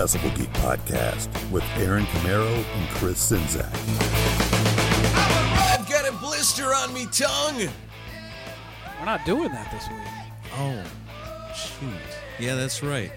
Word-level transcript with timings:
is 0.00 0.12
the 0.12 0.18
Decibel 0.18 0.36
Geek 0.36 0.52
Podcast 0.54 1.50
with 1.50 1.64
Aaron 1.76 2.04
Camaro 2.06 2.46
and 2.48 2.88
Chris 2.90 3.30
Czynszak. 3.30 3.70
I've 5.72 5.88
got 5.88 6.08
a 6.08 6.12
blister 6.18 6.74
on 6.74 6.92
me 6.94 7.06
tongue. 7.12 7.68
We're 8.98 9.04
not 9.06 9.24
doing 9.26 9.50
that 9.50 9.70
this 9.70 9.88
week. 9.88 9.98
Oh, 10.56 10.82
shoot. 11.54 11.90
Yeah, 12.38 12.54
that's 12.54 12.82
right. 12.82 13.12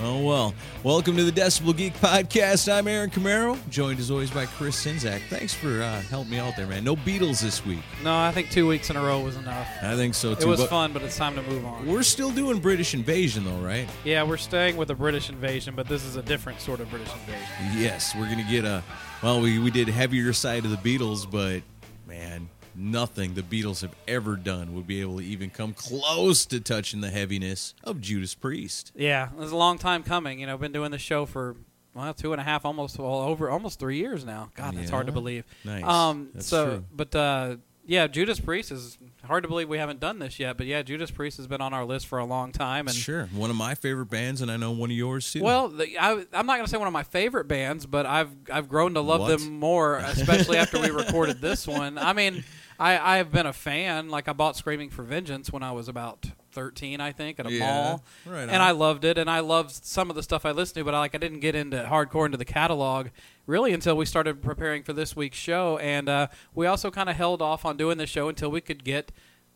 Oh, 0.00 0.24
well. 0.24 0.54
Welcome 0.82 1.16
to 1.16 1.24
the 1.24 1.30
Decibel 1.30 1.76
Geek 1.76 1.94
Podcast. 1.94 2.72
I'm 2.72 2.88
Aaron 2.88 3.10
Camaro, 3.10 3.56
joined 3.68 4.00
as 4.00 4.10
always 4.10 4.30
by 4.30 4.46
Chris 4.46 4.84
Czynszak. 4.84 5.20
Thanks 5.28 5.54
for 5.54 5.82
uh, 5.82 6.00
helping 6.02 6.30
me 6.32 6.38
out 6.38 6.56
there, 6.56 6.66
man. 6.66 6.82
No 6.82 6.96
Beatles 6.96 7.40
this 7.40 7.64
week. 7.64 7.82
No, 8.02 8.16
I 8.16 8.32
think 8.32 8.50
two 8.50 8.66
weeks 8.66 8.90
in 8.90 8.96
a 8.96 9.02
row 9.02 9.20
was 9.20 9.36
enough. 9.36 9.68
I 9.82 9.94
think 9.94 10.14
so, 10.14 10.34
too. 10.34 10.42
It 10.42 10.48
was 10.48 10.60
but 10.60 10.70
fun, 10.70 10.92
but 10.92 11.02
it's 11.02 11.16
time 11.16 11.34
to 11.36 11.42
move 11.42 11.64
on. 11.66 11.86
We're 11.86 12.02
still 12.02 12.30
doing 12.30 12.58
British 12.58 12.94
Invasion, 12.94 13.44
though, 13.44 13.58
right? 13.58 13.86
Yeah, 14.02 14.22
we're 14.24 14.38
staying 14.38 14.76
with 14.76 14.88
the 14.88 14.94
British 14.94 15.28
invasion, 15.28 15.74
but 15.76 15.86
this 15.86 16.04
is 16.04 16.16
a 16.16 16.22
different 16.22 16.60
sort 16.60 16.80
of 16.80 16.88
British 16.90 17.12
invasion. 17.12 17.46
Yes, 17.76 18.14
we're 18.16 18.26
going 18.26 18.44
to 18.44 18.50
get 18.50 18.64
a. 18.64 18.82
Well, 19.22 19.40
we, 19.40 19.58
we 19.58 19.70
did 19.70 19.88
heavier 19.88 20.32
side 20.32 20.64
of 20.64 20.70
the 20.70 20.98
Beatles, 20.98 21.30
but, 21.30 21.62
man, 22.08 22.48
nothing 22.74 23.34
the 23.34 23.42
Beatles 23.42 23.82
have 23.82 23.94
ever 24.08 24.36
done 24.36 24.74
would 24.74 24.86
be 24.86 25.00
able 25.00 25.18
to 25.18 25.24
even 25.24 25.50
come 25.50 25.72
close 25.74 26.44
to 26.46 26.60
touching 26.60 27.00
the 27.00 27.10
heaviness 27.10 27.74
of 27.84 28.00
Judas 28.00 28.34
Priest. 28.34 28.92
Yeah, 28.94 29.28
it 29.30 29.36
was 29.36 29.52
a 29.52 29.56
long 29.56 29.78
time 29.78 30.02
coming. 30.02 30.40
You 30.40 30.46
know, 30.46 30.56
been 30.56 30.72
doing 30.72 30.90
the 30.90 30.98
show 30.98 31.26
for 31.26 31.56
well, 31.94 32.14
two 32.14 32.32
and 32.32 32.40
a 32.40 32.44
half, 32.44 32.64
almost 32.64 32.98
well 32.98 33.20
over 33.20 33.50
almost 33.50 33.78
three 33.78 33.98
years 33.98 34.24
now. 34.24 34.50
God, 34.54 34.76
that's 34.76 34.90
hard 34.90 35.06
to 35.06 35.12
believe. 35.12 35.44
Nice. 35.64 35.84
Um, 35.84 36.30
That's 36.32 36.46
so, 36.46 36.64
true. 36.66 36.84
but 36.90 37.14
uh, 37.14 37.56
yeah, 37.84 38.06
Judas 38.06 38.40
Priest 38.40 38.70
is 38.70 38.96
hard 39.24 39.42
to 39.42 39.48
believe 39.48 39.68
we 39.68 39.76
haven't 39.76 40.00
done 40.00 40.18
this 40.18 40.38
yet. 40.38 40.56
But 40.56 40.66
yeah, 40.66 40.80
Judas 40.82 41.10
Priest 41.10 41.36
has 41.36 41.46
been 41.46 41.60
on 41.60 41.74
our 41.74 41.84
list 41.84 42.06
for 42.06 42.18
a 42.18 42.24
long 42.24 42.50
time, 42.52 42.86
and 42.86 42.96
Sure, 42.96 43.26
one 43.34 43.50
of 43.50 43.56
my 43.56 43.74
favorite 43.74 44.06
bands, 44.06 44.40
and 44.40 44.50
I 44.50 44.56
know 44.56 44.70
one 44.70 44.90
of 44.90 44.96
yours 44.96 45.30
too. 45.30 45.42
Well, 45.42 45.68
the, 45.68 45.98
I, 45.98 46.12
I'm 46.32 46.46
not 46.46 46.54
going 46.54 46.64
to 46.64 46.70
say 46.70 46.78
one 46.78 46.86
of 46.86 46.94
my 46.94 47.02
favorite 47.02 47.46
bands, 47.48 47.84
but 47.84 48.06
I've 48.06 48.30
I've 48.50 48.68
grown 48.68 48.94
to 48.94 49.00
love 49.00 49.20
What? 49.20 49.38
them 49.38 49.58
more, 49.58 49.96
especially 49.98 50.56
after 50.56 50.80
we 50.80 50.90
recorded 50.90 51.40
this 51.42 51.66
one. 51.66 51.98
I 51.98 52.12
mean, 52.14 52.44
I 52.82 53.18
I've 53.18 53.30
been 53.30 53.46
a 53.46 53.52
fan. 53.52 54.08
Like 54.08 54.28
I 54.28 54.32
bought 54.32 54.56
Screaming 54.56 54.90
for 54.90 55.02
Vengeance 55.02 55.52
when 55.52 55.62
I 55.62 55.72
was 55.72 55.88
about 55.88 56.26
13, 56.52 57.00
I 57.00 57.12
think, 57.12 57.40
at 57.40 57.46
a 57.46 57.52
Yeah, 57.52 57.60
mall, 57.60 58.04
right 58.26 58.42
on. 58.42 58.50
and 58.50 58.62
I 58.62 58.72
loved 58.72 59.04
it, 59.04 59.16
and 59.16 59.30
I 59.30 59.40
loved 59.40 59.70
some 59.70 60.10
of 60.10 60.16
the 60.16 60.22
stuff 60.22 60.44
I 60.44 60.50
listened 60.50 60.74
to, 60.76 60.84
but 60.84 60.94
I, 60.94 60.98
like 60.98 61.14
I 61.14 61.18
didn't 61.18 61.40
get 61.40 61.54
into 61.54 61.76
hardcore 61.90 62.26
into 62.26 62.36
the 62.36 62.44
catalog 62.44 63.08
really 63.46 63.72
until 63.72 63.96
we 63.96 64.04
started 64.04 64.42
preparing 64.42 64.82
for 64.82 64.92
this 64.92 65.16
week's 65.16 65.38
show, 65.38 65.78
and 65.78 66.08
uh, 66.08 66.26
we 66.54 66.66
also 66.66 66.90
kind 66.90 67.08
of 67.08 67.16
held 67.16 67.40
off 67.40 67.64
on 67.64 67.76
doing 67.76 67.96
the 67.98 68.06
show 68.06 68.28
until 68.28 68.50
we 68.50 68.60
could 68.60 68.84
get. 68.84 69.12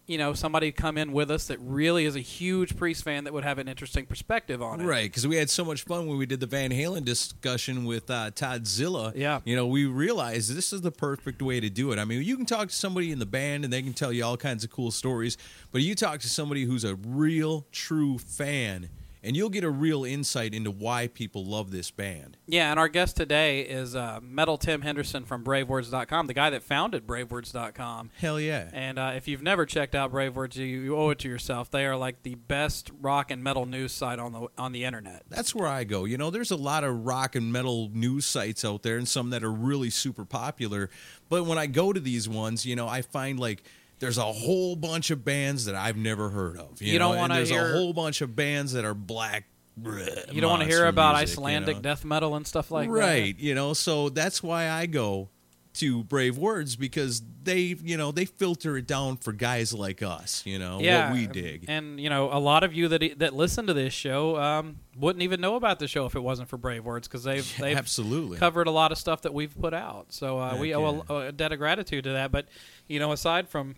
You 0.07 0.19
know, 0.19 0.35
somebody 0.35 0.71
come 0.71 0.97
in 0.99 1.13
with 1.13 1.33
us 1.33 1.49
that 1.49 1.59
really 1.61 2.05
is 2.05 2.15
a 2.15 2.21
huge 2.21 2.77
Priest 2.77 3.03
fan 3.03 3.25
that 3.25 3.33
would 3.33 3.43
have 3.43 3.59
an 3.59 3.67
interesting 3.67 4.07
perspective 4.07 4.63
on 4.63 4.81
it. 4.81 4.85
Right, 4.85 5.11
because 5.11 5.27
we 5.27 5.35
had 5.37 5.51
so 5.51 5.65
much 5.65 5.83
fun 5.83 6.07
when 6.07 6.17
we 6.17 6.27
did 6.27 6.39
the 6.39 6.47
Van 6.47 6.71
Halen 6.71 7.05
discussion 7.05 7.85
with 7.85 8.09
uh, 8.09 8.31
Todd 8.31 8.69
Zilla. 8.69 9.13
Yeah. 9.17 9.41
You 9.45 9.57
know, 9.57 9.67
we 9.67 9.85
realized 9.87 10.55
this 10.55 10.73
is 10.73 10.83
the 10.83 10.93
perfect 10.93 11.43
way 11.43 11.59
to 11.59 11.69
do 11.69 11.91
it. 11.91 11.99
I 11.99 12.05
mean, 12.05 12.23
you 12.23 12.37
can 12.37 12.47
talk 12.47 12.69
to 12.69 12.75
somebody 12.75 13.11
in 13.11 13.19
the 13.19 13.27
band 13.27 13.65
and 13.65 13.73
they 13.73 13.83
can 13.83 13.95
tell 13.95 14.13
you 14.13 14.25
all 14.25 14.37
kinds 14.37 14.63
of 14.63 14.71
cool 14.71 14.93
stories, 14.93 15.37
but 15.73 15.83
you 15.83 15.97
talk 15.97 16.21
to 16.21 16.29
somebody 16.29 16.65
who's 16.65 16.85
a 16.85 16.95
real, 16.95 17.67
true 17.73 18.19
fan, 18.19 18.89
and 19.27 19.37
you'll 19.37 19.51
get 19.51 19.65
a 19.65 19.71
real 19.71 20.05
insight 20.05 20.55
into 20.55 20.71
why 20.71 21.09
people 21.09 21.45
love 21.45 21.73
this 21.73 21.91
band. 21.91 22.37
Yeah, 22.47 22.71
and 22.71 22.79
our 22.79 22.87
guest 22.87 23.17
today 23.17 23.63
is 23.63 23.97
uh, 23.97 24.21
Metal 24.23 24.57
Tim 24.57 24.83
Henderson 24.83 25.25
from 25.25 25.43
BraveWords.com, 25.43 26.29
the 26.29 26.35
guy 26.35 26.49
that 26.51 26.63
founded 26.63 27.09
BraveWords.com. 27.09 28.11
Hell 28.19 28.39
yeah. 28.39 28.71
And 28.73 29.01
uh, 29.01 29.15
if 29.17 29.27
you've 29.27 29.43
never 29.43 29.67
checked 29.67 29.97
out 29.97 30.13
BraveWords, 30.13 30.55
you, 30.55 30.65
you 30.65 30.97
owe 30.97 31.11
it 31.11 31.19
to 31.19 31.29
yourself. 31.29 31.73
They 31.73 31.85
are 31.87 31.97
like 31.97 32.23
the 32.23 32.37
best 32.37 32.93
rock 33.01 33.33
and 33.33 33.43
metal 33.43 33.67
news 33.67 33.91
site 33.91 34.21
on 34.21 34.31
the 34.31 34.47
on 34.57 34.71
the 34.71 34.85
internet. 34.85 35.25
That's 35.29 35.53
where 35.53 35.67
I 35.67 35.83
go. 35.83 36.05
You 36.05 36.19
know, 36.19 36.31
there's 36.31 36.53
a 36.53 36.57
lot 36.57 36.85
of 36.85 37.05
rock 37.05 37.35
and 37.35 37.53
metal 37.53 37.91
news 37.93 38.27
sites 38.27 38.65
out 38.65 38.85
there 38.85 38.97
and 38.97 39.09
some 39.09 39.31
that 39.31 39.43
are 39.43 39.53
really 39.53 39.91
super 39.91 40.25
popular. 40.25 40.89
But 41.29 41.47
when 41.47 41.59
I 41.59 41.67
go 41.67 41.93
to 41.93 41.99
these 41.99 42.29
ones, 42.29 42.65
you 42.65 42.77
know, 42.77 42.87
I 42.87 43.03
find 43.03 43.41
like 43.41 43.65
there's 43.99 44.19
a 44.19 44.25
whole 44.33 44.77
bunch 44.77 45.11
of 45.11 45.25
bands 45.25 45.65
that 45.67 45.75
I've 45.75 45.97
never 45.97 46.29
heard 46.29 46.59
of. 46.59 46.81
You, 46.83 46.93
You 46.95 46.99
don't 46.99 47.09
know, 47.09 47.13
and 47.15 47.21
wanna 47.23 47.35
There's 47.37 47.51
hear- 47.51 47.69
a 47.69 47.73
whole 47.73 47.93
bunch 47.93 48.21
of 48.21 48.37
bands 48.37 48.73
that 48.73 48.85
are 48.85 48.95
black. 48.95 49.47
bleh, 49.81 50.33
You 50.33 50.41
don't 50.41 50.51
want 50.51 50.63
to 50.63 50.69
hear 50.69 50.87
about 50.87 51.17
music, 51.17 51.37
you 51.37 51.43
Icelandic 51.43 51.77
know? 51.77 51.83
death 51.83 52.05
metal 52.05 52.35
and 52.35 52.47
stuff 52.47 52.71
like 52.71 52.89
that. 52.89 52.95
right. 52.95 53.39
You 53.39 53.55
know, 53.55 53.75
so 53.75 54.09
that's 54.09 54.43
why 54.43 54.71
I 54.71 54.87
go 54.87 55.29
to 55.75 56.03
Brave 56.05 56.39
Words 56.39 56.75
because 56.77 57.21
they, 57.43 57.77
you 57.83 57.99
know, 57.99 58.11
they 58.11 58.25
filter 58.25 58.79
it 58.79 58.87
down 58.87 59.19
for 59.19 59.33
guys 59.33 59.75
like 59.75 60.03
us. 60.03 60.43
You 60.47 60.59
know, 60.59 60.79
Yeah, 60.81 61.11
what 61.11 61.19
we 61.19 61.27
dig. 61.27 61.67
And 61.69 62.01
you 62.01 62.09
know, 62.09 62.31
a 62.33 62.41
lot 62.41 62.65
of 62.65 62.73
you 62.73 62.89
that 62.89 63.19
that 63.19 63.35
listen 63.35 63.67
to 63.67 63.75
this 63.75 63.93
show 63.93 64.39
um, 64.41 64.77
wouldn't 64.97 65.23
even 65.23 65.43
know 65.43 65.57
about 65.57 65.79
the 65.79 65.87
show 65.89 66.07
if 66.07 66.15
it 66.17 66.21
wasn't 66.23 66.49
for 66.49 66.57
Brave 66.57 66.83
Words 66.87 67.07
because 67.07 67.25
they've 67.25 67.57
they've 67.61 67.77
Absolutely. 67.77 68.39
covered 68.39 68.69
a 68.69 68.71
lot 68.71 68.91
of 68.93 68.97
stuff 68.97 69.21
that 69.23 69.35
we've 69.35 69.55
put 69.61 69.75
out. 69.75 70.07
So 70.15 70.39
uh, 70.39 70.57
we 70.59 70.75
owe 70.75 71.05
a, 71.11 71.15
a 71.27 71.33
debt 71.33 71.53
of 71.53 71.59
gratitude 71.59 72.05
to 72.05 72.13
that. 72.13 72.33
But 72.33 72.47
you 72.89 72.99
know, 72.99 73.13
aside 73.13 73.51
from 73.51 73.75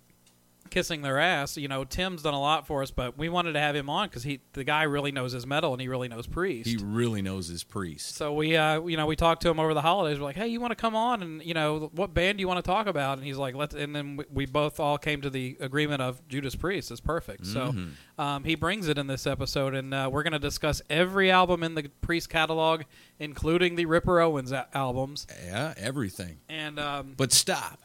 kissing 0.70 1.02
their 1.02 1.18
ass, 1.18 1.56
you 1.56 1.68
know, 1.68 1.84
Tim's 1.84 2.22
done 2.22 2.34
a 2.34 2.40
lot 2.40 2.66
for 2.66 2.82
us. 2.82 2.90
But 2.90 3.18
we 3.18 3.28
wanted 3.28 3.52
to 3.54 3.60
have 3.60 3.74
him 3.74 3.88
on 3.90 4.08
because 4.08 4.22
he, 4.22 4.40
the 4.52 4.64
guy, 4.64 4.84
really 4.84 5.12
knows 5.12 5.32
his 5.32 5.46
metal 5.46 5.72
and 5.72 5.80
he 5.80 5.88
really 5.88 6.08
knows 6.08 6.26
Priest. 6.26 6.68
he 6.68 6.76
really 6.76 7.22
knows 7.22 7.48
his 7.48 7.64
priest. 7.64 8.14
so 8.16 8.32
we, 8.32 8.56
uh, 8.56 8.80
you 8.82 8.96
know, 8.96 9.06
we 9.06 9.16
talked 9.16 9.42
to 9.42 9.48
him 9.50 9.58
over 9.60 9.74
the 9.74 9.82
holidays. 9.82 10.18
We're 10.18 10.24
like, 10.26 10.36
"Hey, 10.36 10.48
you 10.48 10.60
want 10.60 10.70
to 10.72 10.76
come 10.76 10.94
on? 10.96 11.22
And 11.22 11.42
you 11.42 11.54
know, 11.54 11.90
what 11.94 12.14
band 12.14 12.38
do 12.38 12.40
you 12.42 12.48
want 12.48 12.64
to 12.64 12.68
talk 12.68 12.86
about?" 12.86 13.18
And 13.18 13.26
he's 13.26 13.36
like, 13.38 13.54
"Let's." 13.54 13.74
And 13.74 13.94
then 13.94 14.16
we, 14.18 14.24
we 14.32 14.46
both 14.46 14.78
all 14.80 14.98
came 14.98 15.20
to 15.22 15.30
the 15.30 15.56
agreement 15.60 16.02
of 16.02 16.26
Judas 16.28 16.54
Priest 16.54 16.90
is 16.90 17.00
perfect. 17.00 17.46
So 17.46 17.74
um, 18.18 18.44
he 18.44 18.54
brings 18.54 18.88
it 18.88 18.98
in 18.98 19.06
this 19.06 19.26
episode, 19.26 19.74
and 19.74 19.92
uh, 19.94 20.08
we're 20.12 20.22
going 20.22 20.32
to 20.32 20.38
discuss 20.38 20.82
every 20.90 21.30
album 21.30 21.62
in 21.62 21.74
the 21.74 21.88
Priest 22.00 22.28
catalog, 22.28 22.82
including 23.18 23.76
the 23.76 23.86
Ripper 23.86 24.20
Owens 24.20 24.52
a- 24.52 24.66
albums, 24.74 25.26
Yeah, 25.44 25.74
everything. 25.76 26.38
and 26.48 26.78
um, 26.78 27.14
But 27.16 27.32
stop. 27.32 27.80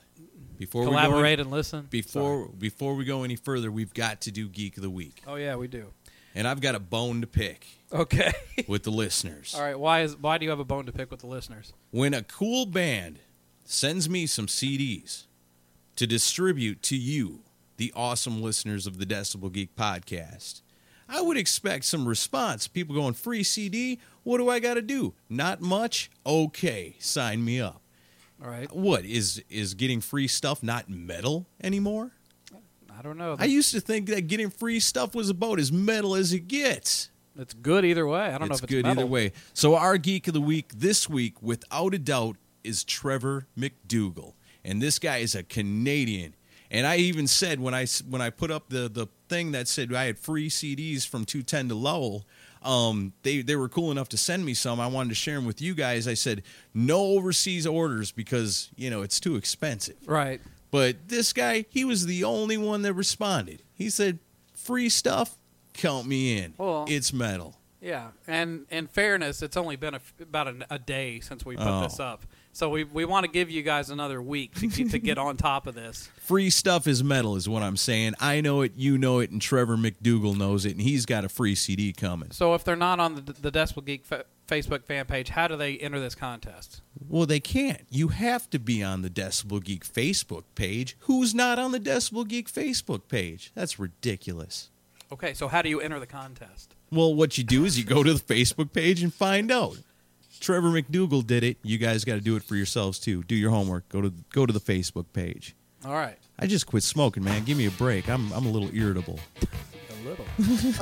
Before 0.65 0.85
collaborate 0.85 1.39
we 1.39 1.43
go 1.43 1.47
and 1.47 1.51
listen. 1.51 1.87
before 1.89 2.47
before 2.47 2.95
we 2.95 3.05
go 3.05 3.23
any 3.23 3.35
further, 3.35 3.71
we've 3.71 3.93
got 3.93 4.21
to 4.21 4.31
do 4.31 4.47
Geek 4.47 4.77
of 4.77 4.83
the 4.83 4.89
Week. 4.89 5.21
Oh 5.27 5.35
yeah, 5.35 5.55
we 5.55 5.67
do. 5.67 5.87
And 6.35 6.47
I've 6.47 6.61
got 6.61 6.73
a 6.73 6.79
bone 6.79 7.21
to 7.21 7.27
pick 7.27 7.67
Okay. 7.91 8.31
with 8.67 8.83
the 8.83 8.91
listeners. 8.91 9.53
All 9.55 9.61
right. 9.61 9.77
Why 9.77 10.01
is 10.01 10.17
why 10.17 10.37
do 10.37 10.45
you 10.45 10.49
have 10.49 10.59
a 10.59 10.65
bone 10.65 10.85
to 10.87 10.91
pick 10.91 11.11
with 11.11 11.19
the 11.19 11.27
listeners? 11.27 11.73
When 11.91 12.13
a 12.13 12.23
cool 12.23 12.65
band 12.65 13.19
sends 13.65 14.09
me 14.09 14.25
some 14.25 14.47
CDs 14.47 15.25
to 15.95 16.07
distribute 16.07 16.81
to 16.83 16.97
you, 16.97 17.41
the 17.77 17.93
awesome 17.95 18.41
listeners 18.41 18.87
of 18.87 18.97
the 18.97 19.05
Decibel 19.05 19.51
Geek 19.51 19.75
podcast, 19.75 20.61
I 21.07 21.21
would 21.21 21.37
expect 21.37 21.85
some 21.85 22.07
response. 22.07 22.67
People 22.67 22.95
going, 22.95 23.13
free 23.13 23.43
CD? 23.43 23.99
What 24.23 24.39
do 24.39 24.49
I 24.49 24.59
got 24.59 24.73
to 24.75 24.81
do? 24.81 25.13
Not 25.29 25.61
much? 25.61 26.09
Okay, 26.25 26.95
sign 26.97 27.45
me 27.45 27.61
up. 27.61 27.82
All 28.43 28.49
right. 28.49 28.71
What 28.75 29.05
is 29.05 29.41
is 29.49 29.73
getting 29.73 30.01
free 30.01 30.27
stuff 30.27 30.61
not 30.61 30.89
metal 30.89 31.47
anymore? 31.61 32.11
I 32.97 33.01
don't 33.01 33.17
know. 33.17 33.35
I 33.39 33.45
used 33.45 33.71
to 33.73 33.79
think 33.79 34.07
that 34.09 34.27
getting 34.27 34.49
free 34.49 34.79
stuff 34.79 35.15
was 35.15 35.29
about 35.29 35.59
as 35.59 35.71
metal 35.71 36.15
as 36.15 36.33
it 36.33 36.47
gets. 36.47 37.09
it's 37.37 37.53
good 37.53 37.85
either 37.85 38.05
way. 38.05 38.19
I 38.19 38.37
don't 38.37 38.49
know 38.49 38.55
if 38.55 38.63
it's 38.63 38.71
good 38.71 38.83
metal. 38.85 39.03
either 39.03 39.07
way. 39.09 39.31
So 39.53 39.75
our 39.75 39.97
geek 39.97 40.27
of 40.27 40.33
the 40.33 40.41
week 40.41 40.71
this 40.75 41.09
week, 41.09 41.41
without 41.41 41.93
a 41.93 41.99
doubt, 41.99 42.37
is 42.63 42.83
Trevor 42.83 43.47
McDougal, 43.57 44.33
and 44.63 44.81
this 44.81 44.99
guy 44.99 45.17
is 45.17 45.35
a 45.35 45.43
Canadian. 45.43 46.35
And 46.69 46.87
I 46.87 46.97
even 46.97 47.27
said 47.27 47.59
when 47.59 47.73
I 47.73 47.85
when 48.09 48.21
I 48.21 48.29
put 48.29 48.51
up 48.51 48.69
the 48.69 48.89
the 48.89 49.07
thing 49.29 49.53
that 49.53 49.67
said 49.67 49.93
I 49.93 50.05
had 50.05 50.19
free 50.19 50.49
CDs 50.49 51.07
from 51.07 51.23
210 51.23 51.69
to 51.69 51.75
Lowell, 51.75 52.25
um, 52.63 53.13
they 53.23 53.41
they 53.41 53.55
were 53.55 53.69
cool 53.69 53.91
enough 53.91 54.09
to 54.09 54.17
send 54.17 54.45
me 54.45 54.53
some. 54.53 54.79
I 54.79 54.87
wanted 54.87 55.09
to 55.09 55.15
share 55.15 55.35
them 55.35 55.45
with 55.45 55.61
you 55.61 55.73
guys. 55.75 56.07
I 56.07 56.13
said 56.13 56.43
no 56.73 56.99
overseas 57.01 57.65
orders 57.67 58.11
because 58.11 58.69
you 58.75 58.89
know 58.89 59.01
it's 59.01 59.19
too 59.19 59.35
expensive. 59.35 59.97
Right. 60.05 60.41
But 60.71 61.07
this 61.07 61.33
guy, 61.33 61.65
he 61.69 61.85
was 61.85 62.05
the 62.07 62.23
only 62.23 62.57
one 62.57 62.81
that 62.81 62.93
responded. 62.93 63.61
He 63.75 63.89
said, 63.89 64.19
"Free 64.55 64.89
stuff, 64.89 65.37
count 65.73 66.07
me 66.07 66.37
in. 66.39 66.53
Well- 66.57 66.85
it's 66.89 67.13
metal." 67.13 67.57
Yeah, 67.81 68.11
and 68.27 68.65
in 68.71 68.87
fairness, 68.87 69.41
it's 69.41 69.57
only 69.57 69.75
been 69.75 69.93
a 69.93 69.99
about 70.21 70.47
a, 70.47 70.55
a 70.69 70.79
day 70.79 71.19
since 71.19 71.45
we 71.45 71.57
put 71.57 71.67
Oh. 71.67 71.81
this 71.83 71.99
up, 71.99 72.25
so 72.53 72.69
we 72.69 72.83
we 72.83 73.03
want 73.03 73.25
to 73.25 73.31
give 73.31 73.49
you 73.49 73.63
guys 73.63 73.89
another 73.89 74.21
week 74.21 74.53
to 74.55 74.67
get, 74.67 74.91
to 74.91 74.99
get 74.99 75.17
on 75.17 75.35
top 75.37 75.67
of 75.67 75.75
this. 75.75 76.09
Free 76.19 76.49
stuff 76.49 76.87
is 76.87 77.03
metal, 77.03 77.35
is 77.35 77.49
what 77.49 77.63
I'm 77.63 77.75
saying. 77.75 78.13
I 78.19 78.39
know 78.39 78.61
it, 78.61 78.73
you 78.75 78.97
know 78.97 79.19
it, 79.19 79.31
and 79.31 79.41
Trevor 79.41 79.75
McDougal 79.75 80.37
knows 80.37 80.65
it, 80.65 80.71
and 80.71 80.81
he's 80.81 81.05
got 81.05 81.25
a 81.25 81.29
free 81.29 81.55
CD 81.55 81.91
coming. 81.91 82.31
So 82.31 82.53
if 82.53 82.63
they're 82.63 82.75
not 82.75 82.99
on 82.99 83.15
the 83.15 83.21
the 83.21 83.51
Decibel 83.51 83.83
Geek 83.83 84.05
fa- 84.05 84.25
Facebook 84.47 84.85
fan 84.85 85.05
page, 85.05 85.29
how 85.29 85.47
do 85.47 85.57
they 85.57 85.77
enter 85.77 85.99
this 85.99 86.15
contest? 86.15 86.81
Well, 87.09 87.25
they 87.25 87.39
can't. 87.39 87.81
You 87.89 88.09
have 88.09 88.49
to 88.51 88.59
be 88.59 88.81
on 88.83 89.01
the 89.01 89.09
Decibel 89.09 89.61
Geek 89.63 89.85
Facebook 89.85 90.43
page. 90.55 90.95
Who's 91.01 91.33
not 91.35 91.59
on 91.59 91.71
the 91.71 91.79
Decibel 91.79 92.27
Geek 92.27 92.51
Facebook 92.51 93.07
page? 93.07 93.51
That's 93.55 93.79
ridiculous. 93.79 94.69
Okay, 95.11 95.33
so 95.33 95.47
how 95.47 95.61
do 95.61 95.69
you 95.69 95.79
enter 95.81 95.99
the 95.99 96.07
contest? 96.07 96.73
Well, 96.91 97.13
what 97.13 97.37
you 97.37 97.43
do 97.43 97.65
is 97.65 97.77
you 97.77 97.83
go 97.83 98.03
to 98.03 98.13
the 98.13 98.19
Facebook 98.19 98.71
page 98.71 99.03
and 99.03 99.13
find 99.13 99.51
out. 99.51 99.77
Trevor 100.43 100.67
McDougal 100.67 101.25
did 101.25 101.45
it. 101.45 101.57
You 101.63 101.77
guys 101.77 102.03
got 102.03 102.15
to 102.15 102.21
do 102.21 102.35
it 102.35 102.43
for 102.43 102.57
yourselves 102.57 102.99
too. 102.99 103.23
Do 103.23 103.33
your 103.33 103.49
homework. 103.49 103.87
Go 103.87 104.01
to 104.01 104.13
go 104.33 104.45
to 104.45 104.51
the 104.51 104.59
Facebook 104.59 105.05
page. 105.13 105.55
All 105.85 105.93
right, 105.93 106.17
I 106.37 106.47
just 106.47 106.67
quit 106.67 106.83
smoking, 106.83 107.23
man. 107.23 107.45
Give 107.45 107.57
me 107.57 107.65
a 107.65 107.71
break. 107.71 108.09
I'm 108.09 108.31
I'm 108.33 108.45
a 108.45 108.49
little 108.49 108.69
irritable. 108.75 109.19
a 109.41 110.07
little. 110.07 110.25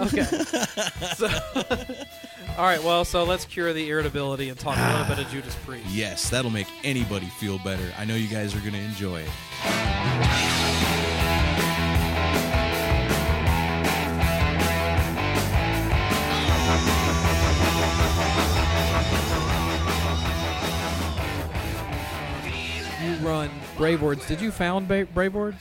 Okay. 0.07 0.23
so, 1.15 1.27
all 2.57 2.65
right. 2.65 2.83
Well, 2.83 3.05
so 3.05 3.23
let's 3.23 3.45
cure 3.45 3.71
the 3.71 3.87
irritability 3.87 4.49
and 4.49 4.59
talk 4.59 4.77
a 4.77 4.91
little 4.91 5.15
bit 5.15 5.19
of 5.19 5.27
ah, 5.27 5.31
Judas 5.31 5.55
Priest. 5.63 5.85
Yes, 5.89 6.31
that'll 6.31 6.51
make 6.51 6.67
anybody 6.83 7.27
feel 7.27 7.59
better. 7.59 7.93
I 7.99 8.05
know 8.05 8.15
you 8.15 8.27
guys 8.27 8.55
are 8.55 8.59
going 8.61 8.73
to 8.73 8.79
enjoy 8.79 9.21
it. 9.21 10.60
Brave 23.81 24.03
Words. 24.03 24.27
Did 24.27 24.39
you 24.41 24.51
found 24.51 24.87
ba- 24.87 25.07
Brave 25.11 25.33
Words? 25.33 25.57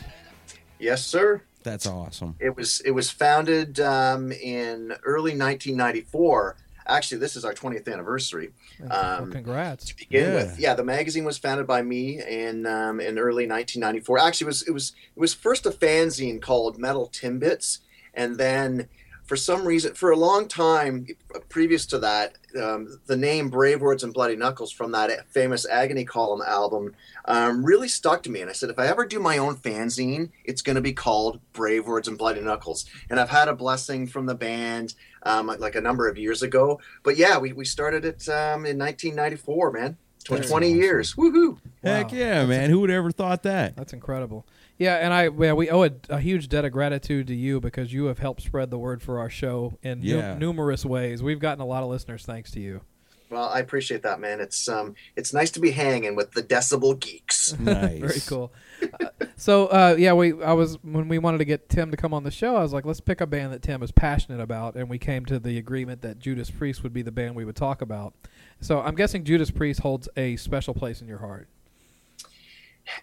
Yes, 0.79 1.03
sir. 1.03 1.41
That's 1.63 1.87
awesome. 1.87 2.37
It 2.39 2.55
was 2.55 2.81
it 2.83 2.91
was 2.91 3.09
founded 3.11 3.81
um, 3.81 4.31
in 4.31 4.93
early 5.05 5.31
1994. 5.31 6.57
Actually, 6.87 7.17
this 7.19 7.35
is 7.35 7.47
our 7.47 7.55
20th 7.55 7.91
anniversary. 7.91 8.51
well, 8.79 9.23
Um, 9.23 9.33
congrats. 9.33 9.87
to 9.87 9.97
begin 9.97 10.25
Yeah. 10.25 10.35
with. 10.35 10.59
Yeah, 10.61 10.75
the 10.75 10.85
magazine 10.85 11.25
was 11.25 11.39
founded 11.39 11.67
by 11.67 11.81
me 11.81 12.21
in 12.23 12.67
um, 12.67 13.01
in 13.01 13.19
early 13.19 13.47
1994. 13.47 14.19
Actually, 14.19 14.45
it 14.45 14.49
was 14.49 14.63
it 14.69 14.73
was 14.73 14.93
it 15.17 15.19
was 15.21 15.33
first 15.33 15.65
a 15.65 15.71
fanzine 15.71 16.43
called 16.43 16.77
Metal 16.79 17.09
Timbits, 17.09 17.79
and 18.13 18.37
then 18.37 18.91
for 19.31 19.37
some 19.37 19.65
reason, 19.65 19.95
for 19.95 20.11
a 20.11 20.17
long 20.17 20.49
time 20.49 21.07
previous 21.49 21.87
to 21.87 22.01
that, 22.01 22.37
um, 22.61 22.99
the 23.07 23.17
name 23.17 23.49
Brave 23.49 23.81
Words 23.81 24.03
and 24.03 24.13
Bloody 24.13 24.35
Knuckles 24.35 24.73
from 24.73 24.91
that 24.91 25.31
famous 25.31 25.65
Agony 25.69 26.05
Column 26.05 26.43
album 26.45 26.97
um, 27.27 27.65
really 27.65 27.87
stuck 27.87 28.25
to 28.25 28.31
me. 28.31 28.41
And 28.41 28.51
I 28.51 28.53
said, 28.55 28.71
if 28.71 28.79
I 28.81 28.89
ever 28.89 29.07
do 29.07 29.21
my 29.21 29.39
own 29.39 29.55
fanzine, 29.55 30.31
it's 30.45 30.63
going 30.63 30.75
to 30.75 30.83
be 30.83 30.93
called 30.93 31.39
Brave 31.53 31.87
Words 31.87 32.09
and 32.09 32.19
Bloody 32.19 32.41
Knuckles. 32.41 32.87
And 33.09 33.21
I've 33.21 33.31
had 33.31 33.47
a 33.47 33.55
blessing 33.55 34.09
from 34.09 34.27
the 34.27 34.35
band 34.35 34.95
um, 35.23 35.47
like 35.47 35.77
a 35.77 35.81
number 35.81 36.09
of 36.09 36.19
years 36.19 36.43
ago. 36.43 36.81
But 37.05 37.17
yeah, 37.17 37.39
we, 37.39 37.53
we 37.53 37.65
started 37.65 38.05
it 38.05 38.29
um, 38.29 38.67
in 38.67 38.77
1994, 38.81 39.71
man. 39.71 39.97
Tw- 40.25 40.31
That's 40.31 40.51
20 40.51 40.67
awesome. 40.67 40.77
years. 40.81 41.15
Woohoo. 41.15 41.59
Heck 41.85 42.11
Wow. 42.11 42.19
yeah, 42.19 42.47
man. 42.47 42.69
Who 42.69 42.81
would 42.81 42.91
ever 42.91 43.13
thought 43.13 43.45
that? 43.45 43.77
That's 43.77 43.93
incredible. 43.93 44.45
Yeah, 44.81 44.97
and 44.97 45.13
I 45.13 45.29
yeah, 45.29 45.53
we 45.53 45.69
owe 45.69 45.85
a, 45.85 45.91
a 46.09 46.19
huge 46.21 46.49
debt 46.49 46.65
of 46.65 46.73
gratitude 46.73 47.27
to 47.27 47.35
you 47.35 47.61
because 47.61 47.93
you 47.93 48.07
have 48.07 48.19
helped 48.19 48.41
spread 48.41 48.71
the 48.71 48.79
word 48.79 49.03
for 49.03 49.19
our 49.19 49.29
show 49.29 49.79
in 49.83 50.01
nu- 50.01 50.17
Yeah. 50.17 50.39
numerous 50.39 50.87
ways. 50.87 51.23
We've 51.23 51.39
gotten 51.39 51.61
a 51.61 51.67
lot 51.67 51.83
of 51.83 51.91
listeners 51.91 52.25
thanks 52.25 52.51
to 52.53 52.61
you. 52.61 52.81
Well, 53.29 53.49
I 53.49 53.61
appreciate 53.61 54.03
that, 54.03 54.21
man. 54.21 54.41
It's 54.41 54.69
um, 54.71 54.95
it's 55.17 55.35
nice 55.35 55.51
to 55.53 55.61
be 55.61 55.71
hanging 55.71 56.17
with 56.17 56.33
the 56.33 56.43
Decibel 56.43 56.99
Geeks. 56.99 57.53
Nice. 57.61 58.01
Very 58.01 58.21
cool. 58.27 58.53
Uh, 59.01 59.09
so 59.37 59.67
uh, 59.67 59.97
yeah, 59.99 60.15
we 60.15 60.43
I 60.43 60.55
was 60.55 60.79
when 60.83 61.09
we 61.09 61.19
wanted 61.19 61.39
to 61.39 61.45
get 61.45 61.69
Tim 61.69 61.91
to 61.91 61.97
come 61.99 62.15
on 62.15 62.25
the 62.25 62.31
show, 62.31 62.57
I 62.57 62.63
was 62.63 62.73
like, 62.73 62.87
let's 62.87 63.01
pick 63.01 63.21
a 63.21 63.27
band 63.27 63.53
that 63.53 63.61
Tim 63.63 63.83
is 63.83 63.93
passionate 63.93 64.41
about, 64.41 64.77
and 64.77 64.89
we 64.89 64.97
came 64.99 65.27
to 65.27 65.39
the 65.39 65.59
agreement 65.59 66.01
that 66.01 66.19
Judas 66.19 66.51
Priest 66.51 66.83
would 66.83 66.95
be 66.95 67.03
the 67.03 67.13
band 67.13 67.37
we 67.37 67.45
would 67.45 67.55
talk 67.57 67.83
about. 67.83 68.15
So 68.63 68.81
I'm 68.81 68.95
guessing 68.95 69.25
Judas 69.25 69.51
Priest 69.51 69.81
holds 69.81 70.09
a 70.17 70.37
special 70.37 70.73
place 70.73 71.03
in 71.03 71.07
your 71.07 71.19
heart. 71.19 71.49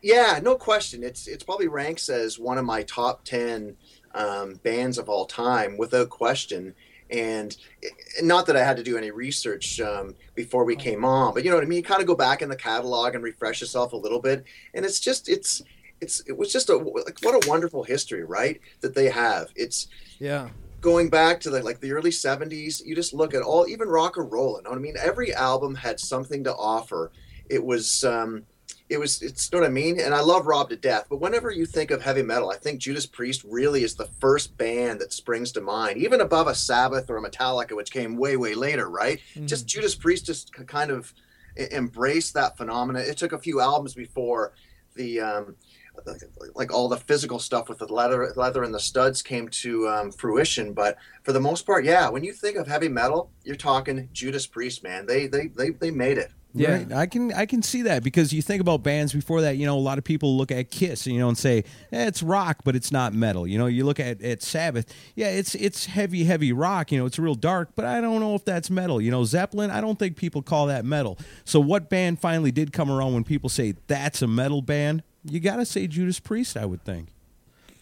Yeah, 0.02 0.40
no 0.42 0.56
question. 0.56 1.04
It's 1.04 1.28
it's 1.28 1.44
probably 1.44 1.68
ranks 1.68 2.10
as 2.10 2.40
one 2.40 2.58
of 2.58 2.66
my 2.66 2.84
top 2.84 3.24
ten 3.24 3.76
um, 4.14 4.56
bands 4.64 4.98
of 4.98 5.10
all 5.10 5.26
time, 5.26 5.78
without 5.78 6.10
question. 6.10 6.74
And 7.10 7.56
eh, 7.84 7.90
not 8.22 8.46
that 8.48 8.58
I 8.58 8.64
had 8.64 8.78
to 8.78 8.84
do 8.84 8.98
any 8.98 9.12
research 9.12 9.80
um, 9.80 10.16
before 10.36 10.66
we 10.66 10.76
came 10.76 11.06
on, 11.06 11.34
but 11.34 11.44
you 11.44 11.50
know 11.50 11.56
what 11.56 11.64
I 11.64 11.68
mean. 11.68 11.78
You 11.78 11.84
kind 11.84 12.02
of 12.02 12.08
go 12.08 12.16
back 12.16 12.42
in 12.42 12.50
the 12.50 12.56
catalog 12.56 13.16
and 13.16 13.24
refresh 13.24 13.62
yourself 13.62 13.94
a 13.94 13.98
little 13.98 14.20
bit, 14.22 14.44
and 14.74 14.86
it's 14.86 15.00
just 15.00 15.30
it's 15.30 15.62
it's 16.02 16.22
it 16.28 16.38
was 16.38 16.52
just 16.52 16.70
a 16.70 16.76
like 16.76 17.18
what 17.22 17.36
a 17.36 17.50
wonderful 17.50 17.84
history, 17.84 18.24
right? 18.24 18.60
That 18.82 18.96
they 18.96 19.10
have. 19.10 19.48
It's 19.56 19.88
Yeah. 20.20 20.50
going 20.82 21.10
back 21.10 21.40
to 21.42 21.50
the 21.50 21.62
like 21.64 21.80
the 21.80 21.92
early 21.92 22.12
70s 22.12 22.84
you 22.86 22.96
just 22.96 23.14
look 23.14 23.34
at 23.34 23.42
all 23.42 23.68
even 23.68 23.88
rock 23.88 24.16
and 24.18 24.32
roll 24.32 24.58
you 24.58 24.64
know 24.64 24.70
what 24.70 24.78
i 24.78 24.82
mean 24.82 24.96
every 25.02 25.34
album 25.34 25.74
had 25.74 26.00
something 26.00 26.44
to 26.44 26.54
offer 26.56 27.12
it 27.50 27.64
was 27.64 28.04
um 28.04 28.44
it 28.90 28.98
was 28.98 29.22
it's 29.22 29.52
you 29.52 29.58
know 29.58 29.64
what 29.64 29.70
i 29.70 29.72
mean? 29.72 30.00
And 30.00 30.14
i 30.14 30.22
love 30.22 30.46
rob 30.48 30.70
to 30.70 30.76
death 30.76 31.06
but 31.10 31.20
whenever 31.20 31.52
you 31.52 31.66
think 31.66 31.92
of 31.92 32.02
heavy 32.02 32.24
metal 32.24 32.50
i 32.50 32.58
think 32.58 32.80
judas 32.80 33.06
priest 33.06 33.44
really 33.44 33.84
is 33.84 33.96
the 33.96 34.10
first 34.20 34.58
band 34.58 35.02
that 35.02 35.14
springs 35.14 35.52
to 35.54 35.62
mind 35.62 35.98
even 35.98 36.22
above 36.22 36.48
a 36.48 36.56
sabbath 36.56 37.10
or 37.10 37.18
a 37.18 37.30
metallica 37.30 37.76
which 37.76 37.92
came 37.92 38.16
way 38.16 38.38
way 38.38 38.54
later 38.54 38.90
right? 38.90 39.20
Just 39.46 39.68
judas 39.68 39.96
priest 39.96 40.26
just 40.26 40.54
kind 40.54 40.92
of 40.92 41.14
embraced 41.58 42.34
that 42.34 42.56
phenomena 42.58 43.00
it 43.00 43.18
took 43.18 43.34
a 43.34 43.40
few 43.40 43.60
albums 43.60 43.94
before 43.94 44.54
the 44.96 45.20
um 45.20 45.56
like 46.56 46.72
all 46.72 46.88
the 46.88 46.98
physical 46.98 47.40
stuff 47.40 47.70
with 47.70 47.80
the 47.80 47.92
leather 47.92 48.32
leather 48.36 48.64
and 48.64 48.74
the 48.74 48.80
studs 48.80 49.22
came 49.24 49.48
to 49.50 49.88
um, 49.88 50.12
fruition 50.12 50.74
but 50.74 50.98
for 51.24 51.34
the 51.34 51.40
most 51.40 51.66
part 51.66 51.84
yeah 51.84 52.08
when 52.08 52.24
you 52.24 52.32
think 52.32 52.56
of 52.56 52.68
heavy 52.68 52.88
metal 52.88 53.32
you're 53.44 53.56
talking 53.56 54.08
judas 54.14 54.46
priest 54.46 54.84
man. 54.84 55.06
They 55.06 55.28
they 55.28 55.48
they, 55.48 55.72
they 55.72 55.92
made 55.92 56.18
it 56.18 56.32
Yeah. 56.54 56.72
Right. 56.78 56.92
I 56.92 57.06
can 57.06 57.32
I 57.34 57.46
can 57.46 57.62
see 57.62 57.84
that 57.84 58.04
because 58.04 58.34
you 58.34 58.42
think 58.42 58.62
about 58.62 58.82
bands 58.82 59.14
before 59.14 59.42
that, 59.42 59.58
you 59.58 59.66
know, 59.68 59.78
a 59.78 59.80
lot 59.80 60.00
of 60.00 60.04
people 60.04 60.36
look 60.38 60.52
at 60.52 60.72
Kiss, 60.72 61.06
you 61.06 61.20
know, 61.20 61.28
and 61.28 61.38
say, 61.38 61.60
eh, 61.92 62.08
it's 62.08 62.24
rock, 62.24 62.62
but 62.64 62.76
it's 62.76 62.92
not 62.92 63.14
metal. 63.14 63.46
You 63.46 63.60
know, 63.60 63.68
you 63.68 63.86
look 63.86 64.00
at, 64.00 64.22
at 64.24 64.42
Sabbath, 64.42 64.92
yeah, 65.16 65.28
it's 65.28 65.54
it's 65.54 65.86
heavy, 65.86 66.24
heavy 66.24 66.52
rock, 66.54 66.92
you 66.92 66.98
know, 66.98 67.06
it's 67.06 67.20
real 67.20 67.36
dark, 67.36 67.72
but 67.76 67.86
I 67.86 68.02
don't 68.02 68.20
know 68.22 68.34
if 68.34 68.44
that's 68.44 68.70
metal. 68.72 69.00
You 69.00 69.12
know, 69.12 69.24
Zeppelin, 69.24 69.70
I 69.70 69.82
don't 69.82 70.00
think 70.00 70.16
people 70.18 70.42
call 70.42 70.66
that 70.68 70.84
metal. 70.84 71.20
So 71.46 71.60
what 71.60 71.90
band 71.90 72.20
finally 72.20 72.52
did 72.52 72.74
come 72.74 72.90
around 72.90 73.14
when 73.14 73.24
people 73.24 73.50
say 73.50 73.76
that's 73.88 74.22
a 74.24 74.28
metal 74.28 74.62
band? 74.64 75.04
You 75.24 75.40
gotta 75.40 75.66
say 75.66 75.86
Judas 75.86 76.20
Priest, 76.20 76.58
I 76.58 76.66
would 76.66 76.84
think. 76.84 77.10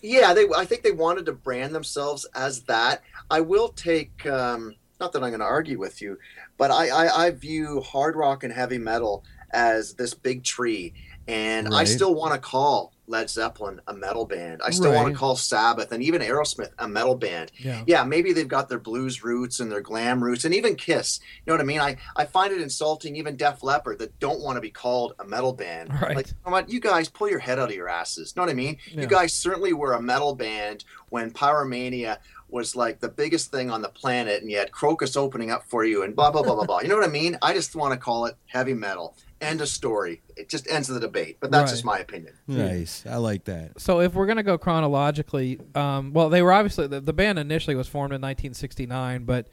yeah 0.02 0.34
they 0.34 0.46
i 0.56 0.66
think 0.66 0.84
they 0.84 0.92
wanted 0.92 1.26
to 1.26 1.32
brand 1.34 1.74
themselves 1.74 2.26
as 2.36 2.62
that 2.64 3.02
i 3.32 3.40
will 3.42 3.70
take 3.70 4.26
um 4.28 4.76
not 5.00 5.12
that 5.14 5.24
i'm 5.24 5.30
going 5.30 5.40
to 5.40 5.46
argue 5.46 5.78
with 5.80 6.02
you 6.02 6.18
but 6.58 6.72
I, 6.72 6.90
I 6.90 7.26
i 7.26 7.32
view 7.32 7.82
hard 7.82 8.16
rock 8.16 8.44
and 8.44 8.54
heavy 8.54 8.78
metal 8.78 9.24
as 9.52 9.94
this 9.94 10.14
big 10.14 10.44
tree 10.44 10.94
and 11.28 11.74
i 11.74 11.84
still 11.86 12.14
want 12.16 12.34
to 12.34 12.40
call 12.40 12.92
led 13.08 13.30
zeppelin 13.30 13.80
a 13.88 13.94
metal 13.94 14.26
band 14.26 14.62
i 14.66 14.70
still 14.72 14.92
want 14.94 15.08
to 15.08 15.14
call 15.18 15.36
sabbath 15.36 15.92
and 15.92 16.02
even 16.04 16.22
aerosmith 16.22 16.72
a 16.80 16.88
metal 16.88 17.16
band 17.16 17.52
Yeah. 17.60 17.84
yeah, 17.88 18.04
maybe 18.04 18.34
they've 18.34 18.48
got 18.48 18.68
their 18.70 18.80
blues 18.80 19.24
roots 19.24 19.60
and 19.60 19.72
their 19.72 19.82
glam 19.82 20.24
roots, 20.24 20.44
and 20.46 20.54
even 20.56 20.76
Kiss. 20.76 21.20
You 21.46 21.52
know 21.52 21.54
what 21.54 21.62
I 21.62 21.66
mean? 21.66 21.80
I, 21.80 21.98
I 22.16 22.26
find 22.26 22.52
it 22.52 22.62
insulting, 22.62 23.16
even 23.16 23.36
Def 23.38 23.64
Leppard, 23.64 24.00
that 24.00 24.20
don't 24.20 24.42
want 24.42 24.58
to 24.58 24.62
be 24.62 24.72
called 24.72 25.14
a 25.20 25.24
metal 25.26 25.54
band. 25.54 25.90
Right. 26.02 26.16
Like, 26.16 26.28
you 26.28 26.34
know 26.46 26.52
what? 26.52 26.70
You 26.70 26.80
guys 26.80 27.08
pull 27.10 27.30
your 27.30 27.40
head 27.40 27.60
out 27.60 27.70
of 27.70 27.76
your 27.76 27.88
asses. 27.90 28.34
You 28.36 28.40
know 28.42 28.46
what 28.48 28.52
I 28.52 28.56
mean? 28.56 28.78
Yeah. 28.92 29.02
You 29.02 29.08
guys 29.08 29.34
certainly 29.34 29.74
were 29.74 29.94
a 29.94 30.02
metal 30.02 30.36
band 30.36 30.84
when 31.10 31.32
Pyromania 31.32 32.18
was 32.56 32.76
like 32.76 33.00
the 33.02 33.10
biggest 33.10 33.52
thing 33.52 33.70
on 33.70 33.84
the 33.84 33.90
planet, 33.90 34.42
and 34.42 34.50
you 34.50 34.58
had 34.58 34.72
Krokus 34.72 35.16
opening 35.16 35.52
up 35.52 35.64
for 35.66 35.86
you, 35.86 36.02
and 36.04 36.16
blah 36.16 36.32
blah 36.32 36.42
blah 36.42 36.56
blah 36.56 36.66
blah. 36.66 36.80
You 36.80 36.88
know 36.88 36.96
what 36.96 37.08
I 37.08 37.12
mean? 37.12 37.38
I 37.44 37.54
just 37.54 37.76
want 37.76 37.94
to 37.94 38.00
call 38.00 38.26
it 38.26 38.36
heavy 38.48 38.74
metal. 38.74 39.16
End 39.42 39.60
of 39.62 39.68
story. 39.68 40.22
It 40.38 40.48
just 40.50 40.68
ends 40.72 40.88
the 40.88 41.00
debate. 41.00 41.38
But 41.42 41.52
that's 41.52 41.70
Right. 41.70 41.76
just 41.76 41.86
my 41.86 42.00
opinion. 42.00 42.34
Nice. 42.48 43.06
I 43.06 43.18
like 43.18 43.44
that. 43.46 43.80
So 43.80 44.00
if 44.00 44.14
we're 44.16 44.26
gonna 44.26 44.42
go 44.44 44.58
chronologically, 44.58 45.60
um, 45.76 46.14
well, 46.14 46.30
they 46.30 46.42
were 46.42 46.54
obviously 46.54 46.88
the, 46.88 47.02
the 47.02 47.14
band 47.14 47.38
initially 47.38 47.76
was 47.76 47.88
formed 47.88 48.14
in 48.14 48.22
1969, 48.22 49.26
but 49.26 49.48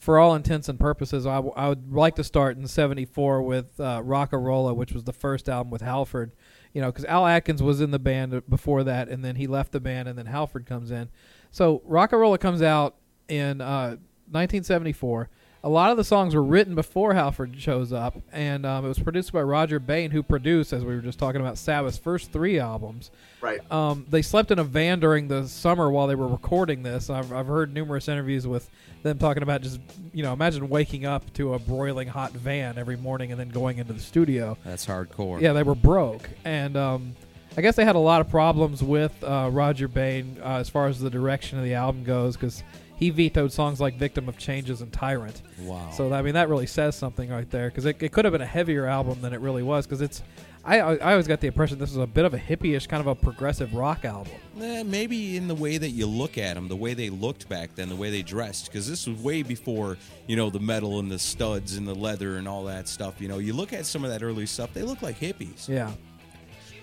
for 0.00 0.18
all 0.18 0.34
intents 0.34 0.68
and 0.68 0.80
purposes, 0.80 1.26
I, 1.26 1.36
w- 1.36 1.54
I 1.56 1.68
would 1.68 1.92
like 1.92 2.16
to 2.16 2.24
start 2.24 2.56
in 2.56 2.66
'74 2.66 3.42
with 3.42 3.78
uh, 3.78 4.02
Rocka 4.02 4.36
Rolla, 4.42 4.74
which 4.74 4.92
was 4.92 5.04
the 5.04 5.12
first 5.12 5.48
album 5.48 5.70
with 5.70 5.82
Halford. 5.82 6.32
You 6.72 6.82
know, 6.82 6.88
because 6.90 7.04
Al 7.06 7.26
Atkins 7.26 7.62
was 7.62 7.80
in 7.80 7.90
the 7.90 7.98
band 7.98 8.42
before 8.50 8.84
that, 8.84 9.08
and 9.08 9.24
then 9.24 9.36
he 9.36 9.46
left 9.46 9.72
the 9.72 9.80
band, 9.80 10.08
and 10.08 10.18
then 10.18 10.26
Halford 10.26 10.66
comes 10.66 10.90
in. 10.90 11.08
So 11.56 11.80
Rocka 11.88 12.18
Rolla 12.18 12.36
comes 12.36 12.60
out 12.60 12.96
in 13.30 13.62
uh, 13.62 13.96
1974. 14.28 15.30
A 15.64 15.68
lot 15.70 15.90
of 15.90 15.96
the 15.96 16.04
songs 16.04 16.34
were 16.34 16.42
written 16.42 16.74
before 16.74 17.14
Halford 17.14 17.58
shows 17.58 17.94
up, 17.94 18.14
and 18.30 18.66
um, 18.66 18.84
it 18.84 18.88
was 18.88 18.98
produced 18.98 19.32
by 19.32 19.40
Rodger 19.40 19.78
Bain, 19.78 20.10
who 20.10 20.22
produced, 20.22 20.74
as 20.74 20.84
we 20.84 20.94
were 20.94 21.00
just 21.00 21.18
talking 21.18 21.40
about, 21.40 21.56
Sabbath's 21.56 21.96
first 21.96 22.30
three 22.30 22.58
albums. 22.58 23.10
Right. 23.40 23.58
Um, 23.72 24.04
they 24.10 24.20
slept 24.20 24.50
in 24.50 24.58
a 24.58 24.64
van 24.64 25.00
during 25.00 25.28
the 25.28 25.48
summer 25.48 25.90
while 25.90 26.06
they 26.06 26.14
were 26.14 26.28
recording 26.28 26.82
this. 26.82 27.08
I've, 27.08 27.32
I've 27.32 27.46
heard 27.46 27.72
numerous 27.72 28.06
interviews 28.06 28.46
with 28.46 28.68
them 29.02 29.18
talking 29.18 29.42
about 29.42 29.62
just, 29.62 29.80
you 30.12 30.22
know, 30.22 30.34
imagine 30.34 30.68
waking 30.68 31.06
up 31.06 31.32
to 31.32 31.54
a 31.54 31.58
broiling 31.58 32.08
hot 32.08 32.32
van 32.32 32.76
every 32.76 32.98
morning 32.98 33.30
and 33.30 33.40
then 33.40 33.48
going 33.48 33.78
into 33.78 33.94
the 33.94 34.00
studio. 34.00 34.58
That's 34.62 34.84
hardcore. 34.84 35.40
Yeah, 35.40 35.54
they 35.54 35.62
were 35.62 35.74
broke, 35.74 36.28
and 36.44 36.76
um, 36.76 37.16
I 37.56 37.62
guess 37.62 37.76
they 37.76 37.84
had 37.84 37.96
a 37.96 38.00
lot 38.00 38.20
of 38.20 38.28
problems 38.28 38.82
with 38.82 39.12
uh, 39.24 39.48
Rodger 39.50 39.88
Bain 39.88 40.38
uh, 40.42 40.56
as 40.56 40.68
far 40.68 40.88
as 40.88 41.00
the 41.00 41.08
direction 41.08 41.58
of 41.58 41.64
the 41.64 41.72
album 41.72 42.04
goes 42.04 42.36
because 42.36 42.62
he 42.96 43.10
vetoed 43.10 43.52
songs 43.52 43.80
like 43.80 43.96
"Victim 43.96 44.28
of 44.28 44.36
Changes" 44.36 44.82
and 44.82 44.92
"Tyrant." 44.92 45.42
Wow. 45.60 45.90
So 45.90 46.12
I 46.12 46.22
mean, 46.22 46.34
that 46.34 46.48
really 46.48 46.66
says 46.66 46.96
something 46.96 47.30
right 47.30 47.48
there 47.50 47.68
because 47.70 47.86
it, 47.86 48.02
it 48.02 48.12
could 48.12 48.26
have 48.26 48.32
been 48.32 48.42
a 48.42 48.46
heavier 48.46 48.86
album 48.86 49.20
than 49.22 49.32
it 49.32 49.40
really 49.40 49.62
was 49.62 49.86
because 49.86 50.02
it's. 50.02 50.22
I, 50.64 50.80
I 50.80 51.12
always 51.12 51.28
got 51.28 51.40
the 51.40 51.46
impression 51.46 51.78
this 51.78 51.90
was 51.90 52.02
a 52.02 52.08
bit 52.08 52.24
of 52.24 52.34
a 52.34 52.38
hippie-ish 52.38 52.88
kind 52.88 53.00
of 53.00 53.06
a 53.06 53.14
progressive 53.14 53.72
rock 53.72 54.04
album. 54.04 54.32
Eh, 54.60 54.82
maybe 54.82 55.36
in 55.36 55.46
the 55.46 55.54
way 55.54 55.78
that 55.78 55.90
you 55.90 56.06
look 56.06 56.38
at 56.38 56.54
them, 56.54 56.66
the 56.66 56.74
way 56.74 56.92
they 56.92 57.08
looked 57.08 57.48
back 57.48 57.76
then, 57.76 57.88
the 57.88 57.94
way 57.94 58.10
they 58.10 58.22
dressed, 58.22 58.66
because 58.66 58.88
this 58.88 59.06
was 59.06 59.16
way 59.22 59.44
before 59.44 59.96
you 60.26 60.34
know 60.34 60.50
the 60.50 60.58
metal 60.58 60.98
and 60.98 61.10
the 61.10 61.20
studs 61.20 61.76
and 61.76 61.86
the 61.86 61.94
leather 61.94 62.36
and 62.36 62.48
all 62.48 62.64
that 62.64 62.88
stuff. 62.88 63.20
You 63.20 63.28
know, 63.28 63.38
you 63.38 63.52
look 63.52 63.72
at 63.72 63.86
some 63.86 64.04
of 64.04 64.10
that 64.10 64.22
early 64.22 64.44
stuff; 64.44 64.74
they 64.74 64.82
look 64.82 65.02
like 65.02 65.20
hippies. 65.20 65.68
Yeah. 65.68 65.92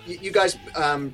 You 0.05 0.17
you 0.22 0.31
guys 0.31 0.57
um, 0.75 1.13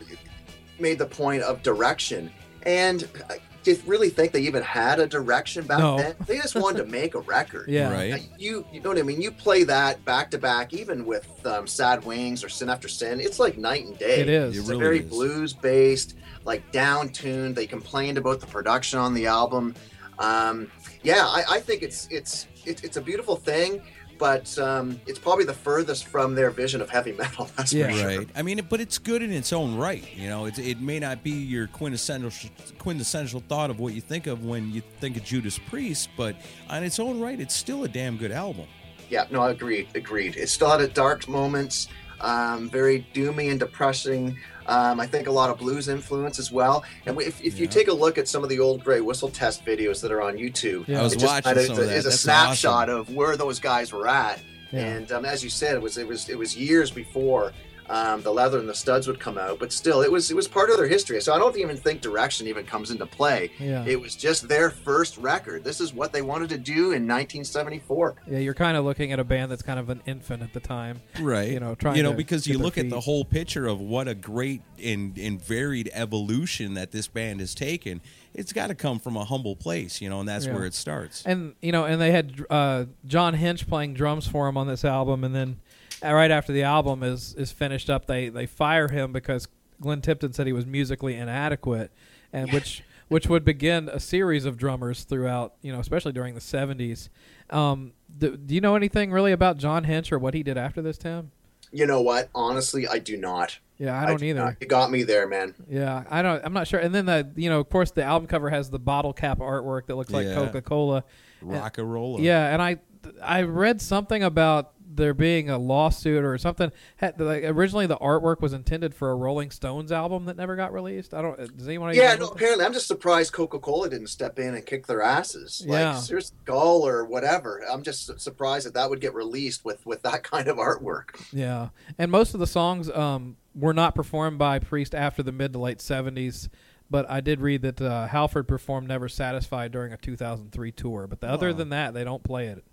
made 0.80 0.98
the 1.00 1.06
point 1.06 1.44
of 1.44 1.62
direction, 1.64 2.32
and 2.64 3.04
uh, 3.30 3.36
do 3.64 3.72
you 3.72 3.78
really 3.86 4.10
think 4.10 4.32
they 4.32 4.40
even 4.42 4.64
had 4.64 5.00
a 5.00 5.06
direction 5.08 5.66
back 5.68 5.80
No. 5.80 5.98
then? 5.98 6.16
They 6.26 6.38
just 6.38 6.56
wanted 6.56 6.78
to 6.80 6.86
make 7.00 7.14
a 7.14 7.20
record. 7.20 7.68
Yeah. 7.68 7.92
Right. 7.92 8.28
You 8.38 8.66
you 8.72 8.80
know 8.82 8.90
what 8.90 8.98
I 8.98 9.02
mean? 9.04 9.22
You 9.22 9.32
play 9.32 9.64
that 9.66 10.04
back 10.06 10.32
to 10.32 10.38
back, 10.38 10.74
even 10.74 11.06
with 11.06 11.28
um, 11.46 11.68
Sad 11.68 12.04
Wings 12.06 12.44
or 12.44 12.50
Sin 12.50 12.70
After 12.70 12.88
Sin. 12.88 13.20
It's 13.20 13.38
like 13.40 13.58
night 13.58 13.86
and 13.86 13.98
day. 14.00 14.22
It 14.22 14.30
is. 14.30 14.56
It 14.56 14.60
It's 14.62 14.70
really 14.70 14.80
a 14.82 14.84
very 14.86 15.00
is. 15.00 15.10
blues 15.10 15.54
based, 15.54 16.16
like 16.46 16.70
down 16.72 17.10
tuned. 17.10 17.56
They 17.56 17.68
complained 17.68 18.18
about 18.18 18.40
the 18.40 18.48
production 18.48 18.98
on 19.00 19.14
the 19.14 19.28
album. 19.28 19.76
Um, 20.20 20.70
yeah, 21.04 21.26
I, 21.28 21.44
I 21.50 21.60
think 21.60 21.82
it's 21.84 22.08
it's 22.12 22.48
it, 22.66 22.84
it's 22.84 22.98
a 22.98 23.02
beautiful 23.02 23.36
thing, 23.36 23.82
but 24.20 24.56
um, 24.60 25.00
it's 25.08 25.18
probably 25.18 25.46
the 25.46 25.54
furthest 25.54 26.06
from 26.08 26.36
their 26.36 26.52
vision 26.52 26.82
of 26.82 26.90
heavy 26.90 27.14
metal. 27.14 27.50
That's 27.56 27.74
Yeah. 27.74 27.88
for 27.88 27.94
sure. 27.98 28.18
Right. 28.20 28.30
I 28.36 28.42
mean, 28.44 28.62
but 28.70 28.80
it's 28.82 28.98
good 29.00 29.24
in 29.24 29.32
its 29.32 29.52
own 29.52 29.76
right. 29.78 30.04
You 30.16 30.30
know, 30.30 30.46
it's, 30.46 30.60
it 30.60 30.80
may 30.82 31.00
not 31.00 31.24
be 31.24 31.32
your 31.32 31.66
quintessential 31.68 32.50
quintessential 32.78 33.42
thought 33.48 33.70
of 33.72 33.80
what 33.80 33.94
you 33.94 34.02
think 34.02 34.28
of 34.28 34.46
when 34.46 34.72
you 34.72 34.84
think 35.00 35.18
of 35.18 35.24
Judas 35.24 35.58
Priest, 35.58 36.10
but 36.16 36.36
on 36.70 36.84
its 36.84 37.00
own 37.00 37.20
right, 37.20 37.40
it's 37.40 37.56
still 37.56 37.84
a 37.86 37.88
damn 37.88 38.18
good 38.18 38.32
album. 38.32 38.68
Yeah, 39.10 39.26
no, 39.32 39.42
I 39.42 39.52
agreed, 39.52 39.88
agreed. 39.96 40.36
It 40.36 40.50
still 40.50 40.70
had 40.70 40.82
its 40.82 40.94
dark 40.94 41.28
moments, 41.28 41.88
um, 42.22 42.70
very 42.70 43.08
doomy 43.16 43.50
and 43.50 43.60
depressing. 43.60 44.38
Um, 44.70 45.00
I 45.00 45.08
think 45.08 45.28
a 45.28 45.32
lot 45.32 45.50
of 45.50 45.58
blues 45.58 45.88
influence 45.90 46.38
as 46.38 46.52
well. 46.52 46.84
And 47.08 47.20
if, 47.22 47.44
if 47.44 47.60
you 47.60 47.66
take 47.68 47.88
a 47.88 47.94
look 47.94 48.18
at 48.20 48.28
some 48.28 48.44
of 48.44 48.50
the 48.50 48.60
old 48.60 48.84
Gray 48.84 49.02
Whistle 49.02 49.30
test 49.30 49.66
videos 49.66 50.00
that 50.02 50.12
are 50.12 50.22
on 50.22 50.38
YouTube, 50.38 50.88
Yeah. 50.88 51.00
I 51.00 51.04
was 51.04 51.14
it 51.14 51.20
just 51.20 51.46
watching 51.46 51.72
of 51.72 51.80
a, 51.80 51.86
that. 51.86 51.96
is 51.96 52.06
a 52.06 52.10
That's 52.10 52.20
snapshot 52.22 52.88
awesome. 52.90 53.00
of 53.02 53.16
where 53.16 53.36
those 53.36 53.60
guys 53.60 53.92
were 53.92 54.08
at. 54.08 54.40
Yeah. 54.72 54.82
And 54.82 55.12
um, 55.12 55.26
as 55.26 55.44
you 55.44 55.50
said, 55.50 55.74
it 55.76 55.82
was 55.82 55.98
it 55.98 56.08
was 56.08 56.30
it 56.30 56.38
was 56.38 56.56
years 56.56 56.92
before 56.92 57.52
um, 57.90 58.22
the 58.22 58.32
leather 58.32 58.60
and 58.60 58.70
the 58.70 58.76
studs 58.76 59.08
would 59.08 59.20
come 59.20 59.38
out, 59.38 59.58
but 59.60 59.74
still, 59.74 60.02
it 60.02 60.12
was 60.12 60.30
it 60.30 60.36
was 60.36 60.48
part 60.48 60.70
of 60.70 60.78
their 60.78 60.88
history. 60.88 61.20
So 61.22 61.34
I 61.34 61.40
don't 61.40 61.58
even 61.58 61.76
think 61.76 62.02
direction 62.02 62.46
even 62.48 62.66
comes 62.66 62.92
into 62.92 63.06
play. 63.06 63.52
Yeah. 63.60 63.84
It 63.86 64.00
was 64.00 64.16
just 64.16 64.48
their 64.48 64.70
first 64.70 65.18
record. 65.18 65.64
This 65.64 65.82
is 65.82 65.94
what 65.94 66.14
they 66.14 66.22
wanted 66.22 66.50
to 66.50 66.58
do 66.58 66.92
in 66.92 67.08
1974. 67.08 68.16
Yeah, 68.28 68.38
you're 68.40 68.54
kind 68.54 68.78
of 68.78 68.86
looking 68.86 69.12
at 69.12 69.20
a 69.20 69.24
band 69.24 69.52
that's 69.52 69.64
kind 69.64 69.80
of 69.80 69.90
an 69.90 70.02
infant 70.06 70.44
at 70.44 70.54
the 70.54 70.60
time. 70.60 71.02
Right. 71.20 71.50
You 71.52 71.60
know, 71.60 71.74
trying 71.76 71.96
you 71.98 72.04
know 72.04 72.12
to 72.12 72.18
because 72.18 72.46
you 72.48 72.58
their 72.58 72.64
look 72.64 72.78
at 72.78 72.90
the 72.90 73.00
whole 73.00 73.26
picture 73.26 73.66
of 73.68 73.82
what 73.82 74.08
a 74.08 74.14
great 74.16 74.62
and, 74.84 75.18
and 75.18 75.42
varied 75.42 75.90
evolution 75.94 76.76
that 76.76 76.92
this 76.92 77.08
band 77.08 77.40
has 77.40 77.56
taken. 77.56 78.02
It's 78.36 78.54
got 78.54 78.68
to 78.68 78.76
come 78.76 79.00
from 79.00 79.18
a 79.18 79.26
humble 79.26 79.56
place, 79.56 80.00
you 80.02 80.10
know, 80.10 80.20
and 80.20 80.30
that's 80.30 80.46
Yeah. 80.46 80.54
where 80.54 80.66
it 80.66 80.76
starts. 80.76 81.26
And 81.26 81.56
you 81.62 81.72
know, 81.72 81.86
and 81.86 82.00
they 82.00 82.12
had 82.12 82.46
uh, 82.50 82.86
John 83.08 83.34
Hinch 83.34 83.68
playing 83.68 83.96
drums 83.96 84.28
for 84.28 84.48
him 84.48 84.56
on 84.58 84.68
this 84.68 84.86
album, 84.86 85.24
and 85.24 85.34
then 85.34 85.58
right 86.04 86.32
after 86.32 86.52
the 86.52 86.64
album 86.64 87.04
is 87.04 87.34
is 87.36 87.52
finished 87.52 87.90
up, 87.90 88.06
they 88.06 88.30
they 88.30 88.46
fire 88.46 88.88
him 88.88 89.12
because 89.12 89.48
Glenn 89.82 90.02
Tipton 90.02 90.34
said 90.34 90.48
he 90.48 90.54
was 90.54 90.66
musically 90.66 91.16
inadequate, 91.16 91.92
and 92.34 92.52
which 92.52 92.84
which 93.08 93.28
would 93.28 93.44
begin 93.44 93.90
a 93.90 94.00
series 94.00 94.46
of 94.46 94.56
drummers 94.58 95.04
throughout, 95.04 95.56
you 95.62 95.72
know, 95.72 95.80
especially 95.80 96.12
during 96.12 96.36
the 96.36 96.42
'70s. 96.42 97.10
Um, 97.50 97.94
do, 98.18 98.38
do 98.38 98.54
you 98.54 98.62
know 98.62 98.76
anything 98.76 99.12
really 99.12 99.32
about 99.32 99.58
John 99.58 99.84
Hinch 99.84 100.12
or 100.12 100.20
what 100.20 100.34
he 100.34 100.44
did 100.44 100.58
after 100.58 100.82
this, 100.82 100.98
Tim? 100.98 101.32
You 101.72 101.86
know 101.86 102.02
what? 102.02 102.30
Honestly, 102.34 102.88
I 102.88 103.00
do 103.00 103.18
not. 103.18 103.60
Yeah, 103.78 104.00
I 104.00 104.06
don't 104.06 104.20
do 104.20 104.26
either. 104.26 104.40
not. 104.40 104.56
It 104.60 104.68
got 104.68 104.92
me 104.92 105.04
there, 105.04 105.28
man. 105.28 105.56
Yeah, 105.70 106.04
I 106.10 106.22
don't. 106.22 106.44
I'm 106.44 106.54
not 106.54 106.68
sure. 106.68 106.80
And 106.80 106.94
then 106.94 107.06
the 107.06 107.32
you 107.36 107.50
know, 107.50 107.60
of 107.60 107.70
course, 107.70 107.92
the 107.92 108.04
album 108.04 108.28
cover 108.28 108.50
has 108.50 108.70
the 108.70 108.80
bottle 108.80 109.14
cap 109.14 109.40
artwork 109.40 109.86
that 109.88 109.96
looks 109.96 110.12
like 110.12 110.28
Coca 110.28 110.62
Cola. 110.62 111.04
Rock 111.42 111.78
and 111.78 111.92
roll. 111.92 112.20
Yeah, 112.20 112.52
and 112.54 112.62
I 112.62 112.78
I 113.24 113.44
read 113.44 113.82
something 113.82 114.24
about 114.24 114.74
there 114.92 115.14
being 115.14 115.50
a 115.50 115.58
lawsuit 115.58 116.24
or 116.24 116.38
something. 116.38 116.72
Had, 116.98 117.20
like, 117.20 117.44
originally, 117.44 117.86
the 117.86 117.98
artwork 117.98 118.42
was 118.42 118.54
intended 118.54 118.96
for 118.96 119.12
a 119.12 119.16
Rolling 119.16 119.52
Stones 119.52 119.92
album 119.92 120.26
that 120.26 120.38
never 120.38 120.56
got 120.56 120.74
released. 120.74 121.14
I 121.14 121.22
don't. 121.22 121.58
Does 121.58 121.68
anyone? 121.68 121.94
Yeah, 121.94 122.16
no, 122.16 122.28
apparently, 122.28 122.66
I'm 122.66 122.74
just 122.74 122.88
surprised 122.88 123.32
Coca 123.32 123.60
Cola 123.60 123.90
didn't 123.90 124.08
step 124.08 124.40
in 124.40 124.56
and 124.56 124.66
kick 124.66 124.88
their 124.88 125.02
asses. 125.02 125.64
Yeah. 125.66 125.94
Like, 125.94 126.04
serious 126.04 126.32
Gull 126.46 126.86
or 126.88 127.06
whatever. 127.06 127.64
I'm 127.70 127.84
just 127.84 128.20
surprised 128.20 128.66
that 128.66 128.74
that 128.74 128.90
would 128.90 129.02
get 129.02 129.14
released 129.14 129.64
with, 129.64 129.86
with 129.86 130.02
that 130.04 130.24
kind 130.24 130.48
of 130.48 130.58
artwork. 130.58 131.22
Yeah, 131.32 131.70
and 131.98 132.12
most 132.12 132.34
of 132.34 132.40
the 132.40 132.48
songs 132.48 132.90
um, 132.90 133.38
were 133.56 133.74
not 133.74 133.96
performed 133.96 134.38
by 134.40 134.60
Priest 134.60 134.96
after 134.96 135.22
the 135.22 135.32
mid 135.32 135.54
to 135.54 135.60
late 135.60 135.80
'70s. 135.80 136.50
But 136.92 137.08
I 137.08 137.22
did 137.22 137.40
read 137.40 137.62
that 137.62 137.80
uh, 137.80 138.08
Halford 138.08 138.48
performed 138.48 138.88
"Never 138.88 139.08
Satisfied" 139.08 139.72
during 139.72 139.94
a 139.94 139.98
2003 139.98 140.72
tour. 140.72 141.06
But 141.06 141.22
the, 141.22 141.28
other 141.28 141.54
than 141.54 141.70
that, 141.70 141.94
they 141.94 142.04
don't 142.04 142.24
play 142.24 142.48
it. 142.48 142.64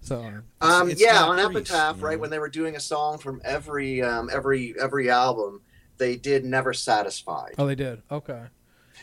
So 0.00 0.32
Um, 0.60 0.90
it's 0.90 1.00
yeah, 1.00 1.22
on 1.24 1.36
Priest, 1.36 1.70
Epitaph, 1.70 1.96
you 1.98 2.04
right 2.04 2.18
when 2.20 2.30
they 2.30 2.38
were 2.38 2.48
doing 2.48 2.76
a 2.76 2.80
song 2.80 3.18
from 3.18 3.40
every 3.44 4.00
um, 4.02 4.30
every 4.32 4.74
every 4.80 5.10
album, 5.10 5.60
they 5.98 6.16
did 6.16 6.44
"Never 6.44 6.72
Satisfied." 6.72 7.54
oh, 7.58 7.66
they 7.66 7.74
did. 7.74 8.02
Okay. 8.10 8.44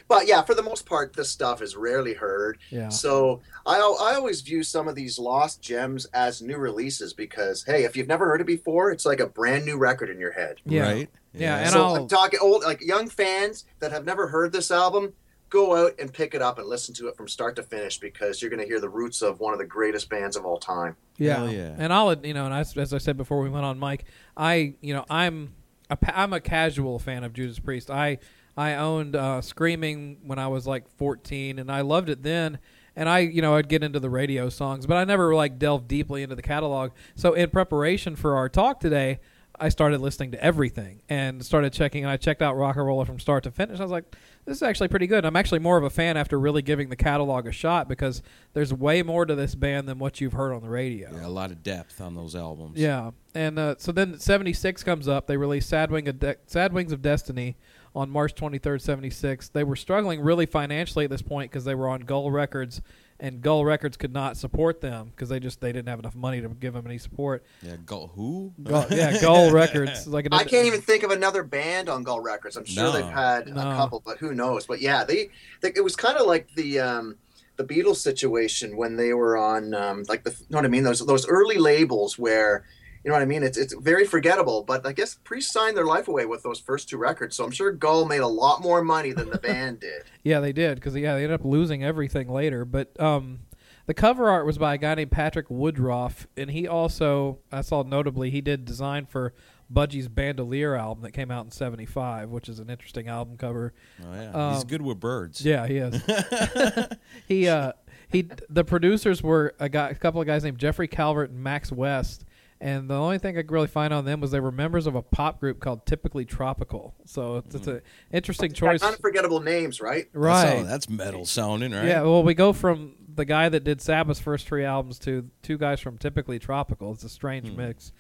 But 0.10 0.28
yeah, 0.28 0.42
for 0.42 0.54
the 0.54 0.62
most 0.64 0.86
part, 0.86 1.14
this 1.14 1.30
stuff 1.30 1.62
is 1.62 1.76
rarely 1.76 2.14
heard. 2.14 2.58
Yeah. 2.70 2.90
So 2.90 3.42
I, 3.66 3.76
I 3.78 4.16
always 4.16 4.42
view 4.42 4.62
some 4.62 4.88
of 4.90 4.96
these 4.96 5.18
lost 5.18 5.62
gems 5.62 6.06
as 6.14 6.42
new 6.42 6.58
releases 6.58 7.14
because 7.14 7.64
hey, 7.64 7.84
if 7.86 7.96
you've 7.96 8.08
never 8.08 8.26
heard 8.26 8.42
it 8.42 8.48
before, 8.48 8.92
it's 8.92 9.06
like 9.06 9.20
a 9.22 9.28
brand 9.28 9.66
new 9.66 9.78
record 9.78 10.10
in 10.10 10.20
your 10.20 10.32
head. 10.34 10.58
Yeah. 10.66 10.84
Right? 10.84 11.10
Yeah, 11.34 11.58
and 11.60 11.70
so 11.72 11.84
I'll- 11.84 11.96
I'm 11.96 12.08
talking 12.08 12.40
old, 12.42 12.64
like 12.64 12.82
young 12.82 13.10
fans 13.10 13.66
that 13.80 13.92
have 13.92 14.06
never 14.06 14.28
heard 14.28 14.52
this 14.54 14.72
album. 14.72 15.14
Go 15.50 15.76
out 15.76 15.94
and 16.00 16.12
pick 16.12 16.34
it 16.34 16.42
up 16.42 16.58
and 16.60 16.68
listen 16.68 16.94
to 16.96 17.08
it 17.08 17.16
from 17.16 17.28
start 17.28 17.56
to 17.58 17.64
finish 17.64 18.00
because 18.00 18.42
you're 18.42 18.50
going 18.50 18.62
to 18.62 18.68
hear 18.68 18.80
the 18.80 18.90
roots 18.90 19.22
of 19.22 19.40
one 19.40 19.54
of 19.54 19.60
the 19.60 19.66
greatest 19.66 20.10
bands 20.10 20.36
of 20.36 20.46
all 20.46 20.58
time. 20.58 20.98
Yeah. 21.18 21.36
Hell 21.36 21.52
yeah. 21.52 21.76
And 21.78 21.94
I'll, 21.94 22.14
you 22.26 22.34
know, 22.34 22.46
and 22.46 22.54
as, 22.54 22.76
as 22.78 22.94
I 22.94 22.98
said 22.98 23.16
before 23.16 23.42
we 23.42 23.50
went 23.50 23.66
on 23.66 23.80
Mike, 23.80 24.06
I, 24.36 24.74
you 24.82 24.94
know, 24.94 25.06
I'm 25.10 25.54
a, 25.90 25.96
pa- 25.96 26.14
I'm 26.16 26.34
a 26.34 26.40
casual 26.40 27.00
fan 27.00 27.24
of 27.24 27.34
Judas 27.34 27.60
Priest. 27.60 27.90
I 27.90 28.20
I 28.58 28.76
owned 28.76 29.16
uh, 29.16 29.42
Screaming 29.42 30.18
when 30.24 30.40
I 30.40 30.48
was 30.48 30.66
like 30.66 30.88
14, 30.98 31.60
and 31.60 31.72
I 31.72 31.82
loved 31.82 32.10
it 32.10 32.24
then. 32.24 32.60
And 32.96 33.10
I, 33.10 33.20
you 33.20 33.42
know, 33.42 33.56
I'd 33.56 33.68
get 33.68 33.84
into 33.84 34.00
the 34.00 34.10
radio 34.10 34.48
songs, 34.48 34.88
but 34.88 34.96
I 34.96 35.04
never 35.04 35.36
like 35.36 35.60
delved 35.60 35.90
deeply 35.90 36.24
into 36.24 36.36
the 36.36 36.42
catalog. 36.42 36.92
So 37.16 37.34
in 37.34 37.50
preparation 37.50 38.16
for 38.16 38.38
our 38.38 38.48
talk 38.48 38.80
today, 38.80 39.20
I 39.60 39.68
started 39.68 40.00
listening 40.00 40.32
to 40.32 40.42
everything 40.42 41.02
and 41.10 41.46
started 41.46 41.74
checking. 41.74 42.04
And 42.04 42.12
I 42.12 42.16
checked 42.16 42.42
out 42.42 42.56
Rocka 42.56 42.86
Rolla 42.86 43.06
from 43.06 43.20
start 43.20 43.44
to 43.44 43.52
finish. 43.52 43.80
I 43.80 43.84
was 43.84 43.92
like, 43.92 44.16
this 44.46 44.58
is 44.58 44.64
actually 44.64 44.88
pretty 44.90 45.08
good. 45.08 45.26
I'm 45.26 45.36
actually 45.36 45.60
more 45.60 45.78
of 45.78 45.84
a 45.84 45.90
fan 45.90 46.18
after 46.18 46.40
really 46.40 46.62
giving 46.62 46.90
the 46.90 46.96
catalog 46.96 47.48
a 47.48 47.52
shot 47.52 47.90
because 47.90 48.22
there's 48.54 48.72
way 48.74 49.02
more 49.02 49.26
to 49.26 49.34
this 49.36 49.56
band 49.56 49.88
than 49.88 49.98
what 49.98 50.22
you've 50.22 50.34
heard 50.34 50.54
on 50.54 50.62
the 50.62 50.70
radio. 50.70 51.10
Yeah, 51.14 51.26
a 51.26 51.30
lot 51.30 51.52
of 51.52 51.64
depth 51.64 52.00
on 52.00 52.16
those 52.16 52.36
albums. 52.36 52.78
Yeah, 52.80 53.12
and 53.34 53.58
uh, 53.58 53.76
so 53.78 53.92
then 53.92 54.20
'76 54.20 54.84
comes 54.84 55.08
up. 55.08 55.28
They 55.28 55.38
release 55.38 55.66
Sad, 55.66 55.90
Wing 55.92 56.08
of 56.08 56.20
De- 56.20 56.38
Sad 56.46 56.74
Wings 56.74 56.92
of 56.92 57.02
Destiny 57.02 57.58
on 57.96 58.10
March 58.10 58.36
23rd, 58.36 58.82
'76. 58.82 59.50
They 59.50 59.64
were 59.64 59.76
struggling 59.76 60.22
really 60.22 60.46
financially 60.46 61.06
at 61.06 61.12
this 61.12 61.24
point 61.24 61.50
because 61.52 61.66
they 61.66 61.76
were 61.76 61.90
on 61.90 62.02
Gull 62.02 62.30
Records, 62.30 62.82
and 63.20 63.42
Gull 63.42 63.64
Records 63.64 63.96
could 63.98 64.12
not 64.14 64.36
support 64.38 64.82
them 64.82 65.08
because 65.16 65.30
they 65.30 65.40
just 65.40 65.62
they 65.62 65.72
didn't 65.72 65.88
have 65.88 66.00
enough 66.00 66.16
money 66.16 66.42
to 66.42 66.50
give 66.50 66.74
them 66.74 66.86
any 66.86 66.98
support. 66.98 67.44
Yeah, 67.62 67.78
go, 67.86 68.12
who? 68.16 68.54
Gull, 68.62 68.86
yeah, 68.92 69.20
Gull 69.22 69.52
Records. 69.54 70.06
Like 70.08 70.26
an 70.26 70.34
I 70.34 70.44
can't 70.44 70.68
even 70.68 70.82
think 70.82 71.04
of 71.04 71.12
another 71.12 71.44
band 71.44 71.88
on 71.90 72.04
Gull 72.04 72.20
Records. 72.20 72.58
I'm 72.58 72.66
sure 72.66 72.84
No. 72.84 72.92
they've 72.92 73.06
had 73.06 73.48
No. 73.48 73.62
a 73.62 73.76
couple, 73.76 74.02
but 74.06 74.18
who 74.18 74.34
knows? 74.34 74.66
But 74.66 74.82
yeah, 74.82 75.04
they, 75.04 75.30
they 75.62 75.72
it 75.76 75.84
was 75.84 75.96
kind 75.96 76.18
of 76.18 76.28
like 76.28 76.54
the 76.56 76.80
um, 76.80 77.16
the 77.56 77.64
Beatles 77.64 77.98
situation 77.98 78.76
when 78.76 78.98
they 78.98 79.14
were 79.14 79.38
on 79.38 79.74
um, 79.74 80.04
like 80.10 80.24
the 80.24 80.32
you 80.32 80.46
know 80.50 80.58
what 80.58 80.66
I 80.66 80.70
mean 80.70 80.84
those 80.84 81.06
those 81.06 81.28
early 81.28 81.58
labels 81.58 82.20
where 82.20 82.66
you 83.06 83.10
know 83.10 83.16
what 83.16 83.22
I 83.22 83.26
mean 83.26 83.44
it's 83.44 83.58
it's 83.58 83.74
very 83.76 84.04
forgettable. 84.04 84.64
But 84.64 84.86
I 84.86 84.92
guess 84.92 85.16
Priest 85.24 85.54
signed 85.54 85.78
their 85.78 85.86
life 85.86 86.08
away 86.08 86.26
with 86.26 86.42
those 86.44 86.60
first 86.60 86.90
two 86.90 86.98
records, 86.98 87.36
so 87.36 87.46
I'm 87.46 87.52
sure 87.52 87.72
Gull 87.72 88.06
made 88.06 88.22
a 88.22 88.28
lot 88.28 88.62
more 88.64 88.84
money 88.84 89.12
than 89.14 89.30
the 89.30 89.38
band 89.50 89.80
did. 89.80 90.04
Yeah, 90.24 90.40
they 90.40 90.52
did 90.52 90.76
because 90.76 90.96
yeah, 90.96 91.14
they 91.14 91.24
ended 91.24 91.40
up 91.40 91.46
losing 91.46 91.84
everything 91.84 92.28
later. 92.28 92.66
But 92.66 93.00
um, 93.00 93.42
the 93.86 93.94
cover 93.94 94.28
art 94.30 94.46
was 94.48 94.58
by 94.58 94.74
a 94.74 94.78
guy 94.80 94.96
named 94.96 95.12
Patrick 95.12 95.50
Woodroffe, 95.50 96.26
and 96.36 96.50
he 96.50 96.68
also 96.68 97.38
I 97.52 97.62
saw 97.62 97.84
notably 97.84 98.32
he 98.32 98.42
did 98.42 98.66
design 98.66 99.06
for 99.06 99.34
Budgie's 99.72 100.08
Bandolier 100.08 100.76
album 100.76 101.04
that 101.04 101.12
came 101.12 101.30
out 101.30 101.46
in 101.46 101.52
'75, 101.52 102.30
which 102.32 102.50
is 102.50 102.58
an 102.60 102.70
interesting 102.72 103.08
album 103.08 103.38
cover. 103.38 103.74
Oh, 104.04 104.14
yeah. 104.14 104.52
He's 104.54 104.62
Um, 104.64 104.68
good 104.68 104.82
with 104.82 105.00
birds. 105.00 105.46
Yeah, 105.46 105.68
he 105.68 105.78
is. 105.78 106.02
he 107.28 107.48
uh 107.48 107.74
he 108.10 108.30
the 108.50 108.64
producers 108.64 109.22
were 109.24 109.54
a 109.60 109.70
guy 109.70 109.90
a 109.90 109.96
couple 109.96 110.20
of 110.22 110.28
guys 110.28 110.44
named 110.44 110.58
Jeffrey 110.58 110.88
Calvert 110.88 111.30
and 111.30 111.44
Max 111.44 111.72
West. 111.72 112.25
And 112.62 112.90
the 112.90 112.96
only 112.96 113.18
thing 113.20 113.38
I 113.38 113.42
could 113.42 113.52
really 113.52 113.68
find 113.68 113.94
on 113.94 114.06
them 114.06 114.22
was 114.22 114.32
they 114.32 114.40
were 114.40 114.52
members 114.52 114.88
of 114.88 114.96
a 114.96 115.02
pop 115.02 115.40
group 115.42 115.60
called 115.60 115.86
Typically 115.86 116.24
Tropical. 116.24 116.96
So 117.06 117.38
it's, 117.38 117.54
it's 117.56 117.68
an 117.68 117.82
interesting 118.14 118.54
choice. 118.54 118.82
Unforgettable 118.82 119.42
names, 119.42 119.82
right? 119.82 120.06
That's, 120.06 120.16
Right. 120.16 120.58
all- 120.60 120.64
that's 120.64 120.88
metal 120.90 121.26
sounding, 121.26 121.74
right? 121.74 121.86
Yeah, 121.86 122.02
well, 122.04 122.24
we 122.24 122.34
go 122.34 122.54
from 122.54 122.96
the 123.14 123.26
guy 123.26 123.50
that 123.50 123.64
did 123.66 123.82
Sabbath's 123.82 124.20
first 124.22 124.48
three 124.48 124.64
albums 124.64 125.00
to 125.00 125.30
two 125.42 125.58
guys 125.58 125.80
from 125.82 125.98
Typically 125.98 126.40
Tropical. 126.40 126.94
It's 126.94 127.04
a 127.04 127.10
strange 127.10 127.50
Hmm. 127.50 127.58
mix. 127.58 127.92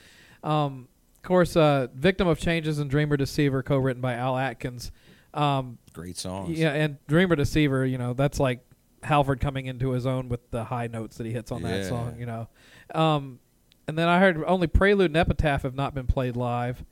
Um, 0.44 0.88
of 1.18 1.22
course, 1.24 1.56
uh, 1.58 1.88
Victim 1.94 2.28
of 2.28 2.40
Changes 2.40 2.80
and 2.80 2.90
Dreamer 2.90 3.18
Deceiver, 3.18 3.62
co-written 3.62 4.02
by 4.02 4.14
Al 4.14 4.38
Atkins. 4.38 4.92
Um, 5.34 5.80
Great 5.92 6.18
songs. 6.18 6.58
yeah, 6.58 6.72
and 6.72 6.98
Dreamer 7.08 7.36
Deceiver, 7.36 7.86
you 7.86 7.98
know, 7.98 8.14
that's 8.14 8.40
like 8.40 8.62
Halford 9.04 9.40
coming 9.42 9.66
into 9.66 9.92
his 9.92 10.06
own 10.06 10.30
with 10.30 10.50
the 10.52 10.64
high 10.64 10.88
notes 10.88 11.18
that 11.18 11.26
he 11.26 11.34
hits 11.34 11.52
on 11.52 11.62
that 11.64 11.86
song, 11.90 12.16
you 12.20 12.26
know. 12.26 12.48
Um, 12.94 13.40
and 13.88 13.98
then 13.98 14.08
I 14.08 14.20
heard 14.20 14.44
only 14.46 14.68
Prelude 14.68 15.12
and 15.12 15.18
Epitaph 15.18 15.64
have 15.64 15.76
not 15.76 15.94
been 15.94 16.08
played 16.08 16.36
live. 16.36 16.84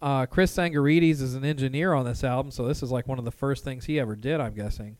Uh, 0.00 0.24
Chris 0.26 0.56
Tsangarides 0.56 1.20
is 1.20 1.34
an 1.34 1.44
engineer 1.44 1.92
on 1.92 2.06
this 2.06 2.24
album, 2.24 2.50
so 2.50 2.66
this 2.66 2.82
is 2.82 2.90
like 2.90 3.06
one 3.06 3.18
of 3.18 3.24
the 3.24 3.30
first 3.30 3.64
things 3.64 3.84
he 3.84 4.00
ever 4.00 4.16
did, 4.16 4.40
I'm 4.40 4.54
guessing. 4.54 4.96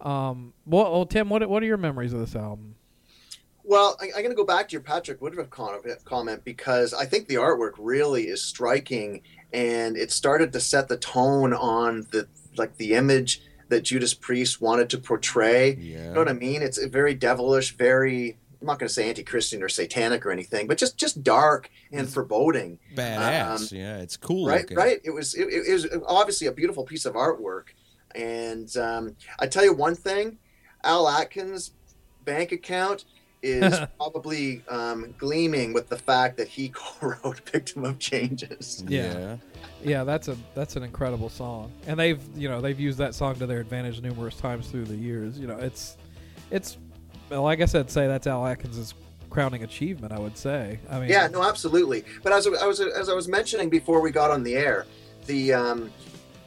Um, 0.00 0.54
well, 0.64 0.90
well, 0.90 1.06
Tim, 1.06 1.28
what 1.28 1.46
what 1.48 1.62
are 1.62 1.66
your 1.66 1.76
memories 1.76 2.12
of 2.12 2.20
this 2.20 2.34
album? 2.34 2.76
Well, 3.64 3.98
I, 4.00 4.06
I'm 4.06 4.22
going 4.22 4.30
to 4.30 4.34
go 4.34 4.46
back 4.46 4.68
to 4.68 4.72
your 4.72 4.80
Patrick 4.80 5.20
Woodroffe 5.20 5.50
con- 5.50 5.82
comment 6.06 6.42
because 6.44 6.94
I 6.94 7.04
think 7.04 7.28
the 7.28 7.34
artwork 7.34 7.72
really 7.78 8.28
is 8.28 8.42
striking, 8.42 9.20
and 9.52 9.96
it 9.96 10.10
started 10.10 10.52
to 10.54 10.60
set 10.60 10.88
the 10.88 10.96
tone 10.96 11.52
on 11.52 12.06
the 12.10 12.26
like 12.56 12.76
the 12.78 12.94
image 12.94 13.42
that 13.68 13.82
Judas 13.82 14.14
Priest 14.14 14.62
wanted 14.62 14.88
to 14.90 14.98
portray. 14.98 15.74
Yeah. 15.74 16.04
You 16.04 16.12
know 16.14 16.20
what 16.20 16.28
I 16.30 16.32
mean? 16.32 16.62
It's 16.62 16.82
very 16.86 17.14
devilish, 17.14 17.76
very. 17.76 18.38
I'm 18.60 18.66
not 18.66 18.78
going 18.78 18.88
to 18.88 18.92
say 18.92 19.08
anti-Christian 19.08 19.62
or 19.62 19.68
satanic 19.68 20.26
or 20.26 20.30
anything, 20.32 20.66
but 20.66 20.78
just 20.78 20.96
just 20.96 21.22
dark 21.22 21.70
and 21.92 22.08
foreboding. 22.08 22.78
Badass. 22.94 23.72
Um, 23.72 23.78
yeah, 23.78 23.98
it's 23.98 24.16
cool. 24.16 24.46
right 24.46 24.62
looking. 24.62 24.76
right 24.76 25.00
it 25.04 25.10
was 25.10 25.34
it, 25.34 25.46
it 25.48 25.72
was 25.72 25.86
obviously 26.06 26.46
a 26.46 26.52
beautiful 26.52 26.84
piece 26.84 27.04
of 27.06 27.14
artwork 27.14 27.64
and 28.14 28.76
um, 28.76 29.14
i 29.38 29.46
tell 29.46 29.64
you 29.64 29.72
one 29.72 29.94
thing 29.94 30.38
al 30.84 31.08
atkins 31.08 31.72
bank 32.24 32.52
account 32.52 33.04
is 33.42 33.78
probably 33.96 34.62
um, 34.68 35.14
gleaming 35.18 35.72
with 35.72 35.88
the 35.88 35.96
fact 35.96 36.36
that 36.38 36.48
he 36.48 36.68
co-wrote 36.74 37.40
victim 37.50 37.84
of 37.84 37.98
changes 37.98 38.82
Yeah. 38.88 39.36
Yeah, 39.82 40.02
that's 40.02 40.26
a 40.26 40.36
that's 40.56 40.74
an 40.74 40.82
incredible 40.82 41.28
song, 41.28 41.70
and 41.86 41.96
they've 41.96 42.20
you 42.36 42.48
know 42.48 42.60
they've 42.60 42.80
used 42.80 42.98
that 42.98 43.14
song 43.14 43.36
to 43.36 43.46
their 43.46 43.60
advantage 43.60 44.00
numerous 44.02 44.36
times 44.36 44.66
through 44.66 44.86
the 44.86 44.96
years. 44.96 45.38
You 45.38 45.46
know, 45.46 45.56
it's 45.56 45.96
it's 46.50 46.78
well, 47.30 47.42
like 47.42 47.60
I 47.60 47.66
said, 47.66 47.90
say 47.90 48.06
that's 48.06 48.26
Al 48.26 48.46
Atkins' 48.46 48.94
crowning 49.30 49.62
achievement. 49.62 50.12
I 50.12 50.18
would 50.18 50.36
say. 50.36 50.78
I 50.90 51.00
mean, 51.00 51.08
yeah 51.08 51.26
no 51.28 51.42
absolutely. 51.42 52.04
But 52.22 52.32
as 52.32 52.46
I 52.46 52.66
was 52.66 52.80
as 52.80 53.08
i 53.08 53.14
was 53.14 53.28
mentioning 53.28 53.68
before 53.68 54.00
we 54.00 54.10
got 54.10 54.30
on 54.30 54.42
the 54.42 54.56
air 54.56 54.86
the 55.26 55.52
um, 55.52 55.90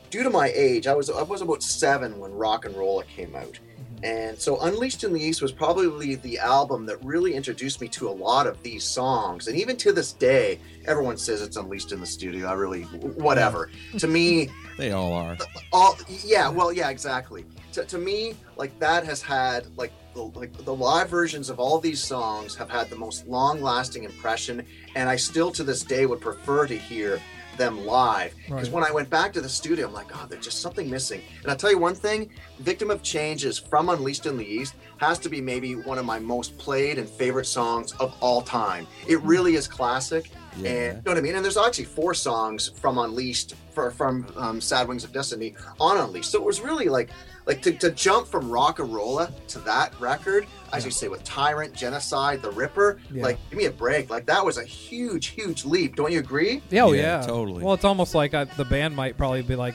due 0.10 0.24
to 0.24 0.30
my 0.30 0.52
age 0.56 0.88
i 0.88 0.94
was 0.94 1.10
i 1.10 1.22
was 1.22 1.42
about 1.42 1.62
seven 1.62 2.18
when 2.20 2.32
rock 2.34 2.66
and 2.66 2.76
roll 2.76 3.02
came 3.04 3.36
out. 3.36 3.60
And 4.04 4.36
so 4.40 4.60
unleashed 4.62 5.04
in 5.04 5.14
the 5.14 5.22
east 5.22 5.44
was 5.44 5.52
probably 5.52 6.16
the 6.16 6.40
album 6.40 6.88
that 6.88 6.98
really 7.06 7.36
introduced 7.36 7.80
me 7.82 7.88
to 7.90 8.10
a 8.10 8.12
lot 8.12 8.48
of 8.48 8.60
these 8.64 8.84
songs. 8.84 9.48
And 9.48 9.56
even 9.56 9.78
to 9.78 9.94
this 9.94 10.12
day 10.14 10.60
everyone 10.88 11.18
says 11.18 11.44
it's 11.44 11.56
unleashed 11.56 11.92
in 11.92 12.00
the 12.00 12.08
studio. 12.08 12.48
I 12.48 12.54
really 12.54 12.82
whatever. 12.82 13.70
To 14.00 14.08
me 14.08 14.50
They 14.78 14.92
all 14.92 15.14
are. 15.14 15.38
all 15.72 16.00
yeah 16.26 16.50
well 16.50 16.74
yeah 16.74 16.90
exactly. 16.90 17.46
To, 17.74 17.86
to 17.86 18.00
me 18.00 18.34
like 18.58 18.78
that 18.80 19.06
has 19.06 19.22
had 19.22 19.68
like 19.78 19.92
the, 20.14 20.22
like 20.22 20.54
the 20.66 20.74
live 20.74 21.10
versions 21.10 21.50
of 21.50 21.60
all 21.60 21.80
these 21.80 22.04
songs 22.04 22.56
have 22.56 22.70
had 22.70 22.90
the 22.90 22.96
most 22.96 23.28
long 23.28 23.62
lasting 23.62 24.04
impression 24.04 24.66
and 24.96 25.10
i 25.10 25.16
still 25.16 25.52
to 25.52 25.64
this 25.64 25.84
day 25.84 26.06
would 26.06 26.22
prefer 26.22 26.68
to 26.68 26.78
hear 26.78 27.20
them 27.58 27.86
live. 27.86 28.34
Because 28.46 28.70
Right. 28.70 28.76
when 28.76 28.84
i 28.84 28.92
went 28.92 29.10
back 29.10 29.34
to 29.34 29.42
the 29.42 29.50
studio 29.50 29.88
i'm 29.88 29.94
like 29.94 30.08
oh 30.16 30.26
there's 30.30 30.46
just 30.46 30.62
something 30.62 30.90
missing. 30.90 31.22
And 31.42 31.52
i'll 31.52 31.58
tell 31.58 31.72
you 31.72 31.78
one 31.78 31.96
thing 31.96 32.30
victim 32.60 32.90
of 32.90 33.04
change 33.04 33.46
is 33.46 33.58
from 33.58 33.90
unleashed 33.90 34.26
in 34.26 34.38
the 34.38 34.46
east 34.46 34.76
has 34.98 35.20
to 35.20 35.30
be 35.30 35.42
maybe 35.42 35.76
one 35.76 35.98
of 35.98 36.06
my 36.06 36.20
most 36.20 36.58
played 36.58 36.98
and 36.98 37.10
favorite 37.10 37.46
songs 37.46 37.94
of 38.00 38.16
all 38.20 38.42
time. 38.42 38.88
It 39.08 39.18
hmm. 39.18 39.28
really 39.28 39.56
is 39.56 39.68
classic 39.68 40.32
Yeah. 40.58 40.70
and 40.70 40.98
you 40.98 41.04
know 41.06 41.12
what 41.12 41.18
I 41.18 41.22
mean? 41.22 41.36
And 41.36 41.44
there's 41.44 41.58
actually 41.58 41.86
four 41.86 42.14
songs 42.14 42.70
from 42.80 42.98
Unleashed 42.98 43.56
for, 43.74 43.92
from 43.92 44.26
um, 44.36 44.60
Sad 44.62 44.88
Wings 44.88 45.04
of 45.04 45.12
Destiny 45.14 45.56
on 45.80 45.98
Unleashed. 45.98 46.30
So 46.32 46.40
it 46.40 46.46
was 46.46 46.62
really 46.62 46.90
like 46.90 47.10
like 47.48 47.62
to, 47.64 47.72
to 47.74 47.90
jump 47.92 48.28
from 48.28 48.50
Rocka 48.50 48.84
Rolla 48.84 49.32
to 49.48 49.60
that 49.60 50.00
record, 50.00 50.46
as 50.74 50.86
you 50.86 50.92
say, 50.92 51.08
with 51.08 51.24
Tyrant, 51.24 51.74
Genocide, 51.74 52.42
The 52.42 52.52
Ripper, 52.52 53.00
Yeah. 53.12 53.24
like 53.24 53.40
give 53.50 53.58
me 53.58 53.66
a 53.66 53.72
break. 53.72 54.10
Like 54.12 54.26
that 54.28 54.46
was 54.46 54.58
a 54.58 54.64
huge, 54.64 55.28
huge 55.28 55.66
leap. 55.66 55.96
Don't 55.96 56.12
you 56.12 56.20
agree? 56.20 56.62
Yeah, 56.70 56.84
oh, 56.86 56.92
Yeah, 56.92 57.22
yeah, 57.22 57.26
totally. 57.26 57.64
Well, 57.64 57.74
it's 57.74 57.84
almost 57.86 58.14
like 58.14 58.34
I, 58.36 58.44
the 58.44 58.66
band 58.66 58.96
might 58.96 59.18
probably 59.18 59.42
be 59.42 59.56
like, 59.56 59.74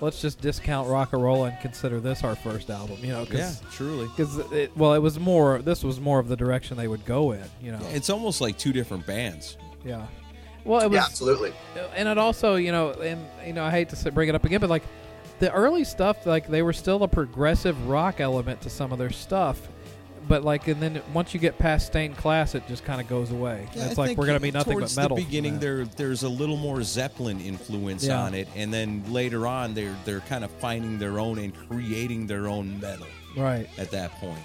let's 0.00 0.20
just 0.22 0.40
discount 0.40 0.88
rock 0.88 1.12
and 1.12 1.20
roll 1.20 1.44
and 1.46 1.58
consider 1.60 1.98
this 1.98 2.22
our 2.22 2.36
first 2.36 2.70
album. 2.70 2.98
You 3.00 3.08
know, 3.08 3.20
Yeah, 3.22 3.24
because 3.24 3.62
truly. 3.72 4.08
it, 4.52 4.76
well, 4.76 4.94
it 4.94 5.00
was 5.00 5.18
more. 5.18 5.60
This 5.60 5.82
was 5.82 5.98
more 6.00 6.20
of 6.20 6.28
the 6.28 6.36
direction 6.36 6.76
they 6.76 6.86
would 6.88 7.04
go 7.04 7.32
in. 7.32 7.42
You 7.60 7.72
know, 7.72 7.80
It's 7.90 8.10
almost 8.10 8.40
like 8.40 8.56
two 8.58 8.72
different 8.72 9.04
bands. 9.06 9.56
Yeah. 9.84 10.06
Well, 10.64 10.80
it 10.80 10.88
was 10.90 10.96
yeah, 10.96 11.04
absolutely. 11.04 11.52
and 11.96 12.08
it 12.08 12.18
also 12.18 12.56
you 12.56 12.72
know 12.72 12.90
and 12.90 13.24
you 13.46 13.52
know 13.54 13.64
i 13.64 13.70
hate 13.70 13.88
to 13.88 14.12
bring 14.12 14.28
it 14.28 14.34
up 14.34 14.44
again 14.44 14.60
but 14.60 14.68
like 14.68 14.82
the 15.38 15.50
early 15.52 15.84
stuff 15.84 16.26
like 16.26 16.48
they 16.48 16.62
were 16.62 16.72
still 16.74 17.02
a 17.04 17.08
progressive 17.08 17.88
rock 17.88 18.20
element 18.20 18.60
to 18.62 18.70
some 18.70 18.92
of 18.92 18.98
their 18.98 19.08
stuff 19.10 19.68
but 20.26 20.44
like 20.44 20.68
and 20.68 20.82
then 20.82 21.00
once 21.14 21.32
you 21.32 21.40
get 21.40 21.56
past 21.58 21.86
stained 21.86 22.16
class 22.18 22.54
it 22.54 22.66
just 22.68 22.84
kind 22.84 23.00
of 23.00 23.08
goes 23.08 23.30
away 23.30 23.66
Yeah, 23.74 23.86
it's 23.86 23.98
I 23.98 24.08
like 24.08 24.18
we're 24.18 24.26
gonna 24.26 24.40
be 24.40 24.50
nothing 24.50 24.78
but 24.78 24.94
metal 24.94 25.16
the 25.16 25.24
beginning, 25.24 25.58
there 25.58 25.86
there's 25.86 26.22
a 26.24 26.28
little 26.28 26.58
more 26.58 26.82
Zeppelin 26.82 27.40
influence 27.40 28.04
Yeah. 28.04 28.20
on 28.20 28.34
it, 28.34 28.46
and 28.54 28.74
then 28.74 29.04
later 29.10 29.46
on, 29.46 29.72
they're 29.72 29.96
they're 30.04 30.20
kind 30.20 30.44
of 30.44 30.50
finding 30.50 30.98
their 30.98 31.18
own 31.18 31.38
and 31.38 31.54
creating 31.68 32.26
their 32.26 32.46
own 32.46 32.78
metal 32.80 33.06
right 33.38 33.68
at 33.78 33.90
that 33.92 34.10
point. 34.16 34.42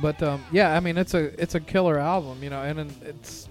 but 0.00 0.22
um 0.22 0.44
yeah 0.52 0.76
i 0.76 0.80
mean 0.80 0.96
it's 0.96 1.14
a 1.14 1.40
it's 1.42 1.54
a 1.56 1.60
killer 1.60 1.98
album 1.98 2.40
you 2.42 2.50
know 2.50 2.62
and, 2.62 2.78
and 2.78 2.92
it's 3.02 3.48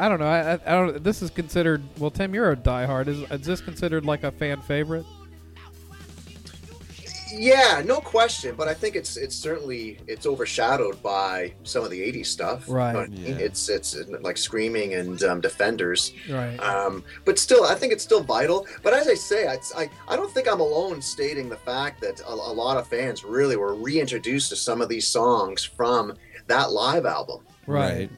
I 0.00 0.08
don't 0.08 0.18
know. 0.18 0.26
I, 0.26 0.54
I, 0.54 0.58
I 0.66 0.72
don't. 0.72 1.04
This 1.04 1.20
is 1.20 1.30
considered. 1.30 1.82
Well, 1.98 2.10
Tim, 2.10 2.34
you're 2.34 2.50
a 2.50 2.56
diehard. 2.56 3.06
Is, 3.08 3.18
is 3.30 3.46
this 3.46 3.60
considered 3.60 4.06
like 4.06 4.24
a 4.24 4.30
fan 4.30 4.60
favorite? 4.62 5.04
Yeah, 7.32 7.82
no 7.84 8.00
question. 8.00 8.54
But 8.56 8.66
I 8.66 8.74
think 8.74 8.96
it's 8.96 9.16
it's 9.16 9.36
certainly 9.36 9.98
it's 10.06 10.26
overshadowed 10.26 11.02
by 11.02 11.52
some 11.64 11.84
of 11.84 11.90
the 11.90 12.00
'80s 12.00 12.26
stuff. 12.26 12.66
You 12.66 12.72
know 12.74 12.78
Right. 12.80 12.96
I 12.96 13.06
mean? 13.08 13.24
Yeah. 13.24 13.44
It's 13.44 13.68
it's 13.68 13.96
like 14.22 14.36
screaming 14.36 14.94
and 14.94 15.22
um, 15.22 15.40
defenders. 15.40 16.12
Right. 16.28 16.56
Um, 16.58 17.04
but 17.24 17.38
still, 17.38 17.64
I 17.64 17.74
think 17.74 17.92
it's 17.92 18.02
still 18.02 18.22
vital. 18.22 18.66
But 18.82 18.94
as 18.94 19.06
I 19.06 19.14
say, 19.14 19.46
I, 19.48 19.58
I, 19.76 19.90
I 20.08 20.16
don't 20.16 20.32
think 20.32 20.48
I'm 20.50 20.60
alone 20.60 21.02
stating 21.02 21.48
the 21.48 21.56
fact 21.56 22.00
that 22.00 22.20
a, 22.20 22.32
a 22.32 22.32
lot 22.32 22.78
of 22.78 22.88
fans 22.88 23.22
really 23.22 23.56
were 23.56 23.74
reintroduced 23.74 24.48
to 24.48 24.56
some 24.56 24.80
of 24.80 24.88
these 24.88 25.06
songs 25.06 25.62
from 25.62 26.14
that 26.46 26.72
live 26.72 27.06
album. 27.06 27.42
right. 27.66 28.10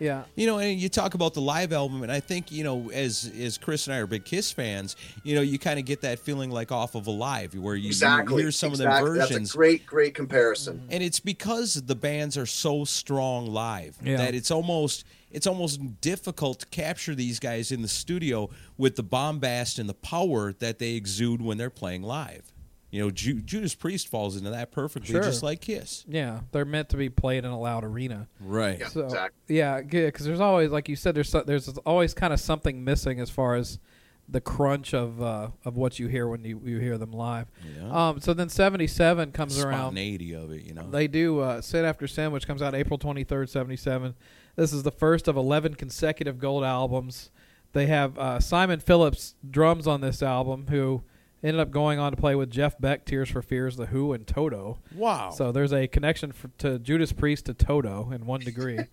Yeah. 0.00 0.24
You 0.34 0.46
know, 0.46 0.58
and 0.58 0.78
you 0.80 0.88
talk 0.88 1.14
about 1.14 1.34
the 1.34 1.40
live 1.40 1.72
album, 1.72 2.02
and 2.02 2.10
I 2.10 2.20
think 2.20 2.50
you 2.50 2.64
know, 2.64 2.90
as 2.90 3.30
as 3.40 3.58
Chris 3.58 3.86
and 3.86 3.94
I 3.94 3.98
are 3.98 4.06
big 4.06 4.24
Kiss 4.24 4.50
fans, 4.50 4.96
you 5.22 5.34
know, 5.34 5.40
you 5.40 5.58
kind 5.58 5.78
of 5.78 5.84
get 5.84 6.00
that 6.02 6.18
feeling 6.18 6.50
like 6.50 6.72
off 6.72 6.94
of 6.94 7.06
Alive, 7.06 7.54
where 7.54 7.74
you, 7.76 7.82
you 7.84 7.88
Exactly. 7.88 8.42
hear 8.42 8.50
some 8.50 8.70
exactly. 8.70 8.96
of 9.10 9.14
the 9.14 9.20
versions, 9.20 9.38
That's 9.40 9.54
a 9.54 9.56
great, 9.56 9.86
great 9.86 10.14
comparison. 10.14 10.82
and 10.90 11.02
it's 11.02 11.20
because 11.20 11.74
the 11.74 11.94
bands 11.94 12.36
are 12.36 12.46
so 12.46 12.84
strong 12.84 13.46
live 13.46 13.96
Yeah. 14.02 14.16
that 14.16 14.34
it's 14.34 14.50
almost 14.50 15.04
it's 15.30 15.46
almost 15.48 16.00
difficult 16.00 16.60
to 16.60 16.66
capture 16.66 17.14
these 17.14 17.40
guys 17.40 17.72
in 17.72 17.82
the 17.82 17.88
studio 17.88 18.50
with 18.78 18.94
the 18.94 19.02
bombast 19.02 19.78
and 19.80 19.88
the 19.88 19.94
power 19.94 20.52
that 20.54 20.78
they 20.78 20.92
exude 20.94 21.42
when 21.42 21.58
they're 21.58 21.70
playing 21.70 22.02
live. 22.02 22.52
You 22.94 23.00
know, 23.02 23.10
Ju- 23.10 23.40
Judas 23.42 23.74
Priest 23.74 24.06
falls 24.06 24.36
into 24.36 24.50
that 24.50 24.70
perfectly, 24.70 25.12
Sure. 25.12 25.22
just 25.22 25.42
like 25.42 25.60
Kiss. 25.60 26.04
Yeah. 26.06 26.40
They're 26.52 26.64
meant 26.64 26.90
to 26.90 26.96
be 26.96 27.08
played 27.08 27.44
in 27.44 27.50
a 27.50 27.58
loud 27.58 27.82
arena. 27.82 28.28
Right. 28.38 28.78
Yeah, 28.78 28.86
So 28.88 29.04
exactly. 29.06 29.56
yeah, 29.56 29.80
good 29.82 30.06
because 30.12 30.24
there's 30.26 30.38
always 30.40 30.70
like 30.70 30.88
you 30.88 30.94
said 30.94 31.16
there's 31.16 31.28
so- 31.28 31.42
there's 31.42 31.68
always 31.78 32.14
kind 32.14 32.32
of 32.32 32.38
something 32.38 32.84
missing 32.84 33.18
as 33.18 33.30
far 33.30 33.56
as 33.56 33.80
the 34.28 34.40
crunch 34.40 34.94
of 34.94 35.20
uh, 35.20 35.48
of 35.64 35.76
what 35.76 35.98
you 35.98 36.06
hear 36.06 36.28
when 36.28 36.44
you, 36.44 36.60
you 36.64 36.78
hear 36.78 36.96
them 36.96 37.10
live. 37.10 37.48
Yeah. 37.78 38.08
Um, 38.10 38.20
so 38.20 38.32
then 38.32 38.48
77 38.48 39.32
comes 39.32 39.58
around. 39.58 39.72
Spontaneity 39.80 40.32
of 40.32 40.50
it, 40.52 40.62
you 40.62 40.72
know. 40.72 40.88
They 40.88 41.08
do 41.08 41.40
uh, 41.40 41.60
Sin 41.62 41.84
After 41.84 42.06
Sin, 42.06 42.30
which 42.32 42.46
comes 42.46 42.62
out 42.62 42.74
April 42.76 42.98
23rd, 42.98 43.48
77. 43.48 44.14
This 44.56 44.72
is 44.72 44.82
the 44.84 44.92
first 44.92 45.26
of 45.26 45.36
11 45.36 45.74
consecutive 45.74 46.38
gold 46.38 46.62
albums. 46.64 47.30
They 47.72 47.86
have 47.86 48.16
uh, 48.16 48.38
Simon 48.40 48.78
Phillips 48.78 49.34
drums 49.50 49.86
on 49.88 50.00
this 50.00 50.22
album, 50.22 50.68
who 50.70 51.02
ended 51.44 51.60
up 51.60 51.70
going 51.70 51.98
on 52.00 52.10
to 52.12 52.16
play 52.16 52.34
with 52.34 52.50
Jeff 52.50 52.76
Beck, 52.80 53.04
Tears 53.04 53.28
for 53.30 53.42
Fears, 53.42 53.76
The 53.76 53.86
Who, 53.86 54.12
and 54.12 54.26
Toto. 54.26 54.78
wow. 54.96 55.30
So 55.30 55.52
there's 55.52 55.72
a 55.72 55.86
connection 55.86 56.32
for, 56.32 56.48
to 56.58 56.78
Judas 56.78 57.12
Priest 57.12 57.46
to 57.46 57.54
Toto 57.54 58.10
in 58.12 58.26
one 58.26 58.40
degree. 58.40 58.78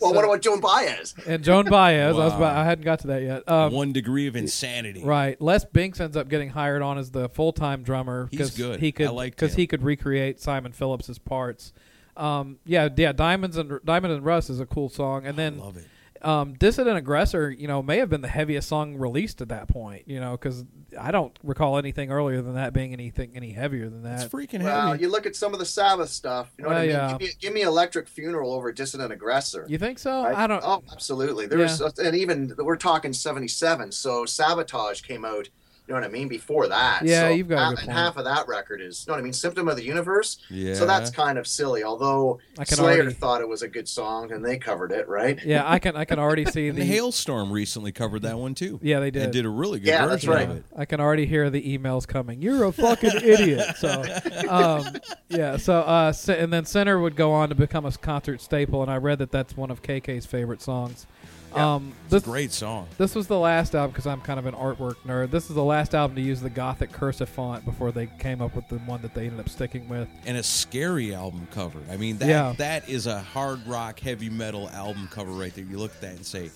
Well, 0.00 0.12
So- 0.12 0.16
what 0.16 0.24
about 0.24 0.40
Joan 0.40 0.60
Baez? 0.60 1.14
and 1.26 1.44
Joan 1.44 1.66
Baez. 1.68 2.16
I 2.16 2.24
was 2.24 2.32
about, 2.32 2.56
I 2.56 2.64
hadn't 2.64 2.86
got 2.86 3.00
to 3.00 3.08
that 3.08 3.22
yet. 3.22 3.46
Um, 3.46 3.70
One 3.74 3.92
degree 3.92 4.26
of 4.28 4.34
insanity. 4.34 5.04
Right. 5.04 5.38
Les 5.42 5.62
Binks 5.66 6.00
ends 6.00 6.16
up 6.16 6.28
getting 6.30 6.48
hired 6.48 6.80
on 6.80 6.96
as 6.96 7.10
the 7.10 7.28
full 7.28 7.52
time 7.52 7.82
drummer 7.82 8.26
He's 8.30 8.38
because 8.38 8.56
good. 8.56 8.80
he 8.80 8.92
could 8.92 9.08
I 9.08 9.10
liked 9.10 9.36
because 9.36 9.56
he 9.56 9.66
could 9.66 9.82
recreate 9.82 10.40
Simon 10.40 10.72
Phillips's 10.72 11.18
parts. 11.18 11.74
Um, 12.16 12.60
yeah, 12.64 12.88
yeah. 12.96 13.12
Diamonds 13.12 13.58
and 13.58 13.78
Diamond 13.84 14.14
and 14.14 14.24
Rust 14.24 14.48
is 14.48 14.58
a 14.58 14.64
cool 14.64 14.88
song, 14.88 15.26
and 15.26 15.36
then 15.36 15.58
Love 15.58 15.76
it. 15.76 15.84
Um, 16.22 16.54
Dissident 16.54 16.96
Aggressor, 16.96 17.50
you 17.50 17.66
know, 17.68 17.82
may 17.82 17.98
have 17.98 18.08
been 18.08 18.20
the 18.20 18.28
heaviest 18.28 18.68
song 18.68 18.96
released 18.96 19.40
at 19.40 19.48
that 19.48 19.68
point. 19.68 20.04
You 20.06 20.20
know, 20.20 20.32
because 20.32 20.64
I 20.98 21.10
don't 21.10 21.36
recall 21.42 21.78
anything 21.78 22.10
earlier 22.10 22.42
than 22.42 22.54
that 22.54 22.72
being 22.72 22.92
anything 22.92 23.32
any 23.34 23.52
heavier 23.52 23.88
than 23.88 24.02
that. 24.02 24.24
It's 24.24 24.32
freaking 24.34 24.62
Well, 24.62 24.88
heavy. 24.92 25.02
you 25.02 25.10
look 25.10 25.26
at 25.26 25.36
some 25.36 25.52
of 25.52 25.58
the 25.58 25.66
Sabbath 25.66 26.08
stuff. 26.10 26.50
You 26.58 26.64
know 26.64 26.70
what 26.70 26.78
I 26.78 26.80
mean? 26.82 26.90
yeah. 26.90 27.10
Give, 27.12 27.20
me, 27.20 27.28
give 27.40 27.52
me 27.54 27.62
Electric 27.62 28.08
Funeral 28.08 28.52
over 28.52 28.72
Dissident 28.72 29.12
Aggressor. 29.12 29.66
You 29.68 29.78
think 29.78 29.98
so? 29.98 30.24
Right? 30.24 30.36
I 30.36 30.46
don't. 30.46 30.62
Oh, 30.64 30.82
absolutely. 30.92 31.46
There 31.46 31.58
was, 31.58 31.80
and 31.98 32.14
even 32.16 32.54
we're 32.58 32.76
talking 32.76 33.12
'77. 33.12 33.92
So 33.92 34.24
Sabotage 34.26 35.02
came 35.02 35.24
out, 35.24 35.48
You 35.90 35.96
know 35.96 36.02
what 36.02 36.08
I 36.08 36.12
mean? 36.12 36.28
Before 36.28 36.68
that, 36.68 37.02
Yeah, 37.04 37.22
So 37.22 37.28
you've 37.30 37.48
got 37.48 37.56
a 37.56 37.58
half, 37.62 37.70
good 37.70 37.78
and 37.80 37.86
point. 37.88 37.98
half 37.98 38.16
of 38.16 38.22
that 38.24 38.46
record 38.46 38.80
is, 38.80 39.04
you 39.04 39.10
know 39.10 39.14
what 39.16 39.22
I 39.22 39.24
mean? 39.24 39.32
Symptom 39.32 39.66
of 39.66 39.74
the 39.76 39.82
Universe. 39.82 40.36
Yeah. 40.48 40.74
So 40.74 40.86
that's 40.86 41.10
kind 41.10 41.36
of 41.36 41.48
silly. 41.48 41.82
Although 41.82 42.38
I 42.60 42.64
can 42.64 42.76
Slayer 42.76 43.00
already- 43.00 43.12
thought 43.14 43.40
it 43.40 43.48
was 43.48 43.62
a 43.62 43.68
good 43.68 43.88
song 43.88 44.30
and 44.30 44.44
they 44.44 44.56
covered 44.56 44.92
it, 44.92 45.08
right? 45.08 45.44
Yeah, 45.44 45.68
I 45.68 45.80
can 45.80 45.96
I 45.96 46.04
can 46.04 46.20
already 46.20 46.44
see 46.52 46.68
And 46.68 46.78
the 46.78 46.88
Halestorm 46.88 47.50
recently 47.50 47.90
covered 47.90 48.22
that 48.22 48.38
one 48.38 48.54
too. 48.54 48.78
Yeah, 48.84 49.00
they 49.00 49.06
And 49.06 49.14
did. 49.14 49.30
did 49.32 49.46
a 49.46 49.48
really 49.48 49.80
good 49.80 49.88
Yeah, 49.88 50.06
that's 50.06 50.22
version 50.22 50.30
right. 50.32 50.48
of 50.48 50.56
it. 50.58 50.64
I 50.76 50.84
can 50.84 51.00
already 51.00 51.26
hear 51.26 51.50
the 51.50 51.76
emails 51.76 52.06
coming. 52.06 52.40
You're 52.40 52.62
a 52.66 52.70
fucking 52.72 53.10
idiot. 53.24 53.74
So, 53.80 54.04
um, 54.48 54.94
yeah. 55.28 55.56
So, 55.56 55.80
uh, 55.80 56.12
and 56.28 56.52
then 56.52 56.66
Sinner 56.66 57.00
would 57.00 57.16
go 57.16 57.32
on 57.32 57.48
to 57.48 57.56
become 57.56 57.84
a 57.84 57.90
concert 57.90 58.40
staple, 58.40 58.80
and 58.80 58.92
I 58.92 58.96
read 58.98 59.18
that 59.18 59.32
that's 59.32 59.56
one 59.56 59.72
of 59.72 59.82
KK's 59.82 60.24
favorite 60.24 60.62
songs. 60.62 61.08
Yeah. 61.54 61.74
Um, 61.74 61.92
It's 62.04 62.12
a 62.12 62.16
this 62.16 62.22
great 62.24 62.52
song. 62.52 62.86
this 62.98 63.14
was 63.14 63.26
the 63.26 63.38
last 63.38 63.74
album 63.74 63.90
because 63.92 64.06
I'm 64.06 64.20
kind 64.20 64.38
of 64.38 64.46
an 64.46 64.54
artwork 64.54 64.96
nerd. 65.06 65.30
This 65.30 65.48
is 65.48 65.54
the 65.56 65.64
last 65.64 65.94
album 65.94 66.14
to 66.16 66.22
use 66.22 66.40
the 66.40 66.50
Gothic 66.50 66.92
cursive 66.92 67.28
font 67.28 67.64
before 67.64 67.92
they 67.92 68.06
came 68.18 68.40
up 68.40 68.54
with 68.54 68.68
the 68.68 68.78
one 68.78 69.02
that 69.02 69.14
they 69.14 69.26
ended 69.26 69.40
up 69.40 69.48
sticking 69.48 69.88
with. 69.88 70.08
and 70.26 70.36
a 70.36 70.42
scary 70.42 71.14
album 71.14 71.46
cover. 71.50 71.80
I 71.90 71.96
mean, 71.96 72.18
that 72.18 72.28
Yeah. 72.28 72.54
that 72.58 72.88
is 72.88 73.06
a 73.06 73.20
hard 73.20 73.66
rock, 73.66 73.98
heavy 74.00 74.30
metal 74.30 74.68
album 74.70 75.08
cover 75.10 75.32
right 75.32 75.54
there. 75.54 75.64
You 75.64 75.78
look 75.78 75.92
at 75.94 76.00
that 76.02 76.16
and 76.16 76.24
say, 76.26 76.50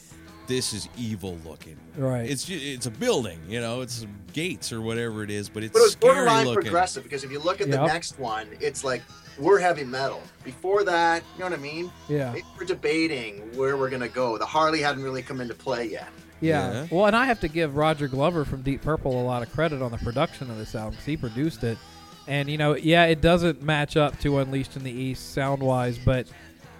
"This 0.46 0.72
is 0.72 0.88
evil 0.96 1.38
looking." 1.44 1.76
Right. 1.96 2.28
It's 2.30 2.48
it's 2.48 2.86
a 2.86 2.90
building, 2.90 3.40
you 3.48 3.60
know, 3.60 3.80
it's 3.80 4.06
gates 4.32 4.72
or 4.72 4.80
whatever 4.80 5.22
it 5.22 5.30
is, 5.30 5.48
but 5.48 5.62
it's 5.64 5.72
But 5.72 5.78
it 5.80 5.82
was 5.82 5.92
scary 5.92 6.14
borderline 6.14 6.46
looking. 6.46 6.62
progressive 6.62 7.02
because 7.04 7.24
if 7.24 7.30
you 7.32 7.38
look 7.40 7.60
at 7.60 7.70
the 7.70 7.84
next 7.86 8.18
one, 8.18 8.46
it's 8.60 8.84
like 8.84 9.02
we're 9.38 9.58
heavy 9.58 9.84
metal. 9.84 10.22
Before 10.44 10.84
that, 10.84 11.22
you 11.34 11.40
know 11.40 11.50
what 11.50 11.58
I 11.58 11.62
mean? 11.62 11.90
Yeah. 12.08 12.34
We're 12.58 12.66
debating 12.66 13.56
where 13.56 13.76
we're 13.76 13.90
gonna 13.90 14.08
go. 14.08 14.38
The 14.38 14.46
Harley 14.46 14.80
hadn't 14.80 15.02
really 15.02 15.22
come 15.22 15.40
into 15.40 15.54
play 15.54 15.86
yet. 15.90 16.08
Yeah. 16.40 16.72
Yeah. 16.72 16.86
Well, 16.90 17.06
and 17.06 17.16
I 17.16 17.24
have 17.26 17.40
to 17.40 17.48
give 17.48 17.76
Roger 17.76 18.08
Glover 18.08 18.44
from 18.44 18.62
Deep 18.62 18.82
Purple 18.82 19.20
a 19.20 19.24
lot 19.24 19.42
of 19.42 19.52
credit 19.52 19.80
on 19.82 19.90
the 19.90 19.98
production 19.98 20.50
of 20.50 20.58
this 20.58 20.74
album 20.74 20.92
because 20.92 21.06
he 21.06 21.16
produced 21.16 21.64
it. 21.64 21.78
And, 22.26 22.48
you 22.48 22.58
know, 22.58 22.74
yeah, 22.74 23.04
it 23.04 23.20
doesn't 23.20 23.62
match 23.62 23.96
up 23.96 24.18
to 24.20 24.38
Unleashed 24.38 24.76
in 24.76 24.84
the 24.84 24.90
East 24.90 25.34
sound 25.34 25.62
wise, 25.62 25.98
but 25.98 26.26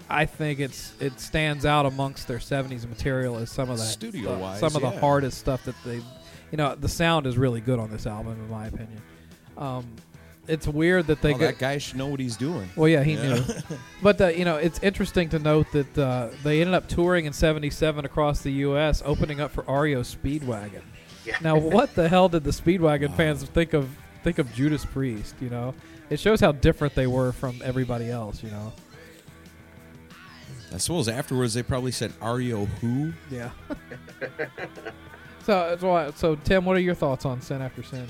I 0.09 0.25
think 0.25 0.59
it's 0.59 0.93
it 0.99 1.19
stands 1.19 1.65
out 1.65 1.85
amongst 1.85 2.27
their 2.27 2.39
70s 2.39 2.87
material 2.87 3.37
as 3.37 3.51
some 3.51 3.69
of 3.69 3.77
that 3.77 3.85
Studio-wise, 3.85 4.57
stuff, 4.57 4.71
some 4.71 4.83
of 4.83 4.93
the 4.93 4.99
hardest 4.99 5.37
stuff 5.39 5.63
that 5.65 5.75
they, 5.83 5.95
you 5.95 6.57
know, 6.57 6.75
the 6.75 6.89
sound 6.89 7.27
is 7.27 7.37
really 7.37 7.61
good 7.61 7.79
on 7.79 7.91
this 7.91 8.05
album, 8.07 8.33
in 8.33 8.49
my 8.49 8.67
opinion. 8.67 9.01
Um, 9.57 9.85
it's 10.47 10.67
weird 10.67 11.07
that 11.07 11.21
they 11.21 11.33
Oh, 11.33 11.37
go. 11.37 11.45
that 11.47 11.57
guy 11.57 11.77
should 11.77 11.97
know 11.97 12.07
what 12.07 12.19
he's 12.19 12.37
doing. 12.37 12.69
Well, 12.75 12.87
yeah, 12.87 13.03
he 13.03 13.13
Yeah. 13.13 13.35
knew. 13.35 13.43
But 14.01 14.21
uh, 14.21 14.27
you 14.27 14.45
know, 14.45 14.55
it's 14.57 14.79
interesting 14.83 15.29
to 15.29 15.39
note 15.39 15.67
that 15.73 15.97
uh, 15.97 16.29
they 16.43 16.61
ended 16.61 16.75
up 16.75 16.87
touring 16.87 17.25
in 17.25 17.33
'77 17.33 18.05
across 18.05 18.41
the 18.41 18.51
U.S., 18.51 19.01
opening 19.05 19.41
up 19.41 19.51
for 19.51 19.63
REO 19.63 20.01
Speedwagon. 20.01 20.81
Yeah. 21.25 21.37
Now, 21.41 21.57
what 21.57 21.95
the 21.95 22.07
hell 22.07 22.29
did 22.29 22.43
the 22.43 22.51
Speedwagon 22.51 23.15
fans 23.15 23.43
think 23.43 23.73
of 23.73 23.89
think 24.23 24.37
of 24.37 24.53
Judas 24.53 24.85
Priest? 24.85 25.35
You 25.41 25.49
know, 25.49 25.73
it 26.09 26.19
shows 26.19 26.39
how 26.39 26.51
different 26.51 26.93
they 26.95 27.07
were 27.07 27.31
from 27.31 27.61
everybody 27.63 28.09
else. 28.11 28.43
You 28.43 28.51
know. 28.51 28.73
I 30.73 30.77
suppose 30.77 31.07
afterwards 31.07 31.53
they 31.53 31.63
probably 31.63 31.91
said 31.91 32.11
REO 32.21 32.65
who? 32.65 33.13
Yeah. 33.31 33.51
so, 35.43 35.77
so, 35.79 36.13
so, 36.15 36.35
Tim, 36.35 36.65
what 36.65 36.75
are 36.75 36.81
your 36.81 36.95
thoughts 36.95 37.23
on 37.25 37.41
Sin 37.41 37.61
After 37.61 37.81
Sin? 37.83 38.07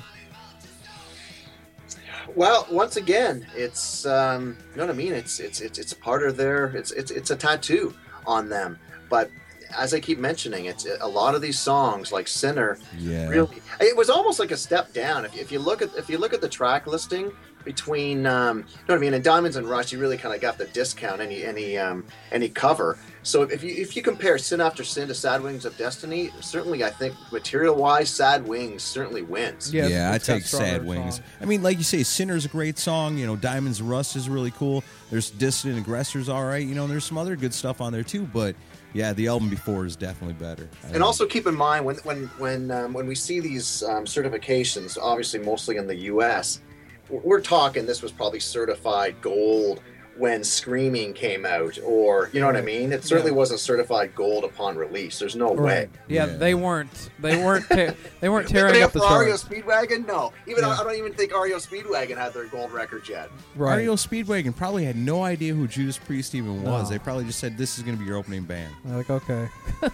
Well, 2.36 2.68
once 2.70 2.98
again, 2.98 3.48
it's 3.56 4.06
um, 4.06 4.58
you 4.72 4.78
know 4.78 4.86
what 4.88 4.94
I 4.94 4.98
mean. 4.98 5.14
It's 5.14 5.40
it's 5.40 5.62
it's 5.62 5.80
it's 5.80 5.94
a 5.94 5.96
part 5.96 6.24
of 6.24 6.36
their 6.36 6.68
it's 6.68 6.92
it's 6.92 7.12
it's 7.12 7.32
a 7.32 7.36
tattoo 7.36 7.94
on 8.28 8.50
them. 8.50 8.78
But 9.10 9.32
as 9.78 9.94
I 9.94 10.00
keep 10.00 10.20
mentioning, 10.20 10.66
it's 10.66 10.86
a 11.00 11.08
lot 11.08 11.34
of 11.34 11.42
these 11.42 11.58
songs 11.58 12.12
like 12.12 12.28
Sinner. 12.28 12.78
Yeah. 12.98 13.30
Really, 13.30 13.62
it 13.80 13.96
was 13.96 14.10
almost 14.10 14.40
like 14.40 14.52
a 14.52 14.58
step 14.58 14.94
down. 14.94 15.26
If, 15.26 15.38
if 15.38 15.52
you 15.52 15.60
look 15.60 15.82
at 15.82 15.96
if 15.96 16.10
you 16.10 16.18
look 16.18 16.34
at 16.34 16.42
the 16.42 16.50
track 16.50 16.88
listing 16.88 17.32
between 17.66 18.26
um, 18.26 18.60
you 18.60 18.64
know 18.64 18.70
what 18.88 18.96
I 18.96 19.00
mean, 19.00 19.14
and 19.16 19.24
Diamonds 19.24 19.58
and 19.58 19.68
Rust, 19.68 19.92
you 19.92 20.00
really 20.00 20.18
kind 20.18 20.34
of 20.34 20.40
got 20.40 20.58
the 20.58 20.66
discount 20.66 21.20
any 21.20 21.44
any 21.44 21.78
um, 21.78 22.06
any 22.32 22.48
cover. 22.48 22.98
So 23.24 23.42
if 23.42 23.64
you 23.64 23.72
if 23.76 23.96
you 23.96 24.04
compare 24.04 24.38
Sin 24.38 24.62
After 24.62 24.84
Sin 24.84 25.08
to 25.10 25.16
Sad 25.16 25.42
Wings 25.42 25.66
of 25.66 25.76
Destiny, 25.78 26.30
certainly 26.42 26.84
I 26.84 26.92
think 26.92 27.16
material 27.32 27.76
wise, 27.76 28.10
Sad 28.10 28.48
Wings 28.48 28.84
certainly 28.84 29.24
wins. 29.24 29.74
Yeah, 29.74 29.88
Yeah, 29.88 30.12
I 30.14 30.20
take 30.20 30.44
Sad 30.44 30.86
Wings. 30.86 31.16
songs. 31.16 31.28
I 31.42 31.46
mean, 31.46 31.64
like 31.64 31.78
you 31.78 31.84
say, 31.84 32.04
Sinner's 32.04 32.46
a 32.46 32.50
great 32.50 32.78
song. 32.78 33.18
You 33.18 33.26
know, 33.26 33.36
Diamonds 33.36 33.80
and 33.80 33.90
Rust 33.90 34.16
is 34.16 34.30
really 34.30 34.52
cool. 34.52 34.84
There's 35.10 35.32
Dissident 35.32 35.80
Aggressors, 35.80 36.30
all 36.30 36.46
right. 36.46 36.66
You 36.66 36.76
know, 36.76 36.86
there's 36.88 37.04
some 37.06 37.18
other 37.18 37.36
good 37.36 37.54
stuff 37.54 37.82
on 37.82 37.92
there 37.92 38.04
too. 38.04 38.28
But 38.32 38.56
yeah, 38.94 39.12
the 39.12 39.28
album 39.28 39.50
before 39.50 39.86
is 39.86 39.96
definitely 39.96 40.36
better. 40.36 40.70
I 40.84 40.86
And 40.86 40.92
think. 40.94 41.04
also 41.04 41.26
keep 41.26 41.48
in 41.48 41.56
mind 41.56 41.84
when 41.84 41.96
when 42.04 42.26
when 42.38 42.70
um, 42.70 42.94
when 42.94 43.08
we 43.08 43.16
see 43.16 43.40
these 43.40 43.82
um, 43.84 44.06
certifications, 44.06 44.98
obviously 45.02 45.40
mostly 45.40 45.78
in 45.78 45.88
the 45.88 45.96
U.S., 46.14 46.62
we're 47.10 47.42
talking 47.42 47.86
this 47.86 48.02
was 48.02 48.12
probably 48.12 48.40
certified 48.40 49.16
gold 49.22 49.82
when 50.18 50.46
Screaming 50.46 51.12
came 51.14 51.46
out, 51.46 51.78
or 51.84 52.30
you 52.32 52.40
know 52.40 52.46
what 52.48 52.56
I 52.56 52.62
mean. 52.62 52.94
It 52.94 53.04
certainly 53.04 53.32
Yeah. 53.32 53.36
wasn't 53.38 53.60
certified 53.60 54.16
gold 54.16 54.46
upon 54.46 54.78
release. 54.78 55.20
There's 55.20 55.36
no 55.36 55.52
way. 55.52 55.90
Yeah, 56.08 56.26
Yeah. 56.28 56.38
they 56.38 56.54
weren't. 56.54 57.10
They 57.20 57.36
weren't. 57.44 57.68
Te- 57.68 57.90
they 58.22 58.30
weren't 58.30 58.50
Even 58.50 58.68
tearing 58.68 58.82
up 58.82 58.94
the 58.94 59.02
for 59.02 59.20
REO 59.20 59.28
charts. 59.36 59.44
Speedwagon, 59.44 60.08
no. 60.08 60.32
Even 60.48 60.64
Yeah. 60.64 60.70
I 60.80 60.84
don't 60.86 60.96
even 60.96 61.12
think 61.14 61.34
REO 61.34 61.58
Speedwagon 61.58 62.16
had 62.18 62.34
their 62.34 62.46
gold 62.46 62.72
record 62.72 63.10
yet. 63.10 63.30
Right. 63.58 63.80
REO 63.80 63.96
Speedwagon 63.96 64.56
probably 64.56 64.86
had 64.86 64.96
no 64.96 65.22
idea 65.24 65.54
who 65.54 65.68
Judas 65.68 65.98
Priest 65.98 66.34
even 66.34 66.64
was. 66.64 66.84
No. 66.84 66.90
They 66.92 67.00
probably 67.00 67.26
just 67.26 67.40
said 67.40 67.58
this 67.58 67.78
is 67.78 67.84
going 67.84 67.98
to 67.98 68.02
be 68.02 68.08
your 68.08 68.16
opening 68.18 68.44
band. 68.44 68.74
They're 68.86 68.96
like, 68.98 69.10
okay. 69.10 69.50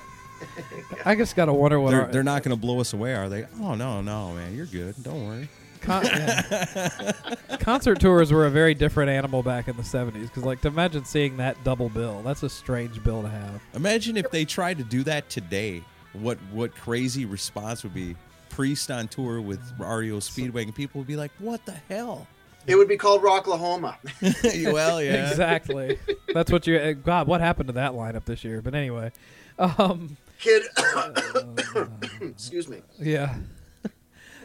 I 1.06 1.16
just 1.16 1.36
gotta 1.36 1.54
wonder 1.54 1.80
what 1.80 1.92
They're, 1.92 2.06
our, 2.06 2.12
they're 2.12 2.24
not 2.24 2.44
going 2.44 2.56
to 2.56 2.60
blow 2.62 2.80
us 2.80 2.94
away, 2.94 3.14
are 3.16 3.30
they? 3.30 3.46
Oh 3.60 3.74
no, 3.76 4.02
no, 4.02 4.34
man, 4.34 4.56
you're 4.56 4.66
good. 4.68 4.96
Don't 5.04 5.26
worry. 5.26 5.50
Con- 5.82 6.06
yeah. 6.06 7.12
concert 7.60 8.00
tours 8.00 8.32
were 8.32 8.46
a 8.46 8.50
very 8.52 8.74
different 8.74 9.10
animal 9.10 9.44
back 9.44 9.68
in 9.68 9.76
the 9.76 9.84
'70s. 9.84 10.22
Because, 10.24 10.44
like, 10.44 10.62
to 10.62 10.68
imagine 10.68 11.06
seeing 11.06 11.38
that 11.38 11.62
double 11.64 11.90
bill, 11.90 12.22
that's 12.22 12.44
a 12.44 12.50
strange 12.50 13.04
bill 13.04 13.22
to 13.24 13.30
have. 13.30 13.62
Imagine 13.74 14.18
if 14.18 14.30
they 14.32 14.46
tried 14.46 14.78
to 14.78 14.84
do 14.84 15.04
that 15.04 15.30
today. 15.30 15.84
What 16.14 16.38
what 16.52 16.76
crazy 16.76 17.26
response 17.26 17.84
would 17.84 17.94
be? 17.94 18.16
Priest 18.50 18.92
on 18.92 19.08
tour 19.08 19.40
with 19.42 19.60
REO 19.80 20.18
Speedwagon. 20.18 20.76
People 20.76 21.00
would 21.00 21.08
be 21.08 21.16
like, 21.16 21.32
"What 21.40 21.66
the 21.66 21.76
hell?" 21.90 22.28
It 22.68 22.76
would 22.76 22.88
be 22.88 22.98
called 22.98 23.24
Rocklahoma. 23.24 23.96
well, 24.74 25.02
yeah. 25.02 25.30
Exactly. 25.30 25.98
that's 26.34 26.52
what 26.52 26.68
you. 26.68 26.78
uh, 26.78 26.94
God, 26.94 27.28
what 27.28 27.42
happened 27.42 27.68
to 27.68 27.74
that 27.74 27.94
lineup 27.94 28.26
this 28.26 28.44
year? 28.44 28.62
But 28.62 28.76
anyway, 28.76 29.12
um, 29.58 30.16
Kid, 30.40 30.64
excuse 32.22 32.68
me. 32.68 32.82
yeah. 33.00 33.36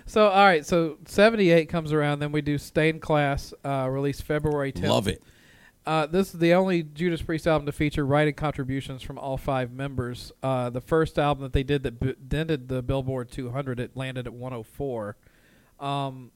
So, 0.07 0.29
all 0.29 0.45
right. 0.45 0.65
So, 0.65 0.99
'78 1.07 1.69
comes 1.69 1.93
around. 1.93 2.21
Then 2.21 2.33
we 2.33 2.41
do 2.41 2.59
Stained 2.59 3.03
Class, 3.03 3.53
uh, 3.65 3.89
released 3.91 4.23
February 4.23 4.73
10th. 4.73 4.89
Love 4.89 5.09
it. 5.09 5.23
Uh, 5.85 6.05
this 6.05 6.35
is 6.35 6.41
the 6.41 6.53
only 6.53 6.83
Judas 6.83 7.23
Priest 7.23 7.47
album 7.47 7.67
to 7.67 7.73
feature 7.73 8.05
writing 8.05 8.35
contributions 8.35 9.03
from 9.03 9.19
all 9.19 9.37
five 9.37 9.71
members. 9.73 10.33
Uh, 10.43 10.69
the 10.69 10.81
first 10.81 11.17
album 11.17 11.43
that 11.45 11.53
they 11.53 11.63
did 11.63 11.85
that 11.85 12.01
b- 12.01 12.17
dented 12.27 12.69
the 12.69 12.83
Billboard 12.83 13.31
200, 13.31 13.79
it 13.79 13.97
landed 13.97 14.27
at 14.27 14.33
104. 14.33 15.17
Um, 15.79 16.33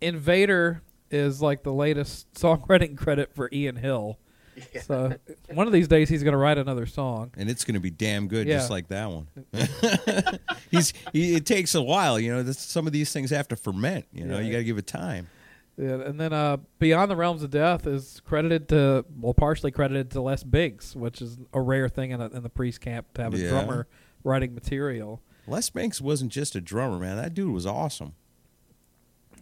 Invader 0.00 0.82
is 1.10 1.42
like 1.42 1.62
the 1.62 1.72
latest 1.72 2.32
songwriting 2.34 2.96
credit 2.96 3.34
for 3.34 3.50
Ian 3.52 3.76
Hill. 3.76 4.18
So 4.82 5.14
one 5.54 5.66
of 5.66 5.72
these 5.72 5.88
days 5.88 6.08
he's 6.08 6.22
going 6.22 6.32
to 6.32 6.38
write 6.38 6.58
another 6.58 6.86
song. 6.86 7.30
and 7.36 7.48
it's 7.48 7.64
going 7.64 7.74
to 7.74 7.80
be 7.80 7.90
damn 7.90 8.28
good, 8.28 8.46
Yeah. 8.46 8.56
just 8.58 8.70
like 8.70 8.88
that 8.88 9.08
one. 9.10 9.28
He's 10.70 10.92
he, 11.12 11.34
it 11.36 11.46
takes 11.46 11.74
a 11.74 11.82
while, 11.82 12.18
you 12.20 12.32
know. 12.32 12.42
This, 12.42 12.58
some 12.58 12.86
of 12.86 12.92
these 12.92 13.12
things 13.12 13.30
have 13.30 13.48
to 13.48 13.56
ferment. 13.56 14.06
You 14.12 14.24
know, 14.26 14.38
Yeah. 14.38 14.44
you 14.44 14.52
got 14.52 14.58
to 14.58 14.64
give 14.64 14.78
it 14.78 14.86
time. 14.86 15.28
Yeah, 15.78 15.94
and 16.02 16.20
then 16.20 16.32
uh, 16.34 16.58
Beyond 16.78 17.10
the 17.10 17.16
Realms 17.16 17.42
of 17.42 17.50
Death 17.50 17.86
is 17.86 18.20
credited 18.26 18.68
to, 18.68 19.06
well, 19.18 19.32
partially 19.32 19.70
credited 19.70 20.10
to 20.10 20.20
Les 20.20 20.42
Binks, 20.42 20.94
which 20.94 21.22
is 21.22 21.38
a 21.54 21.60
rare 21.62 21.88
thing 21.88 22.10
in, 22.10 22.20
a, 22.20 22.26
in 22.26 22.42
the 22.42 22.50
Priest 22.50 22.80
camp 22.82 23.06
to 23.14 23.22
have 23.22 23.32
a 23.32 23.38
Yeah. 23.38 23.48
drummer 23.48 23.86
writing 24.22 24.54
material. 24.54 25.22
Les 25.46 25.70
Binks 25.70 26.00
wasn't 26.00 26.30
just 26.30 26.54
a 26.54 26.60
drummer, 26.60 26.98
man. 26.98 27.16
That 27.16 27.32
dude 27.32 27.52
was 27.52 27.64
awesome. 27.66 28.12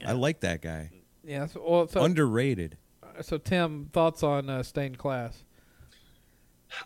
I 0.07 0.12
like 0.12 0.40
that 0.40 0.62
guy. 0.62 0.90
Yeah, 1.25 1.46
so, 1.46 1.62
well, 1.68 1.88
so 1.88 2.03
Underrated. 2.05 2.77
So 3.23 3.38
Tim, 3.38 3.90
thoughts 3.92 4.23
on 4.23 4.49
uh, 4.51 4.62
Stained 4.62 4.99
Class? 4.99 5.44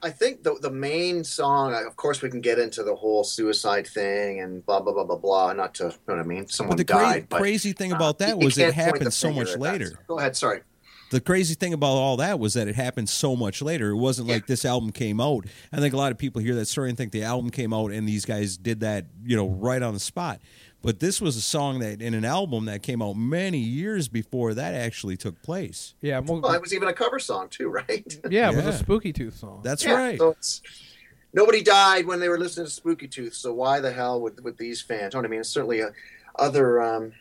I 0.02 0.08
think 0.10 0.42
the 0.42 0.54
the 0.62 0.70
main 0.70 1.24
song, 1.24 1.74
of 1.74 1.94
course, 1.96 2.22
we 2.22 2.30
can 2.30 2.40
get 2.40 2.58
into 2.58 2.82
the 2.82 2.94
whole 2.94 3.22
suicide 3.22 3.86
thing 3.86 4.40
and 4.40 4.64
blah 4.64 4.80
blah 4.80 4.94
blah 4.94 5.04
blah 5.04 5.16
blah. 5.16 5.52
Not 5.52 5.74
to, 5.74 5.84
you 5.84 5.90
know 6.08 6.14
what 6.14 6.18
I 6.20 6.22
mean? 6.22 6.48
Someone 6.48 6.76
But 6.76 6.86
the 6.86 6.92
cra- 6.94 7.26
but, 7.28 7.38
crazy 7.38 7.72
thing 7.72 7.92
uh, 7.92 7.96
about 7.96 8.18
that 8.20 8.30
you- 8.30 8.38
you 8.40 8.44
was 8.46 8.56
it 8.58 8.72
happened 8.72 9.12
so 9.12 9.30
much 9.30 9.48
at 9.48 9.52
that. 9.54 9.60
later. 9.60 9.98
Go 10.08 10.18
ahead. 10.18 10.36
Sorry. 10.36 10.60
the 11.10 11.20
crazy 11.20 11.54
thing 11.54 11.72
about 11.74 11.92
all 11.92 12.16
that 12.16 12.40
was 12.40 12.54
that 12.54 12.66
it 12.66 12.74
happened 12.74 13.08
so 13.08 13.36
much 13.36 13.60
later. 13.62 13.90
It 13.90 13.96
wasn't 13.96 14.26
Yeah. 14.26 14.34
like 14.36 14.46
this 14.48 14.64
album 14.64 14.90
came 14.90 15.20
out. 15.20 15.44
I 15.72 15.76
think 15.78 15.92
a 15.94 15.96
lot 15.98 16.10
of 16.10 16.18
people 16.18 16.40
hear 16.42 16.54
that 16.56 16.66
story 16.66 16.88
and 16.88 16.98
think 16.98 17.12
the 17.12 17.22
album 17.22 17.50
came 17.50 17.72
out 17.74 17.92
and 17.92 18.08
these 18.08 18.24
guys 18.24 18.56
did 18.56 18.80
that, 18.80 19.04
you 19.24 19.36
know, 19.36 19.46
right 19.48 19.80
on 19.82 19.94
the 19.94 20.00
spot. 20.00 20.40
But 20.84 21.00
this 21.00 21.18
was 21.18 21.34
a 21.36 21.40
song 21.40 21.78
that 21.78 22.02
in 22.02 22.12
an 22.12 22.26
album 22.26 22.66
that 22.66 22.82
came 22.82 23.00
out 23.00 23.14
many 23.16 23.58
years 23.58 24.06
before 24.06 24.52
that 24.52 24.74
actually 24.74 25.16
took 25.16 25.40
place. 25.42 25.94
Yeah, 26.02 26.18
well, 26.18 26.42
Well, 26.42 26.52
it 26.52 26.60
was 26.60 26.74
even 26.74 26.88
a 26.88 26.92
cover 26.92 27.18
song 27.18 27.48
too, 27.48 27.68
right? 27.88 28.20
yeah, 28.28 28.50
it 28.50 28.56
was 28.56 28.66
a 28.66 28.72
Spooky 28.78 29.12
Tooth 29.12 29.36
song. 29.36 29.60
That's 29.64 29.82
Yeah, 29.82 29.94
right. 29.94 30.18
So 30.18 30.30
it's, 30.30 30.60
nobody 31.32 31.62
died 31.62 32.06
when 32.06 32.20
they 32.20 32.28
were 32.28 32.38
listening 32.38 32.66
to 32.66 32.70
Spooky 32.72 33.08
Tooth. 33.08 33.32
So 33.32 33.54
why 33.54 33.80
the 33.80 33.92
hell 33.92 34.20
would, 34.20 34.44
would 34.44 34.58
these 34.58 34.82
fans? 34.82 35.14
You 35.14 35.18
know 35.18 35.22
what 35.22 35.26
I 35.26 35.30
mean? 35.30 35.40
It's 35.40 35.48
certainly 35.48 35.80
a, 35.80 35.90
other 36.36 36.82
um, 36.82 37.12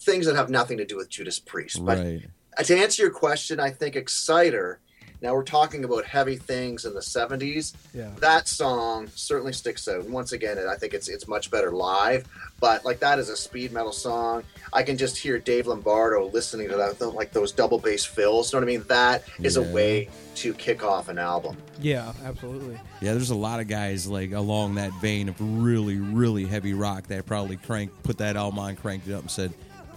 things 0.00 0.24
that 0.26 0.36
have 0.36 0.48
nothing 0.48 0.78
to 0.78 0.86
do 0.86 0.96
with 0.96 1.10
Judas 1.10 1.38
Priest. 1.38 1.84
But 1.84 1.98
Right. 1.98 2.26
to 2.64 2.76
answer 2.78 3.02
your 3.02 3.12
question, 3.12 3.60
I 3.60 3.70
think 3.70 3.96
Exciter. 3.96 4.80
Now 5.22 5.34
we're 5.34 5.44
talking 5.44 5.84
about 5.84 6.04
heavy 6.04 6.36
things 6.36 6.84
in 6.84 6.94
the 6.94 7.00
'70s. 7.00 7.74
Yeah. 7.92 8.10
That 8.20 8.48
song 8.48 9.08
certainly 9.14 9.52
sticks 9.52 9.86
out. 9.86 10.00
And 10.04 10.12
once 10.12 10.32
again, 10.32 10.58
I 10.58 10.76
think 10.76 10.94
it's 10.94 11.08
it's 11.08 11.28
much 11.28 11.50
better 11.50 11.70
live. 11.70 12.26
But 12.58 12.84
like 12.84 13.00
that 13.00 13.18
is 13.18 13.28
a 13.28 13.36
speed 13.36 13.72
metal 13.72 13.92
song. 13.92 14.44
I 14.72 14.82
can 14.82 14.96
just 14.96 15.16
hear 15.16 15.38
Dave 15.38 15.66
Lombardo 15.66 16.28
listening 16.28 16.68
to 16.68 16.76
that, 16.76 17.00
like 17.14 17.32
those 17.32 17.52
double 17.52 17.78
bass 17.78 18.04
fills. 18.04 18.52
You 18.52 18.60
know 18.60 18.66
what 18.66 18.72
I 18.72 18.76
mean? 18.76 18.86
That 18.88 19.24
is 19.42 19.56
a 19.56 19.62
way 19.62 20.08
to 20.36 20.54
kick 20.54 20.82
off 20.82 21.08
an 21.08 21.18
album. 21.18 21.56
Yeah, 21.80 22.12
absolutely. 22.24 22.78
Yeah, 23.00 23.12
there's 23.12 23.30
a 23.30 23.34
lot 23.34 23.60
of 23.60 23.68
guys 23.68 24.06
like 24.06 24.32
along 24.32 24.76
that 24.76 24.92
vein 25.00 25.28
of 25.28 25.36
really, 25.40 25.96
really 25.96 26.46
heavy 26.46 26.74
rock 26.74 27.08
that 27.08 27.26
probably 27.26 27.56
cranked, 27.56 28.02
put 28.02 28.18
that 28.18 28.36
album 28.36 28.58
on, 28.58 28.76
cranked 28.76 29.08
it 29.08 29.12
up, 29.12 29.22
and 29.22 29.30
said, 29.30 29.52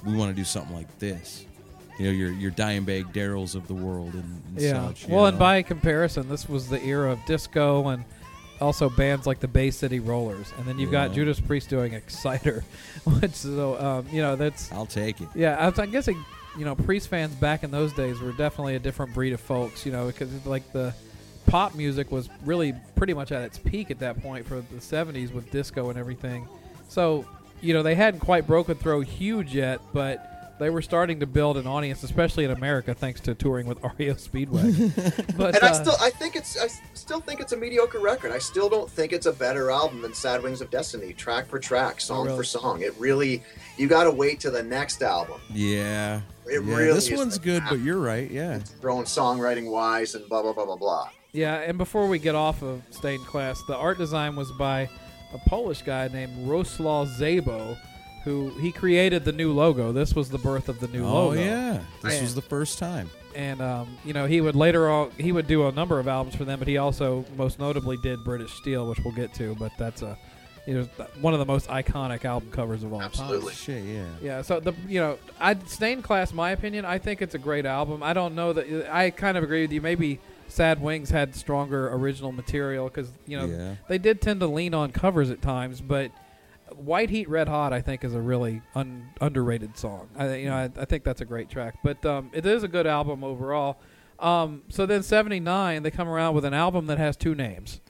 "We 0.06 0.16
want 0.16 0.32
to 0.32 0.36
do 0.36 0.46
something 0.46 0.76
like 0.76 1.00
this." 1.00 1.46
You 2.00 2.06
know, 2.08 2.12
your 2.12 2.32
your 2.32 2.52
Dimebag 2.52 3.14
Darrells 3.14 3.56
of 3.56 3.68
the 3.68 3.74
world 3.74 4.14
and, 4.14 4.24
and 4.24 4.60
Yeah. 4.62 4.88
such. 4.88 5.08
well, 5.08 5.26
and 5.28 5.38
by 5.38 5.62
comparison, 5.62 6.28
this 6.30 6.50
was 6.50 6.70
the 6.70 6.84
era 6.84 7.12
of 7.12 7.20
disco 7.26 7.88
and 7.90 8.04
also 8.62 8.90
bands 8.90 9.28
like 9.28 9.40
the 9.40 9.48
Bay 9.48 9.70
City 9.72 10.00
Rollers, 10.00 10.52
and 10.58 10.66
then 10.66 10.80
you've 10.80 10.92
got 10.92 11.12
Judas 11.14 11.40
Priest 11.40 11.70
doing 11.70 11.94
Exciter, 11.94 12.64
which 13.04 13.32
so 13.34 13.78
um, 13.80 14.08
you 14.12 14.22
know 14.22 14.36
that's 14.36 14.72
I'll 14.72 14.86
take 14.86 15.22
it. 15.22 15.28
yeah. 15.36 15.56
I 15.58 15.68
was, 15.70 15.78
I'm 15.80 15.92
guessing 15.92 16.24
you 16.58 16.66
know 16.66 16.74
Priest 16.76 17.10
fans 17.10 17.36
back 17.36 17.64
in 17.64 17.72
those 17.72 17.94
days 17.94 18.20
were 18.22 18.32
definitely 18.32 18.76
a 18.76 18.80
different 18.80 19.14
breed 19.14 19.34
of 19.34 19.42
folks, 19.42 19.86
you 19.86 19.92
know, 19.92 20.08
because 20.08 20.46
like 20.46 20.72
the 20.74 20.94
pop 21.46 21.76
music 21.76 22.10
was 22.12 22.30
really 22.46 22.74
pretty 22.96 23.14
much 23.14 23.32
at 23.34 23.42
its 23.44 23.58
peak 23.60 23.92
at 23.92 24.00
that 24.00 24.22
point 24.24 24.48
for 24.48 24.56
the 24.56 24.78
70s 24.78 25.32
with 25.34 25.52
disco 25.52 25.90
and 25.90 26.00
everything. 26.00 26.48
So 26.88 27.26
you 27.62 27.74
know 27.74 27.84
they 27.84 27.96
hadn't 27.96 28.22
quite 28.22 28.48
broken 28.48 28.76
through 28.76 29.02
huge 29.02 29.54
yet, 29.54 29.80
but 29.94 30.33
they 30.60 30.70
were 30.70 30.82
starting 30.82 31.20
to 31.20 31.26
build 31.26 31.58
an 31.58 31.68
audience, 31.68 32.04
especially 32.04 32.46
in 32.46 32.52
America, 32.52 32.94
thanks 32.94 33.20
to 33.22 33.34
touring 33.34 33.66
with 33.66 33.80
REO 34.00 34.16
Speedway. 34.16 34.62
but 35.38 35.56
And 35.56 35.63
I 35.63 35.70
uh, 35.70 35.74
still, 35.74 35.96
I 36.00 36.10
think 36.10 36.36
it's, 36.36 36.60
I 36.60 36.68
still 36.94 37.20
think 37.20 37.39
it's 37.39 37.54
a 37.54 37.58
mediocre 37.58 38.00
record. 38.00 38.32
I 38.32 38.39
still 38.39 38.70
don't 38.70 38.89
think 38.89 39.13
it's 39.13 39.26
a 39.26 39.34
better 39.34 39.72
album 39.72 40.02
than 40.02 40.13
Sad 40.13 40.44
Wings 40.44 40.62
of 40.62 40.70
Destiny, 40.70 41.13
track 41.13 41.48
for 41.48 41.60
track, 41.60 42.00
song 42.00 42.26
really? 42.26 42.38
for 42.38 42.44
song. 42.44 42.82
It 42.82 42.94
really, 42.98 43.44
you 43.78 43.88
got 43.88 44.04
to 44.04 44.12
wait 44.12 44.39
to 44.42 44.52
the 44.52 44.63
next 44.63 45.02
album. 45.02 45.42
Yeah. 45.52 46.22
It 46.46 46.63
yeah, 46.63 46.76
really 46.76 46.94
this 46.94 47.10
is 47.10 47.18
one's 47.18 47.39
good, 47.39 47.63
that. 47.63 47.70
but 47.70 47.80
you're 47.80 48.00
right. 48.00 48.30
Yeah. 48.30 48.60
Throwing 48.60 49.06
songwriting 49.06 49.70
wise 49.72 50.16
and 50.16 50.28
blah 50.28 50.42
blah 50.42 50.54
blah 50.54 50.66
blah 50.66 50.76
blah. 50.76 51.10
Yeah, 51.32 51.62
and 51.62 51.78
before 51.78 52.08
we 52.08 52.20
get 52.20 52.36
off 52.36 52.62
of 52.62 52.84
stained 52.92 53.26
class, 53.26 53.63
the 53.68 53.76
art 53.76 53.98
design 53.98 54.36
was 54.36 54.52
by 54.52 54.89
a 55.34 55.50
Polish 55.50 55.82
guy 55.82 56.08
named 56.10 56.48
Roslaw 56.48 57.06
Szaybo, 57.06 57.78
who 58.24 58.50
he 58.60 58.72
created 58.72 59.26
the 59.26 59.32
new 59.32 59.52
logo. 59.52 59.92
This 59.92 60.14
was 60.16 60.30
the 60.30 60.38
birth 60.38 60.70
of 60.70 60.80
the 60.80 60.88
new 60.88 61.04
logo. 61.06 61.16
oh 61.18 61.28
logo. 61.30 61.42
yeah, 61.42 61.80
this 62.02 62.14
And- 62.14 62.22
was 62.24 62.36
the 62.36 62.42
first 62.42 62.78
time. 62.80 63.10
and 63.36 63.62
um, 63.62 63.98
you 64.06 64.14
know 64.14 64.26
he 64.28 64.40
would 64.42 64.56
later 64.56 64.90
on 64.90 65.12
he 65.18 65.32
would 65.32 65.48
do 65.48 65.68
a 65.68 65.72
number 65.72 66.00
of 66.00 66.08
albums 66.08 66.36
for 66.36 66.46
them, 66.46 66.60
but 66.60 66.68
he 66.68 66.78
also 66.78 67.26
most 67.38 67.60
notably 67.60 67.98
did 67.98 68.24
British 68.24 68.54
Steel, 68.54 68.88
which 68.88 69.00
we'll 69.04 69.14
get 69.14 69.34
to. 69.36 69.56
But 69.56 69.72
that's 69.78 70.02
a 70.04 70.18
you 70.66 70.76
know 70.76 70.84
one 71.20 71.34
of 71.34 71.40
the 71.40 71.46
most 71.46 71.68
iconic 71.68 72.24
album 72.26 72.50
covers 72.52 72.84
of 72.84 72.94
all 72.94 73.00
time. 73.00 73.08
Absolutely. 73.08 73.52
Oh, 73.52 73.56
shit, 73.56 73.84
yeah. 73.84 74.06
Yeah, 74.22 74.42
so 74.44 74.60
the 74.62 74.74
you 74.88 75.00
know, 75.00 75.18
I 75.40 75.58
Stained 75.66 76.04
Class, 76.06 76.32
my 76.32 76.52
opinion, 76.52 76.86
I 76.86 77.00
think 77.00 77.22
it's 77.22 77.36
a 77.36 77.40
great 77.40 77.66
album. 77.66 78.02
I 78.04 78.14
don't 78.14 78.36
know 78.36 78.54
that 78.54 78.90
I 78.94 79.10
kind 79.10 79.36
of 79.38 79.44
agree 79.44 79.64
with 79.64 79.74
you. 79.74 79.82
Maybe 79.82 80.20
Sad 80.48 80.80
Wings 80.82 81.10
had 81.10 81.36
stronger 81.36 81.90
original 81.94 82.32
material 82.32 82.86
because 82.88 83.12
you 83.28 83.38
know 83.38 83.46
Yeah. 83.48 83.76
they 83.90 83.98
did 83.98 84.22
tend 84.22 84.40
to 84.42 84.48
lean 84.48 84.74
on 84.74 84.92
covers 84.94 85.30
at 85.32 85.42
times, 85.42 85.82
but 85.82 86.12
White 86.78 87.10
Heat 87.10 87.30
Red 87.30 87.48
Hot, 87.48 87.74
I 87.74 87.82
think, 87.82 88.04
is 88.04 88.14
a 88.14 88.22
really 88.22 88.62
un- 88.76 89.10
underrated 89.22 89.78
song. 89.78 90.10
I 90.18 90.36
you 90.36 90.48
know 90.50 90.56
I, 90.56 90.70
I 90.78 90.86
think 90.86 91.04
that's 91.04 91.22
a 91.22 91.26
great 91.26 91.50
track, 91.50 91.76
but 91.84 92.06
um, 92.06 92.30
it 92.34 92.46
is 92.46 92.64
a 92.64 92.68
good 92.68 92.88
album 92.88 93.24
overall. 93.24 93.80
Um, 94.20 94.64
so 94.70 94.86
then 94.86 95.04
'79, 95.04 95.84
they 95.84 95.92
come 95.92 96.08
around 96.08 96.36
with 96.36 96.46
an 96.46 96.54
album 96.54 96.86
that 96.88 96.98
has 96.98 97.18
two 97.18 97.36
names, 97.36 97.82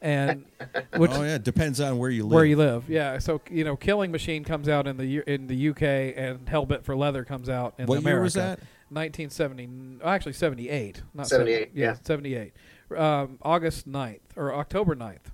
and 0.00 0.44
which 0.96 1.10
oh 1.12 1.22
yeah, 1.22 1.38
depends 1.38 1.80
on 1.80 1.98
where 1.98 2.10
you 2.10 2.24
live. 2.24 2.32
where 2.32 2.44
you 2.44 2.56
live. 2.56 2.88
Yeah, 2.88 3.18
so 3.18 3.40
you 3.50 3.64
know, 3.64 3.76
Killing 3.76 4.10
Machine 4.12 4.44
comes 4.44 4.68
out 4.68 4.86
in 4.86 4.96
the 4.96 5.06
U- 5.06 5.24
in 5.26 5.46
the 5.46 5.68
UK, 5.70 5.82
and 5.82 6.44
Hellbent 6.46 6.84
for 6.84 6.94
Leather 6.96 7.24
comes 7.24 7.48
out 7.48 7.74
in 7.78 7.86
what 7.86 7.98
America. 7.98 8.16
year 8.16 8.22
was 8.22 8.34
that? 8.34 8.60
1970, 8.90 10.00
oh, 10.02 10.08
actually 10.08 10.34
78, 10.34 11.02
not 11.14 11.26
78, 11.26 11.54
70 11.64 11.80
yeah, 11.80 11.86
yeah. 11.86 11.96
78. 12.02 12.52
Um, 12.96 13.38
August 13.40 13.88
9th 13.90 14.20
or 14.36 14.54
October 14.54 14.94
9th. 14.94 15.32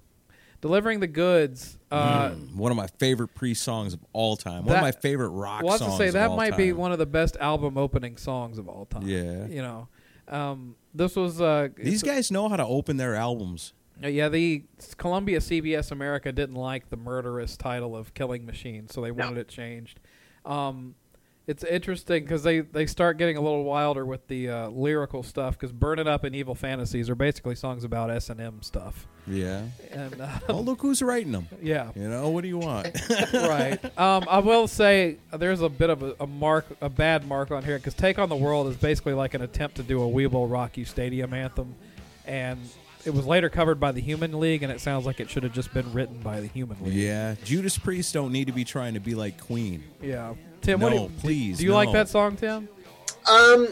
Delivering 0.60 1.00
the 1.00 1.06
goods. 1.08 1.77
Uh, 1.90 2.30
Mm, 2.30 2.54
one 2.56 2.70
of 2.70 2.76
my 2.76 2.86
favorite 2.98 3.34
pre 3.34 3.54
songs 3.54 3.94
of 3.94 4.00
all 4.12 4.36
time. 4.36 4.64
One 4.66 4.76
of 4.76 4.82
my 4.82 4.92
favorite 4.92 5.30
rock 5.30 5.62
well, 5.62 5.70
I 5.70 5.72
have 5.74 5.78
songs. 5.80 5.92
to 5.98 6.04
say 6.06 6.10
that 6.10 6.30
all 6.30 6.36
might 6.36 6.56
be 6.56 6.72
one 6.72 6.92
of 6.92 6.98
the 6.98 7.06
best 7.06 7.36
album 7.40 7.78
opening 7.78 8.16
songs 8.18 8.58
of 8.58 8.68
all 8.68 8.84
time. 8.86 9.06
Yeah. 9.06 9.46
you 9.46 9.62
know, 9.62 9.88
um, 10.28 10.76
this 10.94 11.16
was 11.16 11.40
uh, 11.40 11.68
These 11.76 12.02
guys 12.02 12.30
know 12.30 12.48
how 12.48 12.56
to 12.56 12.66
open 12.66 12.96
their 12.98 13.14
albums. 13.14 13.72
Uh, 14.04 14.08
Yeah, 14.08 14.28
the 14.28 14.64
Columbia 14.98 15.38
CBS 15.40 15.90
America 15.90 16.30
didn't 16.30 16.56
like 16.56 16.90
the 16.90 16.96
murderous 16.98 17.56
title 17.56 17.96
of 17.96 18.12
Killing 18.14 18.44
Machine, 18.44 18.88
so 18.88 19.00
they 19.00 19.10
No. 19.10 19.24
wanted 19.24 19.38
it 19.40 19.48
changed. 19.48 19.98
Um, 20.44 20.94
it's 21.48 21.64
interesting 21.64 22.22
because 22.22 22.42
they, 22.42 22.60
they 22.60 22.84
start 22.84 23.16
getting 23.16 23.38
a 23.38 23.40
little 23.40 23.64
wilder 23.64 24.04
with 24.04 24.28
the 24.28 24.50
uh, 24.50 24.68
lyrical 24.68 25.22
stuff 25.22 25.58
because 25.58 25.72
"Burn 25.72 25.98
It 25.98 26.06
Up" 26.06 26.22
and 26.22 26.36
"Evil 26.36 26.54
Fantasies" 26.54 27.08
are 27.08 27.14
basically 27.14 27.54
songs 27.54 27.84
about 27.84 28.10
S 28.10 28.28
and 28.28 28.38
M 28.38 28.60
stuff. 28.60 29.06
Yeah. 29.26 29.62
And 29.90 30.20
uh, 30.20 30.28
oh, 30.50 30.60
look 30.60 30.82
who's 30.82 31.00
writing 31.02 31.32
them. 31.32 31.48
yeah, 31.62 31.90
You 31.96 32.08
know, 32.08 32.28
what 32.28 32.42
do 32.42 32.48
you 32.48 32.58
want? 32.58 32.88
right. 33.32 33.82
Um, 33.98 34.24
I 34.28 34.38
will 34.40 34.68
say 34.68 35.16
there's 35.32 35.62
a 35.62 35.68
bit 35.70 35.88
of 35.90 36.02
a, 36.02 36.14
a 36.20 36.26
mark, 36.26 36.66
a 36.82 36.90
bad 36.90 37.26
mark 37.26 37.50
on 37.50 37.64
here 37.64 37.78
because 37.78 37.94
"Take 37.94 38.18
on 38.18 38.28
the 38.28 38.36
World" 38.36 38.68
is 38.68 38.76
basically 38.76 39.14
like 39.14 39.32
an 39.32 39.40
attempt 39.40 39.76
to 39.76 39.82
do 39.82 40.02
a 40.02 40.08
We 40.08 40.26
Will 40.26 40.46
Rock 40.46 40.76
You 40.76 40.84
stadium 40.84 41.32
anthem, 41.32 41.74
and 42.26 42.60
it 43.06 43.14
was 43.14 43.24
later 43.24 43.48
covered 43.48 43.80
by 43.80 43.92
the 43.92 44.02
Human 44.02 44.38
League, 44.38 44.62
and 44.62 44.70
it 44.70 44.82
sounds 44.82 45.06
like 45.06 45.18
it 45.18 45.30
should 45.30 45.44
have 45.44 45.54
just 45.54 45.72
been 45.72 45.90
written 45.94 46.18
by 46.20 46.40
the 46.40 46.48
Human 46.48 46.76
League. 46.84 46.92
yeah. 46.92 47.36
Judas 47.42 47.78
Priest 47.78 48.12
don't 48.12 48.32
need 48.32 48.48
to 48.48 48.52
be 48.52 48.64
trying 48.64 48.92
to 48.94 49.00
be 49.00 49.14
like 49.14 49.40
Queen. 49.40 49.82
Yeah. 50.02 50.34
Tim, 50.68 50.80
what 50.80 50.90
do 50.90 50.96
you, 50.96 51.10
please, 51.20 51.56
do 51.56 51.64
you 51.64 51.72
like 51.72 51.90
that 51.92 52.10
song, 52.10 52.36
Tim? 52.36 52.68
Um, 53.26 53.68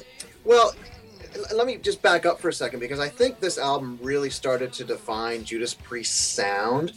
well, 0.46 0.74
let 1.54 1.66
me 1.66 1.76
just 1.76 2.00
back 2.00 2.24
up 2.24 2.40
for 2.40 2.48
a 2.48 2.52
second 2.54 2.80
because 2.80 2.98
I 2.98 3.06
think 3.06 3.38
this 3.38 3.58
album 3.58 3.98
really 4.00 4.30
started 4.30 4.72
to 4.72 4.84
define 4.84 5.44
Judas 5.44 5.74
Priest's 5.74 6.16
sound, 6.16 6.94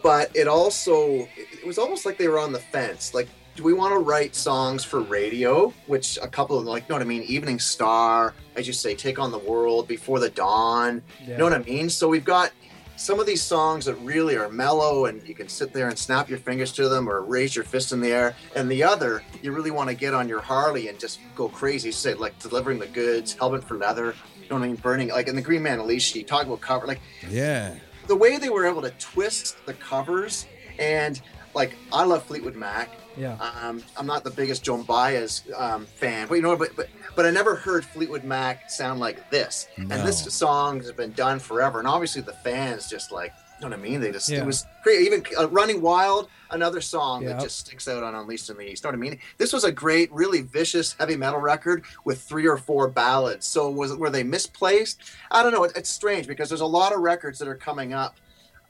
but 0.00 0.30
it 0.36 0.46
also 0.46 1.26
it 1.36 1.66
was 1.66 1.76
almost 1.76 2.06
like 2.06 2.18
they 2.18 2.28
were 2.28 2.38
on 2.38 2.52
the 2.52 2.60
fence. 2.60 3.14
Like, 3.14 3.26
do 3.56 3.64
we 3.64 3.72
want 3.72 3.92
to 3.92 3.98
write 3.98 4.36
songs 4.36 4.84
for 4.84 5.00
radio? 5.00 5.74
Which 5.88 6.20
a 6.22 6.28
couple 6.28 6.56
of 6.56 6.64
like, 6.64 6.84
you 6.84 6.90
know 6.90 6.94
what 6.94 7.02
I 7.02 7.06
mean? 7.06 7.22
Evening 7.22 7.58
Star, 7.58 8.34
as 8.54 8.68
you 8.68 8.72
say, 8.72 8.94
Take 8.94 9.18
on 9.18 9.32
the 9.32 9.40
World, 9.40 9.88
Before 9.88 10.20
the 10.20 10.30
Dawn. 10.30 11.02
You 11.26 11.36
know 11.36 11.42
what 11.42 11.52
I 11.52 11.58
mean? 11.58 11.90
So 11.90 12.06
we've 12.06 12.24
got 12.24 12.52
some 12.96 13.18
of 13.18 13.26
these 13.26 13.42
songs 13.42 13.84
that 13.86 13.94
really 13.96 14.36
are 14.36 14.48
mellow 14.48 15.06
and 15.06 15.26
you 15.26 15.34
can 15.34 15.48
sit 15.48 15.72
there 15.72 15.88
and 15.88 15.98
snap 15.98 16.28
your 16.28 16.38
fingers 16.38 16.72
to 16.72 16.88
them 16.88 17.08
or 17.08 17.22
raise 17.22 17.54
your 17.56 17.64
fist 17.64 17.92
in 17.92 18.00
the 18.00 18.12
air. 18.12 18.34
And 18.54 18.70
the 18.70 18.82
other, 18.84 19.22
you 19.42 19.52
really 19.52 19.70
want 19.70 19.88
to 19.88 19.94
get 19.94 20.14
on 20.14 20.28
your 20.28 20.40
Harley 20.40 20.88
and 20.88 20.98
just 20.98 21.18
go 21.34 21.48
crazy. 21.48 21.90
Say 21.90 22.14
like 22.14 22.38
delivering 22.38 22.78
the 22.78 22.86
goods, 22.86 23.34
Hellbent 23.34 23.64
for 23.64 23.76
Leather. 23.76 24.14
You 24.40 24.48
know 24.50 24.56
what 24.56 24.64
I 24.64 24.68
mean? 24.68 24.76
Burning 24.76 25.08
like 25.08 25.28
in 25.28 25.34
the 25.36 25.42
Green 25.42 25.62
Manalishi, 25.62 26.16
you 26.16 26.24
talk 26.24 26.46
about 26.46 26.60
cover 26.60 26.86
like 26.86 27.00
Yeah. 27.28 27.74
the 28.06 28.16
way 28.16 28.38
they 28.38 28.50
were 28.50 28.66
able 28.66 28.82
to 28.82 28.90
twist 28.92 29.56
the 29.66 29.74
covers 29.74 30.46
and 30.78 31.20
like 31.54 31.74
I 31.92 32.04
love 32.04 32.24
Fleetwood 32.24 32.56
Mac. 32.56 32.90
Yeah. 33.16 33.36
Um, 33.62 33.82
I'm 33.96 34.06
not 34.06 34.24
the 34.24 34.30
biggest 34.30 34.62
Joan 34.62 34.82
Baez 34.84 35.42
um, 35.56 35.84
fan, 35.86 36.28
but 36.28 36.34
you 36.36 36.42
know, 36.42 36.56
but 36.56 36.74
but 36.76 36.88
but 37.14 37.26
I 37.26 37.30
never 37.30 37.54
heard 37.54 37.84
Fleetwood 37.84 38.24
Mac 38.24 38.70
sound 38.70 39.00
like 39.00 39.30
this. 39.30 39.68
No. 39.76 39.94
And 39.94 40.06
this 40.06 40.22
song 40.32 40.78
has 40.80 40.92
been 40.92 41.12
done 41.12 41.38
forever, 41.38 41.78
and 41.78 41.86
obviously 41.86 42.22
the 42.22 42.32
fans 42.32 42.88
just 42.88 43.12
like, 43.12 43.32
you 43.60 43.68
know 43.68 43.76
what 43.76 43.78
I 43.78 43.82
mean? 43.82 44.00
They 44.00 44.12
just 44.12 44.30
Yeah. 44.30 44.38
it 44.40 44.46
was 44.46 44.64
great. 44.82 45.02
Even 45.02 45.22
uh, 45.38 45.46
Running 45.50 45.82
Wild, 45.82 46.28
another 46.52 46.80
song 46.80 47.22
Yeah. 47.22 47.34
that 47.34 47.42
just 47.42 47.58
sticks 47.58 47.86
out 47.86 48.02
on 48.02 48.14
Unleashed 48.14 48.48
in 48.48 48.56
the 48.56 48.62
East. 48.62 48.82
You 48.82 48.90
know 48.90 48.98
what 48.98 49.06
I 49.06 49.10
mean? 49.10 49.18
This 49.36 49.52
was 49.52 49.64
a 49.64 49.72
great, 49.72 50.10
really 50.10 50.40
vicious 50.40 50.94
heavy 50.98 51.16
metal 51.16 51.38
record 51.38 51.84
with 52.06 52.22
three 52.22 52.46
or 52.48 52.56
four 52.56 52.88
ballads. 52.88 53.46
So 53.46 53.68
was 53.68 53.94
were 53.94 54.08
they 54.10 54.22
misplaced? 54.22 55.02
I 55.30 55.42
don't 55.42 55.52
know. 55.52 55.64
It, 55.64 55.72
it's 55.76 55.90
strange 55.90 56.26
because 56.26 56.48
there's 56.48 56.62
a 56.62 56.66
lot 56.66 56.94
of 56.94 57.00
records 57.00 57.38
that 57.40 57.48
are 57.48 57.54
coming 57.56 57.92
up. 57.92 58.16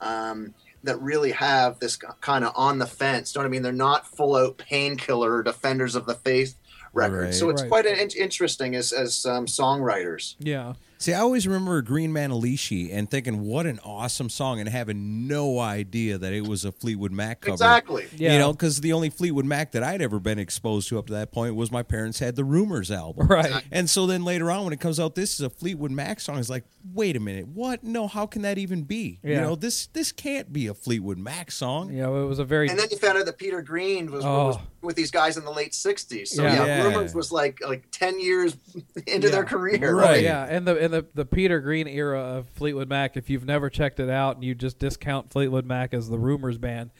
Um, 0.01 0.53
that 0.85 1.01
really 1.01 1.33
have 1.33 1.79
this 1.79 1.97
kind 1.97 2.45
of 2.45 2.53
on 2.57 2.79
the 2.79 2.87
fence. 2.87 3.35
You 3.35 3.38
know 3.40 3.45
what 3.45 3.49
I 3.49 3.51
mean? 3.53 3.62
They're 3.62 3.73
not 3.73 4.07
full 4.07 4.37
out 4.37 4.59
painkiller 4.59 5.42
defenders 5.42 5.95
of 5.95 6.07
the 6.07 6.14
faith 6.14 6.57
records. 6.92 7.25
Right. 7.27 7.35
So 7.35 7.51
it's 7.51 7.62
Right. 7.62 7.68
quite 7.71 7.87
an 7.87 7.99
in- 7.99 8.11
interesting 8.11 8.75
as 8.75 8.92
as 8.92 9.25
um, 9.27 9.47
songwriters. 9.47 10.35
Yeah. 10.38 10.75
See, 11.03 11.12
I 11.12 11.19
always 11.19 11.49
remember 11.49 11.83
Green 11.83 12.12
Man 12.12 12.31
Manalishi 12.31 12.93
and 12.95 13.11
thinking, 13.11 13.41
what 13.41 13.67
an 13.67 13.81
awesome 13.85 14.29
song, 14.29 14.61
and 14.61 14.69
having 14.69 15.27
no 15.27 15.59
idea 15.59 16.17
that 16.17 16.33
it 16.33 16.47
was 16.47 16.65
a 16.65 16.71
Fleetwood 16.71 17.11
Mac 17.11 17.41
cover. 17.41 17.55
Exactly. 17.55 18.07
Yeah. 18.17 18.35
You 18.35 18.38
know, 18.38 18.53
because 18.53 18.81
the 18.81 18.93
only 18.93 19.11
Fleetwood 19.11 19.45
Mac 19.45 19.73
that 19.73 19.83
I'd 19.83 20.01
ever 20.01 20.21
been 20.21 20.38
exposed 20.38 20.88
to 20.91 21.01
up 21.01 21.09
to 21.09 21.12
that 21.15 21.33
point 21.33 21.57
was 21.57 21.73
my 21.73 21.83
parents 21.83 22.21
had 22.21 22.37
the 22.37 22.45
Rumors 22.45 22.93
album. 22.93 23.27
Right. 23.27 23.65
And 23.73 23.91
so 23.91 24.07
then 24.07 24.25
later 24.25 24.49
on, 24.51 24.62
when 24.62 24.73
it 24.73 24.79
comes 24.79 25.01
out, 25.01 25.17
this 25.17 25.35
is 25.35 25.41
a 25.41 25.51
Fleetwood 25.51 25.91
Mac 25.91 26.21
song. 26.21 26.38
It's 26.38 26.49
like, 26.49 26.65
wait 26.95 27.17
a 27.17 27.21
minute, 27.21 27.49
what? 27.49 27.83
No, 27.83 28.07
how 28.07 28.27
can 28.27 28.43
that 28.43 28.59
even 28.59 28.83
be? 28.83 29.19
You 29.25 29.37
know, 29.37 29.57
this 29.57 29.87
this 29.88 30.12
can't 30.12 30.53
be 30.53 30.69
a 30.69 30.75
Fleetwood 30.75 31.19
Mac 31.19 31.51
song. 31.51 31.93
You 31.93 32.03
know, 32.03 32.23
it 32.23 32.27
was 32.29 32.38
a 32.38 32.45
very 32.45 32.69
And 32.69 32.79
then 32.79 32.87
you 32.93 32.97
found 32.97 33.19
out 33.19 33.27
that 33.27 33.38
Peter 33.38 33.61
Green 33.62 34.11
was, 34.12 34.25
Oh. 34.25 34.47
was 34.49 34.59
with 34.83 34.97
these 34.97 35.11
guys 35.11 35.37
in 35.37 35.45
the 35.45 35.51
late 35.51 35.73
'60s. 35.73 36.29
So 36.29 36.43
Yeah. 36.43 36.55
yeah, 36.55 36.65
Yeah. 36.67 36.85
Rumors 36.88 37.15
was 37.15 37.33
like 37.33 37.59
like 37.67 37.85
ten 37.91 38.21
years 38.21 38.57
into 39.07 39.31
their 39.31 39.45
career. 39.45 39.95
Right. 39.97 40.11
Oh, 40.19 40.21
yeah, 40.21 40.47
and 40.49 40.67
the 40.67 40.79
and 40.79 40.91
the 40.92 41.07
the 41.14 41.24
Peter 41.24 41.61
Green 41.61 41.88
era 41.88 42.20
of 42.20 42.48
Fleetwood 42.50 42.88
Mac. 42.88 43.16
If 43.16 43.28
you've 43.28 43.44
never 43.44 43.68
checked 43.68 43.98
it 43.98 44.11
out 44.11 44.37
and 44.37 44.44
you 44.44 44.55
just 44.55 44.78
discount 44.78 45.31
Fleetwood 45.31 45.66
Mac 45.66 45.92
as 45.92 46.09
the 46.09 46.18
Rumors 46.18 46.59
band, 46.59 46.90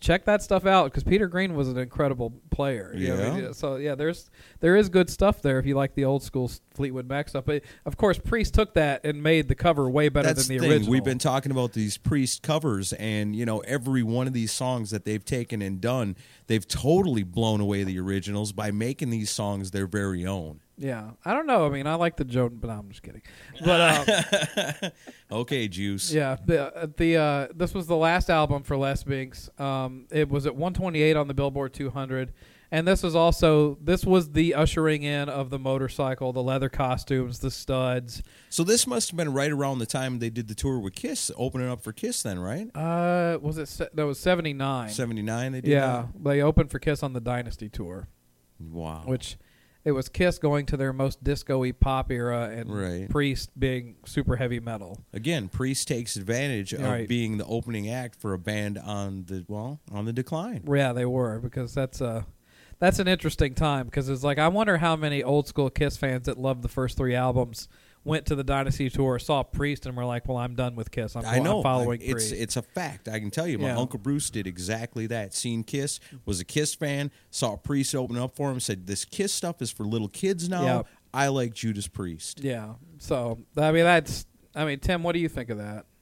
check 0.00 0.24
that 0.26 0.42
stuff 0.42 0.66
out 0.66 0.84
because 0.84 1.02
Peter 1.02 1.26
Green 1.28 1.54
was 1.54 1.68
an 1.68 1.78
incredible 1.78 2.32
player. 2.50 2.92
You 2.94 3.08
know 3.08 3.26
I 3.26 3.30
mean? 3.30 3.44
Yeah. 3.44 3.52
So 3.52 3.76
yeah, 3.76 3.94
there's 3.94 4.30
there 4.60 4.76
is 4.76 4.88
good 4.88 5.08
stuff 5.08 5.40
there 5.42 5.58
if 5.58 5.66
you 5.66 5.74
like 5.74 5.94
the 5.94 6.04
old 6.04 6.22
school 6.22 6.50
Fleetwood 6.74 7.08
Mac 7.08 7.28
stuff. 7.28 7.44
But 7.46 7.62
of 7.86 7.96
course, 7.96 8.18
Priest 8.18 8.54
took 8.54 8.74
that 8.74 9.04
and 9.04 9.22
made 9.22 9.48
the 9.48 9.54
cover 9.54 9.88
way 9.88 10.08
better 10.08 10.28
That's 10.28 10.46
than 10.46 10.56
the 10.56 10.60
the 10.60 10.68
thing. 10.68 10.72
original. 10.72 10.90
We've 10.92 11.04
been 11.04 11.18
talking 11.18 11.52
about 11.52 11.72
these 11.72 11.96
priest 11.96 12.42
covers, 12.42 12.92
and 12.94 13.34
you 13.34 13.46
know, 13.46 13.60
every 13.60 14.02
one 14.02 14.26
of 14.26 14.32
these 14.32 14.52
songs 14.52 14.90
that 14.90 15.04
they've 15.04 15.24
taken 15.24 15.62
and 15.62 15.80
done, 15.80 16.16
they've 16.46 16.66
totally 16.66 17.22
blown 17.22 17.60
away 17.60 17.84
the 17.84 17.98
originals 17.98 18.52
by 18.52 18.70
making 18.70 19.10
these 19.10 19.30
songs 19.30 19.70
their 19.70 19.86
very 19.86 20.26
own. 20.26 20.60
Yeah, 20.76 21.10
I 21.24 21.32
don't 21.34 21.46
know. 21.46 21.66
I 21.66 21.68
mean, 21.70 21.86
I 21.86 21.94
like 21.94 22.16
the 22.16 22.24
Joe, 22.24 22.48
but 22.48 22.68
no, 22.68 22.74
I'm 22.74 22.88
just 22.88 23.02
kidding. 23.02 23.22
But 23.64 23.80
um, 24.82 24.90
Okay, 25.32 25.68
Juice. 25.68 26.12
Yeah, 26.12 26.36
the 26.44 26.74
uh, 26.76 26.86
the 26.96 27.16
uh, 27.16 27.48
this 27.54 27.74
was 27.74 27.86
the 27.86 27.96
last 27.96 28.30
album 28.30 28.62
for 28.62 28.76
Les 28.76 29.02
Binks. 29.04 29.48
Um, 29.58 30.06
it 30.10 30.28
was 30.28 30.46
at 30.46 30.54
128 30.54 31.16
on 31.16 31.28
the 31.28 31.34
Billboard 31.34 31.72
200, 31.74 32.32
and 32.70 32.86
this 32.86 33.02
was 33.02 33.14
also 33.14 33.78
this 33.80 34.04
was 34.04 34.32
the 34.32 34.54
ushering 34.54 35.02
in 35.02 35.28
of 35.28 35.50
the 35.50 35.58
motorcycle, 35.58 36.32
the 36.32 36.42
leather 36.42 36.68
costumes, 36.68 37.38
the 37.40 37.50
studs. 37.50 38.22
So 38.50 38.62
this 38.64 38.86
must 38.86 39.10
have 39.10 39.16
been 39.16 39.32
right 39.32 39.50
around 39.50 39.78
the 39.78 39.86
time 39.86 40.18
they 40.18 40.30
did 40.30 40.48
the 40.48 40.54
tour 40.54 40.78
with 40.78 40.94
Kiss, 40.94 41.30
opening 41.36 41.68
up 41.68 41.82
for 41.82 41.92
Kiss. 41.92 42.22
Then, 42.22 42.38
right? 42.38 42.68
Uh, 42.76 43.38
was 43.40 43.58
it 43.58 43.68
se- 43.68 43.88
that 43.94 44.06
was 44.06 44.18
79? 44.18 44.90
Seventy 44.90 45.22
nine. 45.22 45.52
They 45.52 45.60
did. 45.60 45.70
Yeah, 45.70 46.06
they 46.20 46.42
opened 46.42 46.70
for 46.70 46.78
Kiss 46.78 47.02
on 47.02 47.12
the 47.12 47.20
Dynasty 47.20 47.68
tour. 47.68 48.08
Wow. 48.60 49.02
which 49.04 49.36
it 49.84 49.92
was 49.92 50.08
Kiss 50.08 50.38
going 50.38 50.66
to 50.66 50.76
their 50.76 50.92
most 50.92 51.22
disco-y 51.22 51.72
pop 51.72 52.10
era, 52.10 52.48
and 52.50 52.74
Right. 52.74 53.08
Priest 53.08 53.50
being 53.58 53.96
super 54.06 54.36
heavy 54.36 54.60
metal. 54.60 55.00
Again, 55.12 55.48
Priest 55.48 55.88
takes 55.88 56.16
advantage 56.16 56.72
of 56.72 56.82
Right. 56.82 57.08
being 57.08 57.36
the 57.38 57.44
opening 57.46 57.88
act 57.90 58.16
for 58.20 58.32
a 58.32 58.38
band 58.38 58.78
on 58.78 59.24
the 59.26 59.44
well 59.48 59.80
on 59.92 60.04
the 60.04 60.12
decline. 60.12 60.64
Yeah, 60.72 60.92
they 60.92 61.06
were 61.06 61.38
because 61.38 61.74
that's 61.74 62.00
a 62.00 62.26
that's 62.80 62.98
an 62.98 63.06
interesting 63.08 63.54
time 63.54 63.86
because 63.86 64.08
it's 64.08 64.24
like 64.24 64.38
I 64.38 64.48
wonder 64.48 64.78
how 64.78 64.96
many 64.96 65.22
old 65.22 65.46
school 65.48 65.70
Kiss 65.70 65.96
fans 65.96 66.26
that 66.26 66.38
loved 66.38 66.62
the 66.62 66.68
first 66.68 66.96
three 66.96 67.14
albums 67.14 67.68
went 68.04 68.26
to 68.26 68.34
the 68.34 68.44
Dynasty 68.44 68.90
tour, 68.90 69.18
saw 69.18 69.42
Priest, 69.42 69.86
and 69.86 69.96
were 69.96 70.04
like, 70.04 70.28
"Well, 70.28 70.36
I'm 70.36 70.54
done 70.54 70.76
with 70.76 70.90
Kiss. 70.90 71.16
I'm, 71.16 71.24
I 71.24 71.38
know. 71.38 71.58
I'm 71.58 71.62
following 71.62 72.00
it's 72.00 72.12
Priest." 72.12 72.32
it's 72.32 72.56
a 72.56 72.62
fact. 72.62 73.08
I 73.08 73.18
can 73.18 73.30
tell 73.30 73.46
you. 73.46 73.58
My 73.58 73.68
Yeah. 73.68 73.78
uncle 73.78 73.98
Bruce 73.98 74.30
did 74.30 74.46
exactly 74.46 75.06
that. 75.08 75.34
Seen 75.34 75.64
Kiss, 75.64 76.00
was 76.24 76.40
a 76.40 76.44
Kiss 76.44 76.74
fan, 76.74 77.10
saw 77.30 77.56
Priest 77.56 77.94
open 77.94 78.16
up 78.18 78.36
for 78.36 78.50
him, 78.50 78.60
said, 78.60 78.86
"This 78.86 79.04
Kiss 79.04 79.32
stuff 79.32 79.60
is 79.62 79.70
for 79.70 79.84
little 79.84 80.08
kids 80.08 80.48
now. 80.48 80.62
Yeah. 80.64 80.82
I 81.12 81.28
like 81.28 81.54
Judas 81.54 81.88
Priest." 81.88 82.40
yeah. 82.42 82.74
So 82.98 83.38
I 83.56 83.72
mean, 83.72 83.84
that's 83.84 84.26
I 84.54 84.64
mean, 84.64 84.78
Tim, 84.80 85.02
what 85.02 85.12
do 85.12 85.18
you 85.18 85.28
think 85.28 85.50
of 85.50 85.58
that? 85.58 85.86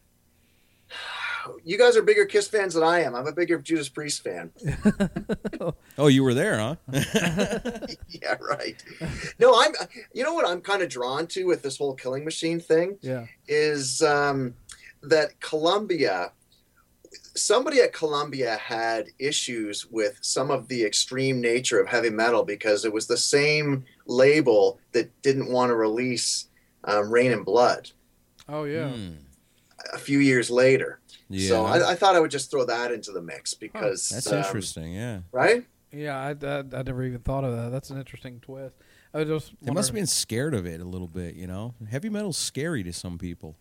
You 1.65 1.79
guys 1.79 1.97
are 1.97 2.03
bigger 2.03 2.25
Kiss 2.27 2.49
fans 2.49 2.75
than 2.75 2.83
I 2.83 3.01
am. 3.03 3.15
I'm 3.15 3.27
a 3.27 3.33
bigger 3.33 3.59
Judas 3.59 3.89
Priest 3.89 4.23
fan. 4.23 4.51
Oh, 5.99 6.07
you 6.09 6.25
were 6.25 6.35
there, 6.35 6.59
huh? 6.59 6.75
yeah, 8.09 8.35
right. 8.41 8.83
No, 9.39 9.61
I'm. 9.61 9.73
You 10.15 10.25
know 10.25 10.33
what 10.33 10.49
I'm 10.49 10.61
kind 10.61 10.83
of 10.83 10.89
drawn 10.89 11.27
to 11.29 11.45
with 11.45 11.63
this 11.63 11.77
whole 11.79 11.95
Killing 11.95 12.25
Machine 12.25 12.59
thing 12.59 12.97
Yeah, 13.03 13.27
is 13.47 14.03
um, 14.03 14.55
that 15.03 15.39
Columbia. 15.41 16.33
Somebody 17.35 17.81
at 17.81 17.93
Columbia 17.93 18.57
had 18.57 19.07
issues 19.19 19.87
with 19.91 20.19
some 20.23 20.51
of 20.51 20.67
the 20.69 20.83
extreme 20.85 21.41
nature 21.41 21.79
of 21.79 21.87
heavy 21.89 22.11
metal 22.11 22.43
because 22.43 22.85
it 22.85 22.93
was 22.93 23.07
the 23.07 23.17
same 23.19 23.85
label 24.07 24.79
that 24.93 25.11
didn't 25.23 25.51
want 25.53 25.71
to 25.71 25.75
release 25.77 26.49
um, 26.85 27.11
Reign 27.11 27.31
in 27.33 27.43
Blood 27.45 27.91
oh 28.49 28.65
yeah, 28.65 28.89
Hmm. 28.91 29.11
a 29.93 29.99
few 29.99 30.19
years 30.21 30.51
later. 30.51 31.01
Yeah. 31.33 31.49
So 31.49 31.65
I, 31.65 31.93
I 31.93 31.95
thought 31.95 32.15
I 32.15 32.21
would 32.21 32.31
just 32.31 32.51
throw 32.51 32.65
that 32.67 32.93
into 32.93 33.13
the 33.13 33.23
mix 33.23 33.55
because 33.55 34.09
That's 34.09 34.31
um, 34.31 34.39
interesting. 34.39 34.95
Yeah. 34.95 35.21
right? 35.33 35.65
yeah. 35.91 36.19
I, 36.19 36.47
I, 36.47 36.59
I 36.59 36.83
never 36.83 37.03
even 37.05 37.21
thought 37.21 37.45
of 37.45 37.57
that. 37.57 37.71
That's 37.71 37.91
an 37.91 37.99
interesting 37.99 38.41
twist. 38.41 38.75
I 39.15 39.19
was 39.19 39.29
just 39.29 39.53
They 39.61 39.73
must 39.73 39.89
have 39.89 39.95
been 39.95 40.07
scared 40.07 40.55
of 40.55 40.67
it 40.67 40.81
a 40.81 40.85
little 40.85 41.09
bit, 41.09 41.35
you 41.35 41.47
know. 41.47 41.75
Heavy 41.91 42.09
metal's 42.09 42.39
scary 42.39 42.83
to 42.83 42.93
some 42.93 43.19
people. 43.19 43.57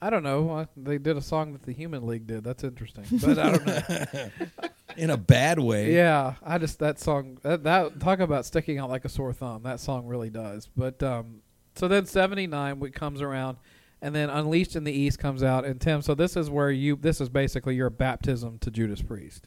I 0.00 0.10
don't 0.10 0.22
know. 0.22 0.66
They 0.76 0.98
did 0.98 1.16
a 1.16 1.20
song 1.20 1.52
that 1.54 1.64
the 1.64 1.72
Human 1.72 2.06
League 2.06 2.26
did. 2.26 2.44
That's 2.44 2.62
interesting, 2.62 3.04
but 3.20 3.38
I 3.38 3.50
don't 3.50 3.66
know. 3.66 4.30
In 4.96 5.10
a 5.10 5.16
bad 5.16 5.58
way. 5.58 5.94
Yeah, 5.94 6.34
I 6.42 6.58
just 6.58 6.78
that 6.78 7.00
song 7.00 7.38
that, 7.42 7.64
that 7.64 7.98
talk 8.00 8.20
about 8.20 8.46
sticking 8.46 8.78
out 8.78 8.90
like 8.90 9.04
a 9.04 9.08
sore 9.08 9.32
thumb. 9.32 9.64
That 9.64 9.80
song 9.80 10.06
really 10.06 10.30
does. 10.30 10.68
But 10.76 11.02
um, 11.02 11.42
so 11.74 11.88
then 11.88 12.06
seventy 12.06 12.46
nine 12.46 12.80
comes 12.92 13.20
around, 13.20 13.58
and 14.00 14.14
then 14.14 14.30
Unleashed 14.30 14.76
in 14.76 14.84
the 14.84 14.92
East 14.92 15.18
comes 15.18 15.42
out. 15.42 15.64
And 15.64 15.80
Tim, 15.80 16.02
so 16.02 16.14
this 16.14 16.36
is 16.36 16.50
where 16.50 16.70
you 16.70 16.96
this 16.96 17.20
is 17.20 17.28
basically 17.28 17.74
your 17.74 17.90
baptism 17.90 18.58
to 18.60 18.70
Judas 18.70 19.02
Priest. 19.02 19.46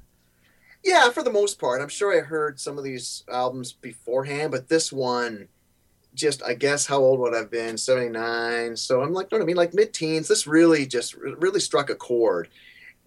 Yeah, 0.84 1.10
for 1.12 1.24
the 1.24 1.32
most 1.32 1.60
part. 1.60 1.82
I'm 1.82 1.90
sure 1.90 2.18
I 2.18 2.22
heard 2.22 2.60
some 2.60 2.78
of 2.78 2.84
these 2.84 3.24
albums 3.32 3.72
beforehand, 3.72 4.52
but 4.52 4.68
this 4.68 4.92
one, 4.92 5.48
just 6.16 6.44
I 6.44 6.56
guess 6.56 6.88
how 6.88 7.00
old 7.00 7.20
would 7.20 7.36
I've 7.36 7.52
been? 7.52 7.78
79. 7.78 8.76
So 8.78 9.02
I'm 9.02 9.14
like, 9.14 9.32
you 9.32 9.38
know 9.38 9.44
what 9.44 9.46
I 9.46 9.48
mean? 9.48 9.58
Like 9.58 9.74
mid 9.74 9.94
teens. 9.94 10.28
This 10.28 10.48
really 10.48 10.86
just 10.86 11.16
really 11.16 11.60
struck 11.60 11.90
a 11.90 11.96
chord. 11.96 12.50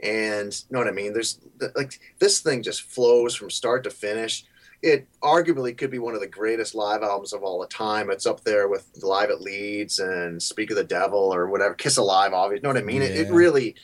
And 0.03 0.53
you 0.53 0.75
know 0.75 0.81
what 0.81 0.89
I 0.89 0.93
mean? 0.93 1.13
There's 1.13 1.41
like 1.75 2.01
this 2.19 2.41
thing 2.41 2.63
just 2.63 2.83
flows 2.83 3.35
from 3.35 3.51
start 3.51 3.85
to 3.85 3.91
finish. 3.91 4.45
It 4.85 5.09
arguably 5.23 5.77
could 5.77 5.91
be 5.91 5.99
one 5.99 6.15
of 6.15 6.21
the 6.21 6.27
greatest 6.27 6.75
live 6.75 7.03
albums 7.03 7.33
of 7.33 7.43
all 7.43 7.59
the 7.59 7.67
time. 7.67 8.11
It's 8.11 8.27
up 8.27 8.45
there 8.45 8.69
with 8.69 8.87
Live 9.03 9.31
at 9.31 9.41
Leeds 9.41 9.99
and 9.99 10.43
Speak 10.43 10.71
of 10.71 10.77
the 10.77 10.85
Devil 10.85 11.19
or 11.35 11.47
whatever. 11.49 11.73
Kiss 11.73 11.97
Alive, 11.97 12.35
obviously. 12.35 12.59
You 12.59 12.63
know 12.75 12.79
what 12.79 12.83
I 12.83 12.85
mean? 12.85 13.01
It, 13.01 13.17
it 13.17 13.31
really, 13.33 13.77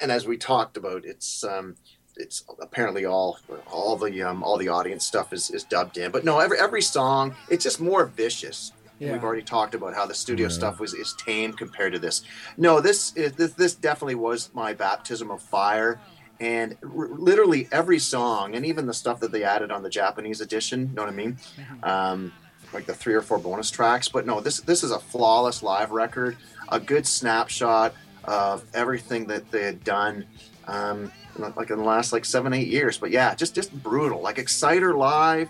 and 0.00 0.10
as 0.10 0.26
we 0.26 0.36
talked 0.36 0.76
about, 0.76 1.04
it's 1.04 1.44
um, 1.44 1.76
it's 2.16 2.42
apparently 2.60 3.04
all 3.04 3.38
all 3.70 3.94
the 3.96 4.22
um, 4.24 4.42
all 4.42 4.58
the 4.58 4.68
audience 4.68 5.06
stuff 5.06 5.32
is, 5.32 5.50
is 5.52 5.62
dubbed 5.62 5.98
in. 5.98 6.10
But 6.10 6.24
no, 6.24 6.40
every 6.40 6.58
every 6.58 6.82
song 6.82 7.36
it's 7.48 7.62
just 7.62 7.80
more 7.80 8.04
vicious. 8.06 8.72
Yeah. 8.98 9.12
We've 9.12 9.22
already 9.22 9.42
talked 9.42 9.76
about 9.76 9.94
how 9.94 10.06
the 10.06 10.14
studio 10.14 10.46
Right. 10.46 10.52
stuff 10.52 10.80
was 10.80 10.94
is 10.94 11.14
tame 11.24 11.52
compared 11.52 11.92
to 11.92 12.00
this. 12.00 12.22
No, 12.56 12.80
this 12.80 13.14
is 13.14 13.34
this 13.34 13.52
this 13.52 13.74
definitely 13.76 14.16
was 14.16 14.50
my 14.52 14.74
baptism 14.74 15.30
of 15.30 15.40
fire. 15.40 16.00
And 16.40 16.76
r- 16.82 17.08
literally 17.08 17.68
every 17.72 17.98
song, 17.98 18.54
and 18.54 18.64
even 18.64 18.86
the 18.86 18.94
stuff 18.94 19.20
that 19.20 19.32
they 19.32 19.42
added 19.42 19.70
on 19.70 19.82
the 19.82 19.90
Japanese 19.90 20.40
edition, 20.40 20.88
you 20.88 20.94
know 20.94 21.02
what 21.02 21.12
I 21.12 21.16
mean? 21.16 21.36
Um, 21.82 22.32
like 22.72 22.86
the 22.86 22.94
three 22.94 23.14
or 23.14 23.22
four 23.22 23.38
bonus 23.38 23.70
tracks. 23.70 24.08
But 24.08 24.26
no, 24.26 24.40
this 24.40 24.60
this 24.60 24.84
is 24.84 24.90
a 24.90 24.98
flawless 24.98 25.62
live 25.62 25.90
record, 25.90 26.36
a 26.68 26.78
good 26.78 27.06
snapshot 27.06 27.94
of 28.24 28.64
everything 28.74 29.26
that 29.26 29.50
they 29.50 29.64
had 29.64 29.82
done, 29.84 30.26
um, 30.66 31.10
like 31.56 31.70
in 31.70 31.78
the 31.78 31.84
last 31.84 32.12
like 32.12 32.24
seven 32.24 32.52
eight 32.52 32.68
years. 32.68 32.98
But 32.98 33.10
yeah, 33.10 33.34
just 33.34 33.54
just 33.54 33.72
brutal. 33.82 34.20
Like 34.20 34.38
Exciter 34.38 34.94
live, 34.94 35.48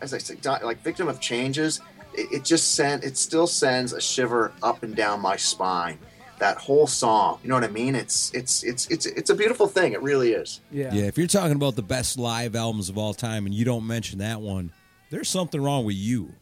as 0.00 0.14
I 0.14 0.18
said, 0.18 0.44
like 0.44 0.82
Victim 0.82 1.08
of 1.08 1.20
Changes. 1.20 1.80
It, 2.14 2.32
it 2.32 2.44
just 2.44 2.74
sent 2.74 3.04
it 3.04 3.16
still 3.16 3.46
sends 3.46 3.92
a 3.92 4.00
shiver 4.00 4.52
up 4.62 4.82
and 4.82 4.94
down 4.94 5.20
my 5.20 5.36
spine. 5.36 5.98
That 6.38 6.58
whole 6.58 6.86
song, 6.86 7.40
you 7.42 7.48
know 7.48 7.56
what 7.56 7.64
I 7.64 7.68
mean? 7.68 7.94
It's 7.94 8.32
it's 8.32 8.62
it's 8.62 8.86
it's 8.88 9.06
it's 9.06 9.30
a 9.30 9.34
beautiful 9.34 9.66
thing. 9.66 9.92
It 9.92 10.02
really 10.02 10.32
is. 10.32 10.60
Yeah. 10.70 10.92
Yeah, 10.92 11.04
if 11.04 11.18
you're 11.18 11.26
talking 11.26 11.56
about 11.56 11.76
the 11.76 11.82
best 11.82 12.18
live 12.18 12.54
albums 12.54 12.88
of 12.88 12.96
all 12.96 13.14
time 13.14 13.46
and 13.46 13.54
you 13.54 13.64
don't 13.64 13.86
mention 13.86 14.18
that 14.20 14.40
one, 14.40 14.72
there's 15.10 15.28
something 15.28 15.60
wrong 15.60 15.84
with 15.84 15.96
you. 15.96 16.34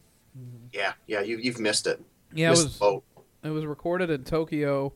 Yeah, 0.71 0.93
yeah. 1.07 1.21
You 1.21 1.37
you've 1.37 1.59
missed 1.59 1.87
it. 1.87 1.99
Yeah, 2.33 2.47
it 2.47 2.51
was 2.51 2.77
boat. 2.77 3.03
it 3.43 3.49
was 3.49 3.65
recorded 3.65 4.09
in 4.09 4.23
Tokyo, 4.23 4.93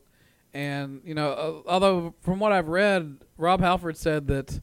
and 0.54 1.00
you 1.04 1.14
know, 1.14 1.30
uh, 1.66 1.70
although 1.70 2.14
from 2.20 2.38
what 2.38 2.52
I've 2.52 2.68
read, 2.68 3.18
Rob 3.36 3.60
Halford 3.60 3.96
said 3.96 4.28
that 4.28 4.60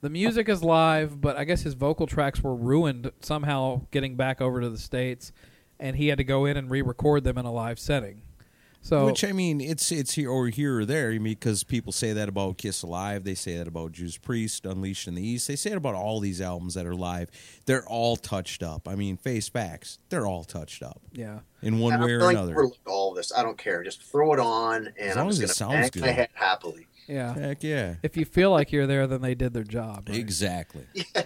the 0.00 0.10
music 0.10 0.48
is 0.48 0.62
live, 0.64 1.20
but 1.20 1.36
I 1.36 1.44
guess 1.44 1.62
his 1.62 1.74
vocal 1.74 2.06
tracks 2.06 2.42
were 2.42 2.54
ruined 2.54 3.10
somehow 3.20 3.82
getting 3.90 4.16
back 4.16 4.40
over 4.40 4.60
to 4.60 4.68
the 4.68 4.78
states, 4.78 5.32
and 5.78 5.96
he 5.96 6.08
had 6.08 6.18
to 6.18 6.24
go 6.24 6.44
in 6.44 6.56
and 6.56 6.70
re-record 6.70 7.24
them 7.24 7.38
in 7.38 7.44
a 7.44 7.52
live 7.52 7.78
setting. 7.78 8.22
So 8.84 9.06
Which 9.06 9.22
I 9.24 9.30
mean, 9.30 9.60
it's 9.60 9.92
it's 9.92 10.14
here 10.14 10.28
or 10.28 10.48
here 10.48 10.80
or 10.80 10.84
there. 10.84 11.10
I 11.10 11.12
mean, 11.12 11.22
because 11.34 11.62
people 11.62 11.92
say 11.92 12.12
that 12.14 12.28
about 12.28 12.58
Kiss 12.58 12.82
Alive, 12.82 13.22
they 13.22 13.36
say 13.36 13.56
that 13.56 13.68
about 13.68 13.92
Judas 13.92 14.18
Priest, 14.18 14.66
Unleashed 14.66 15.06
in 15.06 15.14
the 15.14 15.24
East. 15.24 15.46
They 15.46 15.54
say 15.54 15.70
it 15.70 15.76
about 15.76 15.94
all 15.94 16.18
these 16.18 16.40
albums 16.40 16.74
that 16.74 16.84
are 16.84 16.94
live. 16.94 17.30
They're 17.66 17.86
all 17.86 18.16
touched 18.16 18.60
up. 18.60 18.88
I 18.88 18.96
mean, 18.96 19.16
face 19.16 19.48
facts, 19.48 20.00
they're 20.08 20.26
all 20.26 20.42
touched 20.42 20.82
up 20.82 21.00
yeah. 21.12 21.38
in 21.62 21.78
one 21.78 21.94
And 21.94 22.02
way 22.02 22.10
or 22.12 22.22
like 22.24 22.34
another. 22.36 22.52
overlook 22.54 22.78
all 22.84 23.14
this. 23.14 23.32
I 23.32 23.44
don't 23.44 23.56
care. 23.56 23.84
Just 23.84 24.02
throw 24.02 24.32
it 24.32 24.40
on, 24.40 24.88
and 24.88 25.10
As 25.10 25.16
I'm 25.16 25.20
long 25.22 25.28
as 25.30 25.38
just 25.38 25.60
it 25.60 25.64
going 25.64 25.78
to 25.78 25.82
sounds 25.84 25.90
bang 25.92 26.00
my 26.02 26.12
head 26.12 26.28
happily. 26.34 26.88
Yeah. 27.06 27.34
Heck 27.34 27.62
yeah, 27.62 27.94
If 28.02 28.16
you 28.16 28.24
feel 28.24 28.50
like 28.50 28.72
you're 28.72 28.86
there, 28.88 29.06
then 29.06 29.22
they 29.22 29.34
did 29.36 29.52
their 29.52 29.64
job. 29.64 30.08
right? 30.08 30.18
exactly. 30.18 30.86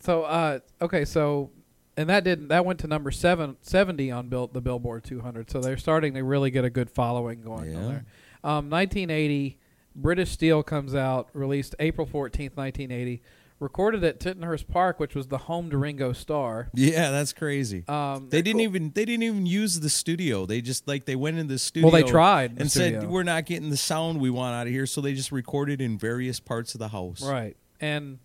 So, 0.00 0.24
uh, 0.24 0.58
okay, 0.80 1.04
so, 1.04 1.50
and 1.96 2.08
that 2.08 2.24
didn't 2.24 2.48
that 2.48 2.64
went 2.64 2.78
to 2.80 2.86
number 2.86 3.10
seven, 3.10 3.56
70 3.62 4.10
on 4.10 4.28
Bill, 4.28 4.46
the 4.52 4.60
Billboard 4.60 5.04
200. 5.04 5.50
So 5.50 5.60
they're 5.60 5.76
starting 5.76 6.14
to 6.14 6.22
really 6.24 6.50
get 6.50 6.64
a 6.64 6.70
good 6.70 6.90
following 6.90 7.42
going 7.42 7.76
on 7.76 7.82
there. 7.88 8.04
Um, 8.44 8.70
1980, 8.70 9.58
British 9.94 10.30
Steel 10.30 10.62
comes 10.62 10.94
out, 10.94 11.28
released 11.32 11.74
April 11.78 12.06
14th, 12.06 12.56
1980, 12.56 13.22
recorded 13.60 14.02
at 14.02 14.18
Tittenhurst 14.18 14.66
Park, 14.68 14.98
which 14.98 15.14
was 15.14 15.28
the 15.28 15.38
home 15.38 15.70
to 15.70 15.76
Ringo 15.78 16.12
Starr. 16.12 16.70
Yeah, 16.74 17.10
that's 17.12 17.32
crazy. 17.32 17.84
Um, 17.86 18.28
They 18.30 18.42
didn't 18.42 18.62
even 18.62 18.90
they 18.94 19.04
didn't 19.04 19.22
even 19.22 19.46
use 19.46 19.78
the 19.80 19.90
studio. 19.90 20.46
They 20.46 20.60
just 20.60 20.88
like 20.88 21.04
they 21.04 21.14
went 21.14 21.38
in 21.38 21.46
the 21.46 21.58
studio. 21.58 21.90
well, 21.90 22.02
they 22.02 22.08
tried 22.08 22.58
and 22.58 22.70
said 22.70 23.08
we're 23.08 23.22
not 23.22 23.46
getting 23.46 23.70
the 23.70 23.76
sound 23.76 24.20
we 24.20 24.30
want 24.30 24.54
out 24.54 24.66
of 24.66 24.72
here, 24.72 24.86
so 24.86 25.00
they 25.00 25.12
just 25.14 25.30
recorded 25.30 25.80
in 25.80 25.98
various 25.98 26.40
parts 26.40 26.74
of 26.74 26.78
the 26.80 26.88
house. 26.88 27.22
Right. 27.22 27.56
And 27.80 28.18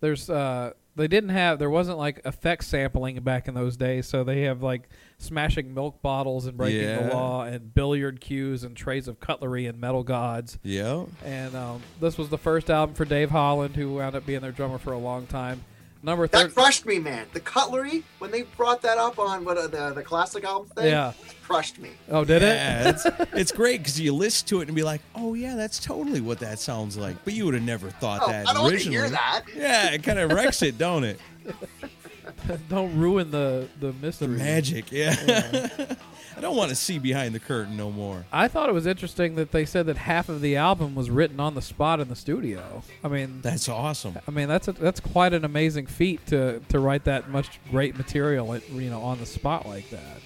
there's 0.00 0.28
uh 0.28 0.72
they 0.96 1.08
didn't 1.08 1.30
have 1.30 1.58
there 1.58 1.70
wasn't 1.70 1.98
like 1.98 2.20
effect 2.26 2.64
sampling 2.64 3.18
back 3.20 3.48
in 3.48 3.54
those 3.54 3.76
days, 3.76 4.06
so 4.06 4.24
they 4.24 4.42
have 4.42 4.62
like 4.62 4.88
smashing 5.18 5.72
milk 5.72 6.02
bottles 6.02 6.46
and 6.46 6.56
breaking 6.56 6.82
Yeah. 6.82 7.02
the 7.08 7.14
law 7.14 7.44
and 7.44 7.72
billiard 7.74 8.20
cues 8.20 8.64
and 8.64 8.76
trays 8.76 9.08
of 9.08 9.20
cutlery 9.20 9.66
and 9.66 9.80
metal 9.80 10.02
gods. 10.02 10.58
Yeah. 10.62 11.04
And 11.24 11.54
um, 11.54 11.80
this 12.00 12.18
was 12.18 12.28
the 12.28 12.38
first 12.38 12.68
album 12.70 12.94
for 12.94 13.04
Dave 13.04 13.30
Holland, 13.30 13.76
who 13.76 13.94
wound 13.94 14.16
up 14.16 14.26
being 14.26 14.40
their 14.40 14.52
drummer 14.52 14.78
for 14.78 14.92
a 14.92 14.98
long 14.98 15.26
time. 15.26 15.62
Number 16.04 16.26
That 16.26 16.52
crushed 16.52 16.84
me, 16.84 16.98
man. 16.98 17.26
The 17.32 17.38
cutlery 17.40 18.02
when 18.18 18.30
they 18.32 18.42
brought 18.42 18.82
that 18.82 18.98
up 18.98 19.18
on 19.20 19.44
what 19.44 19.56
uh, 19.56 19.68
the 19.68 19.92
the 19.94 20.02
classic 20.02 20.42
album 20.44 20.68
thing. 20.74 20.86
Yeah. 20.86 21.12
crushed 21.44 21.78
me. 21.78 21.90
oh, 22.10 22.24
did 22.24 22.42
it? 22.42 22.56
It's, 22.86 23.06
it's 23.32 23.52
great 23.52 23.78
because 23.78 24.00
you 24.00 24.12
listen 24.12 24.48
to 24.48 24.60
it 24.62 24.68
and 24.68 24.74
be 24.74 24.82
like, 24.82 25.00
"Oh 25.14 25.34
yeah, 25.34 25.54
that's 25.54 25.78
totally 25.78 26.20
what 26.20 26.40
that 26.40 26.58
sounds 26.58 26.96
like." 26.96 27.16
But 27.24 27.34
you 27.34 27.44
would 27.44 27.54
have 27.54 27.62
never 27.62 27.88
thought 27.90 28.20
Oh, 28.24 28.28
that 28.32 28.48
I 28.48 28.52
don't 28.52 28.62
want 28.62 28.70
to 28.72 28.74
originally. 28.78 28.98
hear 28.98 29.10
that. 29.10 29.42
Yeah, 29.54 29.90
it 29.92 30.02
kind 30.02 30.18
of 30.18 30.32
wrecks 30.32 30.62
it, 30.62 30.76
don't 30.78 31.04
it? 31.04 31.20
Don't 32.68 32.96
ruin 32.98 33.30
the 33.30 33.68
the 33.80 33.92
mystery, 33.94 34.26
The 34.28 34.32
mystery. 34.34 34.38
magic, 34.38 34.90
yeah. 34.92 35.68
I 36.36 36.40
don't 36.40 36.56
want 36.56 36.70
to 36.70 36.74
see 36.76 36.98
behind 36.98 37.34
the 37.34 37.40
curtain 37.40 37.76
no 37.76 37.90
more. 37.90 38.24
I 38.32 38.48
thought 38.48 38.68
it 38.68 38.72
was 38.72 38.86
interesting 38.86 39.34
that 39.36 39.52
they 39.52 39.64
said 39.64 39.86
that 39.86 39.96
half 39.96 40.28
of 40.28 40.40
the 40.40 40.56
album 40.56 40.94
was 40.94 41.10
written 41.10 41.38
on 41.40 41.54
the 41.54 41.62
spot 41.62 42.00
in 42.00 42.08
the 42.08 42.16
studio. 42.16 42.82
I 43.04 43.08
mean, 43.08 43.40
That's 43.42 43.68
awesome. 43.68 44.18
I 44.26 44.30
mean 44.30 44.48
that's 44.48 44.68
a, 44.68 44.72
that's 44.72 45.00
quite 45.00 45.34
an 45.34 45.44
amazing 45.44 45.86
feat 45.86 46.24
to 46.26 46.60
to 46.68 46.78
write 46.78 47.04
that 47.04 47.28
much 47.28 47.60
great 47.70 47.96
material, 47.96 48.56
you 48.72 48.90
know, 48.90 49.02
on 49.02 49.18
the 49.18 49.26
spot 49.26 49.66
like 49.66 49.90
that. 49.90 50.20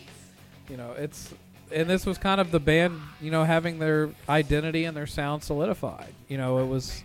You 0.68 0.76
know, 0.76 0.92
it's 0.92 1.34
and 1.72 1.90
this 1.90 2.06
was 2.06 2.18
kind 2.18 2.40
of 2.40 2.52
the 2.52 2.60
band, 2.60 3.00
you 3.20 3.30
know, 3.30 3.42
having 3.44 3.78
their 3.80 4.10
identity 4.28 4.84
and 4.84 4.96
their 4.96 5.06
sound 5.06 5.42
solidified. 5.42 6.12
You 6.28 6.38
know, 6.38 6.58
it 6.58 6.66
was. 6.66 7.02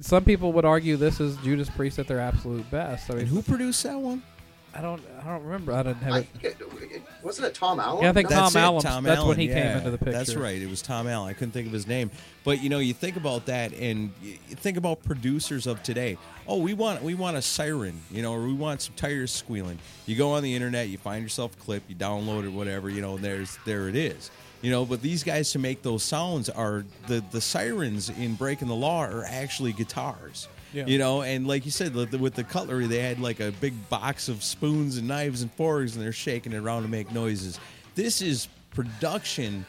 Some 0.00 0.24
people 0.24 0.52
would 0.54 0.64
argue 0.64 0.96
this 0.96 1.20
is 1.20 1.36
Judas 1.38 1.70
Priest 1.70 1.98
at 1.98 2.08
their 2.08 2.20
absolute 2.20 2.68
best. 2.70 3.08
I 3.08 3.14
And 3.14 3.22
mean, 3.22 3.26
who 3.30 3.40
produced 3.40 3.82
that 3.84 3.98
one? 3.98 4.22
I 4.76 4.80
don't, 4.80 5.00
I 5.22 5.26
don't 5.28 5.44
remember. 5.44 5.72
I 5.72 5.82
didn't 5.84 6.02
have 6.02 6.12
I 6.12 6.18
it. 6.18 6.26
think 6.40 6.44
it, 6.92 7.02
wasn't 7.22 7.46
it 7.46 7.54
Tom 7.54 7.78
Allom? 7.78 8.02
Yeah, 8.02 8.10
I 8.10 8.12
think 8.12 8.28
No? 8.28 8.36
Tom 8.36 8.52
That's 8.52 8.54
it, 8.54 8.58
Allom- 8.58 8.82
Tom 8.82 9.04
that's 9.04 9.22
when 9.24 9.36
Allom, 9.36 9.40
he 9.40 9.46
came 9.48 9.66
into 9.78 9.90
the 9.90 9.98
picture. 9.98 10.12
That's 10.12 10.34
right. 10.34 10.60
It 10.60 10.68
was 10.68 10.82
Tom 10.82 11.06
Allom. 11.06 11.26
I 11.26 11.32
couldn't 11.32 11.52
think 11.52 11.66
of 11.66 11.72
his 11.72 11.86
name, 11.86 12.10
but 12.44 12.60
you 12.62 12.68
know, 12.68 12.80
you 12.80 12.92
think 12.92 13.16
about 13.16 13.46
that, 13.46 13.72
and 13.72 14.12
you 14.22 14.32
you 14.48 14.56
think 14.56 14.76
about 14.76 15.02
producers 15.04 15.66
of 15.66 15.82
today. 15.82 16.18
Oh, 16.46 16.58
we 16.58 16.74
want 16.74 17.02
we 17.02 17.14
want 17.14 17.36
a 17.36 17.42
siren, 17.42 18.00
you 18.10 18.20
know, 18.22 18.32
or 18.32 18.44
we 18.44 18.52
want 18.52 18.82
some 18.82 18.94
tires 18.96 19.30
squealing. 19.30 19.78
You 20.06 20.16
go 20.16 20.32
on 20.32 20.42
the 20.42 20.54
internet, 20.54 20.88
you 20.88 20.98
find 20.98 21.22
yourself 21.22 21.54
a 21.54 21.60
clip, 21.62 21.84
you 21.88 21.94
download 21.94 22.44
it, 22.44 22.50
whatever, 22.50 22.90
you 22.90 23.00
know, 23.00 23.14
and 23.16 23.24
there's 23.24 23.56
there 23.64 23.88
it 23.88 23.96
is. 23.96 24.30
You 24.60 24.70
know, 24.70 24.84
but 24.86 25.02
these 25.02 25.22
guys 25.22 25.52
to 25.52 25.58
make 25.58 25.82
those 25.82 26.02
sounds 26.02 26.48
are 26.50 26.84
the 27.06 27.22
the 27.30 27.40
sirens 27.40 28.08
in 28.10 28.34
Breaking 28.34 28.68
the 28.68 28.74
Law 28.74 29.04
are 29.04 29.24
actually 29.24 29.72
guitars. 29.72 30.48
Yeah. 30.74 30.86
You 30.86 30.98
know, 30.98 31.22
and 31.22 31.46
like 31.46 31.64
you 31.64 31.70
said, 31.70 31.94
with 31.94 32.10
the- 32.10 32.18
with 32.18 32.34
the 32.34 32.44
cutlery, 32.44 32.86
they 32.86 32.98
had 33.00 33.20
like 33.20 33.40
a 33.40 33.52
big 33.52 33.88
box 33.88 34.28
of 34.28 34.42
spoons 34.42 34.96
and 34.98 35.06
knives 35.08 35.42
and 35.42 35.52
forks, 35.52 35.94
and 35.94 36.02
they're 36.04 36.12
shaking 36.12 36.52
it 36.52 36.56
around 36.58 36.82
to 36.82 36.88
make 36.88 37.12
noises. 37.12 37.58
This 37.94 38.20
is 38.20 38.48
production. 38.74 39.64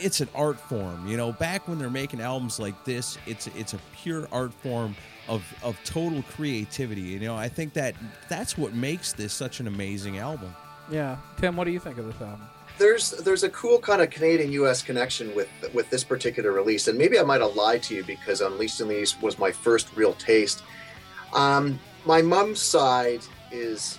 It's 0.00 0.20
an 0.20 0.28
art 0.34 0.58
form. 0.58 1.06
You 1.06 1.16
know, 1.16 1.32
back 1.32 1.68
when 1.68 1.78
they're 1.78 1.90
making 1.90 2.20
albums 2.20 2.58
like 2.58 2.84
this, 2.84 3.18
it's 3.26 3.46
it's 3.48 3.74
a 3.74 3.78
pure 4.02 4.26
art 4.32 4.52
form 4.54 4.96
of 5.28 5.44
of 5.62 5.78
total 5.84 6.22
creativity. 6.34 7.02
You 7.02 7.20
know, 7.20 7.36
I 7.36 7.48
think 7.48 7.74
that 7.74 7.94
that's 8.28 8.56
what 8.58 8.72
makes 8.74 9.12
this 9.12 9.32
such 9.32 9.60
an 9.60 9.66
amazing 9.66 10.18
album. 10.18 10.54
Yeah, 10.90 11.16
Tim, 11.38 11.56
what 11.56 11.64
do 11.64 11.70
you 11.70 11.78
think 11.78 11.98
of 11.98 12.06
this 12.06 12.20
album? 12.20 12.42
There's 12.78 13.10
there's 13.10 13.42
a 13.42 13.50
cool 13.50 13.78
kind 13.78 14.02
of 14.02 14.10
Canadian 14.10 14.52
U.S. 14.52 14.82
connection 14.82 15.34
with 15.34 15.48
with 15.72 15.88
this 15.90 16.04
particular 16.04 16.52
release, 16.52 16.88
and 16.88 16.98
maybe 16.98 17.18
I 17.18 17.22
might 17.22 17.40
have 17.40 17.54
lied 17.54 17.82
to 17.84 17.94
you 17.94 18.04
because 18.04 18.40
Unleashed 18.40 18.80
in 18.80 18.88
the 18.88 19.00
East 19.00 19.20
was 19.22 19.38
my 19.38 19.52
first 19.52 19.94
real 19.96 20.14
taste. 20.14 20.62
Um, 21.34 21.78
my 22.04 22.22
mom's 22.22 22.60
side 22.60 23.22
is 23.50 23.98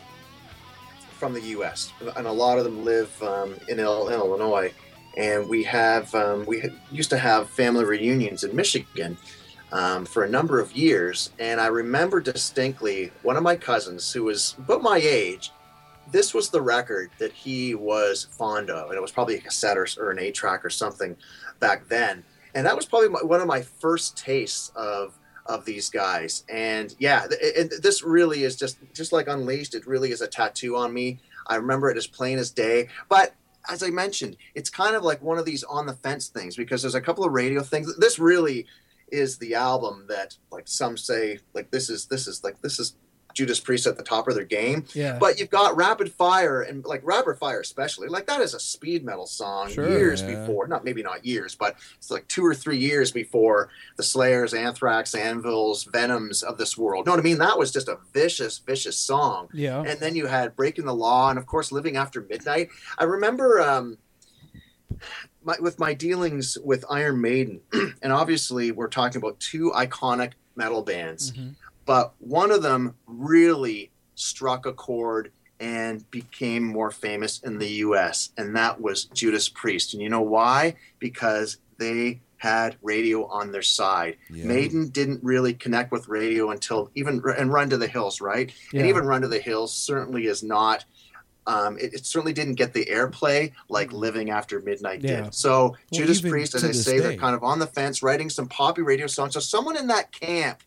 from 1.18 1.34
the 1.34 1.42
U.S. 1.42 1.94
and 2.18 2.28
a 2.28 2.32
lot 2.32 2.58
of 2.58 2.66
them 2.66 2.84
live 2.84 3.24
um, 3.24 3.56
in, 3.70 3.80
Il- 3.80 4.10
in 4.10 4.14
Illinois, 4.14 4.74
and 5.16 5.48
we 5.48 5.64
have 5.64 6.14
um, 6.14 6.46
we 6.46 6.64
used 6.92 7.10
to 7.12 7.18
have 7.18 7.50
family 7.50 7.86
reunions 7.86 8.44
in 8.44 8.56
Michigan. 8.56 9.18
Um, 9.72 10.06
for 10.06 10.24
a 10.24 10.30
number 10.30 10.60
of 10.60 10.74
years, 10.74 11.32
and 11.40 11.60
I 11.60 11.66
remember 11.66 12.22
distinctly 12.22 13.12
one 13.24 13.38
of 13.38 13.42
my 13.44 13.56
cousins, 13.56 14.14
who 14.14 14.26
was 14.26 14.54
about 14.60 14.84
my 14.84 14.98
age, 14.98 15.52
this 16.14 16.34
was 16.34 16.50
the 16.50 16.62
record 16.62 17.10
that 17.18 17.34
he 17.34 17.76
was 17.76 18.26
fond 18.32 18.70
of, 18.70 18.90
and 18.90 18.98
it 18.98 19.02
was 19.02 19.12
probably 19.12 19.36
a 19.36 19.42
cassette 19.42 19.78
or, 19.78 19.88
or 19.98 20.12
an 20.12 20.20
eight 20.20 20.36
track 20.36 20.64
or 20.64 20.70
something 20.70 21.18
back 21.60 21.90
then. 21.90 22.24
And 22.56 22.66
that 22.66 22.76
was 22.76 22.86
probably 22.86 23.10
my, 23.10 23.20
one 23.24 23.42
of 23.42 23.48
my 23.48 23.62
first 23.62 24.16
tastes 24.16 24.72
of 24.76 25.18
of 25.48 25.66
these 25.66 25.90
guys. 25.90 26.46
And 26.48 26.96
yeah, 27.00 27.28
th- 27.28 27.54
and 27.58 27.72
this 27.82 28.04
really 28.04 28.44
is 28.44 28.56
just 28.56 28.78
just 28.94 29.12
like 29.12 29.28
Unleashed. 29.28 29.76
It 29.76 29.88
really 29.88 30.12
is 30.12 30.22
a 30.22 30.28
tattoo 30.28 30.78
on 30.78 30.94
me. 30.94 31.20
I 31.48 31.56
remember 31.56 31.90
it 31.90 31.98
as 31.98 32.08
plain 32.08 32.38
as 32.38 32.52
day. 32.52 32.88
But 33.10 33.34
as 33.70 33.82
I 33.82 33.90
mentioned, 33.90 34.38
it's 34.56 34.70
kind 34.70 34.96
of 34.96 35.04
like 35.04 35.22
one 35.22 35.38
of 35.38 35.46
these 35.46 35.64
on 35.64 35.86
the 35.88 35.94
fence 35.94 36.28
things 36.28 36.56
because 36.56 36.82
there's 36.82 36.96
a 36.96 37.02
couple 37.02 37.26
of 37.26 37.34
radio 37.34 37.62
things. 37.62 37.98
This 37.98 38.20
really 38.20 38.68
is 39.12 39.38
the 39.38 39.56
album 39.56 40.06
that 40.10 40.38
like 40.52 40.68
some 40.68 40.96
say 40.96 41.40
like 41.54 41.72
this 41.72 41.90
is 41.90 42.06
this 42.06 42.28
is 42.28 42.44
like 42.44 42.62
this 42.62 42.80
is 42.80 42.96
Judas 43.34 43.60
Priest 43.60 43.88
at 43.88 43.98
the 43.98 44.04
top 44.04 44.28
of 44.28 44.36
their 44.36 44.46
game. 44.46 44.86
Yeah, 44.94 45.18
But 45.20 45.40
you've 45.40 45.50
got 45.50 45.76
Rapid 45.76 46.12
Fire 46.12 46.62
and 46.62 46.84
like 46.86 47.02
Rapid 47.04 47.38
Fire 47.38 47.60
especially, 47.60 48.08
like 48.08 48.26
that 48.28 48.42
is 48.42 48.54
a 48.54 48.60
speed 48.60 49.04
metal 49.04 49.26
song 49.26 49.70
Sure, 49.70 49.90
years 49.90 50.22
yeah. 50.22 50.40
before, 50.40 50.68
not 50.68 50.84
maybe 50.86 51.02
not 51.04 51.26
years, 51.26 51.56
but 51.56 51.76
it's 51.98 52.12
like 52.12 52.28
two 52.28 52.46
or 52.46 52.54
three 52.54 52.78
years 52.78 53.12
before 53.12 53.70
the 53.98 54.04
Slayers, 54.04 54.54
Anthrax, 54.54 55.14
Anvils, 55.16 55.84
Venoms 55.86 56.44
of 56.44 56.58
this 56.58 56.78
world. 56.78 57.06
know 57.06 57.12
what 57.14 57.20
I 57.20 57.24
mean? 57.24 57.38
That 57.40 57.58
was 57.58 57.72
just 57.72 57.88
a 57.88 57.98
vicious, 58.14 58.60
vicious 58.60 58.98
song. 58.98 59.50
yeah, 59.54 59.82
And 59.82 60.00
then 60.00 60.16
you 60.16 60.28
had 60.28 60.56
Breaking 60.56 60.86
the 60.86 60.94
Law 60.96 61.30
and 61.30 61.40
of 61.40 61.46
course 61.46 61.72
Living 61.72 61.98
After 61.98 62.22
Midnight. 62.22 62.70
I 62.98 63.04
remember 63.06 63.62
um 63.62 63.98
my, 65.44 65.56
with 65.60 65.80
my 65.80 65.94
dealings 65.94 66.58
with 66.64 66.86
Iron 66.90 67.20
Maiden, 67.20 67.60
and 68.02 68.14
obviously 68.14 68.72
we're 68.72 68.88
talking 68.88 69.18
about 69.18 69.40
two 69.40 69.72
iconic 69.76 70.34
metal 70.56 70.84
bands 70.84 71.32
Mhm. 71.32 71.56
But 71.86 72.14
one 72.20 72.52
of 72.52 72.62
them 72.62 72.96
really 73.06 73.92
struck 74.16 74.66
a 74.66 74.74
chord 74.74 75.32
and 75.60 76.10
became 76.12 76.64
more 76.64 76.92
famous 76.92 77.40
in 77.40 77.58
the 77.58 77.68
US, 77.86 78.30
and 78.38 78.56
that 78.56 78.82
was 78.82 79.06
Judas 79.06 79.48
Priest. 79.50 79.94
And 79.94 80.02
you 80.04 80.10
know 80.10 80.22
why? 80.22 80.76
Because 81.00 81.58
they 81.78 82.22
had 82.38 82.76
radio 82.82 83.26
on 83.28 83.52
their 83.54 83.62
side. 83.62 84.18
Yeah. 84.30 84.46
Maiden 84.46 84.90
didn't 84.90 85.24
really 85.24 85.54
connect 85.54 85.94
with 85.94 86.10
radio 86.10 86.52
until 86.52 86.92
even 86.96 87.22
and 87.38 87.54
Run 87.54 87.70
to 87.70 87.78
the 87.78 87.88
Hills, 87.88 88.20
right? 88.20 88.52
yeah. 88.74 88.82
And 88.82 88.90
even 88.90 89.06
Run 89.06 89.22
to 89.22 89.30
the 89.30 89.40
Hills 89.40 89.74
certainly 89.74 90.26
is 90.28 90.44
not. 90.44 90.84
Um, 91.48 91.78
it, 91.78 91.94
it 91.94 92.06
certainly 92.06 92.34
didn't 92.34 92.56
get 92.56 92.74
the 92.74 92.86
airplay 92.86 93.52
like 93.70 93.92
Living 93.94 94.30
After 94.30 94.60
Midnight 94.62 95.02
Yeah. 95.02 95.22
did. 95.24 95.34
So 95.34 95.76
Judas 95.94 96.20
Priest, 96.22 96.56
as 96.56 96.64
I 96.66 96.72
say, 96.72 97.00
they're 97.00 97.16
kind 97.18 97.36
of 97.36 97.44
on 97.44 97.60
the 97.60 97.68
fence, 97.68 98.04
writing 98.04 98.30
some 98.30 98.48
poppy 98.48 98.82
radio 98.82 99.08
songs. 99.08 99.34
So 99.34 99.40
someone 99.40 99.78
in 99.78 99.88
that 99.88 100.12
camp 100.12 100.60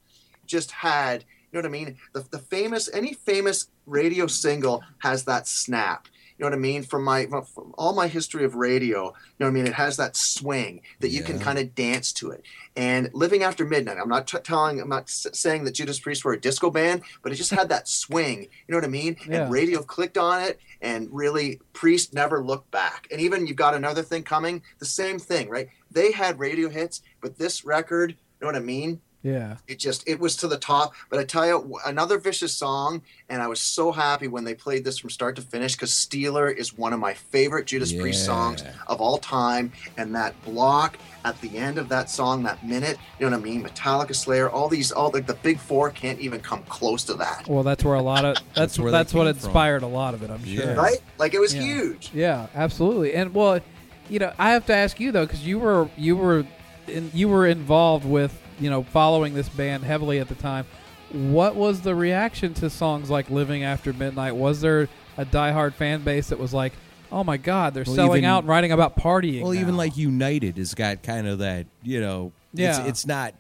just 0.47 0.71
had, 0.71 1.25
you 1.53 1.61
know 1.61 1.61
what 1.61 1.67
I 1.67 1.85
mean? 1.85 1.97
The, 2.13 2.27
the 2.31 2.39
famous, 2.39 2.89
any 2.93 3.15
famous 3.15 3.69
radio 3.87 4.27
single 4.27 4.83
has 4.99 5.25
that 5.25 5.47
snap. 5.47 6.09
You 6.39 6.45
know 6.45 6.51
what 6.51 6.59
I 6.59 6.61
mean? 6.61 6.83
From 6.83 7.03
my 7.03 7.25
from 7.27 7.73
all 7.79 7.95
my 7.95 8.09
history 8.09 8.45
of 8.45 8.57
radio, 8.57 9.05
you 9.07 9.13
know 9.41 9.47
what 9.47 9.49
I 9.49 9.51
mean. 9.53 9.67
It 9.67 9.73
has 9.73 9.97
that 9.97 10.17
swing 10.17 10.83
that 11.01 11.09
you 11.09 11.23
can 11.23 11.39
kind 11.39 11.59
of 11.59 11.75
dance 11.75 12.13
to 12.15 12.31
it. 12.31 12.45
And 12.77 13.09
living 13.15 13.43
after 13.43 13.65
midnight, 13.65 13.97
I'm 13.99 14.11
not 14.11 14.27
t- 14.27 14.37
telling, 14.41 14.79
I'm 14.79 14.91
not 14.91 15.05
s- 15.05 15.29
saying 15.33 15.65
that 15.65 15.71
Judas 15.71 15.99
Priest 15.99 16.27
were 16.27 16.35
a 16.35 16.41
disco 16.41 16.71
band, 16.71 17.01
but 17.23 17.33
it 17.33 17.37
just 17.37 17.53
had 17.53 17.71
that 17.71 17.89
swing. 17.89 18.43
You 18.43 18.49
know 18.69 18.77
what 18.77 18.85
I 18.85 18.89
mean? 18.89 19.17
Yeah. 19.27 19.45
And 19.45 19.51
radio 19.51 19.83
clicked 19.83 20.19
on 20.19 20.43
it, 20.43 20.61
and 20.83 21.09
really, 21.11 21.59
Priest 21.73 22.13
never 22.13 22.45
looked 22.45 22.71
back. 22.71 23.09
And 23.11 23.19
even 23.19 23.47
you've 23.47 23.57
got 23.57 23.75
another 23.75 24.03
thing 24.03 24.23
coming, 24.23 24.63
the 24.79 24.85
same 24.85 25.19
thing, 25.19 25.49
right? 25.49 25.71
They 25.91 26.13
had 26.13 26.39
radio 26.39 26.69
hits, 26.69 27.01
but 27.23 27.39
this 27.39 27.65
record, 27.65 28.11
you 28.11 28.17
know 28.43 28.49
what 28.49 28.57
I 28.57 28.61
mean? 28.61 29.01
Yeah. 29.27 29.57
it 29.67 29.79
just 29.79 30.09
it 30.09 30.21
was 30.21 30.37
to 30.37 30.47
the 30.49 30.57
top 30.59 30.95
but 31.11 31.19
i 31.19 31.25
tell 31.25 31.47
you 31.47 31.79
another 31.85 32.19
vicious 32.19 32.53
song 32.55 33.03
and 33.29 33.43
i 33.43 33.47
was 33.49 33.61
so 33.61 33.91
happy 33.91 34.29
when 34.29 34.45
they 34.45 34.55
played 34.55 34.85
this 34.85 34.99
from 34.99 35.11
start 35.11 35.35
to 35.37 35.43
finish 35.43 35.75
because 35.75 35.91
steeler 35.91 36.55
is 36.55 36.77
one 36.79 36.93
of 36.93 37.01
my 37.01 37.13
favorite 37.15 37.67
judas 37.67 37.93
priest 37.93 38.25
songs 38.25 38.63
of 38.87 39.01
all 39.01 39.19
time 39.19 39.73
and 39.99 40.15
that 40.15 40.41
block 40.45 40.97
at 41.25 41.39
the 41.41 41.59
end 41.59 41.77
of 41.79 41.89
that 41.89 42.09
song 42.09 42.45
that 42.45 42.65
minute 42.65 42.97
you 43.19 43.29
know 43.29 43.37
what 43.37 43.41
i 43.41 43.51
mean 43.51 43.65
metallica 43.65 44.15
slayer 44.15 44.49
all 44.49 44.69
these 44.69 44.93
all 44.93 45.11
like 45.11 45.27
the 45.27 45.35
big 45.35 45.59
four 45.59 45.91
can't 45.91 46.21
even 46.21 46.41
come 46.41 46.63
close 46.69 47.03
to 47.03 47.15
that 47.15 47.47
Well, 47.49 47.65
that's 47.65 47.83
where 47.85 47.95
a 47.95 48.03
lot 48.03 48.25
of 48.25 48.35
that's 48.55 48.77
That's 48.77 48.79
where 48.79 48.93
that's, 48.93 49.13
what 49.13 49.25
came 49.25 49.35
from. 49.35 49.47
inspired 49.49 49.83
a 49.83 49.87
lot 49.89 50.15
of 50.15 50.23
it. 50.23 50.31
I'm 50.31 50.41
Yeah. 50.45 50.61
sure. 50.63 50.75
right 50.77 50.99
like 51.19 51.35
it 51.35 51.41
was 51.41 51.53
Yeah. 51.55 51.63
huge 51.63 52.11
Yeah, 52.15 52.47
absolutely. 52.55 53.15
And 53.15 53.35
well, 53.35 53.61
you 54.09 54.19
know, 54.21 54.33
I 54.39 54.51
have 54.53 54.67
to 54.67 54.75
ask 54.75 55.01
you 55.01 55.11
though, 55.11 55.27
because 55.27 55.45
you 55.45 55.59
were 55.59 55.89
you 55.97 56.17
were 56.17 56.47
in, 56.87 57.11
you 57.13 57.29
were 57.29 57.47
involved 57.47 58.05
with 58.05 58.33
you 58.59 58.71
know 58.71 58.83
following 58.83 59.35
this 59.35 59.49
band 59.49 59.85
heavily 59.85 60.19
at 60.19 60.29
the 60.29 60.35
time. 60.35 60.67
What 61.13 61.55
was 61.55 61.83
the 61.83 61.95
reaction 61.95 62.53
to 62.55 62.69
songs 62.71 63.11
like 63.11 63.31
"Living 63.31 63.63
After 63.63 63.93
Midnight"? 63.93 64.35
Was 64.37 64.61
there 64.61 64.89
a 65.17 65.25
diehard 65.25 65.75
fan 65.75 66.03
base 66.03 66.29
that 66.29 66.39
was 66.39 66.53
like, 66.53 66.73
"Oh 67.13 67.23
my 67.25 67.37
God, 67.37 67.75
they're 67.75 67.85
Well, 67.87 67.95
selling 67.95 68.19
even- 68.19 68.31
out 68.31 68.41
and 68.41 68.49
writing 68.49 68.73
about 68.73 68.97
partying"? 68.97 69.43
Well, 69.43 69.55
even 69.55 69.77
like 69.77 69.97
United 69.97 70.57
has 70.59 70.75
got 70.75 71.03
kind 71.03 71.27
of 71.29 71.39
that, 71.39 71.67
you 71.83 72.01
know, 72.01 72.33
Yeah. 72.53 72.81
it's, 72.81 72.89
it's 72.89 73.07
not 73.07 73.35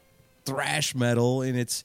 thrash 0.45 0.95
metal 0.95 1.43
and 1.43 1.59
it's, 1.59 1.83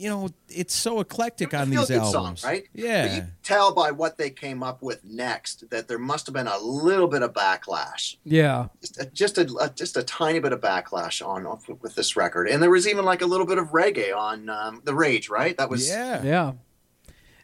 you 0.00 0.08
know, 0.08 0.30
it's 0.48 0.74
so 0.74 0.98
eclectic 1.00 1.52
on 1.52 1.68
these 1.68 1.86
good 1.88 1.98
albums. 1.98 2.40
song, 2.40 2.50
right 2.50 2.64
Yeah. 2.72 3.06
but 3.06 3.16
you 3.16 3.22
tell 3.42 3.74
by 3.74 3.90
what 3.90 4.16
they 4.16 4.30
came 4.30 4.62
up 4.62 4.80
with 4.82 5.04
next 5.04 5.68
that 5.70 5.88
there 5.88 5.98
must 5.98 6.26
have 6.26 6.32
been 6.32 6.46
a 6.46 6.58
little 6.58 7.06
bit 7.06 7.22
of 7.22 7.34
backlash 7.34 8.16
yeah, 8.24 8.68
just 8.80 8.98
a, 8.98 9.06
just 9.06 9.38
a, 9.38 9.54
a- 9.60 9.68
just 9.70 9.96
a 9.98 10.02
tiny 10.02 10.38
bit 10.38 10.52
of 10.54 10.60
backlash 10.62 11.24
on, 11.26 11.46
on 11.46 11.58
with 11.82 11.94
this 11.94 12.16
record, 12.16 12.48
and 12.48 12.62
there 12.62 12.70
was 12.70 12.88
even 12.88 13.04
like 13.04 13.20
a 13.20 13.26
little 13.26 13.46
bit 13.46 13.58
of 13.58 13.68
reggae 13.68 14.16
on 14.16 14.48
um, 14.48 14.80
the 14.84 14.94
Rage, 14.94 15.28
right? 15.28 15.56
That 15.58 15.68
was 15.68 15.88
yeah. 15.88 16.22
yeah. 16.22 16.52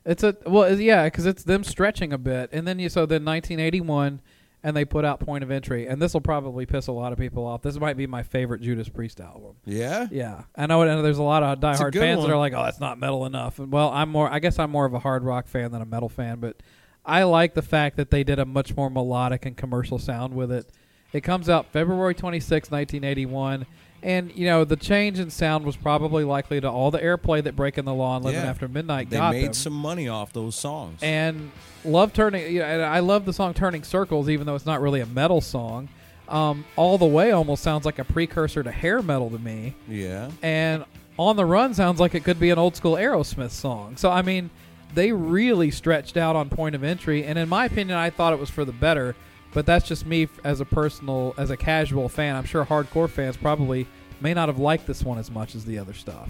It's 0.04 0.22
a 0.22 0.36
well, 0.46 0.80
yeah, 0.80 1.04
because 1.04 1.26
it's 1.26 1.42
them 1.42 1.62
stretching 1.64 2.12
a 2.12 2.18
bit, 2.18 2.50
and 2.52 2.66
then 2.66 2.78
you 2.78 2.88
so 2.88 3.00
then 3.06 3.24
1981, 3.24 4.20
and 4.66 4.76
they 4.76 4.84
put 4.84 5.04
out 5.04 5.20
Point 5.20 5.44
of 5.44 5.50
Entry, 5.52 5.86
and 5.86 6.02
this 6.02 6.12
will 6.12 6.20
probably 6.20 6.66
piss 6.66 6.88
a 6.88 6.92
lot 6.92 7.12
of 7.12 7.18
people 7.18 7.46
off. 7.46 7.62
This 7.62 7.78
might 7.78 7.96
be 7.96 8.08
my 8.08 8.24
favorite 8.24 8.60
Judas 8.62 8.88
Priest 8.88 9.20
album. 9.20 9.52
Yeah. 9.64 10.08
Yeah, 10.10 10.42
I 10.56 10.66
know, 10.66 10.82
and 10.82 11.04
there's 11.04 11.18
a 11.18 11.22
lot 11.22 11.44
of 11.44 11.60
diehard 11.60 11.94
fans 11.94 12.18
one. 12.18 12.26
that 12.28 12.34
are 12.34 12.38
like, 12.38 12.52
"Oh, 12.52 12.64
that's 12.64 12.80
not 12.80 12.98
metal 12.98 13.24
enough." 13.26 13.60
And 13.60 13.70
well, 13.70 13.90
I'm 13.90 14.08
more. 14.08 14.28
I 14.28 14.40
guess 14.40 14.58
I'm 14.58 14.72
more 14.72 14.84
of 14.84 14.92
a 14.92 14.98
hard 14.98 15.22
rock 15.22 15.46
fan 15.46 15.70
than 15.70 15.82
a 15.82 15.86
metal 15.86 16.08
fan, 16.08 16.40
but 16.40 16.56
I 17.04 17.22
like 17.22 17.54
the 17.54 17.62
fact 17.62 17.96
that 17.98 18.10
they 18.10 18.24
did 18.24 18.40
a 18.40 18.44
much 18.44 18.76
more 18.76 18.90
melodic 18.90 19.46
and 19.46 19.56
commercial 19.56 20.00
sound 20.00 20.34
with 20.34 20.50
it. 20.50 20.66
It 21.12 21.20
comes 21.20 21.48
out 21.48 21.66
February 21.72 22.14
26, 22.16 22.68
1981, 22.72 23.66
and 24.02 24.32
you 24.34 24.46
know 24.46 24.64
the 24.64 24.74
change 24.74 25.20
in 25.20 25.30
sound 25.30 25.64
was 25.64 25.76
probably 25.76 26.24
likely 26.24 26.60
to 26.60 26.68
all 26.68 26.90
the 26.90 26.98
airplay 26.98 27.40
that 27.44 27.54
Breaking 27.54 27.84
the 27.84 27.94
Law 27.94 28.16
and 28.16 28.24
Living 28.24 28.40
Yeah. 28.42 28.50
After 28.50 28.66
Midnight 28.66 29.10
They 29.10 29.16
got 29.18 29.30
They 29.30 29.38
made 29.42 29.46
them. 29.46 29.54
some 29.54 29.72
money 29.74 30.08
off 30.08 30.32
those 30.32 30.56
songs. 30.56 30.98
and 31.02 31.52
love 31.86 32.12
turning. 32.12 32.52
You 32.52 32.60
know, 32.60 32.66
and 32.66 32.82
I 32.82 33.00
love 33.00 33.24
the 33.24 33.32
song 33.32 33.54
"Turning 33.54 33.82
Circles," 33.82 34.28
even 34.28 34.46
though 34.46 34.54
it's 34.54 34.66
not 34.66 34.80
really 34.80 35.00
a 35.00 35.06
metal 35.06 35.40
song. 35.40 35.88
Um, 36.28 36.64
all 36.74 36.98
the 36.98 37.06
way 37.06 37.30
almost 37.30 37.62
sounds 37.62 37.84
like 37.84 38.00
a 38.00 38.04
precursor 38.04 38.62
to 38.62 38.72
hair 38.72 39.00
metal 39.00 39.30
to 39.30 39.38
me 39.38 39.76
yeah. 39.88 40.28
and 40.42 40.84
on 41.20 41.36
the 41.36 41.44
run 41.44 41.72
sounds 41.72 42.00
like 42.00 42.16
it 42.16 42.24
could 42.24 42.40
be 42.40 42.50
an 42.50 42.58
old 42.58 42.74
school 42.74 42.94
aerosmith 42.94 43.52
song 43.52 43.96
so 43.96 44.10
i 44.10 44.22
mean 44.22 44.50
they 44.92 45.12
really 45.12 45.70
stretched 45.70 46.16
out 46.16 46.34
on 46.34 46.48
point 46.48 46.74
of 46.74 46.82
entry 46.82 47.22
and 47.22 47.38
in 47.38 47.48
my 47.48 47.66
opinion 47.66 47.96
i 47.96 48.10
thought 48.10 48.32
it 48.32 48.40
was 48.40 48.50
for 48.50 48.64
the 48.64 48.72
better 48.72 49.14
but 49.54 49.66
that's 49.66 49.86
just 49.86 50.04
me 50.04 50.26
as 50.42 50.60
a 50.60 50.64
personal 50.64 51.32
as 51.38 51.50
a 51.50 51.56
casual 51.56 52.08
fan 52.08 52.34
i'm 52.34 52.44
sure 52.44 52.64
hardcore 52.64 53.08
fans 53.08 53.36
probably 53.36 53.86
may 54.20 54.34
not 54.34 54.48
have 54.48 54.58
liked 54.58 54.84
this 54.84 55.04
one 55.04 55.18
as 55.18 55.30
much 55.30 55.54
as 55.54 55.64
the 55.64 55.78
other 55.78 55.94
stuff 55.94 56.28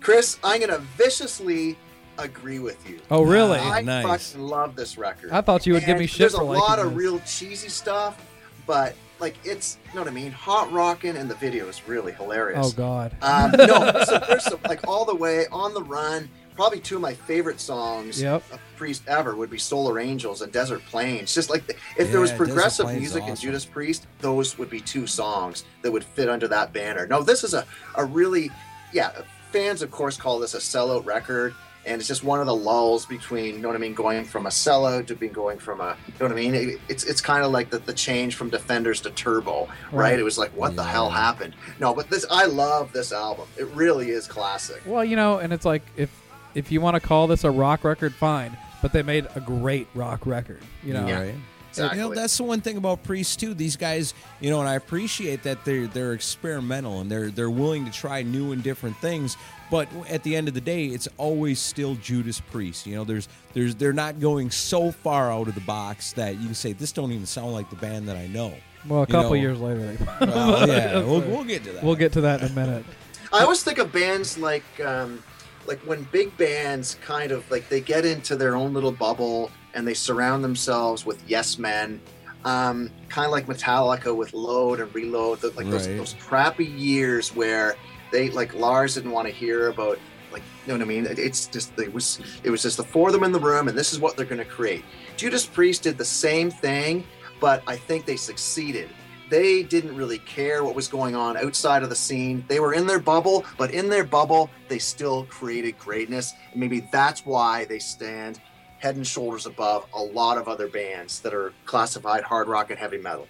Chris. 0.00 0.38
I'm 0.42 0.60
gonna 0.60 0.78
viciously 0.78 1.76
agree 2.24 2.58
with 2.58 2.88
you. 2.88 3.00
oh 3.10 3.22
really 3.22 3.58
I 3.58 3.80
nice. 3.82 4.32
fucking 4.32 4.46
love 4.46 4.76
this 4.76 4.96
record. 4.98 5.30
I 5.32 5.40
thought 5.40 5.66
you 5.66 5.72
would 5.74 5.84
give 5.84 5.96
me 5.98 6.04
And 6.04 6.10
shit 6.10 6.18
There's 6.18 6.34
a 6.34 6.42
lot 6.42 6.78
of 6.78 6.86
this. 6.90 6.94
real 6.94 7.20
cheesy 7.20 7.68
stuff, 7.68 8.20
but 8.66 8.94
like 9.18 9.36
it's 9.44 9.78
you 9.88 9.94
know 9.94 10.00
what 10.02 10.08
I 10.10 10.14
mean. 10.14 10.32
Hot 10.32 10.72
rocking 10.72 11.16
and 11.16 11.28
the 11.30 11.34
video 11.34 11.68
is 11.68 11.86
really 11.88 12.12
hilarious. 12.12 12.66
oh 12.68 12.72
god 12.72 13.14
Um, 13.22 13.50
no, 13.58 14.02
so 14.04 14.18
there's 14.28 14.44
some, 14.44 14.60
like 14.68 14.86
all 14.88 15.04
the 15.04 15.14
way 15.14 15.46
on 15.52 15.74
the 15.74 15.82
run. 15.82 16.28
Probably 16.56 16.80
two 16.80 16.96
of 16.96 17.00
my 17.02 17.14
favorite 17.14 17.58
songs 17.60 18.20
Yep. 18.20 18.42
of 18.52 18.60
Priest 18.76 19.02
ever 19.06 19.34
would 19.34 19.48
be 19.50 19.56
Solar 19.58 19.98
Angels 19.98 20.42
and 20.42 20.52
Desert 20.52 20.82
Plains. 20.90 21.32
Just 21.32 21.48
like 21.48 21.66
the, 21.66 21.74
if 21.96 22.10
there 22.10 22.20
was 22.20 22.30
Yeah, 22.32 22.36
Desert 22.38 22.46
progressive 22.52 22.84
Plains 22.86 23.00
music 23.00 23.22
in 23.24 23.30
awesome. 23.30 23.42
Judas 23.42 23.64
Priest, 23.64 24.06
those 24.18 24.58
would 24.58 24.68
be 24.68 24.80
two 24.80 25.06
songs 25.06 25.64
that 25.80 25.90
would 25.90 26.04
fit 26.04 26.28
under 26.28 26.46
that 26.48 26.72
banner. 26.74 27.06
No, 27.06 27.22
this 27.22 27.44
is 27.44 27.54
a, 27.54 27.64
a 27.96 28.04
really, 28.04 28.50
yeah, 28.92 29.10
fans 29.52 29.80
of 29.80 29.90
course 29.90 30.18
call 30.18 30.38
this 30.38 30.52
a 30.54 30.58
sellout 30.58 31.06
record. 31.06 31.54
And 31.90 31.98
it's 32.00 32.08
just 32.08 32.24
one 32.24 32.40
of 32.40 32.46
the 32.46 32.54
lulls 32.54 33.04
between, 33.06 33.56
you 33.56 33.60
know 33.60 33.68
what 33.68 33.74
I 33.76 33.80
mean, 33.80 33.94
going 33.94 34.24
from 34.24 34.46
a 34.46 34.48
sellout 34.50 35.06
to 35.08 35.14
being 35.16 35.32
going 35.32 35.58
from 35.58 35.80
a, 35.80 35.96
you 36.06 36.14
know 36.20 36.26
what 36.26 36.32
I 36.32 36.34
mean? 36.34 36.54
It- 36.54 36.80
it's 36.88 37.04
it's 37.04 37.20
kind 37.20 37.44
of 37.44 37.50
like 37.52 37.70
the, 37.70 37.78
the 37.78 37.92
change 37.92 38.34
from 38.36 38.48
Defenders 38.50 39.00
to 39.02 39.10
Turbo, 39.10 39.66
right? 39.66 40.10
Right. 40.12 40.18
It 40.18 40.22
was 40.22 40.38
like, 40.38 40.50
what 40.56 40.76
the 40.76 40.84
hell 40.84 41.10
happened? 41.10 41.54
No, 41.78 41.94
but 41.94 42.08
this, 42.10 42.24
I 42.30 42.46
love 42.46 42.92
this 42.92 43.12
album. 43.12 43.46
It 43.58 43.66
really 43.68 44.10
is 44.10 44.26
classic. 44.26 44.80
well 44.86 45.04
you 45.04 45.16
know 45.16 45.38
and 45.38 45.52
it's 45.52 45.64
like 45.64 45.82
if 45.96 46.10
if 46.54 46.70
you 46.72 46.80
want 46.80 46.94
to 46.94 47.00
call 47.00 47.26
this 47.26 47.44
a 47.44 47.50
rock 47.50 47.84
record 47.84 48.14
fine 48.14 48.56
but 48.82 48.92
they 48.92 49.02
made 49.02 49.26
a 49.34 49.40
great 49.40 49.86
rock 49.94 50.26
record 50.26 50.62
you 50.82 50.92
know 50.94 51.06
Yeah. 51.06 51.20
Right. 51.20 51.34
Exactly. 51.70 51.98
You 52.00 52.08
know, 52.08 52.14
that's 52.16 52.36
the 52.36 52.42
one 52.42 52.60
thing 52.60 52.76
about 52.76 53.04
priests 53.04 53.36
too. 53.36 53.54
These 53.54 53.76
guys, 53.76 54.12
you 54.40 54.50
know, 54.50 54.58
and 54.58 54.68
I 54.68 54.74
appreciate 54.74 55.44
that 55.44 55.64
they're 55.64 55.86
they're 55.86 56.14
experimental 56.14 57.00
and 57.00 57.08
they're 57.08 57.30
they're 57.30 57.48
willing 57.48 57.84
to 57.84 57.92
try 57.92 58.22
new 58.24 58.50
and 58.50 58.60
different 58.60 58.96
things. 58.96 59.36
But 59.70 59.88
at 60.08 60.22
the 60.24 60.34
end 60.34 60.48
of 60.48 60.54
the 60.54 60.60
day, 60.60 60.86
it's 60.86 61.06
always 61.16 61.60
still 61.60 61.94
Judas 61.96 62.40
Priest. 62.40 62.86
You 62.86 62.96
know, 62.96 63.04
there's 63.04 63.28
there's 63.54 63.74
they're 63.76 63.92
not 63.92 64.18
going 64.20 64.50
so 64.50 64.90
far 64.90 65.30
out 65.32 65.46
of 65.48 65.54
the 65.54 65.60
box 65.62 66.12
that 66.14 66.34
you 66.38 66.46
can 66.46 66.54
say 66.54 66.72
this 66.72 66.90
don't 66.92 67.12
even 67.12 67.26
sound 67.26 67.52
like 67.52 67.70
the 67.70 67.76
band 67.76 68.08
that 68.08 68.16
I 68.16 68.26
know. 68.26 68.52
well 68.88 69.00
a 69.00 69.02
You 69.02 69.06
couple 69.06 69.30
know, 69.30 69.34
years 69.34 69.60
later 69.60 69.92
they 69.94 70.04
Well, 70.26 70.68
yeah, 70.68 70.98
we'll, 71.02 71.20
we'll 71.20 71.44
get 71.44 71.62
to 71.64 71.72
that. 71.72 71.84
we'll 71.84 71.94
get 71.96 72.12
to 72.14 72.20
that 72.22 72.40
in 72.42 72.48
a 72.48 72.54
minute 72.54 72.84
I 73.32 73.40
always 73.42 73.62
think 73.62 73.78
of 73.78 73.92
bands 73.92 74.36
like 74.38 74.64
um, 74.84 75.22
like 75.66 75.78
when 75.82 76.02
big 76.10 76.36
bands 76.36 76.96
kind 77.04 77.30
of 77.30 77.48
like 77.50 77.68
they 77.68 77.80
get 77.80 78.04
into 78.04 78.34
their 78.34 78.56
own 78.56 78.72
little 78.72 78.90
bubble 78.92 79.50
and 79.74 79.86
they 79.86 79.94
surround 79.94 80.42
themselves 80.42 81.06
with 81.06 81.22
yes 81.28 81.56
men, 81.58 82.00
um, 82.44 82.90
kind 83.08 83.26
of 83.26 83.30
like 83.30 83.46
Metallica 83.46 84.16
with 84.16 84.32
Load 84.34 84.80
and 84.80 84.92
Reload, 84.92 85.40
the- 85.42 85.50
like 85.50 85.70
those, 85.70 85.86
Right. 85.86 85.96
those 85.98 86.14
crappy 86.18 86.64
years 86.66 87.36
where 87.36 87.76
they 88.10 88.30
like 88.30 88.54
Lars 88.54 88.94
didn't 88.94 89.12
want 89.12 89.28
to 89.28 89.32
hear 89.32 89.68
about 89.68 89.98
like 90.32 90.42
you 90.66 90.72
know 90.72 90.74
what 90.74 90.82
I 90.82 90.86
mean. 90.86 91.06
It's 91.08 91.46
just 91.46 91.78
it 91.78 91.92
was 91.92 92.20
it 92.44 92.50
was 92.50 92.62
just 92.62 92.76
the 92.76 92.84
four 92.84 93.08
of 93.08 93.12
them 93.12 93.24
in 93.24 93.32
the 93.32 93.40
room 93.40 93.68
and 93.68 93.76
this 93.76 93.92
is 93.92 93.98
what 93.98 94.16
they're 94.16 94.26
going 94.26 94.38
to 94.38 94.44
create. 94.44 94.84
Judas 95.16 95.46
Priest 95.46 95.82
did 95.82 95.98
the 95.98 96.04
same 96.04 96.50
thing, 96.50 97.04
but 97.40 97.62
I 97.66 97.76
think 97.76 98.06
they 98.06 98.16
succeeded 98.16 98.88
they 99.30 99.62
didn't 99.62 99.94
really 99.94 100.18
care 100.18 100.64
what 100.64 100.74
was 100.74 100.88
going 100.88 101.14
on 101.14 101.36
outside 101.36 101.82
of 101.84 101.88
the 101.88 101.96
scene. 101.96 102.44
They 102.48 102.58
were 102.60 102.74
in 102.74 102.86
their 102.86 102.98
bubble, 102.98 103.44
but 103.56 103.70
in 103.70 103.88
their 103.88 104.04
bubble, 104.04 104.50
they 104.68 104.80
still 104.80 105.24
created 105.26 105.78
greatness. 105.78 106.34
And 106.50 106.60
maybe 106.60 106.80
that's 106.92 107.24
why 107.24 107.64
they 107.64 107.78
stand 107.78 108.40
head 108.80 108.96
and 108.96 109.06
shoulders 109.06 109.46
above 109.46 109.86
a 109.94 110.02
lot 110.02 110.36
of 110.36 110.48
other 110.48 110.66
bands 110.66 111.20
that 111.20 111.32
are 111.32 111.52
classified 111.64 112.24
hard 112.24 112.48
rock 112.48 112.70
and 112.70 112.78
heavy 112.78 112.98
metal. 112.98 113.28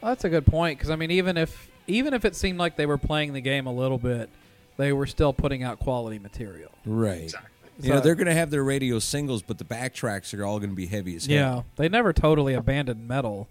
Well, 0.00 0.12
that's 0.12 0.24
a 0.24 0.28
good 0.28 0.46
point 0.46 0.78
because 0.78 0.90
I 0.90 0.96
mean, 0.96 1.10
even 1.10 1.36
if 1.36 1.68
even 1.92 2.14
if 2.14 2.24
it 2.24 2.34
seemed 2.34 2.58
like 2.58 2.76
they 2.76 2.86
were 2.86 2.98
playing 2.98 3.32
the 3.32 3.40
game 3.40 3.66
a 3.66 3.72
little 3.72 3.98
bit, 3.98 4.28
they 4.76 4.92
were 4.92 5.06
still 5.06 5.32
putting 5.32 5.62
out 5.62 5.78
quality 5.78 6.18
material. 6.18 6.70
right. 6.84 7.22
Exactly. 7.24 7.48
You 7.80 7.88
know, 7.94 8.00
they're 8.00 8.14
going 8.14 8.26
to 8.26 8.34
have 8.34 8.50
their 8.50 8.62
radio 8.62 8.98
singles, 8.98 9.42
but 9.42 9.58
the 9.58 9.64
backtracks 9.64 10.38
are 10.38 10.44
all 10.44 10.58
going 10.58 10.70
to 10.70 10.76
be 10.76 10.86
heavy 10.86 11.16
as 11.16 11.26
hell. 11.26 11.34
Yeah, 11.34 11.62
they 11.76 11.88
never 11.88 12.12
totally 12.12 12.54
abandoned 12.54 13.08
metal. 13.08 13.48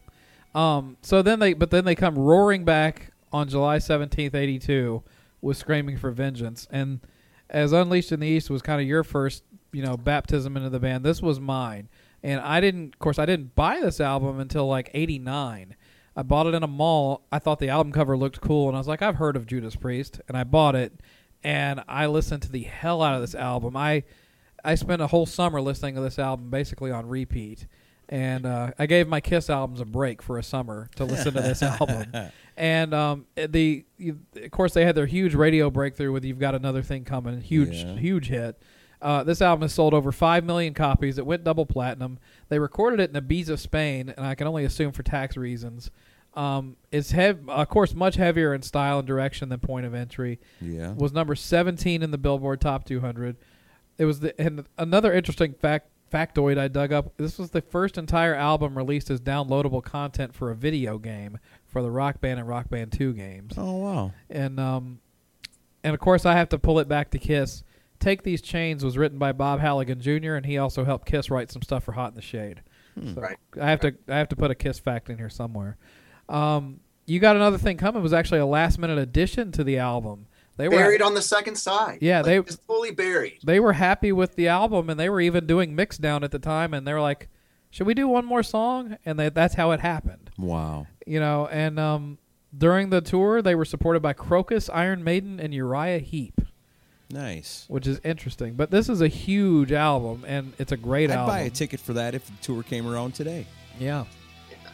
Um, 0.53 0.95
so 1.01 1.21
then 1.21 1.39
they, 1.39 1.53
but 1.53 1.71
then 1.71 1.85
they 1.85 1.95
come 1.95 2.17
roaring 2.17 2.63
back 2.63 3.11
on 3.33 3.49
July 3.49 3.79
seventeenth, 3.79 4.35
eighty 4.35 4.59
two, 4.59 5.01
with 5.41 5.57
"Screaming 5.57 5.97
for 5.97 6.11
Vengeance." 6.11 6.67
And 6.71 6.99
as 7.49 7.73
"Unleashed 7.73 8.11
in 8.11 8.19
the 8.19 8.27
East" 8.27 8.49
was 8.49 8.61
kind 8.61 8.79
of 8.79 8.87
your 8.87 9.03
first, 9.03 9.43
you 9.73 9.83
know, 9.83 9.97
baptism 9.97 10.55
into 10.55 10.69
the 10.69 10.79
band, 10.79 11.03
this 11.03 11.21
was 11.21 11.39
mine. 11.39 11.89
And 12.23 12.39
I 12.41 12.61
didn't, 12.61 12.93
of 12.93 12.99
course, 12.99 13.17
I 13.17 13.25
didn't 13.25 13.55
buy 13.55 13.79
this 13.81 13.99
album 13.99 14.39
until 14.39 14.67
like 14.67 14.91
eighty 14.93 15.17
nine. 15.19 15.75
I 16.15 16.23
bought 16.23 16.47
it 16.47 16.53
in 16.53 16.63
a 16.63 16.67
mall. 16.67 17.25
I 17.31 17.39
thought 17.39 17.59
the 17.59 17.69
album 17.69 17.93
cover 17.93 18.17
looked 18.17 18.41
cool, 18.41 18.67
and 18.67 18.75
I 18.75 18.79
was 18.79 18.87
like, 18.87 19.01
I've 19.01 19.15
heard 19.15 19.35
of 19.35 19.45
Judas 19.47 19.75
Priest, 19.75 20.19
and 20.27 20.37
I 20.37 20.43
bought 20.43 20.75
it. 20.75 20.93
And 21.43 21.83
I 21.87 22.05
listened 22.07 22.41
to 22.43 22.51
the 22.51 22.63
hell 22.63 23.01
out 23.01 23.15
of 23.15 23.21
this 23.21 23.33
album. 23.35 23.75
I 23.77 24.03
I 24.63 24.75
spent 24.75 25.01
a 25.01 25.07
whole 25.07 25.25
summer 25.25 25.59
listening 25.61 25.95
to 25.95 26.01
this 26.01 26.19
album 26.19 26.49
basically 26.51 26.91
on 26.91 27.07
repeat. 27.07 27.65
and 28.09 28.45
uh, 28.45 28.71
I 28.77 28.85
gave 28.87 29.07
my 29.07 29.21
Kiss 29.21 29.49
albums 29.49 29.79
a 29.79 29.85
break 29.85 30.21
for 30.21 30.37
a 30.37 30.43
summer 30.43 30.89
to 30.97 31.05
listen 31.05 31.33
to 31.33 31.41
this 31.41 31.63
album. 31.79 32.11
And 32.57 32.93
um, 32.93 33.25
the 33.35 33.85
you, 33.97 34.19
of 34.35 34.51
course 34.51 34.73
they 34.73 34.85
had 34.85 34.93
their 34.95 35.05
huge 35.07 35.33
radio 35.33 35.69
breakthrough 35.71 36.11
with 36.11 36.25
"You've 36.25 36.37
Got 36.39 36.53
Another 36.53 36.83
Thing 36.83 37.05
Coming," 37.05 37.39
huge 37.41 37.83
Yeah. 37.85 37.95
huge 37.95 38.27
hit. 38.27 38.61
Uh, 39.01 39.23
this 39.23 39.41
album 39.41 39.63
has 39.63 39.73
sold 39.73 39.93
over 39.93 40.11
five 40.11 40.43
million 40.43 40.73
copies. 40.73 41.17
It 41.17 41.25
went 41.25 41.43
double 41.43 41.65
platinum. 41.65 42.19
They 42.49 42.59
recorded 42.59 42.99
it 42.99 43.15
in 43.15 43.21
Ibiza, 43.23 43.57
Spain, 43.57 44.13
and 44.15 44.25
I 44.25 44.35
can 44.35 44.45
only 44.47 44.63
assume 44.63 44.91
for 44.91 45.01
tax 45.03 45.35
reasons. 45.35 45.89
Um, 46.33 46.77
it's 46.91 47.11
hev- 47.11 47.49
of 47.49 47.67
course 47.67 47.93
much 47.93 48.15
heavier 48.15 48.53
in 48.53 48.61
style 48.61 48.99
and 48.99 49.07
direction 49.07 49.49
than 49.49 49.59
Point 49.59 49.85
of 49.85 49.93
Entry 49.93 50.39
Yeah. 50.61 50.91
was 50.93 51.11
number 51.11 51.35
17 51.35 52.01
in 52.03 52.11
the 52.11 52.17
Billboard 52.17 52.61
Top 52.61 52.85
200. 52.85 53.35
It 53.97 54.05
was 54.05 54.21
the 54.21 54.39
and 54.39 54.65
another 54.77 55.11
interesting 55.11 55.53
fact 55.53 55.89
factoid 56.11 56.57
I 56.57 56.67
dug 56.69 56.93
up. 56.93 57.13
This 57.17 57.37
was 57.37 57.51
the 57.51 57.61
first 57.61 57.97
entire 57.97 58.35
album 58.35 58.77
released 58.77 59.09
as 59.09 59.19
downloadable 59.19 59.83
content 59.83 60.33
for 60.33 60.51
a 60.51 60.55
video 60.55 60.97
game 60.97 61.37
for 61.65 61.81
the 61.81 61.91
Rock 61.91 62.21
Band 62.21 62.39
and 62.39 62.47
Rock 62.47 62.69
Band 62.69 62.91
2 62.93 63.13
games. 63.13 63.53
Oh 63.57 63.77
wow. 63.77 64.13
And 64.29 64.59
um 64.59 64.99
and 65.83 65.93
of 65.93 65.99
course 65.99 66.25
I 66.25 66.33
have 66.35 66.49
to 66.49 66.59
pull 66.59 66.79
it 66.79 66.87
back 66.87 67.11
to 67.11 67.19
Kiss. 67.19 67.63
Take 68.01 68.23
These 68.23 68.41
Chains 68.41 68.83
was 68.83 68.97
written 68.97 69.17
by 69.17 69.31
Bob 69.31 69.59
Halligan 69.61 70.01
Jr. 70.01 70.33
and 70.35 70.45
he 70.45 70.57
also 70.57 70.83
helped 70.83 71.05
Kiss 71.07 71.29
write 71.29 71.49
some 71.51 71.61
stuff 71.61 71.83
for 71.85 71.93
Hot 71.93 72.09
in 72.09 72.15
the 72.15 72.21
Shade. 72.21 72.61
So 73.15 73.21
Right. 73.21 73.37
I 73.59 73.69
have 73.69 73.79
to 73.81 73.93
I 74.09 74.17
have 74.17 74.27
to 74.29 74.35
put 74.35 74.51
a 74.51 74.55
Kiss 74.55 74.77
fact 74.79 75.09
in 75.09 75.17
here 75.17 75.29
somewhere. 75.29 75.77
Um, 76.27 76.81
you 77.05 77.19
got 77.19 77.35
another 77.35 77.57
thing 77.57 77.77
coming. 77.77 77.99
It 77.99 78.03
was 78.03 78.13
actually 78.13 78.39
a 78.41 78.45
last 78.45 78.77
minute 78.77 78.97
addition 78.97 79.51
to 79.53 79.63
the 79.63 79.77
album. 79.77 80.27
They 80.57 80.67
were 80.67 80.75
buried 80.77 81.01
on 81.01 81.13
the 81.13 81.21
second 81.21 81.55
side. 81.55 81.99
Yeah, 82.01 82.17
Like, 82.17 82.25
they- 82.25 82.37
it's 82.39 82.55
fully 82.67 82.91
buried. 82.91 83.39
they 83.43 83.59
were 83.59 83.73
happy 83.73 84.11
with 84.11 84.35
the 84.35 84.47
album 84.49 84.89
and 84.89 84.99
they 84.99 85.09
were 85.09 85.21
even 85.21 85.47
doing 85.47 85.73
mix 85.75 85.97
down 85.97 86.23
at 86.23 86.31
the 86.31 86.39
time 86.39 86.73
and 86.73 86.85
they 86.87 86.93
were 86.93 87.01
like 87.01 87.29
should 87.69 87.87
we 87.87 87.93
do 87.93 88.05
one 88.07 88.25
more 88.25 88.43
song 88.43 88.97
and 89.05 89.17
they, 89.17 89.29
that's 89.29 89.55
how 89.55 89.71
it 89.71 89.79
happened 89.79 90.29
Wow. 90.37 90.87
you 91.07 91.19
know 91.21 91.47
and 91.47 91.79
um, 91.79 92.17
during 92.55 92.89
the 92.89 92.99
tour 92.99 93.41
they 93.41 93.55
were 93.55 93.63
supported 93.65 94.01
by 94.01 94.13
Krokus 94.13 94.69
iron 94.73 95.03
maiden 95.05 95.39
and 95.39 95.53
uriah 95.53 95.99
heep 95.99 96.41
Nice. 97.13 97.65
which 97.67 97.87
is 97.87 97.99
interesting 98.03 98.53
but 98.53 98.71
this 98.71 98.89
is 98.89 99.01
a 99.01 99.07
huge 99.07 99.71
album 99.71 100.23
and 100.27 100.53
it's 100.59 100.71
a 100.71 100.77
great 100.77 101.09
I'd 101.11 101.17
album 101.17 101.35
buy 101.35 101.39
a 101.41 101.49
ticket 101.49 101.79
for 101.79 101.93
that 101.93 102.15
if 102.15 102.25
the 102.25 102.33
tour 102.41 102.63
came 102.63 102.87
around 102.87 103.13
today. 103.13 103.45
yeah 103.79 104.05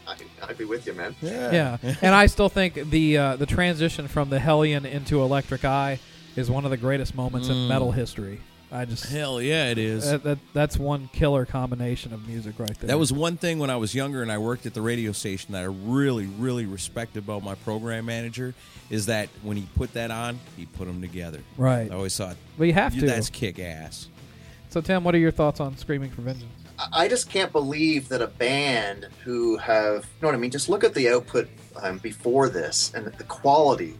I, 0.07 0.15
I'd 0.43 0.57
be 0.57 0.65
with 0.65 0.87
you, 0.87 0.93
man. 0.93 1.15
yeah 1.21 1.77
and 2.01 2.15
i 2.15 2.25
still 2.27 2.49
think 2.49 2.75
the 2.89 3.17
uh, 3.17 3.35
the 3.35 3.45
transition 3.45 4.07
from 4.07 4.29
the 4.29 4.39
hellion 4.39 4.85
into 4.85 5.21
electric 5.21 5.65
eye 5.65 5.99
is 6.35 6.49
one 6.51 6.63
of 6.65 6.71
the 6.71 6.77
greatest 6.77 7.15
moments 7.15 7.47
in 7.49 7.55
Mm. 7.55 7.67
metal 7.69 7.91
history 7.91 8.39
i 8.71 8.83
just 8.85 9.05
Hell 9.05 9.41
yeah, 9.41 9.69
it 9.69 9.77
is. 9.77 10.09
that, 10.09 10.23
that, 10.23 10.37
that's 10.53 10.77
one 10.77 11.09
killer 11.13 11.45
combination 11.45 12.13
of 12.13 12.27
music 12.27 12.55
right 12.59 12.77
there 12.79 12.87
That 12.87 12.99
was 12.99 13.13
one 13.13 13.37
thing 13.37 13.59
when 13.59 13.69
I 13.69 13.77
was 13.77 13.95
younger 13.95 14.21
and 14.21 14.31
I 14.31 14.37
worked 14.37 14.65
at 14.65 14.73
the 14.73 14.81
radio 14.81 15.11
station 15.11 15.53
that 15.53 15.61
I 15.61 15.65
really, 15.65 16.25
really 16.25 16.65
respected 16.65 17.23
about 17.23 17.43
my 17.43 17.55
program 17.55 18.05
manager 18.05 18.53
is 18.89 19.05
that 19.07 19.29
when 19.41 19.57
he 19.57 19.67
put 19.75 19.93
that 19.93 20.11
on, 20.11 20.39
he 20.57 20.65
put 20.65 20.87
them 20.87 21.01
together. 21.01 21.39
right 21.57 21.91
I 21.91 21.95
always 21.95 22.15
thought 22.17 22.35
Well, 22.57 22.65
you 22.67 22.73
have 22.73 22.93
to. 22.99 23.05
that's 23.05 23.29
kick 23.29 23.59
ass. 23.59 24.09
So, 24.69 24.81
Tim, 24.81 25.03
what 25.05 25.15
are 25.15 25.19
your 25.19 25.31
thoughts 25.31 25.59
on 25.61 25.77
Screaming 25.77 26.09
for 26.11 26.21
Vengeance? 26.21 26.51
I- 26.77 27.03
I 27.05 27.07
just 27.07 27.29
can't 27.29 27.51
believe 27.51 28.07
that 28.09 28.21
a 28.21 28.27
band 28.27 29.07
who 29.23 29.57
have, 29.57 30.03
you 30.03 30.09
know 30.21 30.27
what 30.27 30.35
I 30.35 30.37
mean? 30.37 30.51
Just 30.51 30.67
look 30.69 30.83
at 30.83 30.93
the 30.93 31.09
output 31.09 31.47
um, 31.81 31.97
before 31.99 32.49
this 32.49 32.91
and 32.93 33.05
the 33.07 33.23
quality, 33.23 33.95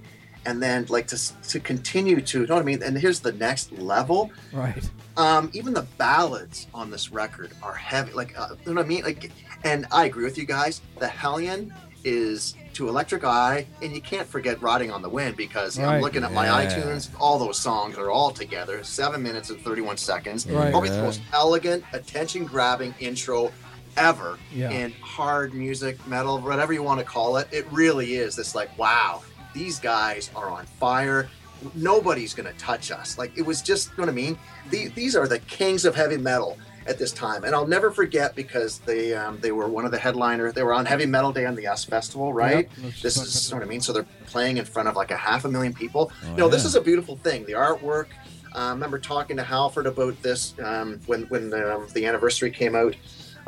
and 0.48 0.64
then 0.64 0.86
like 0.90 1.08
to 1.08 1.18
to 1.50 1.60
continue 1.60 2.22
to, 2.22 2.42
you 2.42 2.48
know 2.48 2.56
what 2.56 2.62
I 2.62 2.66
mean? 2.66 2.82
And 2.82 2.98
here's 2.98 3.20
the 3.20 3.34
next 3.34 3.72
level. 3.78 4.32
Right. 4.54 4.90
Um, 5.18 5.50
even 5.54 5.74
the 5.74 5.86
ballads 5.98 6.68
on 6.74 6.90
this 6.90 7.12
record 7.12 7.52
are 7.62 7.74
heavy. 7.74 8.14
Like, 8.14 8.40
uh, 8.40 8.50
you 8.66 8.74
know 8.74 8.82
what 8.82 8.86
I 8.86 8.88
mean? 8.88 9.04
Like, 9.04 9.32
and 9.64 9.86
I 9.92 10.06
agree 10.06 10.24
with 10.24 10.38
you 10.38 10.46
guys. 10.46 10.82
The 11.00 11.08
Hellion 11.08 11.74
is 12.04 12.56
to 12.76 12.88
Electric 12.88 13.24
Eye, 13.24 13.66
and 13.82 13.94
you 13.94 14.00
can't 14.02 14.28
forget 14.28 14.62
Riding 14.62 14.92
on 14.92 15.02
the 15.02 15.10
Wind 15.10 15.36
because 15.36 15.78
Right. 15.80 15.96
I'm 15.96 16.02
looking 16.02 16.24
at 16.24 16.32
my 16.32 16.46
Yeah. 16.46 16.70
iTunes. 16.70 17.10
All 17.20 17.40
those 17.40 17.58
songs 17.60 17.98
are 17.98 18.10
all 18.12 18.32
together, 18.32 18.84
seven 18.84 19.22
minutes 19.24 19.50
and 19.50 19.60
31 19.62 19.98
seconds. 19.98 20.46
Right. 20.48 20.72
Probably 20.72 20.90
the 20.92 21.02
most 21.02 21.20
elegant, 21.34 21.84
attention-grabbing 21.92 22.94
intro 23.00 23.52
ever 23.98 24.38
Yeah. 24.54 24.70
in 24.70 24.94
hard 25.02 25.56
music, 25.56 25.98
metal, 26.08 26.40
whatever 26.40 26.72
you 26.72 26.84
want 26.84 27.00
to 27.00 27.06
call 27.06 27.38
it. 27.38 27.48
It 27.52 27.66
really 27.72 28.14
is. 28.16 28.38
It's 28.38 28.54
like, 28.54 28.70
wow, 28.78 29.24
these 29.58 29.80
guys 29.80 30.30
are 30.36 30.50
on 30.50 30.66
fire. 30.66 31.30
Nobody's 31.74 32.34
going 32.36 32.52
to 32.52 32.58
touch 32.60 32.92
us. 32.92 33.18
Like, 33.18 33.36
it 33.36 33.42
was 33.42 33.62
just, 33.62 33.90
you 33.90 33.98
know 33.98 34.04
what 34.04 34.10
I 34.10 34.14
mean? 34.14 34.38
The, 34.70 34.90
these 34.90 35.16
are 35.16 35.28
the 35.28 35.40
kings 35.40 35.86
of 35.86 35.96
heavy 35.96 36.18
metal 36.18 36.58
at 36.86 37.00
this 37.00 37.12
time. 37.12 37.44
And 37.44 37.56
I'll 37.56 37.68
never 37.68 37.92
forget 37.92 38.36
because 38.36 38.80
they 38.80 39.14
um, 39.14 39.40
they 39.42 39.52
were 39.52 39.68
one 39.68 39.84
of 39.84 39.92
the 39.92 39.98
headliners. 39.98 40.54
They 40.54 40.64
were 40.64 40.74
on 40.74 40.86
Heavy 40.86 41.06
Metal 41.06 41.34
Day 41.34 41.46
on 41.46 41.56
the 41.56 41.68
US 41.68 41.84
Festival, 41.84 42.32
right? 42.32 42.70
Yep. 42.82 42.94
This 43.02 43.18
is 43.18 43.50
you 43.50 43.56
know 43.56 43.60
what 43.60 43.66
I 43.66 43.70
mean. 43.70 43.82
So 43.82 43.92
they're 43.92 44.06
playing 44.28 44.58
in 44.58 44.66
front 44.66 44.88
of 44.88 44.96
like 44.96 45.12
a 45.12 45.18
half 45.18 45.44
a 45.44 45.50
million 45.50 45.74
people. 45.74 46.12
Oh, 46.24 46.30
you 46.30 46.38
know, 46.38 46.48
this 46.48 46.64
is 46.64 46.76
a 46.76 46.82
beautiful 46.82 47.18
thing. 47.18 47.46
The 47.46 47.54
artwork. 47.54 48.08
Uh, 48.56 48.60
I 48.60 48.70
remember 48.70 49.00
talking 49.00 49.36
to 49.38 49.44
Halford 49.44 49.86
about 49.86 50.22
this 50.22 50.54
um, 50.64 51.02
when 51.08 51.24
when 51.24 51.54
um, 51.54 51.88
the 51.94 52.06
anniversary 52.06 52.52
came 52.52 52.76
out 52.76 52.96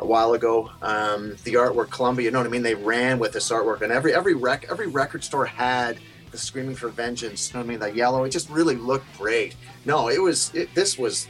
a 0.00 0.06
while 0.06 0.32
ago. 0.32 0.70
Um, 0.82 1.36
the 1.44 1.54
artwork, 1.54 1.90
Columbia, 1.90 2.24
you 2.24 2.30
know 2.32 2.38
what 2.40 2.46
I 2.46 2.50
mean? 2.50 2.62
They 2.62 2.74
ran 2.74 3.18
with 3.18 3.32
this 3.32 3.48
artwork, 3.50 3.82
and 3.82 3.92
every 3.92 4.14
every 4.14 4.34
rec 4.34 4.66
every 4.70 4.88
record 4.88 5.22
store 5.22 5.46
had 5.46 5.98
the 6.32 6.38
Screaming 6.38 6.74
for 6.74 6.88
Vengeance. 6.88 7.50
You 7.50 7.54
know 7.54 7.60
what 7.60 7.66
I 7.66 7.70
mean? 7.70 7.80
That 7.80 7.94
yellow. 7.94 8.24
It 8.24 8.30
just 8.30 8.50
really 8.50 8.76
looked 8.76 9.06
great. 9.18 9.54
No, 9.84 10.08
it 10.08 10.20
was. 10.20 10.52
It, 10.54 10.74
this 10.74 10.98
was 10.98 11.28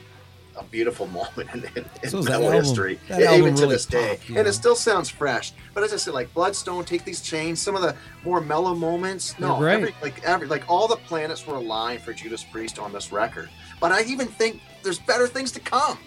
a 0.57 0.65
beautiful 0.65 1.07
moment 1.19 1.49
in, 1.55 1.85
in, 2.03 2.11
So 2.11 2.23
metal 2.23 2.45
album- 2.47 2.65
history, 2.65 2.99
even 3.09 3.23
album 3.23 3.55
to 3.57 3.63
really 3.63 3.75
this 3.75 3.87
day. 3.87 4.17
popped, 4.19 4.31
And 4.39 4.47
it 4.49 4.53
still 4.53 4.75
sounds 4.77 5.09
fresh. 5.09 5.53
But 5.75 5.85
as 5.85 5.93
I 5.93 5.97
said, 5.97 6.13
like 6.15 6.33
Bloodstone, 6.35 6.85
Take 6.85 7.05
These 7.05 7.23
Chains, 7.23 7.61
some 7.63 7.75
of 7.77 7.83
the 7.83 7.95
more 8.25 8.41
mellow 8.41 8.75
moments. 8.75 9.39
No, 9.39 9.63
every, 9.63 9.95
like 10.03 10.23
every 10.25 10.47
like 10.49 10.65
all 10.69 10.87
the 10.87 10.97
planets 10.97 11.47
were 11.47 11.57
aligned 11.57 12.03
for 12.03 12.13
Judas 12.13 12.45
Priest 12.45 12.79
on 12.79 12.93
this 12.93 13.11
record. 13.13 13.49
But 13.81 13.91
I 13.93 14.03
even 14.03 14.27
think 14.29 14.61
there's 14.83 14.99
better 14.99 15.27
things 15.27 15.51
to 15.53 15.61
come. 15.61 15.99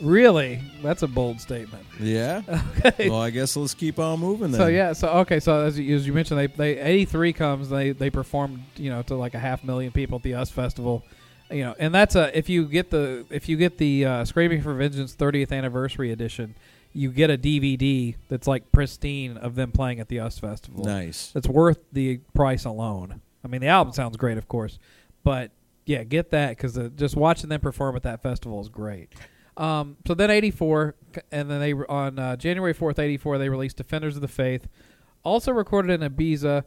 Really? 0.00 0.60
That's 0.82 1.02
a 1.02 1.06
bold 1.08 1.40
statement. 1.40 1.84
Yeah. 1.98 2.42
Okay. 2.80 3.10
well, 3.10 3.20
I 3.20 3.28
guess 3.28 3.56
let's 3.56 3.74
keep 3.74 3.98
on 3.98 4.20
moving 4.20 4.52
then. 4.52 4.58
So 4.60 4.66
yeah, 4.68 4.94
so 4.94 5.08
okay, 5.18 5.38
so 5.38 5.60
as 5.60 5.78
you, 5.78 5.94
as 5.96 6.06
you 6.06 6.14
mentioned, 6.14 6.40
they 6.40 6.46
they 6.46 6.78
eighty 6.78 7.04
three 7.04 7.34
comes, 7.34 7.68
they 7.68 7.90
they 7.92 8.08
performed, 8.08 8.62
you 8.76 8.88
know, 8.88 9.02
to 9.02 9.16
like 9.16 9.34
a 9.34 9.38
half 9.38 9.62
million 9.62 9.92
people 9.92 10.16
at 10.16 10.22
the 10.22 10.34
US 10.34 10.48
Festival, 10.48 11.04
you 11.50 11.62
know, 11.62 11.74
and 11.78 11.94
that's 11.94 12.14
a 12.16 12.36
if 12.36 12.48
you 12.48 12.64
get 12.64 12.90
the 12.90 13.26
if 13.28 13.50
you 13.50 13.58
get 13.58 13.76
the 13.76 14.06
uh, 14.06 14.24
Screaming 14.24 14.62
for 14.62 14.72
Vengeance 14.72 15.14
30th 15.14 15.52
anniversary 15.52 16.10
edition, 16.10 16.54
you 16.94 17.10
get 17.10 17.28
a 17.28 17.36
DVD 17.36 18.14
that's 18.28 18.46
like 18.46 18.72
pristine 18.72 19.36
of 19.36 19.56
them 19.56 19.70
playing 19.72 20.00
at 20.00 20.08
the 20.08 20.18
US 20.20 20.38
Festival. 20.38 20.84
Nice. 20.84 21.32
It's 21.34 21.48
worth 21.48 21.80
the 21.92 22.18
price 22.34 22.64
alone. 22.64 23.20
I 23.44 23.48
mean, 23.48 23.60
the 23.60 23.68
album 23.68 23.92
sounds 23.92 24.16
great, 24.16 24.38
of 24.38 24.48
course, 24.48 24.78
but 25.22 25.50
yeah, 25.84 26.02
get 26.04 26.30
that 26.30 26.56
because 26.56 26.78
just 26.96 27.14
watching 27.14 27.50
them 27.50 27.60
perform 27.60 27.94
at 27.96 28.04
that 28.04 28.22
festival 28.22 28.60
is 28.62 28.70
great. 28.70 29.12
Um, 29.60 29.98
so 30.06 30.14
then 30.14 30.30
'84, 30.30 30.94
and 31.30 31.50
then 31.50 31.60
they 31.60 31.74
on 31.74 32.18
uh, 32.18 32.36
January 32.36 32.72
4th, 32.72 32.98
'84, 32.98 33.36
they 33.36 33.50
released 33.50 33.76
"Defenders 33.76 34.16
of 34.16 34.22
the 34.22 34.28
Faith," 34.28 34.66
also 35.22 35.52
recorded 35.52 36.00
in 36.00 36.10
Ibiza. 36.10 36.64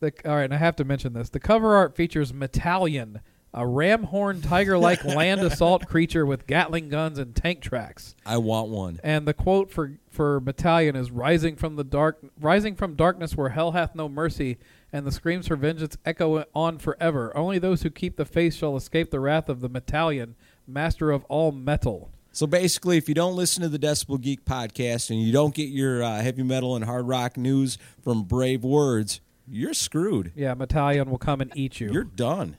The, 0.00 0.12
all 0.26 0.36
right, 0.36 0.44
and 0.44 0.52
I 0.52 0.58
have 0.58 0.76
to 0.76 0.84
mention 0.84 1.14
this: 1.14 1.30
the 1.30 1.40
cover 1.40 1.74
art 1.74 1.96
features 1.96 2.32
Metallian, 2.34 3.20
a 3.54 3.66
ram 3.66 4.02
horn 4.02 4.42
tiger-like 4.42 5.02
land 5.06 5.40
assault 5.40 5.86
creature 5.86 6.26
with 6.26 6.46
Gatling 6.46 6.90
guns 6.90 7.18
and 7.18 7.34
tank 7.34 7.62
tracks. 7.62 8.14
I 8.26 8.36
want 8.36 8.68
one. 8.68 9.00
And 9.02 9.26
the 9.26 9.32
quote 9.32 9.70
for 9.70 9.92
for 10.10 10.38
Battalion 10.38 10.96
is 10.96 11.10
rising 11.10 11.56
from 11.56 11.76
the 11.76 11.84
dark 11.84 12.18
rising 12.38 12.74
from 12.76 12.94
darkness 12.94 13.34
where 13.36 13.50
hell 13.50 13.72
hath 13.72 13.94
no 13.94 14.06
mercy 14.06 14.58
and 14.92 15.06
the 15.06 15.12
screams 15.12 15.48
for 15.48 15.56
vengeance 15.56 15.96
echo 16.04 16.44
on 16.54 16.76
forever. 16.76 17.34
Only 17.34 17.58
those 17.58 17.82
who 17.82 17.90
keep 17.90 18.16
the 18.16 18.26
faith 18.26 18.54
shall 18.54 18.76
escape 18.76 19.10
the 19.10 19.18
wrath 19.18 19.48
of 19.48 19.62
the 19.62 19.70
Battalion, 19.70 20.34
master 20.66 21.10
of 21.10 21.24
all 21.24 21.50
metal. 21.50 22.10
So 22.34 22.48
basically, 22.48 22.96
if 22.98 23.08
you 23.08 23.14
don't 23.14 23.36
listen 23.36 23.62
to 23.62 23.68
the 23.68 23.78
Decibel 23.78 24.20
Geek 24.20 24.44
podcast 24.44 25.08
and 25.10 25.20
you 25.22 25.32
don't 25.32 25.54
get 25.54 25.68
your 25.68 26.02
uh, 26.02 26.20
heavy 26.20 26.42
metal 26.42 26.74
and 26.74 26.84
hard 26.84 27.06
rock 27.06 27.36
news 27.36 27.78
from 28.02 28.24
Brave 28.24 28.64
Words, 28.64 29.20
you're 29.46 29.72
screwed. 29.72 30.32
Yeah, 30.34 30.54
Battalion 30.54 31.08
will 31.10 31.18
come 31.18 31.40
and 31.40 31.52
eat 31.54 31.78
you. 31.78 31.92
You're 31.92 32.02
done. 32.02 32.56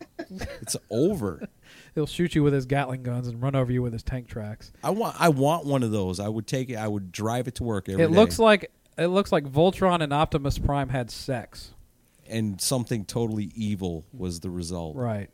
it's 0.61 0.77
over. 0.89 1.49
He'll 1.95 2.07
shoot 2.07 2.35
you 2.35 2.43
with 2.43 2.53
his 2.53 2.65
Gatling 2.65 3.03
guns 3.03 3.27
and 3.27 3.41
run 3.41 3.53
over 3.53 3.69
you 3.71 3.81
with 3.81 3.91
his 3.91 4.01
tank 4.03 4.29
tracks. 4.29 4.71
I 4.81 4.91
want. 4.91 5.15
I 5.19 5.27
want 5.29 5.65
one 5.65 5.83
of 5.83 5.91
those. 5.91 6.19
I 6.21 6.29
would 6.29 6.47
take 6.47 6.69
it. 6.69 6.75
I 6.75 6.87
would 6.87 7.11
drive 7.11 7.47
it 7.49 7.55
to 7.55 7.63
work 7.63 7.89
every 7.89 8.01
it 8.03 8.07
day. 8.07 8.13
looks 8.13 8.39
like 8.39 8.71
it 8.97 9.07
looks 9.07 9.33
like 9.33 9.43
Voltron 9.43 10.01
and 10.01 10.13
Optimus 10.13 10.57
Prime 10.57 10.87
had 10.87 11.11
sex. 11.11 11.73
and 12.29 12.61
something 12.61 13.03
totally 13.03 13.51
evil 13.55 14.05
was 14.13 14.39
the 14.39 14.49
result. 14.49 14.95
Right. 14.95 15.29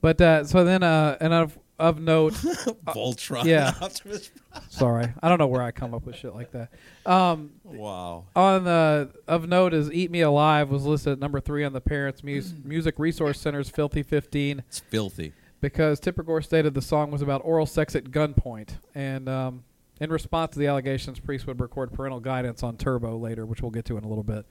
But 0.00 0.20
uh, 0.20 0.44
so 0.44 0.64
then 0.64 0.82
uh, 0.84 1.16
and 1.20 1.32
of 1.32 1.58
of 1.78 1.98
note 2.00 2.32
Voltron. 2.86 3.44
yeah. 3.44 3.72
Optimus 3.80 4.30
Prime. 4.50 4.62
sorry. 4.68 5.12
I 5.22 5.28
don't 5.28 5.38
know 5.38 5.46
where 5.46 5.62
I 5.62 5.70
come 5.72 5.94
up 5.94 6.04
with 6.06 6.16
shit 6.16 6.34
like 6.34 6.52
that. 6.52 6.70
Um 7.06 7.50
Wow. 7.64 8.24
on 8.36 8.64
the 8.64 9.10
of 9.26 9.48
note 9.48 9.74
is 9.74 9.90
"Eat 9.90 10.10
Me 10.10 10.20
Alive" 10.20 10.70
was 10.70 10.84
listed 10.84 11.14
at 11.14 11.18
number 11.18 11.40
three 11.40 11.64
on 11.64 11.72
the 11.72 11.80
Parents 11.80 12.22
Mus- 12.22 12.54
Music 12.64 12.98
Resource 12.98 13.40
Center's 13.40 13.68
Filthy 13.68 14.02
15 14.02 14.62
It's 14.68 14.78
filthy. 14.80 15.32
because 15.60 15.98
Tipper 15.98 16.22
Gore 16.22 16.42
stated 16.42 16.74
the 16.74 16.82
song 16.82 17.10
was 17.10 17.22
about 17.22 17.40
oral 17.44 17.66
sex 17.66 17.96
at 17.96 18.04
gunpoint, 18.04 18.76
and 18.94 19.28
um, 19.28 19.64
in 20.00 20.10
response 20.10 20.52
to 20.52 20.58
the 20.58 20.66
allegations, 20.66 21.20
Priest 21.20 21.46
would 21.46 21.60
record 21.60 21.92
parental 21.92 22.18
guidance 22.18 22.62
on 22.62 22.76
Turbo 22.76 23.16
later, 23.18 23.46
which 23.46 23.62
we'll 23.62 23.70
get 23.70 23.84
to 23.84 23.96
in 23.96 24.04
a 24.04 24.08
little 24.08 24.24
bit. 24.24 24.44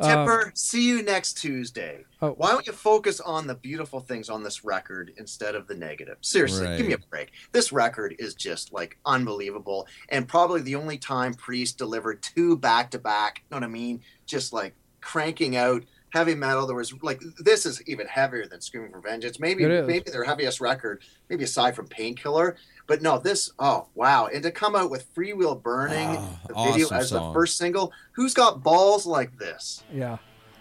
Um, 0.00 0.50
see 0.54 0.86
you 0.86 1.02
next 1.02 1.34
Tuesday. 1.34 2.04
Oh. 2.20 2.30
Why 2.32 2.50
don't 2.50 2.66
you 2.66 2.72
focus 2.72 3.20
on 3.20 3.46
the 3.46 3.54
beautiful 3.54 4.00
things 4.00 4.28
on 4.28 4.42
this 4.42 4.64
record 4.64 5.12
instead 5.16 5.54
of 5.54 5.66
the 5.66 5.74
negative? 5.74 6.16
Seriously, 6.22 6.76
give 6.76 6.86
me 6.86 6.94
a 6.94 6.98
break. 6.98 7.32
This 7.52 7.72
record 7.72 8.16
is 8.18 8.34
just 8.34 8.72
like 8.72 8.98
unbelievable, 9.06 9.86
and 10.08 10.26
probably 10.26 10.62
the 10.62 10.74
only 10.74 10.98
time 10.98 11.34
Priest 11.34 11.78
delivered 11.78 12.22
two 12.22 12.56
back 12.56 12.90
to 12.92 12.98
back. 12.98 13.38
You 13.38 13.44
know 13.52 13.56
what 13.58 13.64
I 13.64 13.72
mean? 13.72 14.00
Just 14.26 14.52
like 14.52 14.74
cranking 15.00 15.56
out 15.56 15.84
heavy 16.10 16.34
metal. 16.34 16.66
There 16.66 16.76
was 16.76 16.92
like 17.02 17.22
this 17.38 17.66
is 17.66 17.82
even 17.86 18.06
heavier 18.06 18.46
than 18.46 18.60
Screaming 18.60 18.90
for 18.90 19.00
Vengeance. 19.00 19.38
Maybe 19.38 19.66
maybe 19.66 20.10
their 20.10 20.24
heaviest 20.24 20.60
record, 20.60 21.02
maybe 21.28 21.44
aside 21.44 21.76
from 21.76 21.86
Painkiller. 21.86 22.56
But 22.86 23.02
no, 23.02 23.18
this 23.18 23.50
oh 23.58 23.86
wow! 23.94 24.26
And 24.32 24.42
to 24.44 24.50
come 24.50 24.76
out 24.76 24.90
with 24.90 25.06
Free 25.14 25.32
Wheel 25.32 25.54
Burning, 25.56 26.16
Oh, 26.18 26.38
the 26.48 26.54
video 26.72 26.86
awesome 26.86 26.96
as 26.98 27.08
song. 27.08 27.28
the 27.28 27.34
first 27.34 27.56
single. 27.58 27.92
Who's 28.12 28.32
got 28.34 28.62
balls 28.62 29.06
like 29.06 29.36
this? 29.38 29.82
Yeah, 29.92 30.18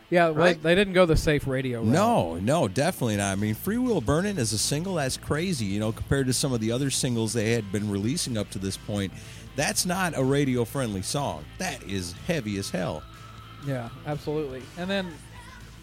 yeah. 0.09 0.31
Right? 0.33 0.61
They 0.61 0.73
didn't 0.75 0.93
go 0.93 1.05
the 1.05 1.17
safe 1.17 1.45
radio. 1.45 1.79
route. 1.81 1.87
No, 1.87 2.35
no, 2.35 2.67
definitely 2.67 3.17
not. 3.17 3.31
I 3.31 3.35
mean, 3.35 3.53
Freewheel 3.55 4.03
Burning 4.03 4.37
as 4.39 4.53
a 4.53 4.57
single, 4.57 4.95
that's 4.95 5.17
crazy, 5.17 5.65
you 5.65 5.79
know, 5.79 5.91
compared 5.91 6.25
to 6.27 6.33
some 6.33 6.51
of 6.51 6.61
the 6.61 6.71
other 6.71 6.89
singles 6.89 7.33
they 7.33 7.51
had 7.51 7.71
been 7.71 7.89
releasing 7.91 8.37
up 8.37 8.49
to 8.51 8.59
this 8.59 8.75
point. 8.77 9.13
That's 9.55 9.85
not 9.85 10.17
a 10.17 10.23
radio 10.23 10.65
friendly 10.65 11.01
song. 11.03 11.45
That 11.59 11.81
is 11.83 12.13
heavy 12.27 12.57
as 12.57 12.69
hell. 12.71 13.03
Yeah, 13.67 13.89
absolutely. 14.05 14.63
And 14.77 14.89
then 14.89 15.13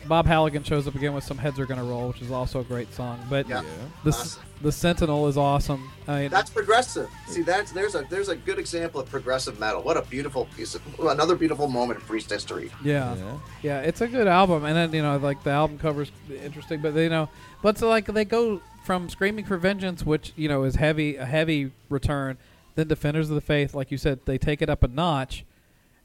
Bob 0.09 0.27
Halligan 0.27 0.63
shows 0.65 0.87
up 0.89 0.95
again 0.97 1.15
with 1.15 1.25
some 1.25 1.39
"Heads 1.39 1.59
Are 1.61 1.67
Gonna 1.67 1.85
Roll," 1.85 2.09
which 2.09 2.21
is 2.21 2.31
also 2.33 2.61
a 2.61 2.65
great 2.65 2.93
song. 2.95 3.19
But 3.31 3.49
Yeah. 3.49 3.63
the 4.05 4.11
Awesome. 4.11 4.43
The 4.63 4.73
Sentinel 4.73 5.27
is 5.29 5.37
awesome. 5.37 5.91
I 6.07 6.21
mean, 6.23 6.31
That's 6.31 6.51
progressive. 6.51 7.09
See, 7.27 7.43
that's 7.43 7.73
there's 7.73 7.95
a 7.95 8.07
there's 8.09 8.29
a 8.29 8.37
good 8.37 8.59
example 8.59 9.01
of 9.01 9.09
progressive 9.11 9.59
metal. 9.61 9.83
What 9.83 9.97
a 9.97 10.03
beautiful 10.03 10.47
piece 10.57 10.75
of 10.75 10.83
another 11.01 11.35
beautiful 11.37 11.69
moment 11.69 12.01
in 12.01 12.07
Priest 12.07 12.31
history. 12.31 12.71
yeah, 12.85 13.15
Yeah. 13.17 13.39
yeah, 13.63 13.81
it's 13.81 14.01
a 14.01 14.09
good 14.09 14.27
album. 14.27 14.65
And 14.65 14.77
then 14.77 14.93
you 14.93 15.03
know, 15.03 15.17
like 15.19 15.43
the 15.43 15.51
album 15.51 15.79
covers 15.79 16.11
interesting, 16.43 16.81
but 16.81 16.95
they, 16.95 17.05
you 17.05 17.11
know, 17.11 17.29
but 17.63 17.77
so 17.79 17.89
like 17.89 18.07
they 18.07 18.25
go 18.25 18.61
from 18.85 19.09
"Screaming 19.09 19.45
for 19.45 19.57
Vengeance," 19.57 20.05
which 20.05 20.33
you 20.37 20.49
know 20.49 20.65
is 20.65 20.77
heavy, 20.77 21.17
a 21.17 21.25
heavy 21.27 21.73
return, 21.89 22.39
then 22.75 22.89
"Defenders 22.89 23.29
of 23.29 23.35
the 23.35 23.41
Faith," 23.41 23.75
like 23.75 23.91
you 23.91 23.99
said, 23.99 24.21
they 24.25 24.39
take 24.39 24.63
it 24.63 24.69
up 24.71 24.83
a 24.83 24.89
notch, 24.89 25.45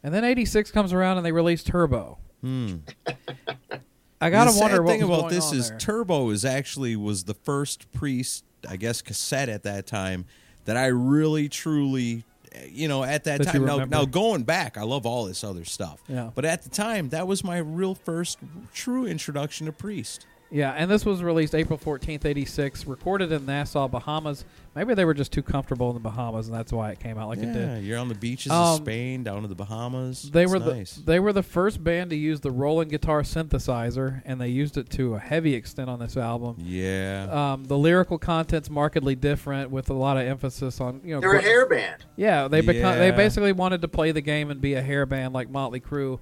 and 0.03 0.13
then 0.13 0.23
'86 0.23 0.71
comes 0.71 0.93
around 0.93 1.17
and 1.17 1.25
they 1.25 1.31
release 1.31 1.63
Turbo. 1.63 2.17
Hmm. 2.41 2.75
I 4.19 4.29
gotta 4.31 4.51
the 4.51 4.59
wonder 4.59 4.77
sad 4.77 4.83
what 4.83 4.91
thing 4.91 5.01
was 5.07 5.09
about 5.19 5.21
going 5.29 5.33
this 5.35 5.51
on 5.51 5.57
is 5.57 5.69
there. 5.69 5.77
Turbo 5.79 6.29
is 6.31 6.43
actually 6.43 6.95
was 6.95 7.25
the 7.25 7.33
first 7.35 7.91
Priest, 7.91 8.43
I 8.67 8.75
guess, 8.75 9.01
cassette 9.01 9.49
at 9.49 9.63
that 9.63 9.87
time 9.87 10.25
that 10.65 10.77
I 10.77 10.87
really 10.87 11.49
truly, 11.49 12.23
you 12.69 12.87
know, 12.87 13.03
at 13.03 13.23
that, 13.23 13.39
That 13.39 13.53
time. 13.53 13.65
Now, 13.65 13.85
now 13.85 14.05
going 14.05 14.43
back, 14.43 14.77
I 14.77 14.83
love 14.83 15.05
all 15.05 15.25
this 15.25 15.43
other 15.43 15.65
stuff. 15.65 16.01
Yeah. 16.07 16.31
But 16.35 16.45
at 16.45 16.63
the 16.63 16.69
time, 16.69 17.09
that 17.09 17.27
was 17.27 17.43
my 17.43 17.57
real 17.57 17.95
first 17.95 18.37
true 18.73 19.05
introduction 19.05 19.65
to 19.67 19.71
Priest. 19.71 20.25
Yeah, 20.49 20.71
and 20.71 20.89
this 20.89 21.03
was 21.05 21.21
released 21.21 21.53
April 21.53 21.77
14th, 21.77 22.23
86, 22.23 22.85
recorded 22.87 23.33
in 23.33 23.45
Nassau, 23.45 23.87
Bahamas. 23.89 24.45
Maybe 24.75 24.93
they 24.93 25.03
were 25.03 25.13
just 25.13 25.33
too 25.33 25.43
comfortable 25.43 25.89
in 25.89 25.95
the 25.95 25.99
Bahamas, 25.99 26.47
and 26.47 26.55
that's 26.55 26.71
why 26.71 26.91
it 26.91 26.99
came 26.99 27.17
out 27.17 27.27
like 27.27 27.39
it 27.39 27.51
did. 27.51 27.55
yeah, 27.55 27.77
you're 27.79 27.97
on 27.97 28.07
the 28.07 28.15
beaches 28.15 28.51
Um, 28.51 28.57
of 28.59 28.75
Spain, 28.77 29.23
down 29.23 29.41
to 29.41 29.49
the 29.49 29.55
Bahamas. 29.55 30.29
They 30.31 30.43
It's 30.43 30.51
were 30.53 30.59
nice. 30.59 30.95
the 30.95 31.03
they 31.03 31.19
were 31.19 31.33
the 31.33 31.43
first 31.43 31.83
band 31.83 32.11
to 32.11 32.15
use 32.15 32.39
the 32.39 32.51
Roland 32.51 32.91
guitar 32.91 33.23
synthesizer, 33.23 34.21
and 34.25 34.39
they 34.39 34.47
used 34.49 34.77
it 34.77 34.89
to 34.91 35.15
a 35.15 35.19
heavy 35.19 35.53
extent 35.53 35.89
on 35.89 35.99
this 35.99 36.15
album. 36.15 36.55
yeah. 36.59 37.27
Um, 37.53 37.65
the 37.65 37.77
lyrical 37.77 38.17
content's 38.17 38.69
markedly 38.69 39.15
different, 39.15 39.69
with 39.71 39.89
a 39.89 39.93
lot 39.93 40.15
of 40.17 40.25
emphasis 40.25 40.79
on 40.79 41.01
you 41.03 41.15
know. 41.15 41.19
They're 41.21 41.33
a 41.35 41.41
hair 41.41 41.65
band. 41.67 42.05
Yeah, 42.15 42.47
they 42.47 42.61
become 42.61 42.97
they 42.97 43.11
basically 43.11 43.51
wanted 43.51 43.81
to 43.81 43.87
play 43.87 44.11
the 44.11 44.21
game 44.21 44.49
and 44.49 44.61
be 44.61 44.75
a 44.75 44.81
hair 44.81 45.05
band 45.05 45.33
like 45.33 45.49
Motley 45.49 45.79
Crue, 45.81 46.19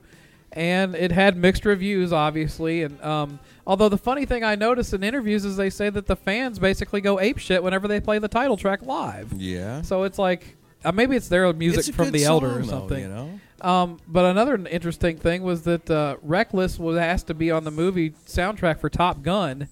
and 0.54 0.96
it 0.96 1.12
had 1.12 1.36
mixed 1.38 1.66
reviews, 1.66 2.14
obviously. 2.14 2.84
And 2.84 3.02
um, 3.04 3.40
although 3.68 3.90
the 3.90 3.98
funny 3.98 4.26
thing 4.26 4.44
I 4.44 4.56
noticed 4.56 4.94
in 4.94 5.04
interviews 5.04 5.44
is 5.46 5.58
they 5.58 5.70
say 5.70 5.90
that 5.90 6.08
the 6.08 6.16
fans 6.16 6.60
basically 6.60 7.02
go 7.02 7.20
ape 7.20 7.38
shit 7.38 7.62
whenever 7.64 7.88
they 7.88 8.00
play 8.00 8.20
the 8.20 8.28
title 8.28 8.58
track 8.58 8.82
live. 8.84 9.34
yeah. 9.34 9.82
So 9.82 10.04
it's 10.04 10.18
like 10.20 10.56
uh, 10.84 10.92
maybe 10.92 11.16
it's 11.16 11.28
their 11.28 11.52
music 11.54 11.80
It's 11.80 11.90
a 11.90 11.94
from 11.94 12.06
good 12.06 12.14
the 12.14 12.26
Elder 12.26 12.60
or 12.60 12.62
though, 12.62 12.68
something. 12.68 13.00
you 13.00 13.08
know? 13.10 13.40
Um, 13.62 14.00
but 14.08 14.26
another 14.26 14.56
interesting 14.68 15.18
thing 15.18 15.42
was 15.42 15.64
that 15.64 15.90
uh, 15.90 16.18
Reckless 16.22 16.78
was 16.78 16.98
asked 16.98 17.28
to 17.28 17.34
be 17.34 17.50
on 17.52 17.64
the 17.64 17.72
movie 17.72 18.12
soundtrack 18.28 18.80
for 18.80 18.90
Top 18.90 19.24
Gun, 19.24 19.68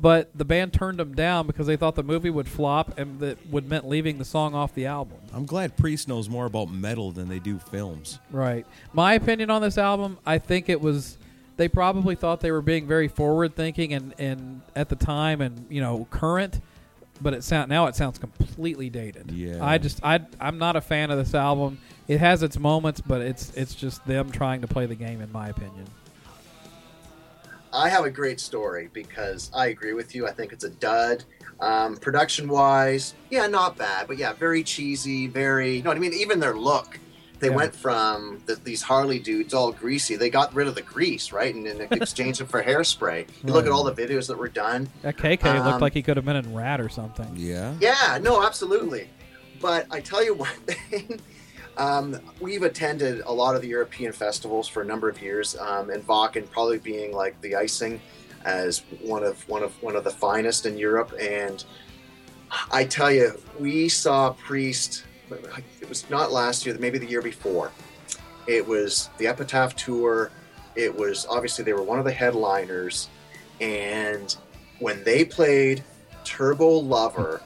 but 0.00 0.30
the 0.36 0.44
band 0.44 0.72
turned 0.72 0.98
them 0.98 1.14
down 1.14 1.46
because 1.46 1.66
they 1.66 1.76
thought 1.76 1.94
the 1.94 2.02
movie 2.02 2.30
would 2.30 2.48
flop 2.48 2.98
and 2.98 3.18
that 3.20 3.44
would 3.48 3.68
meant 3.68 3.88
leaving 3.88 4.18
the 4.18 4.24
song 4.24 4.54
off 4.54 4.74
the 4.74 4.86
album. 4.86 5.18
I'm 5.32 5.46
glad 5.46 5.76
Priest 5.76 6.08
knows 6.08 6.28
more 6.28 6.46
about 6.46 6.70
metal 6.70 7.10
than 7.10 7.28
they 7.28 7.38
do 7.38 7.58
films. 7.58 8.18
Right. 8.30 8.66
My 8.92 9.14
opinion 9.14 9.50
on 9.50 9.62
this 9.62 9.78
album, 9.78 10.18
I 10.24 10.38
think 10.38 10.68
it 10.68 10.80
was 10.80 11.18
they 11.56 11.68
probably 11.68 12.14
thought 12.14 12.40
they 12.40 12.52
were 12.52 12.62
being 12.62 12.86
very 12.86 13.08
forward 13.08 13.56
thinking 13.56 13.92
and, 13.92 14.14
and 14.18 14.62
at 14.76 14.88
the 14.88 14.96
time 14.96 15.40
and 15.40 15.66
you 15.68 15.80
know 15.80 16.06
current, 16.10 16.60
but 17.20 17.34
it 17.34 17.42
sound 17.42 17.68
now 17.68 17.86
it 17.86 17.96
sounds 17.96 18.18
completely 18.18 18.88
dated. 18.90 19.32
Yeah. 19.32 19.64
I 19.64 19.78
just 19.78 20.00
I 20.04 20.20
I'm 20.40 20.58
not 20.58 20.76
a 20.76 20.80
fan 20.80 21.10
of 21.10 21.18
this 21.18 21.34
album. 21.34 21.78
It 22.06 22.20
has 22.20 22.42
its 22.42 22.58
moments, 22.58 23.00
but 23.00 23.20
it's 23.20 23.52
it's 23.54 23.74
just 23.74 24.06
them 24.06 24.30
trying 24.30 24.60
to 24.60 24.68
play 24.68 24.86
the 24.86 24.94
game 24.94 25.20
in 25.20 25.32
my 25.32 25.48
opinion. 25.48 25.86
I 27.72 27.88
have 27.88 28.04
a 28.04 28.10
great 28.10 28.40
story 28.40 28.88
because 28.92 29.50
I 29.54 29.66
agree 29.66 29.92
with 29.92 30.14
you. 30.14 30.26
I 30.26 30.32
think 30.32 30.52
it's 30.52 30.64
a 30.64 30.70
dud. 30.70 31.24
Um, 31.60 31.96
production 31.96 32.48
wise, 32.48 33.14
yeah, 33.30 33.46
not 33.48 33.76
bad, 33.76 34.06
but 34.06 34.16
yeah, 34.16 34.32
very 34.32 34.62
cheesy, 34.62 35.26
very, 35.26 35.76
you 35.76 35.82
know 35.82 35.90
what 35.90 35.96
I 35.96 36.00
mean? 36.00 36.12
Even 36.14 36.38
their 36.38 36.56
look. 36.56 36.98
They 37.40 37.48
Yeah. 37.48 37.54
went 37.56 37.74
from 37.74 38.42
the, 38.46 38.54
these 38.56 38.82
Harley 38.82 39.18
dudes 39.18 39.52
all 39.54 39.72
greasy. 39.72 40.14
They 40.16 40.30
got 40.30 40.54
rid 40.54 40.66
of 40.68 40.74
the 40.76 40.82
grease, 40.82 41.32
right? 41.32 41.52
And 41.54 41.66
then 41.66 41.80
exchanged 41.90 42.40
it 42.40 42.48
for 42.48 42.62
hairspray. 42.62 43.26
You 43.44 43.52
look 43.52 43.66
at 43.66 43.72
all 43.72 43.82
the 43.84 43.92
videos 43.92 44.28
that 44.28 44.38
were 44.38 44.48
done. 44.48 44.88
That 45.02 45.16
KK 45.16 45.42
looked 45.64 45.66
Um, 45.76 45.80
like 45.80 45.94
he 45.94 46.02
could 46.02 46.16
have 46.16 46.24
been 46.24 46.36
in 46.36 46.54
Ratt 46.54 46.80
or 46.80 46.88
something. 46.88 47.28
Yeah. 47.36 47.74
Yeah, 47.80 48.18
no, 48.22 48.44
absolutely. 48.44 49.08
But 49.60 49.86
I 49.90 50.00
tell 50.00 50.24
you 50.24 50.34
one 50.46 50.48
thing. 50.66 51.20
Um, 51.78 52.18
we've 52.40 52.64
attended 52.64 53.22
a 53.24 53.32
lot 53.32 53.54
of 53.54 53.62
the 53.62 53.68
European 53.68 54.12
festivals 54.12 54.66
for 54.66 54.82
a 54.82 54.84
number 54.84 55.08
of 55.08 55.22
years, 55.22 55.56
um, 55.58 55.90
and 55.90 56.04
Wacken 56.06 56.50
probably 56.50 56.78
being 56.78 57.12
like 57.12 57.40
the 57.40 57.54
icing 57.54 58.00
as 58.44 58.80
one 59.00 59.22
of 59.22 59.48
one 59.48 59.62
of 59.62 59.80
one 59.80 59.94
of 59.94 60.02
the 60.02 60.10
finest 60.10 60.66
in 60.66 60.76
Europe. 60.76 61.12
And 61.20 61.64
I 62.72 62.84
tell 62.84 63.12
you, 63.12 63.40
we 63.60 63.88
saw 63.88 64.32
Priest. 64.32 65.04
It 65.80 65.88
was 65.88 66.08
not 66.10 66.32
last 66.32 66.66
year, 66.66 66.76
maybe 66.80 66.98
the 66.98 67.06
year 67.06 67.22
before. 67.22 67.70
It 68.48 68.66
was 68.66 69.08
the 69.18 69.28
Epitaph 69.28 69.76
tour. 69.76 70.32
It 70.74 70.94
was 70.94 71.26
obviously 71.26 71.64
they 71.64 71.74
were 71.74 71.82
one 71.82 72.00
of 72.00 72.04
the 72.04 72.12
headliners, 72.12 73.08
and 73.60 74.36
when 74.80 75.04
they 75.04 75.24
played 75.24 75.84
Turbo 76.24 76.70
Lover, 76.70 77.40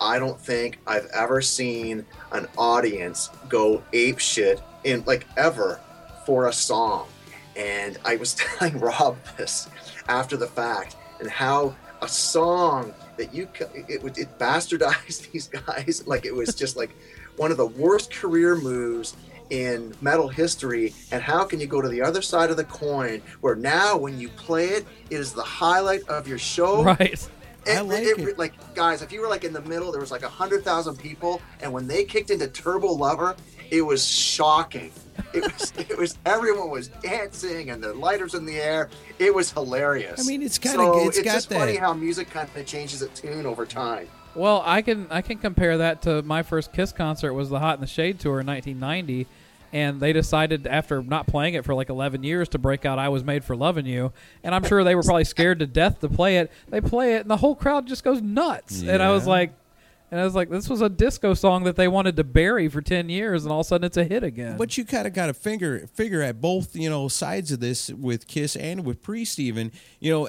I 0.00 0.18
don't 0.18 0.40
think 0.40 0.78
I've 0.86 1.06
ever 1.14 1.40
seen 1.40 2.04
an 2.32 2.46
audience 2.56 3.30
go 3.48 3.82
ape 3.92 4.18
shit 4.18 4.60
in 4.84 5.04
like 5.06 5.26
ever 5.36 5.80
for 6.26 6.48
a 6.48 6.52
song. 6.52 7.08
And 7.56 7.98
I 8.04 8.16
was 8.16 8.34
telling 8.34 8.78
Rob 8.78 9.16
this 9.36 9.68
after 10.08 10.36
the 10.36 10.46
fact 10.46 10.96
and 11.20 11.30
how 11.30 11.74
a 12.02 12.08
song 12.08 12.92
that 13.16 13.32
you 13.32 13.48
it 13.74 14.02
it 14.18 14.38
bastardized 14.38 15.30
these 15.32 15.48
guys 15.48 16.04
like 16.06 16.26
it 16.26 16.34
was 16.34 16.54
just 16.54 16.76
like 16.76 16.90
one 17.36 17.50
of 17.50 17.56
the 17.56 17.66
worst 17.66 18.12
career 18.12 18.56
moves 18.56 19.16
in 19.50 19.94
metal 20.00 20.28
history 20.28 20.92
and 21.12 21.22
how 21.22 21.44
can 21.44 21.60
you 21.60 21.66
go 21.66 21.80
to 21.80 21.88
the 21.88 22.02
other 22.02 22.20
side 22.22 22.50
of 22.50 22.56
the 22.56 22.64
coin 22.64 23.22
where 23.40 23.54
now 23.54 23.96
when 23.96 24.18
you 24.18 24.28
play 24.30 24.66
it 24.66 24.86
it 25.10 25.20
is 25.20 25.32
the 25.32 25.42
highlight 25.42 26.06
of 26.08 26.26
your 26.26 26.38
show 26.38 26.82
Right. 26.82 27.28
I 27.66 27.80
like 27.80 28.02
it. 28.04 28.38
Like 28.38 28.52
guys, 28.74 29.02
if 29.02 29.12
you 29.12 29.20
were 29.20 29.28
like 29.28 29.44
in 29.44 29.52
the 29.52 29.62
middle, 29.62 29.90
there 29.92 30.00
was 30.00 30.10
like 30.10 30.22
a 30.22 30.28
hundred 30.28 30.64
thousand 30.64 30.96
people, 30.96 31.40
and 31.60 31.72
when 31.72 31.86
they 31.86 32.04
kicked 32.04 32.30
into 32.30 32.48
Turbo 32.48 32.88
Lover, 32.88 33.36
it 33.70 33.82
was 33.82 34.06
shocking. 34.06 34.92
It 35.32 35.42
was, 35.44 35.72
it 35.78 35.96
was 35.96 36.18
everyone 36.26 36.70
was 36.70 36.88
dancing 36.88 37.70
and 37.70 37.82
the 37.82 37.94
lighters 37.94 38.34
in 38.34 38.44
the 38.44 38.56
air. 38.60 38.90
It 39.18 39.34
was 39.34 39.50
hilarious. 39.52 40.20
I 40.20 40.28
mean, 40.28 40.42
it's 40.42 40.58
kinda- 40.58 40.76
so 40.78 41.06
it's 41.08 41.18
it's 41.18 41.24
got 41.24 41.34
just 41.34 41.50
funny 41.52 41.76
how 41.76 41.92
music 41.94 42.30
kind 42.30 42.48
of 42.54 42.66
changes 42.66 43.02
its 43.02 43.20
tune 43.20 43.46
over 43.46 43.64
time. 43.66 44.08
Well, 44.34 44.62
I 44.66 44.82
can 44.82 45.06
I 45.10 45.22
can 45.22 45.38
compare 45.38 45.78
that 45.78 46.02
to 46.02 46.22
my 46.22 46.42
first 46.42 46.72
Kiss 46.72 46.90
concert 46.92 47.32
was 47.34 47.50
the 47.50 47.60
Hot 47.60 47.76
in 47.76 47.80
the 47.80 47.86
Shade 47.86 48.18
tour 48.18 48.40
in 48.40 48.46
1990, 48.46 49.26
and 49.74 49.98
they 50.00 50.12
decided 50.12 50.68
after 50.68 51.02
not 51.02 51.26
playing 51.26 51.54
it 51.54 51.64
for 51.64 51.74
like 51.74 51.90
11 51.90 52.22
years 52.22 52.48
to 52.50 52.58
break 52.58 52.86
out 52.86 52.98
"I 52.98 53.08
Was 53.10 53.24
Made 53.24 53.44
for 53.44 53.56
Loving 53.56 53.86
You," 53.86 54.12
and 54.44 54.54
I'm 54.54 54.64
sure 54.64 54.84
they 54.84 54.94
were 54.94 55.02
probably 55.02 55.24
scared 55.24 55.58
to 55.58 55.66
death 55.66 56.00
to 56.00 56.08
play 56.08 56.38
it. 56.38 56.50
They 56.68 56.80
play 56.80 57.16
it, 57.16 57.22
and 57.22 57.30
the 57.30 57.38
whole 57.38 57.56
crowd 57.56 57.86
just 57.86 58.04
goes 58.04 58.22
nuts. 58.22 58.80
And 58.82 59.02
I 59.02 59.10
was 59.10 59.26
like, 59.26 59.52
and 60.12 60.20
I 60.20 60.24
was 60.24 60.36
like, 60.36 60.48
this 60.48 60.70
was 60.70 60.80
a 60.80 60.88
disco 60.88 61.34
song 61.34 61.64
that 61.64 61.74
they 61.74 61.88
wanted 61.88 62.14
to 62.16 62.24
bury 62.24 62.68
for 62.68 62.80
10 62.80 63.08
years, 63.08 63.44
and 63.44 63.50
all 63.50 63.60
of 63.60 63.66
a 63.66 63.68
sudden 63.68 63.84
it's 63.84 63.96
a 63.96 64.04
hit 64.04 64.22
again. 64.22 64.56
But 64.56 64.78
you 64.78 64.84
kind 64.84 65.08
of 65.08 65.12
got 65.12 65.26
to 65.26 65.34
figure 65.34 65.88
figure 65.88 66.22
at 66.22 66.40
both 66.40 66.76
you 66.76 66.88
know 66.88 67.08
sides 67.08 67.50
of 67.50 67.58
this 67.58 67.90
with 67.90 68.28
Kiss 68.28 68.54
and 68.54 68.84
with 68.84 69.02
Priest 69.02 69.40
even 69.40 69.72
you 69.98 70.12
know 70.12 70.28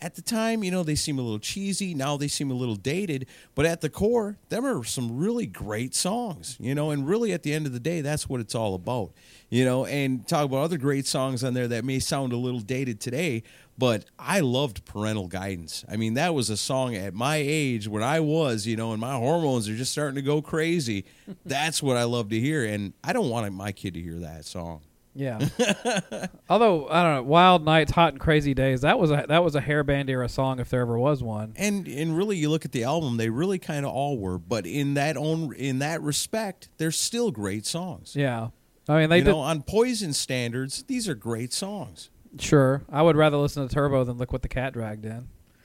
at 0.00 0.14
the 0.14 0.22
time, 0.22 0.64
you 0.64 0.70
know, 0.70 0.82
they 0.82 0.94
seem 0.94 1.18
a 1.18 1.22
little 1.22 1.38
cheesy. 1.38 1.94
Now 1.94 2.16
they 2.16 2.28
seem 2.28 2.50
a 2.50 2.54
little 2.54 2.74
dated. 2.74 3.26
But 3.54 3.66
at 3.66 3.80
the 3.80 3.88
core, 3.88 4.38
them 4.48 4.66
are 4.66 4.84
some 4.84 5.16
really 5.16 5.46
great 5.46 5.94
songs, 5.94 6.56
you 6.58 6.74
know, 6.74 6.90
and 6.90 7.06
really 7.06 7.32
at 7.32 7.42
the 7.42 7.52
end 7.52 7.66
of 7.66 7.72
the 7.72 7.80
day, 7.80 8.00
that's 8.00 8.28
what 8.28 8.40
it's 8.40 8.54
all 8.54 8.74
about, 8.74 9.12
you 9.48 9.64
know. 9.64 9.86
And 9.86 10.26
talk 10.26 10.44
about 10.44 10.58
other 10.58 10.78
great 10.78 11.06
songs 11.06 11.44
on 11.44 11.54
there 11.54 11.68
that 11.68 11.84
may 11.84 11.98
sound 11.98 12.32
a 12.32 12.36
little 12.36 12.60
dated 12.60 13.00
today, 13.00 13.42
but 13.76 14.04
I 14.18 14.40
loved 14.40 14.84
Parental 14.84 15.28
Guidance. 15.28 15.84
I 15.88 15.96
mean, 15.96 16.14
that 16.14 16.34
was 16.34 16.50
a 16.50 16.56
song 16.56 16.96
at 16.96 17.14
my 17.14 17.36
age 17.36 17.86
when 17.86 18.02
I 18.02 18.20
was, 18.20 18.66
you 18.66 18.76
know, 18.76 18.92
and 18.92 19.00
my 19.00 19.14
hormones 19.14 19.68
are 19.68 19.76
just 19.76 19.92
starting 19.92 20.16
to 20.16 20.22
go 20.22 20.42
crazy. 20.42 21.04
That's 21.46 21.82
what 21.82 21.96
I 21.96 22.04
love 22.04 22.30
to 22.30 22.40
hear. 22.40 22.64
And 22.64 22.92
I 23.04 23.12
don't 23.12 23.28
want 23.28 23.52
my 23.52 23.72
kid 23.72 23.94
to 23.94 24.00
hear 24.00 24.18
that 24.18 24.44
song. 24.44 24.80
Yeah. 25.18 25.40
Although 26.48 26.88
I 26.88 27.02
don't 27.02 27.14
know, 27.16 27.22
Wild 27.24 27.64
Nights, 27.64 27.90
Hot 27.90 28.12
and 28.12 28.20
Crazy 28.20 28.54
Days. 28.54 28.82
That 28.82 29.00
was 29.00 29.10
a 29.10 29.26
that 29.28 29.42
was 29.42 29.56
a 29.56 29.60
hairband 29.60 30.08
era 30.08 30.28
song 30.28 30.60
if 30.60 30.70
there 30.70 30.80
ever 30.80 30.96
was 30.96 31.24
one. 31.24 31.54
And 31.56 31.88
and 31.88 32.16
really, 32.16 32.36
you 32.36 32.48
look 32.48 32.64
at 32.64 32.70
the 32.70 32.84
album; 32.84 33.16
they 33.16 33.28
really 33.28 33.58
kind 33.58 33.84
of 33.84 33.92
all 33.92 34.16
were. 34.16 34.38
But 34.38 34.64
in 34.64 34.94
that 34.94 35.16
own 35.16 35.52
in 35.54 35.80
that 35.80 36.00
respect, 36.02 36.68
they're 36.78 36.92
still 36.92 37.32
great 37.32 37.66
songs. 37.66 38.14
Yeah. 38.14 38.50
I 38.88 39.00
mean, 39.00 39.10
they 39.10 39.18
you 39.18 39.24
did 39.24 39.32
know, 39.32 39.40
on 39.40 39.62
Poison 39.62 40.12
standards, 40.12 40.84
these 40.84 41.08
are 41.08 41.16
great 41.16 41.52
songs. 41.52 42.10
sure. 42.38 42.84
I 42.88 43.02
would 43.02 43.16
rather 43.16 43.36
listen 43.36 43.66
to 43.66 43.74
Turbo 43.74 44.04
than 44.04 44.18
look 44.18 44.32
what 44.32 44.42
the 44.42 44.48
cat 44.48 44.72
dragged 44.72 45.04
in. 45.04 45.28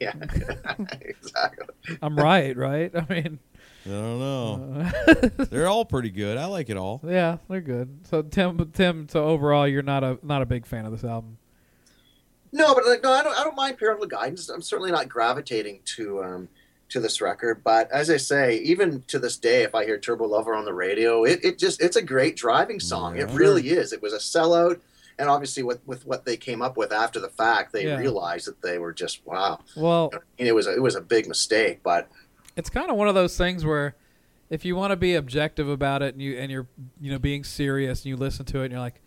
yeah, 0.00 0.12
exactly. 1.00 1.98
I'm 2.02 2.16
right, 2.16 2.56
right? 2.56 2.90
I 2.94 3.06
mean, 3.08 3.38
I 3.88 4.00
don't 4.00 4.18
know. 4.18 4.90
Uh. 5.08 5.44
they're 5.50 5.68
all 5.68 5.84
pretty 5.84 6.10
good. 6.10 6.36
I 6.38 6.44
like 6.46 6.68
it 6.70 6.76
all. 6.76 7.00
yeah, 7.04 7.38
they're 7.48 7.60
good. 7.60 8.00
So 8.04 8.22
Tim, 8.22 8.70
Tim. 8.72 9.08
So 9.08 9.24
overall, 9.26 9.66
you're 9.66 9.82
not 9.82 10.04
a 10.04 10.18
not 10.22 10.42
a 10.42 10.46
big 10.46 10.66
fan 10.66 10.84
of 10.86 10.92
this 10.92 11.04
album. 11.04 11.38
No, 12.52 12.74
but 12.74 12.86
like, 12.86 13.02
no, 13.02 13.12
I 13.12 13.22
don't. 13.22 13.36
I 13.38 13.44
don't 13.44 13.56
mind 13.56 13.76
parental 13.78 14.06
guidance. 14.06 14.48
I'm 14.48 14.62
certainly 14.62 14.90
not 14.90 15.08
gravitating 15.08 15.80
to 15.96 16.22
um, 16.24 16.48
to 16.88 17.00
this 17.00 17.20
record. 17.20 17.62
But 17.62 17.90
as 17.92 18.08
I 18.10 18.16
say, 18.16 18.56
even 18.58 19.02
to 19.08 19.18
this 19.18 19.36
day, 19.36 19.62
if 19.64 19.74
I 19.74 19.84
hear 19.84 19.98
Turbo 19.98 20.26
Lover 20.26 20.54
on 20.54 20.64
the 20.64 20.72
radio, 20.72 21.24
it, 21.24 21.40
it 21.44 21.58
just 21.58 21.82
it's 21.82 21.96
a 21.96 22.02
great 22.02 22.36
driving 22.36 22.80
song. 22.80 23.18
It 23.18 23.28
really 23.32 23.68
is. 23.68 23.92
It 23.92 24.00
was 24.00 24.14
a 24.14 24.18
sellout, 24.18 24.80
and 25.18 25.28
obviously 25.28 25.62
with 25.62 25.86
with 25.86 26.06
what 26.06 26.24
they 26.24 26.38
came 26.38 26.62
up 26.62 26.78
with 26.78 26.90
after 26.90 27.20
the 27.20 27.28
fact, 27.28 27.72
they 27.74 27.84
Yeah. 27.86 27.98
realized 27.98 28.46
that 28.46 28.62
they 28.62 28.78
were 28.78 28.94
just 28.94 29.20
wow. 29.26 29.60
Well, 29.76 30.10
And 30.38 30.48
it 30.48 30.54
was 30.54 30.66
a, 30.66 30.74
it 30.74 30.80
was 30.82 30.94
a 30.96 31.02
big 31.02 31.28
mistake, 31.28 31.80
but 31.82 32.08
it's 32.58 32.68
kind 32.68 32.90
of 32.90 32.96
one 32.96 33.08
of 33.08 33.14
those 33.14 33.36
things 33.38 33.64
where 33.64 33.96
if 34.50 34.64
you 34.64 34.76
want 34.76 34.90
to 34.90 34.96
be 34.96 35.14
objective 35.14 35.68
about 35.68 36.02
it 36.02 36.14
and 36.14 36.22
you 36.22 36.36
and 36.38 36.50
you're 36.52 36.66
you 37.00 37.10
know 37.10 37.18
being 37.18 37.44
serious 37.44 38.00
and 38.00 38.06
you 38.06 38.16
listen 38.16 38.44
to 38.46 38.60
it 38.60 38.64
and 38.66 38.72
you're 38.72 38.80
like 38.80 39.00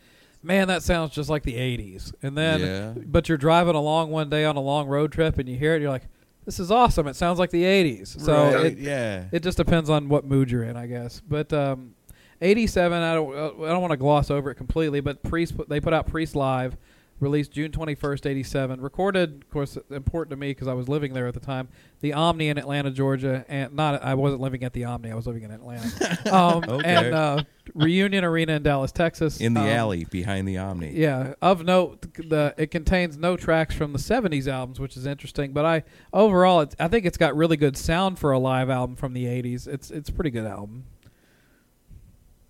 man 0.44 0.68
that 0.70 0.82
sounds 0.82 1.12
just 1.12 1.30
like 1.30 1.44
the 1.44 1.56
80s 1.56 2.14
and 2.24 2.36
then 2.38 2.60
Yeah. 2.62 2.94
but 3.06 3.30
you're 3.30 3.38
driving 3.38 3.76
along 3.76 4.10
one 4.10 4.30
day 4.30 4.44
on 4.46 4.56
a 4.56 4.62
long 4.62 4.88
road 4.88 5.12
trip 5.12 5.38
and 5.38 5.48
you 5.48 5.56
hear 5.58 5.74
it 5.74 5.76
and 5.76 5.84
you're 5.84 5.92
like 5.92 6.08
this 6.44 6.60
is 6.60 6.72
awesome. 6.72 7.06
It 7.06 7.16
sounds 7.16 7.38
like 7.38 7.52
the 7.52 7.64
80s 7.64 8.20
so 8.20 8.34
Right, 8.56 8.66
it, 8.68 8.78
yeah. 8.80 9.26
it 9.32 9.44
just 9.44 9.58
depends 9.58 9.92
on 9.92 10.10
what 10.10 10.26
mood 10.26 10.50
you're 10.50 10.64
in 10.64 10.76
i 10.78 10.88
guess. 10.88 11.22
But 11.28 11.54
um 11.54 11.94
87 12.42 13.00
i 13.00 13.14
don't 13.14 13.36
i 13.36 13.68
don't 13.70 13.82
want 13.82 13.92
to 13.92 13.98
gloss 13.98 14.32
over 14.32 14.50
it 14.50 14.56
completely 14.56 15.00
but 15.02 15.22
priest 15.22 15.54
they 15.70 15.80
put 15.80 15.94
out 15.94 16.08
priest 16.08 16.36
live 16.36 16.76
released 17.22 17.52
june 17.54 17.72
21st 17.72 18.26
87 18.26 18.82
recorded 18.82 19.44
of 19.44 19.50
course 19.50 19.78
important 19.92 20.32
to 20.32 20.36
me 20.36 20.50
because 20.50 20.68
i 20.68 20.74
was 20.74 20.90
living 20.90 21.14
there 21.14 21.28
at 21.28 21.34
the 21.34 21.40
time 21.40 21.70
the 22.02 22.12
omni 22.14 22.50
in 22.50 22.58
atlanta 22.58 22.92
georgia 22.92 23.46
and 23.48 23.74
not 23.74 24.04
i 24.04 24.14
wasn't 24.14 24.42
living 24.42 24.64
at 24.64 24.74
the 24.74 24.84
omni 24.84 25.12
i 25.12 25.16
was 25.16 25.28
living 25.28 25.44
in 25.44 25.52
atlanta 25.52 25.88
um, 26.36 26.64
Okay. 26.68 26.82
and 27.08 27.14
uh, 27.16 27.44
reunion 27.76 28.24
arena 28.26 28.54
in 28.54 28.64
dallas 28.64 28.92
texas 28.92 29.40
in 29.40 29.54
the 29.54 29.62
Um, 29.62 29.68
alley 29.68 30.04
behind 30.06 30.48
the 30.48 30.58
Omni. 30.58 30.92
yeah, 30.94 31.36
of 31.42 31.64
note, 31.64 32.02
the 32.16 32.54
it 32.58 32.72
contains 32.72 33.18
no 33.18 33.38
tracks 33.38 33.76
from 33.76 33.94
the 33.94 34.00
'70s 34.00 34.48
albums, 34.48 34.80
which 34.80 34.98
is 34.98 35.06
interesting. 35.06 35.54
But 35.54 35.66
I 35.66 35.84
overall, 36.12 36.62
it's, 36.62 36.76
I 36.80 36.88
think 36.88 37.06
it's 37.06 37.18
got 37.18 37.36
really 37.36 37.56
good 37.56 37.78
sound 37.78 38.18
for 38.20 38.32
a 38.32 38.40
live 38.40 38.70
album 38.70 38.96
from 38.96 39.14
the 39.14 39.26
'80s. 39.26 39.68
It's 39.68 39.92
it's 39.92 40.10
a 40.10 40.12
pretty 40.14 40.32
good 40.32 40.46
album. 40.46 40.86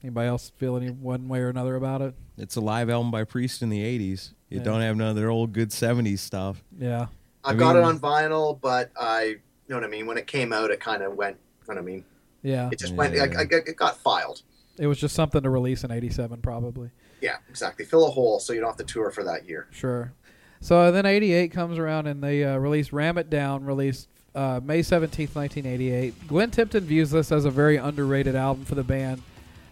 Anybody 0.04 0.28
else 0.28 0.52
feel 0.58 0.78
any 0.78 0.90
one 0.90 1.28
way 1.28 1.40
or 1.40 1.50
another 1.50 1.76
about 1.76 2.02
it? 2.02 2.16
It's 2.38 2.56
a 2.56 2.62
live 2.62 2.90
album 2.90 3.12
by 3.12 3.24
Priest 3.24 3.62
in 3.62 3.70
the 3.70 3.82
'80s. 3.84 4.32
You 4.50 4.58
Yeah. 4.58 4.64
don't 4.64 4.82
have 4.82 4.98
none 4.98 5.10
of 5.10 5.16
their 5.16 5.30
old 5.30 5.54
good 5.54 5.70
'70s 5.70 6.20
stuff. 6.20 6.64
Yeah, 6.80 7.08
I, 7.44 7.52
I 7.52 7.54
got 7.54 7.76
it 7.76 7.84
on 7.84 8.00
vinyl. 8.00 8.60
But 8.60 8.92
I, 9.00 9.24
you 9.26 9.40
know 9.70 9.76
what 9.76 9.84
I 9.84 9.88
mean. 9.88 10.08
When 10.08 10.18
it 10.18 10.26
came 10.28 10.52
out, 10.52 10.72
it 10.72 10.80
kind 10.80 11.04
of 11.04 11.16
went. 11.16 11.38
You 11.68 11.76
know 11.76 11.82
what 11.82 11.84
I 11.84 11.86
mean? 11.86 12.04
yeah. 12.42 12.70
It 12.72 12.80
just 12.80 12.96
went. 12.96 13.16
I, 13.16 13.26
I, 13.42 13.46
it 13.50 13.76
got 13.76 13.98
filed. 13.98 14.42
It 14.80 14.88
was 14.88 15.00
just 15.00 15.16
something 15.16 15.44
to 15.44 15.50
release 15.50 15.84
in 15.84 15.92
'87, 15.92 16.42
probably. 16.42 16.90
Yeah, 17.22 17.38
exactly. 17.50 17.86
Fill 17.86 18.08
a 18.08 18.10
hole 18.10 18.40
so 18.40 18.54
you 18.54 18.60
don't 18.62 18.70
have 18.70 18.78
to 18.78 18.84
tour 18.92 19.12
for 19.12 19.24
that 19.26 19.48
year. 19.48 19.68
Sure. 19.70 20.14
So 20.62 20.92
then 20.92 21.06
'88 21.06 21.52
comes 21.52 21.78
around 21.78 22.08
and 22.08 22.24
they 22.24 22.44
uh, 22.44 22.58
released 22.58 22.92
"Ram 22.92 23.20
It 23.20 23.30
Down," 23.30 23.64
released 23.64 24.08
uh, 24.34 24.60
May 24.64 24.80
17th, 24.80 25.36
1988. 25.36 26.28
Glenn 26.28 26.50
Tipton 26.50 26.84
views 26.86 27.12
this 27.12 27.32
as 27.32 27.46
a 27.46 27.52
very 27.52 27.78
underrated 27.78 28.36
album 28.36 28.66
for 28.66 28.74
the 28.74 28.84
band. 28.84 29.22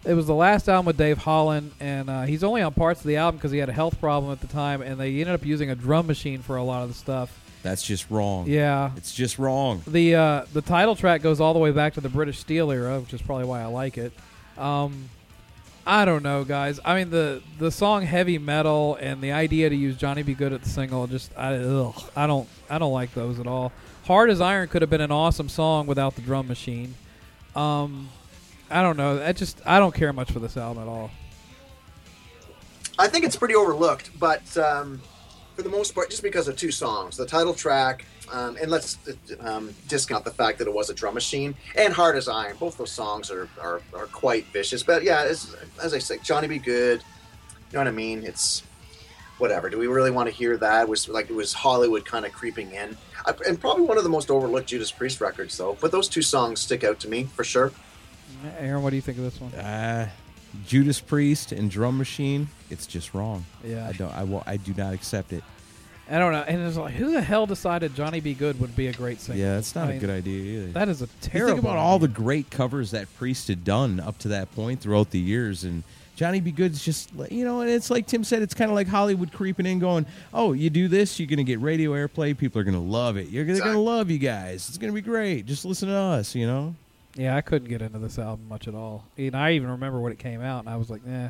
It 0.04 0.14
was 0.14 0.26
the 0.26 0.34
last 0.34 0.68
album 0.68 0.86
with 0.86 0.96
Dave 0.96 1.18
Holland, 1.18 1.72
and 1.78 2.08
uh, 2.08 2.22
he's 2.22 2.42
only 2.42 2.62
on 2.62 2.72
parts 2.72 3.00
of 3.00 3.06
the 3.06 3.16
album 3.16 3.36
because 3.36 3.50
he 3.50 3.58
had 3.58 3.68
a 3.68 3.72
health 3.72 4.00
problem 4.00 4.32
at 4.32 4.40
the 4.40 4.46
time, 4.46 4.80
and 4.80 4.98
they 4.98 5.10
ended 5.20 5.34
up 5.34 5.44
using 5.44 5.70
a 5.70 5.74
drum 5.74 6.06
machine 6.06 6.40
for 6.40 6.56
a 6.56 6.62
lot 6.62 6.82
of 6.82 6.88
the 6.88 6.94
stuff. 6.94 7.38
That's 7.62 7.82
just 7.82 8.10
wrong. 8.10 8.46
Yeah. 8.48 8.92
It's 8.96 9.14
just 9.14 9.38
wrong. 9.38 9.82
The 9.86 10.14
uh, 10.14 10.44
the 10.54 10.62
title 10.62 10.96
track 10.96 11.20
goes 11.20 11.40
all 11.40 11.52
the 11.52 11.58
way 11.58 11.70
back 11.70 11.94
to 11.94 12.00
the 12.00 12.08
British 12.08 12.38
Steel 12.38 12.70
era, 12.70 12.98
which 13.00 13.12
is 13.12 13.20
probably 13.20 13.44
why 13.44 13.60
I 13.60 13.66
like 13.66 13.98
it. 13.98 14.12
Um, 14.56 15.10
I 15.86 16.04
don't 16.04 16.22
know, 16.22 16.44
guys. 16.44 16.80
I 16.84 16.94
mean 16.94 17.10
the 17.10 17.42
the 17.58 17.70
song 17.70 18.02
"Heavy 18.04 18.38
Metal" 18.38 18.96
and 19.00 19.20
the 19.20 19.32
idea 19.32 19.68
to 19.68 19.76
use 19.76 19.96
Johnny 19.96 20.22
B. 20.22 20.32
Goode 20.34 20.52
at 20.54 20.62
the 20.62 20.68
single 20.68 21.06
just 21.06 21.36
I 21.36 21.56
ugh, 21.56 22.02
I 22.16 22.26
don't 22.26 22.48
I 22.70 22.78
don't 22.78 22.92
like 22.92 23.12
those 23.12 23.38
at 23.38 23.46
all. 23.46 23.72
"Hard 24.06 24.30
as 24.30 24.40
Iron" 24.40 24.68
could 24.68 24.82
have 24.82 24.90
been 24.90 25.00
an 25.00 25.12
awesome 25.12 25.48
song 25.48 25.86
without 25.86 26.14
the 26.14 26.22
drum 26.22 26.48
machine. 26.48 26.94
Um, 27.54 28.08
I 28.70 28.82
don't 28.82 28.96
know. 28.96 29.22
I 29.22 29.32
just 29.32 29.60
I 29.66 29.78
don't 29.78 29.94
care 29.94 30.12
much 30.12 30.30
for 30.30 30.38
this 30.38 30.56
album 30.56 30.82
at 30.84 30.88
all. 30.88 31.10
I 32.98 33.08
think 33.08 33.24
it's 33.24 33.36
pretty 33.36 33.54
overlooked, 33.54 34.10
but 34.18 34.56
um, 34.58 35.00
for 35.56 35.62
the 35.62 35.68
most 35.68 35.94
part, 35.94 36.10
just 36.10 36.22
because 36.22 36.48
of 36.48 36.56
two 36.56 36.70
songs, 36.70 37.16
the 37.16 37.26
title 37.26 37.54
track, 37.54 38.04
um, 38.30 38.56
and 38.60 38.70
let's 38.70 38.98
um, 39.40 39.74
discount 39.88 40.24
the 40.24 40.30
fact 40.30 40.58
that 40.58 40.68
it 40.68 40.74
was 40.74 40.90
a 40.90 40.94
drum 40.94 41.14
machine 41.14 41.54
and 41.76 41.92
"Hard 41.92 42.16
as 42.16 42.28
Iron." 42.28 42.56
Both 42.58 42.78
those 42.78 42.92
songs 42.92 43.30
are 43.30 43.48
are, 43.60 43.80
are 43.94 44.06
quite 44.06 44.46
vicious. 44.46 44.82
But 44.82 45.02
yeah, 45.02 45.22
as, 45.22 45.56
I 45.82 45.98
said, 45.98 46.22
Johnny 46.22 46.46
B. 46.46 46.58
Goode. 46.58 47.00
You 47.00 47.74
know 47.74 47.80
what 47.80 47.88
I 47.88 47.92
mean? 47.92 48.24
It's 48.24 48.62
whatever. 49.38 49.70
Do 49.70 49.78
we 49.78 49.86
really 49.86 50.10
want 50.10 50.28
to 50.28 50.34
hear 50.34 50.56
that? 50.58 50.82
It 50.82 50.88
was 50.88 51.08
like 51.08 51.30
it 51.30 51.34
was 51.34 51.52
Hollywood 51.52 52.04
kind 52.04 52.24
of 52.24 52.32
creeping 52.32 52.72
in, 52.72 52.96
and 53.46 53.60
probably 53.60 53.84
one 53.84 53.96
of 53.96 54.04
the 54.04 54.10
most 54.10 54.30
overlooked 54.30 54.68
Judas 54.68 54.92
Priest 54.92 55.20
records, 55.20 55.56
though. 55.56 55.76
But 55.80 55.90
those 55.90 56.08
two 56.08 56.22
songs 56.22 56.60
stick 56.60 56.84
out 56.84 57.00
to 57.00 57.08
me 57.08 57.24
for 57.24 57.44
sure. 57.44 57.72
Aaron, 58.58 58.82
what 58.82 58.90
do 58.90 58.96
you 58.96 59.02
think 59.02 59.18
of 59.18 59.24
this 59.24 59.40
one? 59.40 59.52
Uh, 59.54 60.08
Judas 60.66 61.00
Priest 61.00 61.52
and 61.52 61.70
Drum 61.70 61.96
Machine. 61.98 62.48
It's 62.70 62.86
just 62.86 63.14
wrong. 63.14 63.44
Yeah. 63.64 63.86
I 63.88 63.92
don't. 63.92 64.12
I, 64.14 64.24
will, 64.24 64.42
I 64.46 64.56
do 64.56 64.74
not 64.76 64.94
accept 64.94 65.32
it. 65.32 65.44
I 66.10 66.18
don't 66.18 66.32
know. 66.32 66.40
And 66.42 66.60
it's 66.66 66.76
like, 66.76 66.94
who 66.94 67.12
the 67.12 67.20
hell 67.22 67.46
decided 67.46 67.94
Johnny 67.94 68.18
B. 68.18 68.34
Goode 68.34 68.58
would 68.58 68.74
be 68.74 68.88
a 68.88 68.92
great 68.92 69.20
singer? 69.20 69.38
Yeah, 69.38 69.58
it's 69.58 69.76
not 69.76 69.84
I 69.84 69.88
a 69.88 69.90
mean, 69.92 70.00
good 70.00 70.10
idea 70.10 70.42
either. 70.62 70.72
That 70.72 70.88
is 70.88 71.02
a 71.02 71.04
You 71.04 71.10
terrible. 71.20 71.52
think 71.54 71.64
about 71.64 71.76
all 71.76 72.00
the 72.00 72.08
great 72.08 72.50
covers 72.50 72.90
that 72.90 73.06
Priest 73.16 73.46
had 73.46 73.62
done 73.62 74.00
up 74.00 74.18
to 74.18 74.28
that 74.28 74.52
point 74.56 74.80
throughout 74.80 75.10
the 75.12 75.20
years, 75.20 75.62
and 75.62 75.84
Johnny 76.16 76.40
B. 76.40 76.50
Goode's 76.50 76.84
just 76.84 77.12
you 77.30 77.44
know, 77.44 77.60
and 77.60 77.70
it's 77.70 77.90
like 77.90 78.08
Tim 78.08 78.24
said, 78.24 78.42
it's 78.42 78.54
kind 78.54 78.72
of 78.72 78.74
like 78.74 78.88
Hollywood 78.88 79.32
creeping 79.32 79.66
in, 79.66 79.78
going, 79.78 80.04
"Oh, 80.34 80.52
you 80.52 80.68
do 80.68 80.88
this, 80.88 81.20
you're 81.20 81.28
gonna 81.28 81.44
get 81.44 81.60
radio 81.60 81.92
airplay. 81.92 82.36
People 82.36 82.60
are 82.60 82.64
gonna 82.64 82.80
love 82.82 83.16
it. 83.16 83.28
You're 83.28 83.44
gonna, 83.44 83.52
Exactly. 83.58 83.72
gonna 83.74 83.84
love 83.84 84.10
you 84.10 84.18
guys. 84.18 84.68
It's 84.68 84.78
gonna 84.78 84.92
be 84.92 85.00
great. 85.02 85.46
Just 85.46 85.64
listen 85.64 85.88
to 85.88 85.94
us, 85.94 86.34
you 86.34 86.46
know." 86.48 86.74
Yeah, 87.20 87.36
I 87.36 87.42
couldn't 87.42 87.68
get 87.68 87.82
into 87.82 87.98
this 87.98 88.18
album 88.18 88.48
much 88.48 88.66
at 88.66 88.74
all. 88.74 89.04
And 89.18 89.36
I 89.36 89.52
even 89.52 89.68
remember 89.70 90.00
when 90.00 90.10
it 90.12 90.18
came 90.18 90.40
out, 90.40 90.60
and 90.60 90.68
I 90.68 90.76
was 90.76 90.88
like, 90.88 91.04
"Nah." 91.06 91.28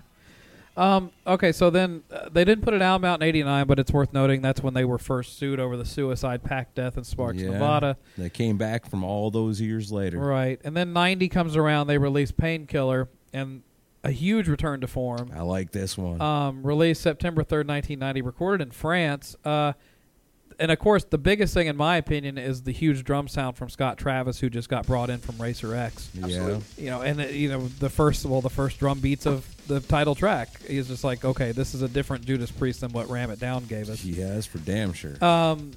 Um, 0.77 1.11
okay, 1.27 1.51
so 1.51 1.69
then 1.69 2.05
uh, 2.13 2.29
they 2.31 2.45
didn't 2.45 2.63
put 2.65 2.75
an 2.75 2.81
album 2.81 3.05
out 3.05 3.21
in 3.21 3.27
'89, 3.27 3.67
but 3.67 3.79
it's 3.81 3.91
worth 3.93 4.13
noting 4.13 4.41
that's 4.41 4.63
when 4.63 4.73
they 4.73 4.85
were 4.85 4.99
first 4.99 5.37
sued 5.39 5.59
over 5.59 5.77
the 5.77 5.85
suicide 5.85 6.45
pact 6.45 6.77
death 6.77 6.97
in 6.97 7.03
Sparks, 7.03 7.41
Yeah. 7.41 7.51
Nevada. 7.51 7.97
They 8.17 8.31
came 8.31 8.57
back 8.57 8.89
from 8.89 9.03
all 9.03 9.33
those 9.33 9.61
years 9.61 9.91
later. 9.91 10.19
Right, 10.21 10.61
and 10.65 10.77
then 10.77 10.93
'90 10.93 11.29
comes 11.29 11.57
around, 11.57 11.89
they 11.89 11.99
release 11.99 12.31
Painkiller, 12.31 13.09
and 13.33 13.63
a 14.05 14.13
huge 14.13 14.49
return 14.49 14.81
to 14.83 14.87
form. 14.87 15.31
I 15.35 15.43
like 15.43 15.73
this 15.73 15.99
one. 15.99 16.23
Um, 16.23 16.63
released 16.63 17.03
September 17.03 17.43
3rd, 17.43 17.67
1990, 17.67 18.23
recorded 18.23 18.63
in 18.65 18.71
France. 18.71 19.37
Uh, 19.45 19.73
and 20.61 20.71
of 20.71 20.79
course, 20.79 21.05
the 21.05 21.19
biggest 21.19 21.55
thing, 21.55 21.67
in 21.69 21.77
my 21.77 21.97
opinion, 21.97 22.37
is 22.39 22.63
the 22.63 22.73
huge 22.73 23.03
drum 23.03 23.27
sound 23.29 23.57
from 23.57 23.71
Scott 23.71 23.97
Travis, 23.97 24.39
who 24.39 24.51
just 24.51 24.69
got 24.69 24.87
brought 24.87 25.09
in 25.09 25.19
from 25.19 25.41
Racer 25.41 25.75
X. 25.75 26.11
yeah, 26.15 26.25
absolutely. 26.27 26.85
You 26.85 26.91
know, 26.91 27.01
and 27.01 27.21
uh, 27.21 27.25
you 27.25 27.49
know 27.49 27.67
the 27.67 27.89
first, 27.89 28.25
well, 28.27 28.43
the 28.43 28.51
first 28.51 28.79
drum 28.79 29.01
beats 29.01 29.27
of 29.27 29.47
the 29.67 29.81
title 29.81 30.15
track. 30.15 30.49
He's 30.67 30.89
just 30.89 31.03
like, 31.03 31.25
okay, 31.25 31.53
this 31.53 31.75
is 31.75 31.81
a 31.81 31.89
different 31.89 32.27
Judas 32.27 32.51
Priest 32.51 32.83
than 32.83 32.93
what 32.93 33.09
Ram 33.09 33.31
It 33.31 33.41
Down 33.41 33.65
gave 33.65 33.89
us. 33.89 34.01
he 34.01 34.15
has 34.21 34.45
for 34.47 34.59
damn 34.59 34.93
sure. 34.93 35.23
Um, 35.25 35.73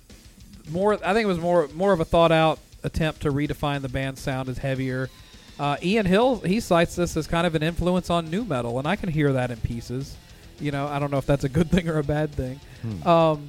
more, 0.70 0.94
I 0.96 1.14
think 1.14 1.24
it 1.24 1.28
was 1.28 1.40
more 1.40 1.70
more 1.74 1.94
of 1.94 2.00
a 2.02 2.06
thought 2.06 2.32
out 2.32 2.60
attempt 2.84 3.22
to 3.22 3.32
redefine 3.32 3.82
the 3.82 3.90
band's 3.90 4.20
sound 4.22 4.50
as 4.50 4.58
heavier. 4.58 5.10
Uh, 5.58 5.78
Ian 5.82 6.06
Hill 6.06 6.40
he 6.40 6.60
cites 6.60 6.96
this 6.98 7.16
as 7.16 7.26
kind 7.28 7.48
of 7.48 7.56
an 7.56 7.64
influence 7.64 8.10
on 8.10 8.30
nu 8.30 8.44
metal, 8.44 8.80
and 8.80 8.88
I 8.88 8.96
can 8.98 9.10
hear 9.10 9.32
that 9.34 9.50
in 9.50 9.58
pieces. 9.58 10.18
You 10.60 10.72
know, 10.72 10.88
I 10.88 11.00
don't 11.00 11.10
know 11.12 11.18
if 11.20 11.26
that's 11.26 11.44
a 11.46 11.50
good 11.50 11.70
thing 11.72 11.88
or 11.88 12.00
a 12.00 12.04
bad 12.04 12.32
thing. 12.32 12.60
Um, 13.06 13.48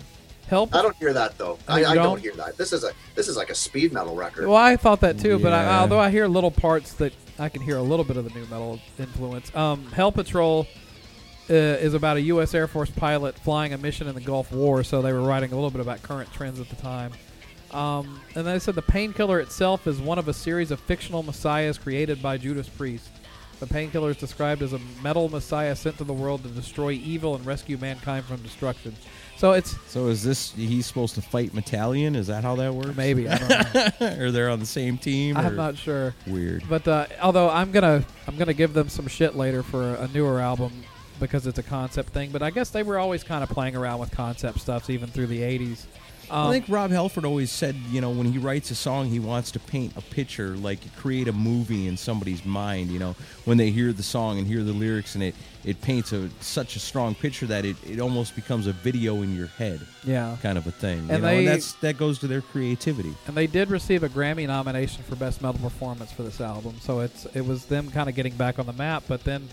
Help. 0.48 0.74
I 0.74 0.82
don't 0.82 0.96
hear 0.96 1.12
that 1.12 1.38
though. 1.38 1.58
I, 1.66 1.84
I 1.84 1.94
don't 1.94 2.04
don't? 2.04 2.20
hear 2.20 2.34
that. 2.34 2.56
This 2.56 2.72
is 2.72 2.84
a 2.84 2.92
this 3.14 3.28
is 3.28 3.36
like 3.36 3.50
a 3.50 3.54
speed 3.54 3.92
metal 3.92 4.14
record. 4.14 4.46
Well, 4.46 4.56
I 4.56 4.76
thought 4.76 5.00
that 5.00 5.18
too, 5.18 5.38
but 5.38 5.52
I, 5.52 5.78
although 5.78 5.98
I 5.98 6.10
hear 6.10 6.26
little 6.28 6.50
parts 6.50 6.92
that 6.94 7.12
I 7.38 7.48
can 7.48 7.62
hear 7.62 7.76
a 7.76 7.82
little 7.82 8.04
bit 8.04 8.16
of 8.16 8.24
the 8.24 8.38
nu 8.38 8.46
metal 8.46 8.78
influence. 8.98 9.54
Um, 9.56 9.86
Hell 9.92 10.12
Patrol 10.12 10.66
uh, 11.48 11.54
is 11.54 11.94
about 11.94 12.16
a 12.16 12.20
U.S. 12.22 12.54
Air 12.54 12.68
Force 12.68 12.90
pilot 12.90 13.38
flying 13.38 13.72
a 13.72 13.78
mission 13.78 14.06
in 14.06 14.14
the 14.14 14.20
Gulf 14.20 14.52
War, 14.52 14.84
so 14.84 15.02
they 15.02 15.12
were 15.12 15.22
writing 15.22 15.52
a 15.52 15.54
little 15.54 15.70
bit 15.70 15.80
about 15.80 16.02
current 16.02 16.32
trends 16.32 16.60
at 16.60 16.68
the 16.68 16.76
time. 16.76 17.12
Um, 17.70 18.20
and 18.36 18.46
they 18.46 18.58
said 18.60 18.76
the 18.76 18.82
painkiller 18.82 19.40
itself 19.40 19.86
is 19.86 20.00
one 20.00 20.18
of 20.18 20.28
a 20.28 20.32
series 20.32 20.70
of 20.70 20.78
fictional 20.80 21.24
messiahs 21.24 21.76
created 21.76 22.22
by 22.22 22.38
Judas 22.38 22.68
Priest. 22.68 23.10
The 23.58 23.66
painkiller 23.66 24.10
is 24.10 24.16
described 24.16 24.62
as 24.62 24.72
a 24.72 24.80
metal 25.02 25.28
messiah 25.28 25.74
sent 25.74 25.98
to 25.98 26.04
the 26.04 26.12
world 26.12 26.42
to 26.44 26.48
destroy 26.50 26.92
evil 26.92 27.34
and 27.34 27.44
rescue 27.44 27.78
mankind 27.78 28.26
from 28.26 28.42
destruction. 28.42 28.94
So 29.36 29.52
it's 29.52 29.76
So 29.88 30.06
is 30.08 30.22
this 30.22 30.52
he's 30.52 30.86
supposed 30.86 31.14
to 31.16 31.22
fight 31.22 31.52
Metallian? 31.52 32.14
Is 32.16 32.28
that 32.28 32.44
how 32.44 32.56
that 32.56 32.72
works? 32.72 32.96
maybe 32.96 33.28
I 33.28 33.38
don't 33.38 34.00
know. 34.00 34.16
or 34.24 34.30
they're 34.30 34.50
on 34.50 34.60
the 34.60 34.66
same 34.66 34.96
team? 34.96 35.36
I'm 35.36 35.56
not 35.56 35.76
sure. 35.76 36.14
Weird. 36.26 36.64
But 36.68 36.86
uh, 36.86 37.06
although 37.20 37.50
I'm 37.50 37.72
gonna 37.72 38.04
I'm 38.26 38.36
gonna 38.36 38.54
give 38.54 38.74
them 38.74 38.88
some 38.88 39.06
shit 39.06 39.34
later 39.36 39.62
for 39.62 39.94
a 39.94 40.08
newer 40.08 40.40
album 40.40 40.72
because 41.20 41.46
it's 41.46 41.58
a 41.58 41.62
concept 41.62 42.10
thing. 42.10 42.30
But 42.30 42.42
I 42.42 42.50
guess 42.50 42.70
they 42.70 42.82
were 42.82 42.98
always 42.98 43.24
kind 43.24 43.42
of 43.42 43.50
playing 43.50 43.76
around 43.76 43.98
with 44.00 44.10
concept 44.10 44.60
stuffs 44.60 44.88
even 44.90 45.08
through 45.08 45.26
the 45.26 45.40
'80s. 45.40 45.86
Um, 46.30 46.48
I 46.48 46.52
think 46.52 46.64
Rob 46.68 46.90
Halford 46.90 47.24
always 47.24 47.50
said, 47.50 47.74
you 47.90 48.00
know, 48.00 48.10
when 48.10 48.30
he 48.30 48.38
writes 48.38 48.70
a 48.70 48.74
song, 48.74 49.06
he 49.08 49.18
wants 49.18 49.50
to 49.52 49.58
paint 49.60 49.92
a 49.96 50.00
picture, 50.00 50.56
like 50.56 50.80
create 50.96 51.28
a 51.28 51.32
movie 51.32 51.86
in 51.86 51.96
somebody's 51.96 52.44
mind. 52.44 52.90
You 52.90 52.98
know, 52.98 53.16
when 53.44 53.56
they 53.58 53.70
hear 53.70 53.92
the 53.92 54.02
song 54.02 54.38
and 54.38 54.46
hear 54.46 54.62
the 54.64 54.72
lyrics, 54.72 55.14
and 55.14 55.24
it 55.24 55.34
it 55.64 55.80
paints 55.80 56.12
a 56.12 56.28
such 56.40 56.76
a 56.76 56.78
strong 56.80 57.14
picture 57.14 57.46
that 57.46 57.64
it, 57.64 57.76
it 57.88 58.00
almost 58.00 58.34
becomes 58.36 58.66
a 58.66 58.72
video 58.72 59.22
in 59.22 59.34
your 59.34 59.46
head, 59.46 59.80
yeah. 60.04 60.36
kind 60.42 60.58
of 60.58 60.66
a 60.66 60.70
thing. 60.70 60.98
You 61.02 61.08
know, 61.08 61.20
they- 61.20 61.38
and 61.38 61.48
that's 61.48 61.72
that 61.74 61.96
goes 61.96 62.18
to 62.20 62.26
their 62.26 62.42
creativity. 62.42 63.14
And 63.26 63.36
they 63.36 63.46
did 63.46 63.70
receive 63.70 64.02
a 64.02 64.08
Grammy 64.08 64.46
nomination 64.46 65.02
for 65.04 65.16
Best 65.16 65.40
Metal 65.42 65.60
Performance 65.60 66.12
for 66.12 66.22
this 66.22 66.40
album, 66.40 66.74
so 66.80 67.00
it's 67.00 67.26
it 67.34 67.44
was 67.46 67.64
them 67.66 67.90
kind 67.90 68.08
of 68.08 68.14
getting 68.14 68.34
back 68.36 68.58
on 68.58 68.66
the 68.66 68.72
map. 68.74 69.04
But 69.08 69.24
then 69.24 69.48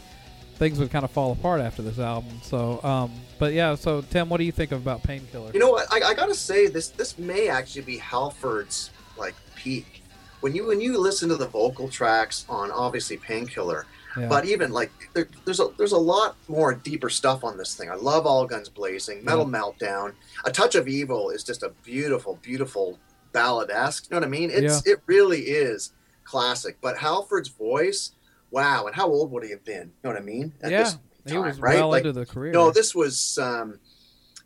things 0.61 0.77
would 0.77 0.91
kind 0.91 1.03
of 1.03 1.09
fall 1.09 1.31
apart 1.31 1.59
after 1.59 1.81
this 1.81 1.97
album. 1.97 2.39
So, 2.43 2.79
um, 2.83 3.11
but 3.39 3.51
yeah. 3.53 3.73
So 3.73 4.01
Tim, 4.01 4.29
what 4.29 4.37
do 4.37 4.43
you 4.43 4.51
think 4.51 4.71
about 4.71 5.01
Painkiller? 5.01 5.51
You 5.53 5.59
know 5.59 5.71
what? 5.71 5.91
I, 5.91 6.09
I 6.09 6.13
gotta 6.13 6.35
say 6.35 6.67
this 6.67 6.89
this 6.89 7.17
may 7.17 7.49
actually 7.49 7.81
be 7.81 7.97
Halford's 7.97 8.91
like 9.17 9.33
peak. 9.55 10.03
When 10.41 10.55
you 10.55 10.67
when 10.67 10.79
you 10.79 10.97
listen 10.99 11.29
to 11.29 11.35
the 11.35 11.47
vocal 11.47 11.89
tracks 11.89 12.45
on 12.47 12.69
obviously 12.69 13.17
Painkiller, 13.17 13.87
Yeah. 14.15 14.27
but 14.27 14.45
even 14.45 14.71
like 14.71 14.91
there, 15.13 15.27
there's 15.45 15.59
a 15.59 15.69
there's 15.79 15.93
a 15.93 15.97
lot 15.97 16.35
more 16.47 16.75
deeper 16.75 17.09
stuff 17.09 17.43
on 17.43 17.57
this 17.57 17.75
thing. 17.75 17.89
I 17.89 17.95
love 17.95 18.27
All 18.27 18.45
Guns 18.45 18.69
Blazing, 18.69 19.25
Metal 19.25 19.47
Meltdown, 19.47 20.13
A 20.45 20.51
Touch 20.51 20.75
of 20.75 20.87
Evil 20.87 21.31
is 21.31 21.43
just 21.43 21.63
a 21.63 21.69
beautiful, 21.83 22.37
beautiful 22.43 22.99
ballad-esque. 23.31 24.07
You 24.09 24.15
know 24.15 24.19
what 24.19 24.27
I 24.27 24.29
mean? 24.29 24.51
It's 24.53 24.85
it 24.85 24.99
really 25.07 25.41
is 25.41 25.93
classic. 26.23 26.77
But 26.81 26.97
Halford's 26.97 27.49
voice, 27.49 28.11
wow! 28.51 28.85
And 28.85 28.95
how 28.95 29.07
old 29.07 29.31
would 29.31 29.43
he 29.43 29.49
have 29.51 29.65
been? 29.65 29.87
You 29.87 29.93
know 30.03 30.09
what 30.11 30.17
I 30.21 30.25
mean? 30.25 30.53
At 30.61 30.71
yeah, 30.71 30.83
this 30.83 30.97
he 31.25 31.31
time, 31.31 31.45
was 31.45 31.59
right? 31.59 31.75
well 31.77 31.89
Like, 31.89 32.05
into 32.05 32.13
the 32.13 32.25
career. 32.25 32.51
no, 32.51 32.71
this 32.71 32.93
was 32.93 33.37
um, 33.39 33.79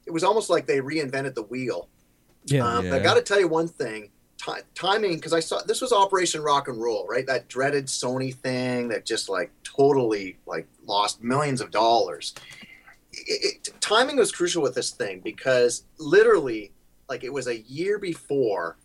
it 0.05 0.11
was 0.11 0.23
almost 0.23 0.49
like 0.49 0.65
they 0.67 0.79
reinvented 0.79 1.33
the 1.35 1.43
wheel. 1.43 1.89
yeah, 2.45 2.65
Um, 2.65 2.85
Yeah. 2.85 2.95
I 2.95 2.99
got 2.99 3.15
to 3.15 3.21
tell 3.21 3.39
you 3.39 3.47
one 3.47 3.67
thing. 3.67 4.11
Ti 4.37 4.51
timing, 4.75 5.15
because 5.15 5.31
I 5.33 5.39
saw 5.39 5.61
this 5.63 5.81
was 5.81 5.91
Operation 5.93 6.41
Rock 6.41 6.67
and 6.67 6.79
Roll, 6.79 7.07
right? 7.07 7.25
That 7.25 7.47
dreaded 7.47 7.85
Sony 7.87 8.35
thing 8.35 8.89
that 8.89 9.05
just 9.05 9.29
like 9.29 9.49
totally 9.63 10.37
like 10.45 10.67
lost 10.85 11.23
millions 11.23 11.61
of 11.61 11.71
dollars. 11.71 12.35
It, 13.13 13.65
it, 13.67 13.73
timing 13.79 14.17
was 14.17 14.31
crucial 14.33 14.61
with 14.61 14.75
this 14.75 14.91
thing 14.91 15.21
because 15.23 15.85
literally, 15.97 16.73
like 17.07 17.23
it 17.23 17.31
was 17.31 17.47
a 17.47 17.59
year 17.61 17.97
before 17.97 18.77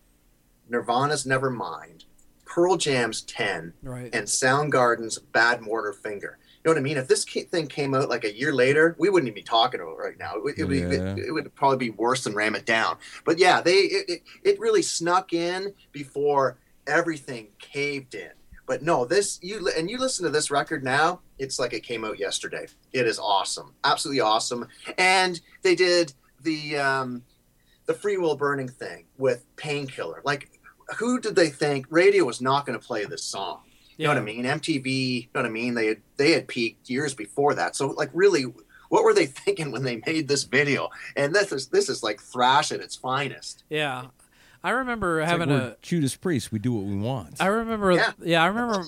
Nirvana's 0.69 1.25
Nevermind, 1.25 2.05
Pearl 2.51 2.77
Jam's 2.77 3.23
Ten, 3.23 3.73
right. 3.83 4.13
and 4.13 4.27
Soundgarden's 4.27 5.21
Badmotorfinger. 5.33 6.21
You 6.23 6.65
know 6.65 6.73
what 6.73 6.79
I 6.79 6.81
mean? 6.81 6.99
If 6.99 7.07
this 7.07 7.25
thing 7.25 7.69
came 7.69 7.95
out 7.95 8.09
like 8.11 8.25
a 8.25 8.37
year 8.37 8.53
later, 8.53 8.97
we 8.99 9.09
wouldn't 9.09 9.29
even 9.29 9.37
be 9.37 9.43
talking 9.43 9.81
about 9.81 9.93
it 9.93 10.03
right 10.03 10.19
now. 10.19 10.35
It 10.35 10.43
would, 10.43 10.59
it, 10.59 10.65
would, 10.65 10.77
Yeah. 10.77 11.15
it, 11.15 11.19
it 11.29 11.33
would 11.33 11.55
probably 11.55 11.79
be 11.79 11.91
worse 11.91 12.25
than 12.25 12.35
Ram 12.35 12.57
It 12.57 12.67
Down. 12.67 12.99
But 13.25 13.39
yeah, 13.39 13.61
they 13.61 13.77
it, 13.77 14.11
it, 14.11 14.23
it 14.43 14.61
really 14.61 14.83
snuck 14.83 15.33
in 15.33 15.73
before 15.93 16.59
everything 16.87 17.49
caved 17.61 18.15
in. 18.17 18.33
But 18.67 18.83
no, 18.83 19.05
this 19.05 19.39
you 19.43 19.71
and 19.77 19.89
you 19.89 19.99
listen 19.99 20.25
to 20.25 20.31
this 20.31 20.51
record 20.51 20.85
now, 20.85 21.21
it's 21.39 21.59
like 21.59 21.73
it 21.73 21.85
came 21.85 22.05
out 22.05 22.19
yesterday. 22.19 22.67
It 22.93 23.07
is 23.07 23.19
awesome, 23.19 23.75
absolutely 23.85 24.21
awesome. 24.21 24.67
And 24.99 25.41
they 25.63 25.75
did 25.77 26.13
the 26.43 26.77
um, 26.79 27.23
the 27.87 27.95
Freewheel 27.95 28.37
Burning 28.39 28.69
thing 28.69 29.07
with 29.19 29.45
Painkiller. 29.57 30.21
Like, 30.25 30.60
who 30.97 31.21
did 31.21 31.37
they 31.37 31.49
think 31.49 31.87
radio 31.91 32.25
was 32.25 32.41
not 32.41 32.67
going 32.67 32.79
to 32.79 32.85
play 32.85 33.05
this 33.05 33.23
song? 33.25 33.61
You 33.97 34.07
know 34.07 34.15
what 34.15 34.19
I 34.19 34.25
mean? 34.25 34.45
MTV, 34.45 34.87
you 34.87 35.29
know 35.35 35.41
what 35.43 35.47
I 35.47 35.51
mean? 35.51 35.75
They 35.75 35.89
had 35.89 36.01
they 36.17 36.33
had 36.33 36.49
peaked 36.49 36.89
years 36.89 37.15
before 37.15 37.55
that. 37.55 37.77
So 37.77 37.89
like 37.89 38.09
really 38.15 38.47
what 38.89 39.05
were 39.05 39.15
they 39.15 39.27
thinking 39.47 39.73
when 39.73 39.83
they 39.83 40.03
made 40.07 40.29
this 40.29 40.45
video? 40.45 40.89
And 41.17 41.35
this 41.35 41.53
is 41.53 41.69
this 41.69 41.89
is 41.89 42.03
like 42.03 42.21
thrash 42.21 42.73
at 42.73 42.81
its 42.81 42.97
finest. 42.97 43.65
Yeah, 43.69 44.07
I 44.63 44.71
remember 44.71 45.21
It's 45.21 45.31
like 45.31 45.39
having 45.41 45.55
we're 45.55 45.69
a. 45.69 45.77
Judas 45.83 46.17
Priest. 46.17 46.53
We 46.53 46.59
do 46.59 46.73
what 46.73 46.85
we 46.85 46.97
want. 46.97 47.41
I 47.41 47.47
remember. 47.47 47.93
Yeah. 47.93 48.13
Yeah, 48.23 48.43
I 48.43 48.47
remember 48.47 48.85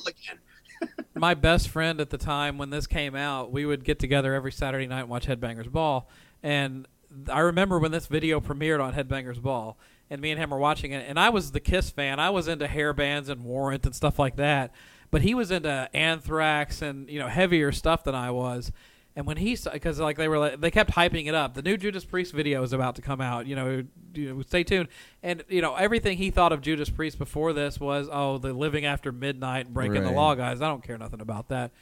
my 1.15 1.35
best 1.35 1.69
friend 1.69 2.01
at 2.01 2.11
the 2.11 2.19
time 2.19 2.59
when 2.59 2.71
this 2.71 2.87
came 2.87 3.15
out, 3.15 3.53
we 3.53 3.65
would 3.65 3.85
get 3.85 3.99
together 3.99 4.35
every 4.35 4.53
Saturday 4.53 4.87
night 4.87 5.01
and 5.01 5.09
watch 5.09 5.27
Headbangers 5.27 5.71
Ball. 5.71 6.09
And 6.43 6.87
I 7.31 7.41
remember 7.41 7.79
when 7.79 7.93
this 7.93 8.07
video 8.07 8.41
premiered 8.41 8.83
on 8.83 8.95
Headbangers 8.95 9.41
Ball, 9.41 9.77
and 10.13 10.21
me 10.21 10.31
and 10.31 10.39
him 10.39 10.51
were 10.51 10.59
watching 10.59 10.93
it. 10.93 11.07
And 11.09 11.19
I 11.19 11.31
was 11.31 11.53
the 11.53 11.61
Kiss 11.61 11.89
fan. 11.89 12.21
I 12.21 12.29
was 12.29 12.47
into 12.47 12.67
hair 12.67 12.93
bands 12.93 13.31
and 13.31 13.43
Warrant 13.45 13.87
and 13.87 13.95
stuff 13.95 14.19
like 14.19 14.37
that. 14.37 14.71
But 15.11 15.23
he 15.23 15.35
was 15.35 15.51
into 15.51 15.89
Anthrax 15.95 16.83
and 16.83 17.09
you 17.09 17.19
know 17.19 17.29
heavier 17.29 17.73
stuff 17.73 18.05
than 18.05 18.15
I 18.15 18.31
was. 18.31 18.71
And 19.17 19.27
when 19.27 19.39
he 19.39 19.57
because 19.73 19.99
like 19.99 20.19
they 20.19 20.29
were 20.29 20.39
like, 20.39 20.61
they 20.61 20.71
kept 20.71 20.91
hyping 20.91 21.29
it 21.29 21.35
up. 21.35 21.55
The 21.55 21.63
new 21.63 21.79
Judas 21.79 22.05
Priest 22.05 22.35
video 22.35 22.63
is 22.63 22.75
about 22.75 22.95
to 22.97 23.03
come 23.03 23.23
out. 23.23 23.47
You 23.47 23.57
know, 23.57 23.85
you 24.15 24.35
know, 24.35 24.43
stay 24.43 24.65
tuned. 24.65 24.89
And 25.23 25.45
you 25.49 25.63
know 25.63 25.77
everything 25.77 26.19
he 26.19 26.31
thought 26.31 26.53
of 26.53 26.61
Judas 26.61 26.91
Priest 26.91 27.19
before 27.19 27.55
this 27.55 27.81
was 27.81 28.07
oh 28.13 28.37
the 28.37 28.53
living 28.53 28.85
after 28.85 29.13
midnight 29.13 29.73
breaking 29.73 30.05
the 30.05 30.13
law 30.13 30.35
guys. 30.35 30.61
I 30.61 30.69
don't 30.69 30.85
care 30.85 30.99
nothing 30.99 31.23
about 31.23 31.49
that. 31.49 31.73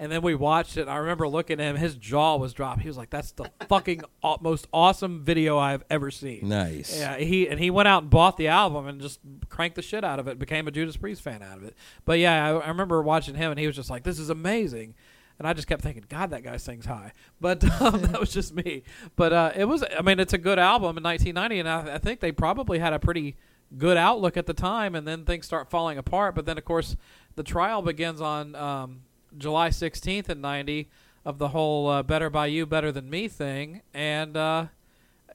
And 0.00 0.10
then 0.10 0.22
we 0.22 0.34
watched 0.34 0.78
it. 0.78 0.82
And 0.82 0.90
I 0.90 0.96
remember 0.96 1.28
looking 1.28 1.60
at 1.60 1.66
him. 1.66 1.76
His 1.76 1.94
jaw 1.94 2.36
was 2.36 2.54
dropped. 2.54 2.80
He 2.80 2.88
was 2.88 2.96
like, 2.96 3.10
"That's 3.10 3.32
the 3.32 3.50
fucking 3.68 4.00
aw- 4.22 4.38
most 4.40 4.66
awesome 4.72 5.22
video 5.24 5.58
I've 5.58 5.84
ever 5.90 6.10
seen." 6.10 6.48
nice. 6.48 6.98
Yeah, 6.98 7.18
he 7.18 7.46
and 7.46 7.60
he 7.60 7.68
went 7.70 7.86
out 7.86 8.04
and 8.04 8.10
bought 8.10 8.38
the 8.38 8.48
album 8.48 8.86
and 8.88 8.98
just 8.98 9.20
cranked 9.50 9.76
the 9.76 9.82
shit 9.82 10.02
out 10.02 10.18
of 10.18 10.26
it. 10.26 10.38
Became 10.38 10.66
a 10.66 10.70
Judas 10.70 10.96
Priest 10.96 11.20
fan 11.20 11.42
out 11.42 11.58
of 11.58 11.64
it. 11.64 11.76
But 12.06 12.18
yeah, 12.18 12.46
I, 12.46 12.52
I 12.56 12.68
remember 12.68 13.02
watching 13.02 13.34
him 13.34 13.50
and 13.50 13.60
he 13.60 13.66
was 13.66 13.76
just 13.76 13.90
like, 13.90 14.02
"This 14.02 14.18
is 14.18 14.30
amazing," 14.30 14.94
and 15.38 15.46
I 15.46 15.52
just 15.52 15.68
kept 15.68 15.82
thinking, 15.82 16.06
"God, 16.08 16.30
that 16.30 16.44
guy 16.44 16.56
sings 16.56 16.86
high." 16.86 17.12
But 17.38 17.62
um, 17.82 18.00
that 18.00 18.18
was 18.18 18.32
just 18.32 18.54
me. 18.54 18.84
But 19.16 19.34
uh, 19.34 19.52
it 19.54 19.66
was. 19.66 19.84
I 19.98 20.00
mean, 20.00 20.18
it's 20.18 20.32
a 20.32 20.38
good 20.38 20.58
album 20.58 20.96
in 20.96 21.04
1990, 21.04 21.58
and 21.60 21.68
I, 21.68 21.96
I 21.96 21.98
think 21.98 22.20
they 22.20 22.32
probably 22.32 22.78
had 22.78 22.94
a 22.94 22.98
pretty 22.98 23.36
good 23.76 23.98
outlook 23.98 24.38
at 24.38 24.46
the 24.46 24.54
time. 24.54 24.94
And 24.94 25.06
then 25.06 25.26
things 25.26 25.44
start 25.44 25.68
falling 25.68 25.98
apart. 25.98 26.34
But 26.34 26.46
then, 26.46 26.56
of 26.56 26.64
course, 26.64 26.96
the 27.36 27.42
trial 27.42 27.82
begins 27.82 28.22
on 28.22 28.54
um, 28.56 29.02
July 29.36 29.68
16th 29.70 30.28
in 30.28 30.40
90 30.40 30.88
of 31.24 31.38
the 31.38 31.48
whole 31.48 31.88
uh, 31.88 32.02
"Better 32.02 32.30
by 32.30 32.46
You, 32.46 32.66
Better 32.66 32.92
Than 32.92 33.10
Me" 33.10 33.28
thing, 33.28 33.82
and. 33.94 34.36
Uh, 34.36 34.66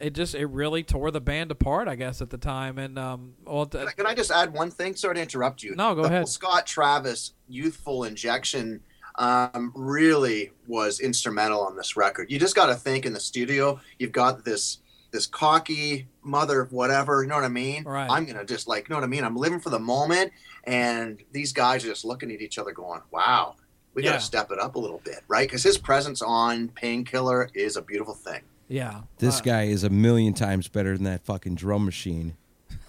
it 0.02 0.14
just 0.14 0.36
it 0.36 0.48
really 0.48 0.84
tore 0.84 1.10
the 1.10 1.22
band 1.22 1.52
apart, 1.52 1.88
I 1.88 1.96
guess, 1.96 2.22
at 2.22 2.30
the 2.30 2.38
time. 2.38 2.78
And 2.78 3.00
um, 3.00 3.36
well, 3.46 3.66
Can 3.66 3.88
I, 3.88 3.92
can 3.92 4.06
I 4.06 4.14
just 4.14 4.30
add 4.30 4.52
one 4.52 4.70
thing? 4.70 4.96
Sorry 4.96 5.16
to 5.16 5.22
interrupt 5.22 5.64
you. 5.64 5.74
No, 5.76 5.96
go 5.96 6.02
the 6.02 6.10
ahead. 6.10 6.28
Scott 6.28 6.66
Travis 6.66 7.32
youthful 7.48 8.04
injection 8.04 8.82
um, 9.18 9.72
really 9.76 10.52
was 10.68 11.00
instrumental 11.00 11.62
on 11.62 11.76
this 11.76 11.96
record. 11.96 12.30
You 12.30 12.40
just 12.40 12.56
got 12.56 12.68
to 12.68 12.76
think 12.76 13.06
in 13.06 13.14
the 13.14 13.20
studio, 13.20 13.80
you've 14.00 14.12
got 14.12 14.44
this 14.44 14.80
this 15.12 15.28
cocky 15.28 16.10
mother 16.24 16.60
of 16.60 16.74
whatever, 16.74 17.24
you 17.24 17.30
know 17.30 17.36
what 17.36 17.46
I 17.46 17.50
mean? 17.50 17.86
Right. 17.86 18.10
I'm 18.10 18.26
gonna 18.26 18.44
just 18.44 18.68
like, 18.68 18.90
you 18.90 18.94
know 18.94 19.00
what 19.00 19.06
I 19.06 19.08
mean? 19.08 19.24
I'm 19.24 19.38
living 19.38 19.62
for 19.62 19.70
the 19.70 19.80
moment, 19.80 20.34
and 20.66 21.24
these 21.32 21.54
guys 21.54 21.86
are 21.86 21.88
just 21.88 22.04
looking 22.04 22.32
at 22.32 22.42
each 22.42 22.58
other, 22.58 22.74
going, 22.74 23.00
"Wow, 23.12 23.56
we 23.96 24.04
got 24.04 24.14
to 24.14 24.20
step 24.22 24.52
it 24.52 24.60
up 24.60 24.76
a 24.76 24.80
little 24.80 25.02
bit, 25.04 25.22
right?" 25.28 25.48
Because 25.48 25.64
his 25.64 25.78
presence 25.78 26.22
on 26.22 26.68
Painkiller 26.70 27.50
is 27.56 27.76
a 27.78 27.82
beautiful 27.82 28.14
thing. 28.14 28.42
yeah, 28.68 29.02
This 29.18 29.40
Uh, 29.40 29.44
guy 29.44 29.64
is 29.64 29.84
a 29.84 29.90
million 29.90 30.34
times 30.34 30.68
better 30.68 30.94
than 30.96 31.04
that 31.06 31.26
fucking 31.26 31.56
drum 31.56 31.86
machine. 31.86 32.36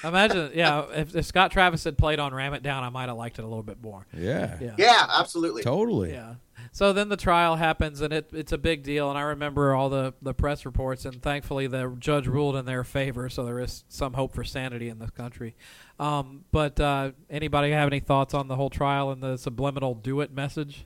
Imagine, 0.01 0.51
yeah, 0.53 0.85
if, 0.93 1.13
if 1.13 1.25
Scott 1.25 1.51
Travis 1.51 1.83
had 1.83 1.97
played 1.97 2.19
on 2.19 2.33
"Ram 2.33 2.53
It 2.53 2.63
Down," 2.63 2.83
I 2.85 2.89
might 2.89 3.09
have 3.09 3.17
liked 3.17 3.37
it 3.37 3.41
a 3.43 3.47
little 3.47 3.63
bit 3.63 3.81
more. 3.81 4.05
Yeah. 4.17 4.57
Yeah, 4.61 4.75
Yeah, 4.77 5.05
absolutely. 5.13 5.61
Totally. 5.63 6.11
Yeah. 6.13 6.35
So 6.71 6.93
then 6.93 7.09
the 7.09 7.17
trial 7.17 7.55
happens, 7.55 8.01
and 8.01 8.13
it, 8.13 8.29
it's 8.31 8.51
a 8.51 8.57
big 8.57 8.83
deal. 8.83 9.09
And 9.09 9.17
I 9.17 9.21
remember 9.23 9.73
all 9.73 9.89
the, 9.89 10.13
the 10.21 10.33
press 10.33 10.65
reports, 10.65 11.05
and 11.05 11.21
thankfully 11.21 11.67
the 11.67 11.95
judge 11.99 12.27
ruled 12.27 12.55
in 12.55 12.65
their 12.65 12.83
favor, 12.83 13.29
so 13.29 13.43
there 13.43 13.59
is 13.59 13.83
some 13.89 14.13
hope 14.13 14.33
for 14.33 14.43
sanity 14.43 14.89
in 14.89 14.99
this 14.99 15.09
country. 15.11 15.55
Um, 15.99 16.45
but 16.51 16.79
uh, 16.79 17.11
anybody 17.29 17.71
have 17.71 17.87
any 17.87 17.99
thoughts 17.99 18.33
on 18.33 18.47
the 18.47 18.55
whole 18.55 18.69
trial 18.69 19.11
and 19.11 19.21
the 19.21 19.37
subliminal 19.37 19.95
"do 19.95 20.21
it" 20.21 20.31
message? 20.31 20.85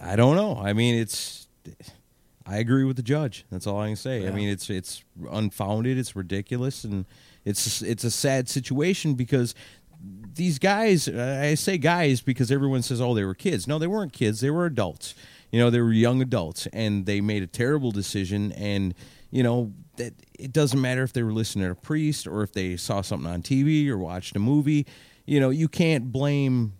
I 0.00 0.16
don't 0.16 0.36
know. 0.36 0.60
I 0.62 0.72
mean, 0.72 0.94
it's 0.94 1.48
I 2.46 2.58
agree 2.58 2.84
with 2.84 2.96
the 2.96 3.02
judge. 3.02 3.44
That's 3.50 3.66
all 3.66 3.80
I 3.80 3.88
can 3.88 3.96
say. 3.96 4.26
I 4.26 4.30
mean, 4.30 4.48
it's 4.48 4.70
it's 4.70 5.02
unfounded. 5.30 5.98
It's 5.98 6.14
ridiculous, 6.14 6.84
and 6.84 7.04
it's 7.44 7.82
it's 7.82 8.04
a 8.04 8.10
sad 8.10 8.48
situation 8.48 9.14
because 9.14 9.54
these 10.36 10.58
guys. 10.58 11.08
I 11.08 11.54
say 11.54 11.78
guys 11.78 12.20
because 12.20 12.50
everyone 12.50 12.82
says, 12.82 13.00
"Oh, 13.00 13.14
they 13.14 13.24
were 13.24 13.34
kids." 13.34 13.66
No, 13.66 13.78
they 13.78 13.86
weren't 13.86 14.12
kids. 14.12 14.40
They 14.40 14.50
were 14.50 14.66
adults. 14.66 15.14
You 15.50 15.58
know, 15.58 15.70
they 15.70 15.80
were 15.80 15.92
young 15.92 16.22
adults, 16.22 16.66
and 16.72 17.06
they 17.06 17.20
made 17.20 17.42
a 17.42 17.46
terrible 17.46 17.90
decision. 17.90 18.52
And 18.52 18.94
you 19.30 19.42
know 19.42 19.72
that 19.96 20.14
it 20.38 20.52
doesn't 20.52 20.80
matter 20.80 21.02
if 21.02 21.12
they 21.12 21.22
were 21.22 21.32
listening 21.32 21.64
to 21.66 21.72
a 21.72 21.74
priest 21.74 22.26
or 22.26 22.42
if 22.42 22.52
they 22.52 22.76
saw 22.76 23.00
something 23.00 23.30
on 23.30 23.42
TV 23.42 23.88
or 23.88 23.98
watched 23.98 24.36
a 24.36 24.38
movie. 24.38 24.86
You 25.24 25.40
know, 25.40 25.50
you 25.50 25.68
can't 25.68 26.12
blame. 26.12 26.74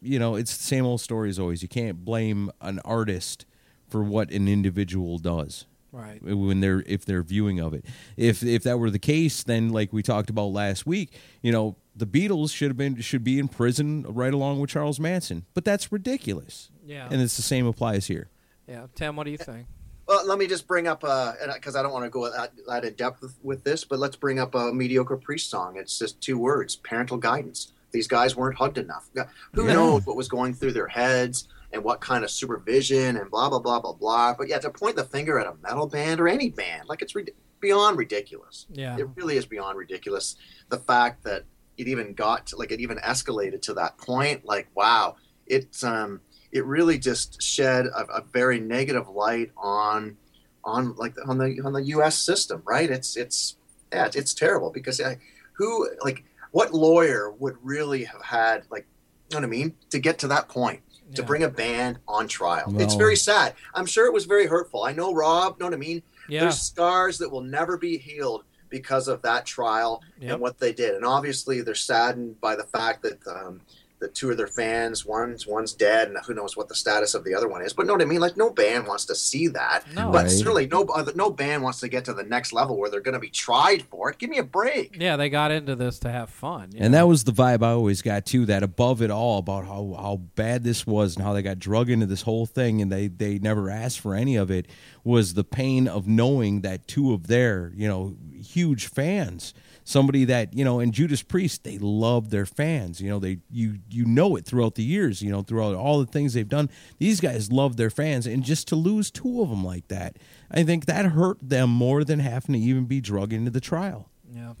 You 0.00 0.18
know, 0.18 0.34
it's 0.36 0.56
the 0.56 0.62
same 0.62 0.86
old 0.86 1.00
story 1.00 1.28
as 1.28 1.38
always. 1.38 1.62
You 1.62 1.68
can't 1.68 2.04
blame 2.04 2.50
an 2.60 2.78
artist 2.84 3.44
for 3.88 4.02
what 4.02 4.30
an 4.30 4.48
individual 4.48 5.18
does 5.18 5.66
Right. 5.92 6.22
when 6.22 6.60
they're 6.60 6.84
if 6.86 7.04
they're 7.04 7.22
viewing 7.22 7.58
of 7.58 7.74
it. 7.74 7.84
If 8.16 8.42
if 8.42 8.62
that 8.62 8.78
were 8.78 8.90
the 8.90 8.98
case, 9.00 9.42
then 9.42 9.70
like 9.70 9.92
we 9.92 10.02
talked 10.02 10.30
about 10.30 10.46
last 10.46 10.86
week, 10.86 11.12
you 11.42 11.50
know, 11.50 11.76
the 11.96 12.06
Beatles 12.06 12.54
should 12.54 12.68
have 12.68 12.76
been 12.76 13.00
should 13.00 13.24
be 13.24 13.38
in 13.38 13.48
prison 13.48 14.04
right 14.08 14.32
along 14.32 14.60
with 14.60 14.70
Charles 14.70 15.00
Manson. 15.00 15.44
But 15.54 15.64
that's 15.64 15.90
ridiculous. 15.90 16.70
Yeah. 16.86 17.08
And 17.10 17.20
it's 17.20 17.36
the 17.36 17.42
same 17.42 17.66
applies 17.66 18.06
here. 18.06 18.28
Yeah. 18.68 18.86
Tim, 18.94 19.16
what 19.16 19.24
do 19.24 19.30
you 19.30 19.38
think? 19.38 19.66
Well, 20.06 20.26
let 20.26 20.38
me 20.38 20.48
just 20.48 20.66
bring 20.66 20.88
up, 20.88 21.04
uh, 21.04 21.34
because 21.54 21.76
I 21.76 21.82
don't 21.84 21.92
want 21.92 22.04
to 22.04 22.10
go 22.10 22.28
that, 22.28 22.50
that 22.66 22.84
in 22.84 22.94
depth 22.94 23.22
with, 23.22 23.38
with 23.44 23.62
this, 23.62 23.84
but 23.84 24.00
let's 24.00 24.16
bring 24.16 24.40
up 24.40 24.56
a 24.56 24.72
mediocre 24.72 25.16
priest 25.16 25.50
song. 25.50 25.76
It's 25.76 25.98
just 25.98 26.20
two 26.20 26.36
words: 26.38 26.74
parental 26.76 27.16
guidance. 27.16 27.72
These 27.92 28.08
guys 28.08 28.34
weren't 28.36 28.56
hugged 28.56 28.78
enough. 28.78 29.08
Who 29.54 29.66
Yeah. 29.66 29.74
knows 29.74 30.06
what 30.06 30.16
was 30.16 30.28
going 30.28 30.54
through 30.54 30.72
their 30.72 30.88
heads 30.88 31.46
and 31.72 31.84
what 31.84 32.00
kind 32.00 32.24
of 32.24 32.30
supervision 32.30 33.16
and 33.16 33.30
blah 33.30 33.48
blah 33.48 33.58
blah 33.58 33.80
blah 33.80 33.92
blah. 33.92 34.34
But 34.36 34.48
yeah, 34.48 34.58
to 34.58 34.70
point 34.70 34.96
the 34.96 35.04
finger 35.04 35.38
at 35.38 35.46
a 35.46 35.54
metal 35.62 35.86
band 35.86 36.20
or 36.20 36.28
any 36.28 36.50
band, 36.50 36.88
like 36.88 37.02
it's 37.02 37.14
rid- 37.14 37.34
beyond 37.60 37.98
ridiculous. 37.98 38.66
Yeah. 38.70 38.96
It 38.98 39.08
really 39.14 39.36
is 39.36 39.46
beyond 39.46 39.78
ridiculous. 39.78 40.36
The 40.68 40.78
fact 40.78 41.24
that 41.24 41.44
it 41.76 41.88
even 41.88 42.14
got 42.14 42.48
to, 42.48 42.56
like 42.56 42.72
it 42.72 42.80
even 42.80 42.98
escalated 42.98 43.62
to 43.62 43.74
that 43.74 43.98
point, 43.98 44.44
like 44.44 44.68
wow, 44.74 45.16
it's 45.46 45.84
um 45.84 46.20
it 46.52 46.64
really 46.64 46.98
just 46.98 47.40
shed 47.40 47.86
a, 47.86 48.04
a 48.06 48.22
very 48.22 48.60
negative 48.60 49.08
light 49.08 49.52
on 49.56 50.16
on 50.64 50.94
like 50.96 51.14
on 51.26 51.38
the 51.38 51.60
on 51.64 51.72
the 51.72 51.84
U.S. 51.84 52.18
system, 52.18 52.62
right? 52.66 52.90
It's 52.90 53.16
it's 53.16 53.56
yeah, 53.92 54.06
it's, 54.06 54.16
it's 54.16 54.34
terrible 54.34 54.70
because 54.70 55.00
uh, 55.00 55.14
who 55.52 55.88
like 56.02 56.24
what 56.50 56.74
lawyer 56.74 57.30
would 57.38 57.56
really 57.62 58.04
have 58.04 58.22
had 58.22 58.64
like 58.70 58.86
you 59.30 59.36
know 59.36 59.40
what 59.40 59.44
I 59.44 59.50
mean 59.50 59.74
to 59.90 59.98
get 59.98 60.18
to 60.20 60.28
that 60.28 60.48
point 60.48 60.80
to 61.14 61.22
bring 61.22 61.42
a 61.42 61.48
band 61.48 61.98
on 62.08 62.28
trial? 62.28 62.72
It's 62.80 62.94
very 62.94 63.16
sad. 63.16 63.54
I'm 63.74 63.86
sure 63.86 64.06
it 64.06 64.12
was 64.12 64.24
very 64.24 64.46
hurtful. 64.46 64.84
I 64.84 64.92
know 64.92 65.12
Rob. 65.14 65.58
Know 65.60 65.66
what 65.66 65.74
I 65.74 65.78
mean? 65.78 66.02
Yeah. 66.28 66.40
There's 66.42 66.60
scars 66.60 67.18
that 67.18 67.30
will 67.30 67.40
never 67.42 67.76
be 67.76 67.98
healed 67.98 68.44
because 68.68 69.08
of 69.08 69.20
that 69.22 69.44
trial 69.46 70.00
Yep. 70.20 70.32
and 70.32 70.40
what 70.40 70.58
they 70.58 70.72
did. 70.72 70.94
And 70.94 71.04
obviously, 71.04 71.60
they're 71.60 71.74
saddened 71.74 72.40
by 72.40 72.54
the 72.54 72.62
fact 72.64 73.02
that 73.02 73.18
um, 73.26 73.60
the 74.00 74.08
two 74.08 74.30
of 74.30 74.38
their 74.38 74.46
fans, 74.46 75.04
one's 75.04 75.46
one's 75.46 75.74
dead, 75.74 76.08
and 76.08 76.16
who 76.26 76.34
knows 76.34 76.56
what 76.56 76.68
the 76.68 76.74
status 76.74 77.14
of 77.14 77.22
the 77.22 77.34
other 77.34 77.48
one 77.48 77.62
is. 77.62 77.72
But 77.74 77.86
know 77.86 77.92
what 77.92 78.02
I 78.02 78.06
mean? 78.06 78.20
Like 78.20 78.36
no 78.36 78.50
band 78.50 78.86
wants 78.86 79.04
to 79.06 79.14
see 79.14 79.46
that. 79.48 79.84
No. 79.94 80.10
But 80.10 80.22
Right. 80.22 80.30
certainly, 80.30 80.66
no 80.66 80.84
no 81.14 81.30
band 81.30 81.62
wants 81.62 81.80
to 81.80 81.88
get 81.88 82.06
to 82.06 82.14
the 82.14 82.22
next 82.22 82.52
level 82.52 82.78
where 82.78 82.90
they're 82.90 83.00
going 83.00 83.14
to 83.14 83.20
be 83.20 83.28
tried 83.30 83.82
for 83.82 84.10
it. 84.10 84.18
Give 84.18 84.30
me 84.30 84.38
a 84.38 84.42
break. 84.42 84.96
Yeah, 84.98 85.16
they 85.16 85.28
got 85.28 85.50
into 85.50 85.76
this 85.76 85.98
to 86.00 86.10
have 86.10 86.30
fun. 86.30 86.70
And 86.76 86.92
know? 86.92 86.98
that 86.98 87.08
was 87.08 87.24
the 87.24 87.32
vibe 87.32 87.62
I 87.62 87.70
always 87.70 88.00
got 88.02 88.24
too. 88.24 88.46
That 88.46 88.62
above 88.62 89.02
it 89.02 89.10
all, 89.10 89.38
about 89.38 89.66
how, 89.66 89.94
how 89.98 90.16
bad 90.34 90.64
this 90.64 90.86
was 90.86 91.16
and 91.16 91.24
how 91.24 91.34
they 91.34 91.42
got 91.42 91.58
drug 91.58 91.90
into 91.90 92.06
this 92.06 92.22
whole 92.22 92.46
thing, 92.46 92.80
and 92.80 92.90
they 92.90 93.08
they 93.08 93.38
never 93.38 93.68
asked 93.68 94.00
for 94.00 94.14
any 94.14 94.36
of 94.36 94.50
it, 94.50 94.66
was 95.04 95.34
the 95.34 95.44
pain 95.44 95.86
of 95.86 96.08
knowing 96.08 96.62
that 96.62 96.88
two 96.88 97.12
of 97.12 97.26
their 97.26 97.72
you 97.76 97.86
know 97.86 98.16
huge 98.42 98.86
fans, 98.86 99.52
somebody 99.90 100.24
that 100.26 100.54
you 100.54 100.64
know, 100.64 100.80
and 100.80 100.92
Judas 100.92 101.22
Priest, 101.22 101.64
they 101.64 101.78
love 101.78 102.30
their 102.30 102.46
fans. 102.46 103.00
You 103.00 103.10
know, 103.10 103.18
they 103.18 103.38
you 103.50 103.78
you 103.90 104.04
know 104.04 104.36
it 104.36 104.44
throughout 104.44 104.76
the 104.76 104.84
years. 104.84 105.20
You 105.20 105.30
know, 105.30 105.42
throughout 105.42 105.74
all 105.74 105.98
the 105.98 106.06
things 106.06 106.34
they've 106.34 106.48
done, 106.48 106.70
these 106.98 107.20
guys 107.20 107.50
love 107.50 107.76
their 107.76 107.90
fans, 107.90 108.26
and 108.26 108.42
just 108.42 108.68
to 108.68 108.76
lose 108.76 109.10
two 109.10 109.42
of 109.42 109.50
them 109.50 109.64
like 109.64 109.88
that, 109.88 110.16
I 110.50 110.62
think 110.62 110.86
that 110.86 111.06
hurt 111.06 111.38
them 111.42 111.70
more 111.70 112.04
than 112.04 112.20
having 112.20 112.54
to 112.54 112.58
even 112.58 112.84
be 112.84 113.00
drug 113.00 113.32
into 113.32 113.50
the 113.50 113.60
trial. 113.60 114.08
Yeah. 114.32 114.54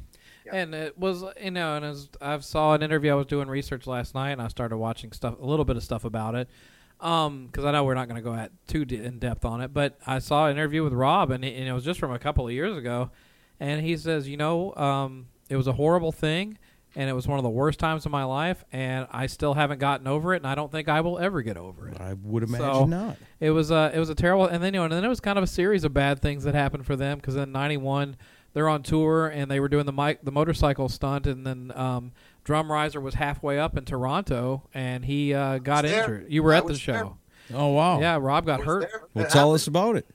Yeah. 0.44 0.56
And 0.56 0.74
it 0.74 0.98
was, 0.98 1.22
you 1.40 1.50
know, 1.50 1.76
and 1.76 1.84
as 1.84 2.08
I 2.20 2.38
saw 2.38 2.74
an 2.74 2.82
interview, 2.82 3.12
I 3.12 3.14
was 3.14 3.26
doing 3.26 3.48
research 3.48 3.86
last 3.86 4.14
night, 4.14 4.30
and 4.30 4.42
I 4.42 4.48
started 4.48 4.78
watching 4.78 5.12
stuff, 5.12 5.36
a 5.40 5.44
little 5.44 5.64
bit 5.64 5.76
of 5.76 5.82
stuff 5.82 6.04
about 6.04 6.34
it, 6.34 6.48
um 6.98 7.46
because 7.46 7.64
I 7.64 7.70
know 7.72 7.84
we're 7.84 7.94
not 7.94 8.08
going 8.08 8.22
to 8.22 8.22
go 8.22 8.34
at 8.34 8.50
too 8.66 8.84
in 8.90 9.18
depth 9.18 9.44
on 9.44 9.60
it. 9.60 9.72
But 9.72 9.98
I 10.06 10.18
saw 10.18 10.46
an 10.46 10.52
interview 10.52 10.82
with 10.82 10.92
Rob, 10.92 11.30
and, 11.30 11.44
he, 11.44 11.54
and 11.54 11.68
it 11.68 11.72
was 11.72 11.84
just 11.84 12.00
from 12.00 12.10
a 12.12 12.18
couple 12.18 12.46
of 12.46 12.52
years 12.52 12.76
ago, 12.76 13.10
and 13.60 13.80
he 13.84 13.96
says, 13.96 14.26
you 14.28 14.36
know, 14.36 14.74
um, 14.74 15.26
it 15.48 15.56
was 15.56 15.66
a 15.66 15.72
horrible 15.74 16.10
thing, 16.12 16.58
and 16.96 17.08
it 17.08 17.12
was 17.12 17.28
one 17.28 17.38
of 17.38 17.42
the 17.44 17.50
worst 17.50 17.78
times 17.78 18.04
of 18.06 18.10
my 18.12 18.24
life, 18.24 18.64
and 18.72 19.06
I 19.12 19.26
still 19.26 19.54
haven't 19.54 19.78
gotten 19.78 20.06
over 20.08 20.32
it, 20.34 20.38
and 20.38 20.46
I 20.46 20.54
don't 20.56 20.72
think 20.72 20.88
I 20.88 21.00
will 21.02 21.18
ever 21.18 21.42
get 21.42 21.56
over 21.56 21.88
it. 21.88 22.00
I 22.00 22.14
would 22.14 22.42
imagine 22.42 22.66
So- 22.74 22.86
not. 22.86 23.16
It 23.38 23.50
was 23.52 23.70
a 23.70 23.90
it 23.94 23.98
was 23.98 24.10
a 24.10 24.14
terrible, 24.14 24.46
and 24.46 24.62
then 24.62 24.74
you 24.74 24.80
know, 24.80 24.84
and 24.84 24.92
then 24.92 25.04
it 25.04 25.08
was 25.08 25.20
kind 25.20 25.38
of 25.38 25.44
a 25.44 25.48
series 25.48 25.84
of 25.84 25.94
bad 25.94 26.20
things 26.20 26.42
that 26.44 26.54
happened 26.54 26.86
for 26.86 26.96
them 26.96 27.18
because 27.18 27.36
in 27.36 27.52
'91 27.52 28.16
they're 28.52 28.68
on 28.68 28.82
tour 28.82 29.28
and 29.28 29.48
they 29.48 29.60
were 29.60 29.68
doing 29.68 29.86
the 29.86 29.92
mic, 29.92 30.24
the 30.24 30.32
motorcycle 30.32 30.88
stunt, 30.88 31.24
and 31.26 31.46
then 31.46 31.70
um, 31.76 32.10
Drum 32.42 32.70
Riser 32.70 33.00
was 33.00 33.14
halfway 33.14 33.60
up 33.60 33.76
in 33.78 33.84
Toronto 33.84 34.68
and 34.74 35.04
he 35.04 35.32
uh, 35.32 35.58
got 35.58 35.84
was 35.84 35.92
there. 35.92 36.02
injured. 36.02 36.26
You 36.32 36.42
were 36.42 36.52
I 36.52 36.56
at 36.58 36.64
the 36.66 36.72
was 36.72 36.84
there. 36.84 36.96
show, 36.98 37.16
Oh 37.54 37.68
wow! 37.68 38.00
yeah. 38.00 38.18
Rob 38.20 38.44
got 38.46 38.62
hurt. 38.62 38.88
there? 38.90 39.02
Well, 39.14 39.24
It 39.24 39.30
tell 39.30 39.42
happened. 39.42 39.54
us 39.54 39.66
about 39.68 39.96
it. 39.96 40.06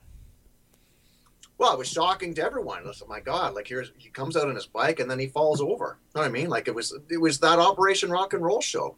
Well, 1.57 1.71
it 1.71 1.77
was 1.79 1.87
shocking 1.87 2.33
to 2.35 2.43
everyone. 2.43 2.85
Listen, 2.85 3.07
my 3.07 3.19
God, 3.21 3.53
like 3.53 3.67
here's 3.67 3.91
he 3.97 4.09
comes 4.09 4.35
out 4.35 4.47
on 4.49 4.55
his 4.55 4.65
bike 4.67 4.99
and 4.99 5.09
then 5.09 5.19
he 5.19 5.27
falls 5.27 5.61
over. 5.61 5.97
You 6.13 6.19
know 6.19 6.21
what 6.21 6.27
I 6.27 6.31
mean? 6.31 6.49
Like 6.49 6.67
it 6.67 6.75
was 6.75 6.97
it 7.09 7.17
was 7.21 7.39
that 7.39 7.59
Operation 7.59 8.09
Rock 8.11 8.33
and 8.33 8.43
Roll 8.43 8.59
show, 8.61 8.97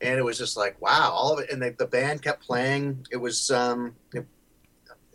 and 0.00 0.18
it 0.18 0.22
was 0.24 0.38
just 0.38 0.56
like 0.56 0.80
wow, 0.80 1.10
all 1.12 1.34
of 1.34 1.40
it. 1.40 1.50
And 1.50 1.60
they, 1.60 1.70
the 1.70 1.86
band 1.86 2.22
kept 2.22 2.42
playing. 2.42 3.06
It 3.10 3.18
was 3.18 3.50
um, 3.50 3.94
it- 4.14 4.26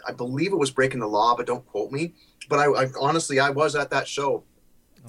I 0.06 0.12
believe 0.12 0.52
it 0.52 0.58
was 0.58 0.70
breaking 0.70 1.00
the 1.00 1.08
law, 1.08 1.34
but 1.36 1.46
don't 1.48 1.66
quote 1.66 1.92
me. 1.92 2.14
But 2.50 2.60
I, 2.60 2.66
I 2.66 2.88
honestly 3.00 3.40
I 3.40 3.50
was 3.50 3.74
at 3.76 3.90
that 3.92 4.08
show. 4.08 4.44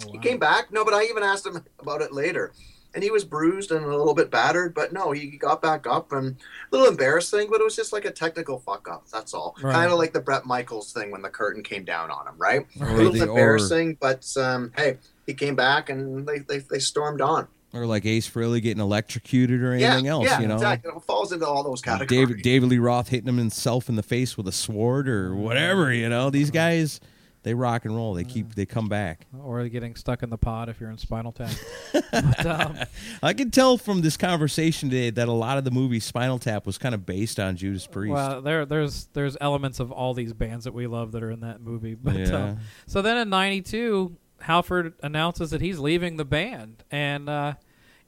Oh, 0.07 0.12
He 0.12 0.18
came 0.18 0.39
back. 0.39 0.72
No, 0.72 0.85
but 0.85 0.95
I 0.95 1.03
even 1.05 1.22
asked 1.24 1.45
him 1.47 1.62
about 1.80 2.01
it 2.01 2.12
later. 2.12 2.53
And 2.95 3.03
he 3.03 3.11
was 3.11 3.24
bruised 3.24 3.72
and 3.72 3.84
a 3.84 3.88
little 3.97 4.14
bit 4.14 4.30
battered, 4.30 4.72
but 4.74 4.92
no, 4.92 5.11
he 5.12 5.26
got 5.36 5.61
back 5.61 5.86
up 5.86 6.12
and 6.12 6.36
a 6.36 6.76
little 6.76 6.88
embarrassing, 6.88 7.49
but 7.51 7.61
it 7.61 7.64
was 7.64 7.74
just 7.74 7.92
like 7.92 8.05
a 8.05 8.11
technical 8.11 8.61
fuck 8.61 8.88
up. 8.88 9.05
That's 9.12 9.34
all. 9.34 9.57
Right. 9.62 9.72
Kind 9.74 9.92
of 9.92 9.99
like 9.99 10.12
the 10.12 10.20
Bret 10.20 10.47
Michaels 10.47 10.92
thing 10.92 11.11
when 11.11 11.20
the 11.22 11.28
curtain 11.28 11.62
came 11.62 11.84
down 11.84 12.11
on 12.11 12.26
him, 12.28 12.34
right? 12.38 12.66
Or 12.80 12.88
a 12.88 12.92
little 12.92 13.12
the- 13.12 13.22
or- 13.24 13.28
embarrassing, 13.30 13.99
but 14.01 14.24
um, 14.36 14.70
hey, 14.76 14.99
he 15.26 15.34
came 15.34 15.57
back 15.57 15.90
and 15.90 16.26
they, 16.26 16.38
they, 16.38 16.59
they 16.59 16.78
stormed 16.78 17.20
on. 17.20 17.49
or 17.72 17.84
like 17.86 18.07
Ace 18.07 18.30
Frehley 18.30 18.62
getting 18.62 18.80
electrocuted 18.80 19.61
or 19.61 19.72
anything 19.72 20.05
yeah, 20.05 20.11
else, 20.12 20.26
yeah, 20.26 20.40
you 20.40 20.47
know. 20.47 20.55
exactly. 20.55 20.92
It 20.95 21.03
falls 21.03 21.32
into 21.32 21.47
all 21.49 21.64
those 21.64 21.80
categories. 21.82 22.09
David 22.09 22.42
David 22.42 22.68
Lee 22.68 22.78
Roth 22.78 23.09
hitting 23.09 23.28
him 23.28 23.38
himself 23.38 23.88
in 23.88 23.97
the 23.97 24.03
face 24.05 24.36
with 24.36 24.47
a 24.47 24.53
sword 24.53 25.09
or 25.09 25.34
whatever, 25.34 25.92
you 25.92 26.09
know. 26.09 26.30
These 26.30 26.53
guys, 26.53 27.01
they 27.45 27.55
rock 27.55 27.84
and 27.84 27.95
roll. 27.95 28.14
They 28.14 28.24
keep 28.24 28.55
they 28.57 28.66
come 28.66 28.88
back. 28.88 29.26
or 29.40 29.68
getting 29.68 29.95
stuck 29.95 30.22
in 30.24 30.30
the 30.30 30.36
pod 30.38 30.68
if 30.68 30.80
you're 30.80 30.90
in 30.90 30.99
Spinal 30.99 31.30
Tap. 31.30 31.53
but, 32.11 32.47
um, 32.47 32.76
I 33.22 33.32
can 33.34 33.51
tell 33.51 33.78
from 33.78 34.01
this 34.01 34.16
conversation 34.16 34.90
today 34.90 35.11
that 35.11 35.28
a 35.28 35.32
lot 35.32 35.59
of 35.59 35.64
the 35.64 35.70
movie 35.70 36.01
Spinal 36.01 36.38
Tap 36.38 36.66
was 36.66 36.78
kind 36.78 36.95
of 36.95 37.07
based 37.07 37.38
on 37.38 37.57
Judas 37.57 37.86
Priest. 37.86 38.14
Well, 38.14 38.42
there 38.42 38.66
there's 38.66 39.07
there's 39.12 39.36
elements 39.40 39.78
of 39.78 39.92
all 39.92 40.14
these 40.14 40.32
bands 40.32 40.64
that 40.64 40.74
we 40.74 40.86
love 40.88 41.12
that 41.12 41.22
are 41.22 41.30
in 41.30 41.40
that 41.40 41.61
movie. 41.61 41.95
But 42.03 42.16
Yeah. 42.16 42.45
um, 42.45 42.59
so 42.86 43.01
then 43.03 43.16
in 43.18 43.28
'92, 43.30 44.16
Halford 44.40 44.95
announces 45.03 45.51
that 45.51 45.61
he's 45.61 45.78
leaving 45.78 46.16
the 46.16 46.24
band, 46.24 46.82
and 46.90 47.28
uh, 47.28 47.55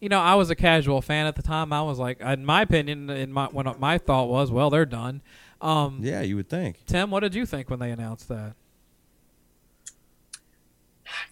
you 0.01 0.09
know 0.09 0.21
I 0.21 0.35
was 0.35 0.51
a 0.51 0.55
casual 0.57 1.03
fan 1.03 1.27
at 1.27 1.37
the 1.37 1.43
time. 1.43 1.73
I 1.73 1.83
was 1.83 1.99
like, 1.99 2.21
in 2.21 2.45
my 2.45 2.63
opinion, 2.63 3.11
in 3.11 3.33
my 3.33 3.47
when 3.47 3.67
my 3.79 3.99
thought 3.99 4.29
was, 4.29 4.51
well, 4.51 4.71
they're 4.71 4.87
done. 4.87 5.23
Um, 5.61 6.01
yeah, 6.03 6.21
you 6.23 6.37
would 6.37 6.49
think. 6.49 6.85
Tim, 6.87 7.11
what 7.11 7.21
did 7.21 7.35
you 7.35 7.47
think 7.47 7.69
when 7.71 7.79
they 7.79 7.91
announced 7.91 8.29
that? 8.29 8.55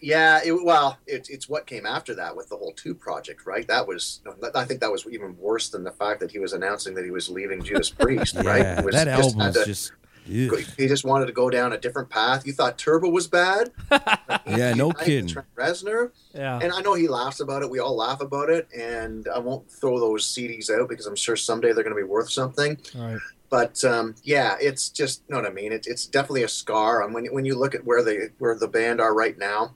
Yeah, 0.04 0.40
it, 0.44 0.52
well, 0.64 0.98
it, 1.06 1.28
it's 1.30 1.48
what 1.48 1.66
came 1.66 1.86
after 1.86 2.14
that 2.16 2.36
with 2.36 2.48
the 2.50 2.56
whole 2.56 2.72
two 2.72 2.94
project, 2.94 3.46
right? 3.46 3.66
That 3.68 3.86
was, 3.86 4.20
I 4.54 4.64
think 4.64 4.80
that 4.80 4.92
was 4.92 5.06
even 5.10 5.36
worse 5.38 5.70
than 5.70 5.82
the 5.82 5.92
fact 5.92 6.20
that 6.20 6.30
he 6.30 6.38
was 6.38 6.52
announcing 6.52 6.94
that 6.94 7.04
he 7.04 7.10
was 7.10 7.28
leaving 7.28 7.62
Judas 7.62 7.90
Priest, 8.02 8.34
right? 8.36 8.60
Yeah, 8.62 8.78
It 8.80 8.84
was 8.84 8.94
that 8.94 9.06
just 9.06 9.36
album 9.36 9.40
had 9.40 9.46
was 9.48 9.56
to- 9.56 9.64
just. 9.64 9.92
ugh. 10.26 10.64
He 10.76 10.86
just 10.88 11.04
wanted 11.04 11.26
to 11.26 11.32
go 11.32 11.48
down 11.50 11.72
a 11.72 11.78
different 11.78 12.10
path. 12.10 12.46
You 12.46 12.52
thought 12.52 12.76
Turbo 12.78 13.08
was 13.08 13.26
bad? 13.28 13.70
Yeah, 14.46 14.74
no 14.74 14.86
United 14.88 15.04
kidding. 15.04 15.26
Trent 15.28 15.48
Reznor, 15.56 16.10
Yeah, 16.34 16.58
and 16.62 16.70
I 16.70 16.80
know 16.82 16.92
he 16.94 17.08
laughs 17.08 17.40
about 17.40 17.62
it. 17.62 17.70
We 17.70 17.78
all 17.80 17.96
laugh 17.96 18.20
about 18.20 18.50
it, 18.50 18.68
and 18.76 19.26
I 19.34 19.38
won't 19.38 19.68
throw 19.70 19.98
those 19.98 20.26
CDs 20.26 20.68
out 20.70 20.88
because 20.90 21.06
I'm 21.06 21.16
sure 21.16 21.34
someday 21.34 21.72
they're 21.72 21.82
going 21.82 21.96
to 21.96 22.00
be 22.00 22.06
worth 22.06 22.30
something. 22.30 22.76
right. 22.94 23.18
But 23.48 23.82
um, 23.84 24.14
yeah, 24.22 24.56
it's 24.60 24.90
just 24.90 25.22
you 25.28 25.34
know 25.34 25.40
what 25.42 25.50
I 25.50 25.54
mean. 25.54 25.72
It, 25.72 25.86
it's 25.86 26.06
definitely 26.06 26.42
a 26.42 26.48
scar. 26.48 27.02
And 27.04 27.14
when 27.14 27.24
when 27.26 27.44
you 27.46 27.54
look 27.54 27.74
at 27.74 27.84
where 27.86 28.02
they 28.02 28.28
where 28.38 28.56
the 28.58 28.68
band 28.68 29.00
are 29.00 29.14
right 29.14 29.36
now, 29.38 29.74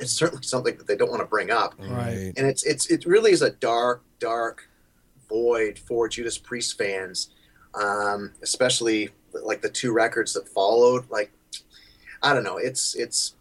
it's 0.00 0.12
certainly 0.12 0.42
something 0.44 0.76
that 0.76 0.86
they 0.86 0.96
don't 0.96 1.10
want 1.10 1.20
to 1.20 1.26
bring 1.26 1.50
up. 1.50 1.74
Right. 1.78 2.32
And 2.36 2.46
it's 2.46 2.64
it's 2.64 2.86
it 2.86 3.06
really 3.06 3.32
is 3.32 3.42
a 3.42 3.50
dark 3.50 4.02
dark 4.18 4.68
void 5.28 5.78
for 5.78 6.08
Judas 6.08 6.38
Priest 6.38 6.76
fans, 6.78 7.30
um, 7.74 8.32
especially 8.42 9.10
like 9.32 9.62
the 9.62 9.70
two 9.70 9.92
records 9.92 10.32
that 10.34 10.48
followed. 10.48 11.08
Like, 11.10 11.32
I 12.22 12.34
don't 12.34 12.44
know. 12.44 12.58
It's 12.58 12.94
it's 12.94 13.35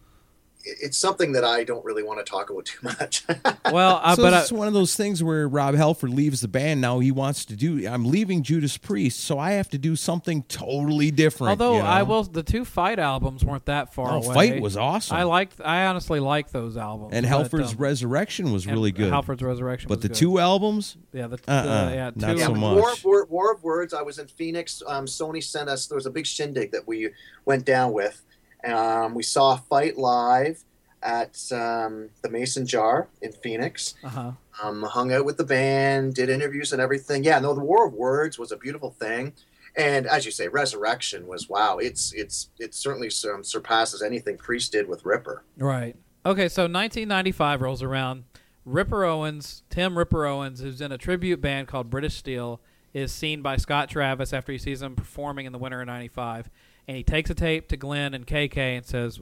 it's 0.65 0.97
something 0.97 1.31
that 1.33 1.43
I 1.43 1.63
don't 1.63 1.83
really 1.85 2.03
want 2.03 2.25
to 2.25 2.29
talk 2.29 2.49
about 2.49 2.65
too 2.65 2.79
much. 2.81 3.23
Well, 3.71 3.99
uh, 4.03 4.15
so 4.15 4.21
but 4.21 4.33
it's 4.33 4.51
uh, 4.51 4.55
one 4.55 4.67
of 4.67 4.73
those 4.73 4.95
things 4.95 5.23
where 5.23 5.47
Rob 5.47 5.73
Halford 5.75 6.11
leaves 6.11 6.41
the 6.41 6.47
band. 6.47 6.81
Now 6.81 6.99
he 6.99 7.11
wants 7.11 7.45
to 7.45 7.55
do. 7.55 7.87
I'm 7.87 8.05
leaving 8.05 8.43
Judas 8.43 8.77
Priest, 8.77 9.19
so 9.21 9.39
I 9.39 9.53
have 9.53 9.69
to 9.71 9.77
do 9.79 9.95
something 9.95 10.43
totally 10.43 11.09
different. 11.09 11.49
Although 11.49 11.77
you 11.77 11.83
know? 11.83 11.85
I 11.85 12.03
will, 12.03 12.23
the 12.23 12.43
two 12.43 12.63
fight 12.63 12.99
albums 12.99 13.43
weren't 13.43 13.65
that 13.65 13.93
far 13.93 14.11
No, 14.11 14.23
away. 14.23 14.33
Fight 14.51 14.61
was 14.61 14.77
awesome. 14.77 15.17
I 15.17 15.23
liked. 15.23 15.59
I 15.61 15.87
honestly 15.87 16.19
liked 16.19 16.53
those 16.53 16.77
albums. 16.77 17.13
and 17.13 17.23
but, 17.25 17.29
Halford's 17.29 17.71
um, 17.71 17.77
Resurrection 17.79 18.51
was 18.51 18.67
really 18.67 18.91
good. 18.91 19.11
Halford's 19.11 19.41
Resurrection, 19.41 19.87
but 19.87 19.97
was 19.97 20.03
the 20.03 20.09
good. 20.09 20.17
two 20.17 20.39
albums, 20.39 20.95
yeah, 21.11 21.27
the, 21.27 21.39
Uh-uh, 21.47 21.89
the 21.89 21.95
yeah, 21.95 22.11
not 22.15 22.33
two, 22.33 22.39
yeah, 22.39 22.45
so 22.45 22.51
with 22.51 22.61
much. 22.61 23.03
War, 23.03 23.23
of 23.23 23.29
War 23.31 23.51
of 23.51 23.63
Words. 23.63 23.93
I 23.95 24.03
was 24.03 24.19
in 24.19 24.27
Phoenix. 24.27 24.83
Um, 24.85 25.05
Sony 25.05 25.43
sent 25.43 25.69
us. 25.69 25.87
There 25.87 25.95
was 25.95 26.05
a 26.05 26.11
big 26.11 26.27
shindig 26.27 26.71
that 26.71 26.87
we 26.87 27.09
went 27.45 27.65
down 27.65 27.93
with. 27.93 28.21
Um, 28.65 29.13
we 29.13 29.23
saw 29.23 29.53
a 29.53 29.57
Fight 29.57 29.97
live 29.97 30.63
at 31.01 31.39
um, 31.51 32.09
the 32.23 32.29
Mason 32.29 32.65
Jar 32.65 33.07
in 33.21 33.31
Phoenix. 33.31 33.93
Uh-huh. 34.03 34.31
um, 34.63 34.83
hung 34.83 35.13
out 35.13 35.25
with 35.25 35.37
the 35.37 35.43
band, 35.43 36.15
did 36.15 36.29
interviews 36.29 36.73
and 36.73 36.81
everything. 36.81 37.23
Yeah, 37.23 37.39
no, 37.39 37.53
the 37.53 37.61
War 37.61 37.87
of 37.87 37.93
Words 37.93 38.39
was 38.39 38.51
a 38.51 38.57
beautiful 38.57 38.91
thing, 38.91 39.33
and 39.77 40.07
as 40.07 40.25
you 40.25 40.31
say, 40.31 40.47
Resurrection 40.47 41.27
was 41.27 41.49
wow. 41.49 41.77
It's 41.77 42.13
it's 42.13 42.49
it 42.59 42.73
certainly 42.73 43.11
um, 43.31 43.43
surpasses 43.43 44.01
anything 44.01 44.37
Priest 44.37 44.71
did 44.71 44.87
with 44.87 45.05
Ripper. 45.05 45.43
Right. 45.57 45.95
Okay, 46.25 46.49
so 46.49 46.63
1995 46.63 47.61
rolls 47.61 47.83
around. 47.83 48.23
Ripper 48.65 49.05
Owens, 49.05 49.61
Tim 49.69 49.95
Ripper 49.95 50.25
Owens, 50.25 50.59
who's 50.59 50.81
in 50.81 50.91
a 50.91 50.97
tribute 50.97 51.39
band 51.39 51.67
called 51.67 51.91
British 51.91 52.15
Steel, 52.15 52.59
is 52.95 53.11
seen 53.11 53.43
by 53.43 53.57
Scott 53.57 53.89
Travis 53.89 54.33
after 54.33 54.51
he 54.51 54.57
sees 54.57 54.81
him 54.81 54.95
performing 54.95 55.45
in 55.45 55.51
the 55.51 55.59
winter 55.59 55.81
of 55.81 55.87
95. 55.87 56.49
And 56.87 56.95
he 56.95 57.03
takes 57.03 57.29
a 57.29 57.33
tape 57.35 57.67
to 57.69 57.77
Glenn 57.77 58.13
and 58.13 58.27
KK 58.27 58.57
and 58.57 58.85
says, 58.85 59.19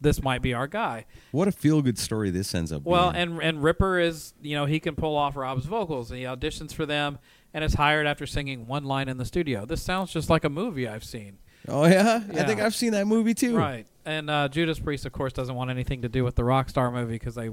This 0.00 0.22
might 0.22 0.42
be 0.42 0.52
our 0.54 0.66
guy. 0.66 1.06
what 1.32 1.48
a 1.48 1.52
feel 1.52 1.80
good 1.82 1.98
story 1.98 2.30
this 2.30 2.54
ends 2.54 2.70
up. 2.72 2.82
Well, 2.84 3.12
being. 3.12 3.22
and 3.22 3.42
and 3.42 3.62
Ripper 3.62 3.98
is, 3.98 4.34
you 4.42 4.54
know, 4.56 4.66
he 4.66 4.78
can 4.80 4.94
pull 4.94 5.16
off 5.16 5.36
Rob's 5.36 5.64
vocals, 5.66 6.10
and 6.10 6.18
he 6.18 6.26
auditions 6.26 6.72
for 6.72 6.86
them, 6.86 7.18
and 7.54 7.64
is 7.64 7.74
hired 7.74 8.06
after 8.06 8.26
singing 8.26 8.66
one 8.66 8.84
line 8.84 9.08
in 9.08 9.16
the 9.16 9.24
studio. 9.24 9.64
This 9.64 9.82
sounds 9.82 10.12
just 10.12 10.28
like 10.28 10.44
a 10.44 10.50
movie 10.50 10.86
I've 10.86 11.04
seen. 11.04 11.38
oh 11.66 11.86
yeah? 11.86 12.22
I 12.34 12.44
think 12.44 12.60
I've 12.60 12.74
seen 12.74 12.92
that 12.92 13.06
movie 13.06 13.34
too. 13.34 13.56
Right. 13.56 13.86
And 14.04 14.30
uh, 14.30 14.48
Judas 14.48 14.78
Priest, 14.78 15.04
of 15.04 15.12
course, 15.12 15.32
doesn't 15.32 15.54
want 15.54 15.70
anything 15.70 16.02
to 16.02 16.08
do 16.08 16.24
with 16.24 16.34
the 16.34 16.44
rock 16.44 16.68
star 16.68 16.90
movie 16.90 17.14
because 17.14 17.34
they 17.34 17.50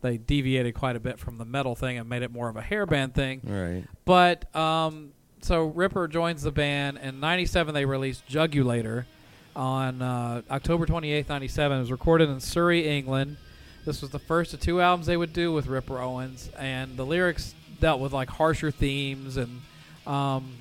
they 0.00 0.16
deviated 0.16 0.74
quite 0.74 0.94
a 0.94 1.00
bit 1.00 1.18
from 1.18 1.38
the 1.38 1.44
metal 1.44 1.74
thing 1.74 1.98
and 1.98 2.08
made 2.08 2.22
it 2.22 2.30
more 2.30 2.48
of 2.48 2.56
a 2.56 2.62
hairband 2.62 3.14
thing. 3.14 3.40
Right. 3.44 3.84
But 4.04 4.54
um, 4.54 5.12
so 5.40 5.66
Ripper 5.66 6.08
joins 6.08 6.42
the 6.42 6.50
band. 6.50 6.98
In 6.98 7.20
'97, 7.20 7.74
they 7.74 7.84
released 7.84 8.26
Jugulator. 8.28 9.04
On 9.56 10.02
uh, 10.02 10.42
October 10.50 10.86
28th, 10.86 11.28
97, 11.28 11.76
it 11.76 11.80
was 11.80 11.90
recorded 11.90 12.28
in 12.28 12.38
Surrey, 12.38 12.86
England. 12.86 13.38
This 13.84 14.02
was 14.02 14.10
the 14.10 14.18
first 14.20 14.54
of 14.54 14.60
two 14.60 14.80
albums 14.80 15.06
they 15.06 15.16
would 15.16 15.32
do 15.32 15.52
with 15.52 15.66
Ripper 15.66 15.98
Owens, 15.98 16.50
and 16.56 16.96
the 16.96 17.04
lyrics 17.04 17.54
dealt 17.80 18.00
with 18.00 18.12
like 18.12 18.28
harsher 18.28 18.70
themes 18.70 19.36
and 19.36 19.62
um, 20.06 20.52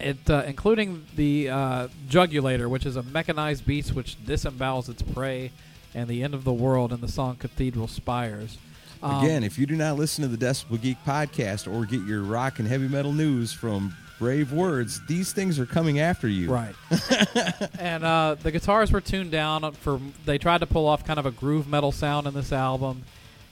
it 0.00 0.28
uh, 0.28 0.42
including 0.46 1.06
the 1.14 1.48
uh, 1.48 1.88
Jugulator, 2.08 2.68
which 2.68 2.86
is 2.86 2.96
a 2.96 3.02
mechanized 3.02 3.66
beast 3.66 3.94
which 3.94 4.16
disembowels 4.24 4.88
its 4.88 5.02
prey, 5.02 5.52
and 5.94 6.08
the 6.08 6.22
end 6.22 6.34
of 6.34 6.44
the 6.44 6.52
world 6.52 6.92
in 6.92 7.00
the 7.00 7.08
song 7.08 7.36
Cathedral 7.36 7.86
Spires. 7.86 8.58
Um, 9.02 9.24
Again, 9.24 9.42
if 9.42 9.58
you 9.58 9.66
do 9.66 9.74
not 9.74 9.96
listen 9.96 10.22
to 10.22 10.28
the 10.28 10.36
Decibel 10.36 10.80
Geek 10.80 10.98
podcast 11.04 11.72
or 11.72 11.84
get 11.84 12.02
your 12.02 12.22
rock 12.22 12.58
and 12.58 12.68
heavy 12.68 12.88
metal 12.88 13.12
news 13.12 13.52
from 13.52 13.94
Brave 14.18 14.52
Words, 14.52 15.00
these 15.06 15.32
things 15.32 15.58
are 15.58 15.66
coming 15.66 15.98
after 15.98 16.28
you. 16.28 16.52
Right. 16.52 16.74
and 17.80 18.04
uh, 18.04 18.36
the 18.40 18.52
guitars 18.52 18.92
were 18.92 19.00
tuned 19.00 19.32
down 19.32 19.72
for. 19.72 20.00
They 20.24 20.38
tried 20.38 20.58
to 20.58 20.66
pull 20.66 20.86
off 20.86 21.04
kind 21.04 21.18
of 21.18 21.26
a 21.26 21.32
groove 21.32 21.66
metal 21.66 21.90
sound 21.90 22.28
in 22.28 22.34
this 22.34 22.52
album. 22.52 23.02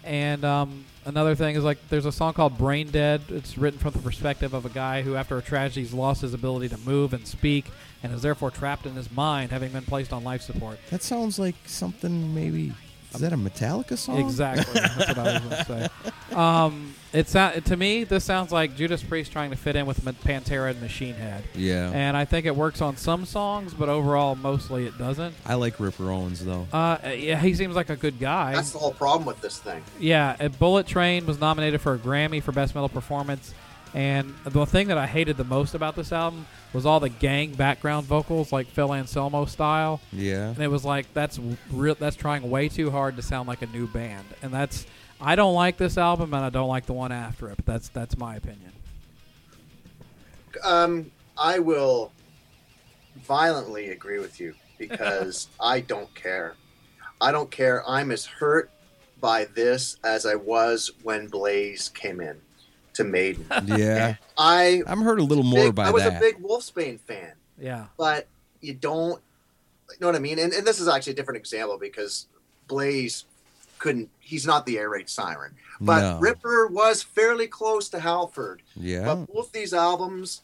And 0.04 0.44
um, 0.44 0.84
another 1.04 1.34
thing 1.34 1.56
is 1.56 1.64
like 1.64 1.78
there's 1.88 2.06
a 2.06 2.12
song 2.12 2.34
called 2.34 2.56
Brain 2.56 2.88
Dead. 2.90 3.20
It's 3.28 3.58
written 3.58 3.80
from 3.80 3.92
the 3.92 3.98
perspective 3.98 4.54
of 4.54 4.64
a 4.64 4.70
guy 4.70 5.02
who, 5.02 5.16
after 5.16 5.36
a 5.36 5.42
tragedy, 5.42 5.82
has 5.82 5.92
lost 5.92 6.22
his 6.22 6.32
ability 6.32 6.68
to 6.68 6.78
move 6.78 7.12
and 7.12 7.26
speak, 7.26 7.66
and 8.04 8.14
is 8.14 8.22
therefore 8.22 8.52
trapped 8.52 8.86
in 8.86 8.94
his 8.94 9.10
mind, 9.10 9.50
having 9.50 9.72
been 9.72 9.82
placed 9.82 10.12
on 10.12 10.22
life 10.22 10.42
support. 10.42 10.78
That 10.90 11.02
sounds 11.02 11.38
like 11.38 11.56
something 11.66 12.32
maybe. 12.34 12.72
Is 13.14 13.20
that 13.20 13.32
a 13.32 13.36
Metallica 13.36 13.98
song? 13.98 14.18
Exactly. 14.18 14.80
That's 14.80 15.08
what 15.08 15.18
I 15.18 15.32
was 15.32 15.42
going 15.42 15.50
to 15.50 15.64
say. 15.64 15.88
Um, 16.30 16.94
it's 17.12 17.34
not, 17.34 17.64
to 17.64 17.76
me, 17.76 18.04
this 18.04 18.22
sounds 18.22 18.52
like 18.52 18.76
Judas 18.76 19.02
Priest 19.02 19.32
trying 19.32 19.50
to 19.50 19.56
fit 19.56 19.74
in 19.74 19.84
with 19.84 20.00
Pantera 20.22 20.70
and 20.70 20.80
Machine 20.80 21.14
Head. 21.14 21.42
Yeah. 21.56 21.90
And 21.92 22.16
I 22.16 22.24
think 22.24 22.46
it 22.46 22.54
works 22.54 22.80
on 22.80 22.96
some 22.96 23.24
songs, 23.24 23.74
but 23.74 23.88
overall, 23.88 24.36
mostly 24.36 24.86
it 24.86 24.96
doesn't. 24.96 25.34
I 25.44 25.54
like 25.54 25.80
Ripper 25.80 26.08
Owens 26.08 26.44
though. 26.44 26.68
Uh, 26.72 26.98
yeah, 27.16 27.40
he 27.40 27.52
seems 27.54 27.74
like 27.74 27.90
a 27.90 27.96
good 27.96 28.20
guy. 28.20 28.54
That's 28.54 28.70
the 28.70 28.78
whole 28.78 28.92
problem 28.92 29.26
with 29.26 29.40
this 29.40 29.58
thing. 29.58 29.82
Yeah, 29.98 30.36
Bullet 30.60 30.86
Train 30.86 31.26
was 31.26 31.40
nominated 31.40 31.80
for 31.80 31.94
a 31.94 31.98
Grammy 31.98 32.40
for 32.40 32.52
Best 32.52 32.76
Metal 32.76 32.88
Performance. 32.88 33.54
And 33.94 34.34
the 34.44 34.66
thing 34.66 34.88
that 34.88 34.98
I 34.98 35.06
hated 35.06 35.36
the 35.36 35.44
most 35.44 35.74
about 35.74 35.96
this 35.96 36.12
album 36.12 36.46
was 36.72 36.86
all 36.86 37.00
the 37.00 37.08
gang 37.08 37.52
background 37.52 38.06
vocals, 38.06 38.52
like 38.52 38.68
Phil 38.68 38.92
Anselmo 38.92 39.44
style. 39.44 40.00
Yeah. 40.12 40.48
And 40.48 40.58
it 40.60 40.68
was 40.68 40.84
like 40.84 41.12
that's 41.12 41.40
real. 41.72 41.96
That's 41.96 42.16
trying 42.16 42.48
way 42.48 42.68
too 42.68 42.90
hard 42.90 43.16
to 43.16 43.22
sound 43.22 43.48
like 43.48 43.62
a 43.62 43.66
new 43.66 43.86
band. 43.88 44.26
And 44.42 44.52
that's 44.52 44.86
I 45.20 45.34
don't 45.34 45.54
like 45.54 45.76
this 45.76 45.98
album, 45.98 46.32
and 46.32 46.44
I 46.44 46.50
don't 46.50 46.68
like 46.68 46.86
the 46.86 46.92
one 46.92 47.12
after 47.12 47.48
it. 47.48 47.56
But 47.56 47.66
that's 47.66 47.88
that's 47.88 48.16
my 48.16 48.36
opinion. 48.36 48.72
Um, 50.62 51.10
I 51.36 51.58
will 51.58 52.12
violently 53.22 53.90
agree 53.90 54.18
with 54.18 54.40
you 54.40 54.54
because 54.78 55.48
I 55.60 55.80
don't 55.80 56.12
care. 56.14 56.54
I 57.20 57.32
don't 57.32 57.50
care. 57.50 57.86
I'm 57.88 58.12
as 58.12 58.24
hurt 58.24 58.70
by 59.20 59.46
this 59.46 59.96
as 60.04 60.24
I 60.24 60.36
was 60.36 60.90
when 61.02 61.26
Blaze 61.26 61.90
came 61.90 62.20
in 62.20 62.40
to 62.94 63.04
Maiden. 63.04 63.46
Yeah. 63.66 64.16
I 64.38 64.82
I'm 64.86 65.02
hurt 65.02 65.20
a 65.20 65.24
little 65.24 65.44
more 65.44 65.66
big, 65.66 65.74
by 65.74 65.86
I 65.86 65.90
was 65.90 66.02
that. 66.02 66.16
a 66.16 66.20
big 66.20 66.42
Wolfsbane 66.42 67.00
fan. 67.00 67.32
Yeah, 67.58 67.86
but 67.98 68.26
you 68.60 68.74
don't 68.74 69.20
you 69.90 69.96
know 70.00 70.06
what 70.06 70.16
I 70.16 70.20
mean? 70.20 70.38
And, 70.38 70.52
and 70.52 70.66
this 70.66 70.80
is 70.80 70.88
actually 70.88 71.12
a 71.12 71.16
different 71.16 71.38
example 71.38 71.76
because 71.78 72.26
Blaze 72.68 73.24
couldn't 73.78 74.08
he's 74.20 74.46
not 74.46 74.64
the 74.66 74.78
air 74.78 74.88
raid 74.90 75.08
siren. 75.08 75.54
But 75.80 76.00
No. 76.00 76.18
Ripper 76.20 76.66
was 76.68 77.02
fairly 77.02 77.46
close 77.46 77.88
to 77.90 78.00
Halford. 78.00 78.62
yeah. 78.76 79.04
But 79.04 79.32
both 79.32 79.52
these 79.52 79.72
albums, 79.74 80.42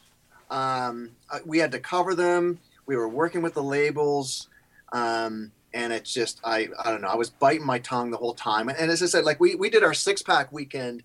um, 0.49 1.11
uh, 1.29 1.39
we 1.45 1.59
had 1.59 1.71
to 1.71 1.79
cover 1.79 2.15
them. 2.15 2.59
We 2.87 2.95
were 2.95 3.07
working 3.07 3.41
with 3.41 3.53
the 3.53 3.63
labels. 3.63 4.47
Um, 4.91 5.51
and 5.73 5.91
it's 5.93 6.13
just 6.13 6.39
I 6.43 6.67
I 6.83 6.91
don't 6.91 7.01
know. 7.01 7.07
I 7.09 7.15
was 7.15 7.29
biting 7.29 7.65
my 7.65 7.79
tongue 7.79 8.09
the 8.11 8.17
whole 8.17 8.33
time. 8.33 8.69
And 8.69 8.89
as 8.91 9.01
I 9.03 9.05
said, 9.07 9.25
like 9.25 9.39
we, 9.39 9.55
we 9.55 9.69
did 9.69 9.83
our 9.83 9.93
six 9.93 10.21
pack 10.21 10.51
weekend 10.51 11.03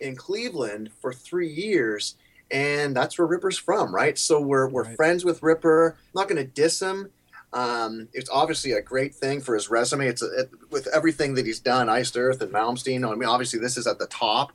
in 0.00 0.16
Cleveland 0.16 0.90
for 1.00 1.12
three 1.12 1.48
years, 1.48 2.16
and 2.50 2.94
that's 2.96 3.18
where 3.18 3.26
Ripper's 3.26 3.58
from, 3.58 3.94
right? 3.94 4.18
So 4.18 4.40
we're 4.40 4.68
we're 4.68 4.84
Right. 4.84 4.96
friends 4.96 5.24
with 5.24 5.42
Ripper. 5.42 5.96
I'm 5.98 6.20
not 6.20 6.28
going 6.28 6.44
to 6.44 6.50
diss 6.50 6.80
him. 6.80 7.10
Um, 7.52 8.08
it's 8.12 8.28
obviously 8.30 8.72
a 8.72 8.82
great 8.82 9.14
thing 9.14 9.40
for 9.40 9.54
his 9.54 9.70
resume. 9.70 10.08
It's 10.08 10.22
a, 10.22 10.40
it, 10.40 10.50
with 10.70 10.88
everything 10.88 11.34
that 11.34 11.46
he's 11.46 11.60
done, 11.60 11.88
Iced 11.88 12.16
Earth 12.16 12.42
and 12.42 12.52
Malmsteen. 12.52 13.08
I 13.08 13.14
mean, 13.14 13.28
obviously 13.28 13.60
this 13.60 13.76
is 13.76 13.86
at 13.86 13.98
the 14.00 14.08
top, 14.08 14.52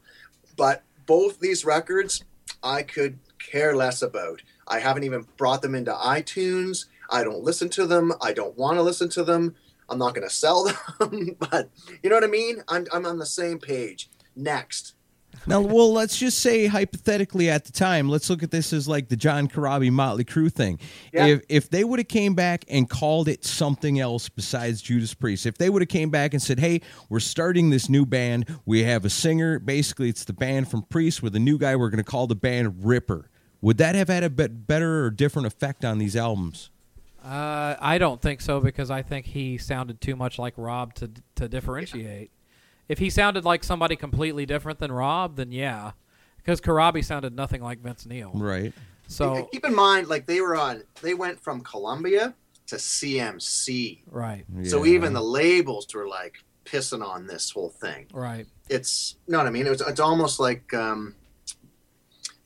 but 0.57 0.83
both 1.05 1.39
these 1.39 1.63
records 1.63 2.23
I 2.61 2.83
could 2.83 3.19
care 3.39 3.73
less 3.75 4.01
about. 4.01 4.41
I 4.67 4.79
haven't 4.79 5.05
even 5.05 5.25
brought 5.37 5.61
them 5.61 5.75
into 5.75 5.93
iTunes. 5.93 6.85
I 7.09 7.23
don't 7.23 7.41
listen 7.43 7.69
to 7.69 7.87
them. 7.87 8.11
I 8.21 8.33
don't 8.33 8.57
want 8.57 8.77
to 8.77 8.83
listen 8.83 9.07
to 9.11 9.23
them. 9.23 9.55
I'm 9.87 9.97
not 9.97 10.13
going 10.13 10.27
to 10.27 10.33
sell 10.33 10.65
them, 10.99 11.37
but 11.39 11.69
you 12.03 12.09
know 12.09 12.17
what 12.17 12.23
I 12.25 12.27
mean? 12.27 12.61
I'm, 12.67 12.85
I'm 12.93 13.05
on 13.05 13.17
the 13.17 13.25
same 13.25 13.59
page. 13.59 14.09
Next. 14.35 14.93
Now, 15.47 15.61
well, 15.61 15.91
let's 15.93 16.17
just 16.17 16.39
say 16.39 16.67
hypothetically 16.67 17.49
at 17.49 17.65
the 17.65 17.71
time, 17.71 18.09
let's 18.09 18.29
look 18.29 18.43
at 18.43 18.51
this 18.51 18.73
as 18.73 18.87
like 18.87 19.09
the 19.09 19.15
John 19.15 19.47
Corabi 19.47 19.91
Motley 19.91 20.23
Crue 20.23 20.51
thing. 20.51 20.79
Yeah. 21.13 21.25
If 21.25 21.41
if 21.49 21.69
they 21.69 21.83
would 21.83 21.99
have 21.99 22.07
came 22.07 22.35
back 22.35 22.65
and 22.67 22.89
called 22.89 23.27
it 23.27 23.45
something 23.45 23.99
else 23.99 24.29
besides 24.29 24.81
Judas 24.81 25.13
Priest, 25.13 25.45
if 25.45 25.57
they 25.57 25.69
would 25.69 25.81
have 25.81 25.89
came 25.89 26.09
back 26.09 26.33
and 26.33 26.41
said, 26.41 26.59
"Hey, 26.59 26.81
we're 27.09 27.19
starting 27.19 27.69
this 27.69 27.89
new 27.89 28.05
band. 28.05 28.45
We 28.65 28.83
have 28.83 29.05
a 29.05 29.09
singer. 29.09 29.59
Basically, 29.59 30.09
it's 30.09 30.25
the 30.25 30.33
band 30.33 30.69
from 30.69 30.83
Priest 30.83 31.23
with 31.23 31.35
a 31.35 31.39
new 31.39 31.57
guy. 31.57 31.75
We're 31.75 31.89
going 31.89 32.03
to 32.03 32.09
call 32.09 32.27
the 32.27 32.35
band 32.35 32.85
Ripper." 32.85 33.29
Would 33.61 33.77
that 33.77 33.95
have 33.95 34.07
had 34.07 34.23
a 34.23 34.29
bit 34.29 34.67
better 34.67 35.03
or 35.03 35.11
different 35.11 35.45
effect 35.45 35.83
on 35.83 35.97
these 35.97 36.15
albums? 36.15 36.69
uh, 37.23 37.75
I 37.79 37.97
don't 37.97 38.21
think 38.21 38.41
so 38.41 38.59
because 38.59 38.89
I 38.89 39.01
think 39.01 39.25
he 39.25 39.57
sounded 39.57 39.99
too 39.99 40.15
much 40.15 40.39
like 40.39 40.53
Rob 40.57 40.93
to 40.95 41.11
to 41.35 41.47
differentiate. 41.49 42.31
If 42.89 42.99
he 42.99 43.09
sounded 43.09 43.45
like 43.45 43.63
somebody 43.63 43.95
completely 43.95 44.45
different 44.45 44.79
than 44.79 44.91
Rob, 44.91 45.35
then 45.37 45.51
yeah, 45.51 45.91
because 46.37 46.59
Corabi 46.59 47.05
sounded 47.05 47.35
nothing 47.35 47.61
like 47.61 47.79
Vince 47.79 48.05
Neil. 48.05 48.31
Right. 48.33 48.73
So 49.07 49.47
keep 49.51 49.63
in 49.65 49.73
mind, 49.73 50.07
like 50.07 50.25
they 50.27 50.41
were 50.41 50.55
on, 50.57 50.83
they 51.01 51.13
went 51.13 51.39
from 51.39 51.61
Columbia 51.61 52.33
to 52.67 52.75
CMC. 52.75 54.01
right, 54.11 54.45
So 54.63 54.85
even 54.85 55.13
the 55.13 55.21
labels 55.23 55.87
were 55.93 56.07
like 56.07 56.35
pissing 56.65 57.03
on 57.03 57.25
this 57.25 57.49
whole 57.49 57.69
thing. 57.69 58.07
right. 58.11 58.45
It's, 58.69 59.15
you 59.25 59.31
know 59.31 59.39
what 59.39 59.47
I 59.47 59.49
mean? 59.49 59.65
It 59.65 59.71
was, 59.71 59.81
it's 59.81 59.99
almost 59.99 60.39
like, 60.39 60.71
um, 60.75 61.15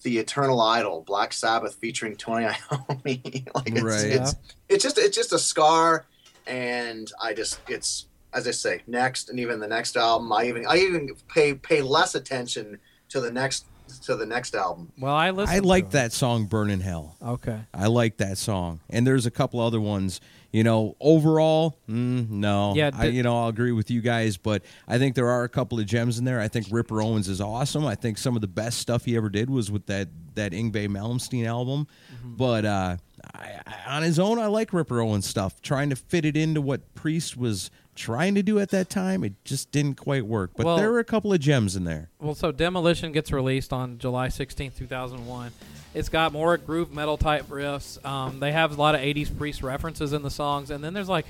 the 0.03 0.17
Eternal 0.17 0.59
Idol, 0.61 1.01
Black 1.05 1.31
Sabbath 1.33 1.75
featuring 1.75 2.15
Tony 2.15 2.45
Iommi. 2.71 3.47
like 3.55 3.69
it's, 3.71 3.81
Right. 3.81 4.05
it's 4.05 4.35
it's 4.69 4.83
just 4.83 4.97
it's 4.97 5.15
just 5.15 5.31
a 5.31 5.39
scar, 5.39 6.05
and 6.45 7.09
I 7.21 7.33
just 7.33 7.59
it's 7.69 8.07
as 8.33 8.47
I 8.47 8.51
say 8.51 8.81
next 8.87 9.29
and 9.29 9.39
even 9.39 9.59
the 9.59 9.67
next 9.67 9.95
album. 9.97 10.31
I 10.31 10.45
even 10.45 10.65
I 10.67 10.77
even 10.77 11.09
pay 11.27 11.53
pay 11.53 11.81
less 11.81 12.15
attention 12.15 12.79
to 13.09 13.21
the 13.21 13.31
next 13.31 13.65
to 14.03 14.15
the 14.15 14.25
next 14.25 14.55
album. 14.55 14.91
Well, 14.99 15.13
I 15.13 15.29
listen. 15.31 15.55
I 15.55 15.59
to 15.59 15.67
like 15.67 15.85
it. 15.85 15.91
that 15.91 16.13
song 16.13 16.45
"Burning 16.45 16.79
Hell." 16.79 17.15
Okay. 17.21 17.59
I 17.73 17.87
like 17.87 18.17
that 18.17 18.37
song, 18.37 18.79
and 18.89 19.05
there's 19.05 19.25
a 19.25 19.31
couple 19.31 19.59
other 19.59 19.79
ones. 19.81 20.21
You 20.51 20.63
know, 20.63 20.95
overall, 20.99 21.79
mm, 21.89 22.29
no. 22.29 22.75
Yeah, 22.75 22.91
I, 22.93 23.05
you 23.05 23.23
know, 23.23 23.41
I'll 23.41 23.47
agree 23.47 23.71
with 23.71 23.89
you 23.89 24.01
guys, 24.01 24.37
but 24.37 24.63
I 24.87 24.99
think 24.99 25.15
there 25.15 25.29
are 25.29 25.43
a 25.43 25.49
couple 25.49 25.79
of 25.79 25.87
gems 25.87 26.19
in 26.19 26.25
there. 26.25 26.39
I 26.39 26.47
think 26.47 26.67
Ripper 26.69 27.01
Owens 27.01 27.27
is 27.27 27.41
awesome. 27.41 27.87
I 27.87 27.95
think 27.95 28.19
some 28.19 28.35
of 28.35 28.41
the 28.41 28.47
best 28.47 28.77
stuff 28.77 29.05
he 29.05 29.15
ever 29.17 29.29
did 29.29 29.49
was 29.49 29.71
with 29.71 29.87
that 29.87 30.09
that 30.35 30.51
Yngwie 30.51 30.87
Malmsteen 30.87 31.47
album. 31.47 31.87
Mm-hmm. 32.13 32.35
But 32.35 32.65
uh, 32.65 32.97
I, 33.33 33.59
I, 33.65 33.95
on 33.95 34.03
his 34.03 34.19
own, 34.19 34.37
I 34.37 34.45
like 34.47 34.73
Ripper 34.73 35.01
Owens 35.01 35.25
stuff. 35.25 35.59
Trying 35.61 35.89
to 35.89 35.95
fit 35.95 36.23
it 36.23 36.37
into 36.37 36.61
what 36.61 36.93
Priest 36.93 37.35
was 37.35 37.71
trying 37.95 38.35
to 38.35 38.43
do 38.43 38.59
at 38.59 38.69
that 38.69 38.89
time, 38.89 39.23
it 39.23 39.33
just 39.45 39.71
didn't 39.71 39.95
quite 39.95 40.25
work. 40.25 40.51
But 40.55 40.65
Well- 40.65 40.77
there 40.77 40.91
were 40.91 40.99
a 40.99 41.03
couple 41.05 41.31
of 41.33 41.39
gems 41.39 41.75
in 41.75 41.83
there. 41.83 42.09
Well, 42.19 42.35
so 42.35 42.51
Demolition 42.51 43.11
gets 43.11 43.31
released 43.31 43.71
on 43.73 43.97
July 43.99 44.29
16th, 44.29 44.77
2001. 44.77 45.51
It's 45.93 46.09
got 46.09 46.33
more 46.33 46.57
groove 46.57 46.91
metal 46.91 47.17
type 47.17 47.47
riffs. 47.49 48.03
Um, 48.05 48.39
they 48.39 48.51
have 48.51 48.75
a 48.75 48.81
lot 48.81 48.95
of 48.95 49.01
80s 49.01 49.29
Priest 49.29 49.61
references 49.61 50.11
in 50.11 50.23
the 50.23 50.31
songs, 50.31 50.71
and 50.71 50.83
then 50.83 50.93
there's 50.93 51.09
like 51.09 51.27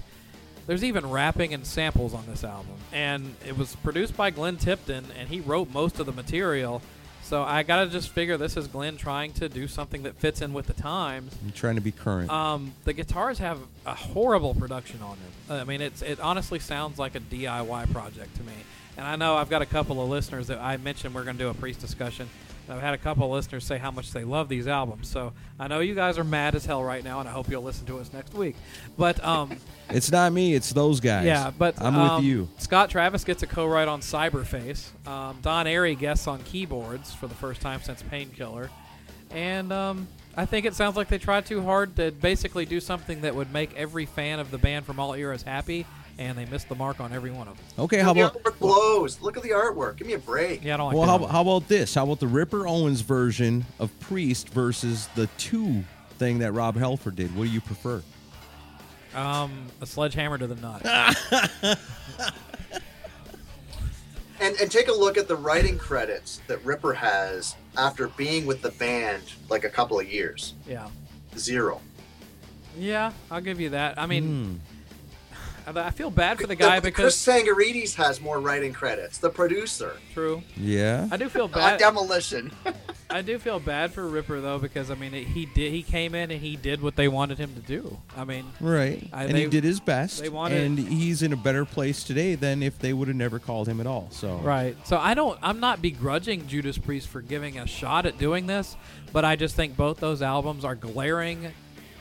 there's 0.66 0.84
even 0.84 1.10
rapping 1.10 1.54
and 1.54 1.66
samples 1.68 2.14
on 2.14 2.26
this 2.26 2.44
album. 2.44 2.76
And 2.94 3.36
it 3.46 3.58
was 3.58 3.76
produced 3.78 4.16
by 4.16 4.30
Glenn 4.30 4.56
Tipton, 4.56 5.06
and 5.20 5.28
he 5.28 5.42
wrote 5.42 5.70
most 5.70 6.00
of 6.00 6.06
the 6.06 6.14
material. 6.14 6.82
So 7.24 7.42
I 7.42 7.64
gotta 7.64 7.90
just 7.90 8.10
figure 8.10 8.38
this 8.38 8.58
is 8.58 8.68
Glenn 8.68 8.98
trying 8.98 9.32
to 9.34 9.48
do 9.50 9.68
something 9.68 10.04
that 10.04 10.16
fits 10.16 10.42
in 10.42 10.54
with 10.54 10.68
the 10.68 10.74
times. 10.74 11.36
I'm 11.44 11.52
trying 11.52 11.76
to 11.76 11.82
be 11.82 11.92
current. 11.92 12.30
Um, 12.30 12.74
the 12.84 12.94
guitars 12.94 13.40
have 13.40 13.60
a 13.86 13.96
horrible 13.96 14.54
production 14.54 15.02
on 15.02 15.18
them. 15.48 15.62
I 15.62 15.64
mean, 15.64 15.82
it's 15.82 16.02
it 16.02 16.20
honestly 16.20 16.60
sounds 16.60 17.00
like 17.00 17.16
a 17.16 17.20
DIY 17.20 17.92
project 17.92 18.36
to 18.36 18.44
me. 18.44 18.54
And 18.98 19.06
I 19.08 19.16
know 19.16 19.36
I've 19.36 19.50
got 19.50 19.62
a 19.62 19.66
couple 19.66 20.02
of 20.02 20.10
listeners 20.10 20.48
that 20.48 20.60
I 20.60 20.78
mentioned 20.78 21.16
we're 21.16 21.24
going 21.24 21.38
to 21.38 21.44
do 21.44 21.50
a 21.50 21.54
priest 21.54 21.80
discussion. 21.80 22.30
I've 22.70 22.82
had 22.82 22.94
a 22.94 22.98
couple 22.98 23.26
of 23.26 23.32
listeners 23.32 23.66
say 23.66 23.78
how 23.78 23.92
much 23.92 24.12
they 24.12 24.24
love 24.24 24.48
these 24.48 24.68
albums. 24.68 25.10
So 25.10 25.34
I 25.60 25.68
know 25.68 25.80
you 25.80 25.96
guys 25.96 26.18
are 26.18 26.24
mad 26.24 26.56
as 26.56 26.66
hell 26.66 26.84
right 26.84 27.04
now, 27.04 27.20
and 27.20 27.28
I 27.28 27.32
hope 27.32 27.50
you'll 27.50 27.64
listen 27.64 27.86
to 27.88 28.00
us 28.00 28.14
next 28.14 28.34
week. 28.34 28.56
But 28.98 29.24
um, 29.24 29.58
it's 29.90 30.12
not 30.12 30.32
me; 30.32 30.54
it's 30.54 30.72
those 30.72 31.00
guys. 31.00 31.26
yeah, 31.26 31.52
but 31.58 31.82
I'm 31.82 31.96
um, 31.96 32.16
with 32.16 32.26
you. 32.26 32.48
Scott 32.58 32.90
Travis 32.90 33.24
gets 33.24 33.44
a 33.44 33.48
co-write 33.48 33.88
on 33.88 34.02
Cyberface. 34.02 34.90
Um, 35.08 35.40
Don 35.42 35.66
Airey 35.66 35.98
guests 35.98 36.28
on 36.28 36.42
keyboards 36.44 37.14
for 37.14 37.28
the 37.28 37.36
first 37.36 37.60
time 37.60 37.82
since 37.82 38.02
Painkiller, 38.04 38.70
and 39.32 39.74
um, 39.74 40.08
I 40.36 40.46
think 40.46 40.66
it 40.66 40.74
sounds 40.74 40.96
like 40.96 41.10
they 41.10 41.18
tried 41.18 41.46
too 41.46 41.62
hard 41.62 41.96
to 41.98 42.12
basically 42.12 42.66
do 42.66 42.80
something 42.80 43.22
that 43.22 43.36
would 43.36 43.52
make 43.52 43.76
every 43.76 44.06
fan 44.06 44.40
of 44.40 44.52
the 44.52 44.58
band 44.58 44.86
from 44.86 45.00
all 45.00 45.14
eras 45.14 45.44
happy, 45.44 45.86
and 46.20 46.38
they 46.38 46.46
missed 46.46 46.70
the 46.70 46.76
mark 46.76 47.00
on 47.00 47.12
every 47.14 47.32
one 47.32 47.48
of 47.48 47.58
them. 47.58 47.66
Okay, 47.86 48.00
how 48.00 48.14
the 48.14 48.22
about 48.28 48.44
artwork 48.44 48.60
blows. 48.60 49.22
Look 49.22 49.38
at 49.38 49.44
the 49.44 49.50
artwork. 49.50 49.98
Give 49.98 50.08
me 50.08 50.14
a 50.14 50.20
break. 50.20 50.64
Yeah, 50.64 50.76
I 50.76 50.78
don't 50.78 50.88
like 50.94 50.98
well, 51.08 51.20
that 51.20 51.26
how, 51.28 51.32
how 51.32 51.42
about 51.42 51.68
this? 51.68 51.96
How 51.96 52.04
about 52.04 52.20
the 52.20 52.28
Ripper 52.28 52.68
Owens 52.68 53.02
version 53.02 53.66
of 53.80 53.98
Priest 54.00 54.50
versus 54.50 55.08
the 55.16 55.28
two 55.38 55.84
thing 56.20 56.40
that 56.40 56.52
Rob 56.52 56.76
Halford 56.78 57.16
did? 57.16 57.36
What 57.36 57.46
do 57.46 57.50
you 57.50 57.62
prefer? 57.62 58.02
um, 59.16 59.68
a 59.80 59.86
sledgehammer 59.86 60.38
to 60.40 60.48
the 60.48 60.56
nut. 60.56 61.80
And 64.40 64.60
and 64.60 64.70
take 64.70 64.88
a 64.90 64.92
look 64.92 65.18
at 65.18 65.28
the 65.30 65.36
writing 65.38 65.78
credits 65.78 66.42
that 66.48 66.64
Ripper 66.66 66.92
has 66.94 67.56
after 67.78 68.10
being 68.10 68.46
with 68.46 68.62
the 68.62 68.72
band 68.72 69.22
like 69.50 69.64
a 69.64 69.70
couple 69.70 69.98
of 70.00 70.12
years. 70.12 70.56
yeah, 70.68 70.90
Zero. 71.38 71.80
yeah, 72.78 73.14
I'll 73.32 73.40
give 73.42 73.62
you 73.62 73.70
that. 73.70 73.98
I 73.98 74.06
mean, 74.06 74.24
Hmm. 74.26 74.56
I 75.68 75.88
I 75.88 75.90
feel 75.92 76.10
bad 76.12 76.40
for 76.40 76.48
the 76.48 76.56
guy 76.56 76.80
The- 76.80 76.90
because 76.90 77.24
Chris 77.26 77.44
Tsangarides 77.46 77.96
has 77.96 78.20
more 78.22 78.40
writing 78.40 78.74
credits. 78.74 79.18
The 79.18 79.30
producer. 79.30 79.98
true. 80.14 80.42
Yeah. 80.58 81.08
I 81.12 81.18
do 81.18 81.30
feel 81.30 81.48
bad. 81.48 81.80
demolition. 81.80 82.52
I 83.10 83.22
do 83.22 83.38
feel 83.38 83.60
bad 83.60 83.94
for 83.94 84.08
Ripper 84.08 84.42
though 84.42 84.58
because 84.58 84.90
I 84.90 84.96
mean 84.96 85.12
he 85.14 85.46
did 85.46 85.72
he 85.72 85.84
came 85.84 86.16
in 86.16 86.32
and 86.32 86.42
he 86.42 86.56
did 86.56 86.82
what 86.82 86.96
they 86.96 87.08
wanted 87.08 87.38
him 87.38 87.54
to 87.54 87.62
do. 87.62 88.00
I 88.18 88.24
mean 88.24 88.46
Right. 88.60 89.08
I- 89.14 89.26
and 89.26 89.38
he 89.38 89.46
did 89.46 89.64
his 89.64 89.80
best. 89.80 90.22
they 90.22 90.30
wanted- 90.30 90.62
and 90.64 90.80
he's 90.80 91.22
in 91.22 91.32
a 91.34 91.38
better 91.38 91.64
place 91.66 92.04
today 92.04 92.36
than 92.36 92.64
if 92.64 92.80
they 92.80 92.92
would 92.94 93.08
have 93.08 93.18
never 93.18 93.38
called 93.40 93.68
him 93.68 93.80
at 93.80 93.86
all. 93.88 94.08
So 94.12 94.38
right. 94.38 94.76
So 94.88 94.98
I 94.98 95.14
don't 95.14 95.38
I'm 95.44 95.60
not 95.60 95.82
begrudging 95.82 96.48
Judas 96.48 96.78
Priest 96.78 97.08
for 97.08 97.22
giving 97.22 97.60
a 97.60 97.68
shot 97.68 98.06
at 98.06 98.18
doing 98.18 98.48
this, 98.48 98.76
but 99.12 99.24
I 99.26 99.36
just 99.36 99.56
think 99.56 99.78
both 99.78 100.00
those 100.00 100.22
albums 100.22 100.66
are 100.66 100.76
glaring 100.76 101.54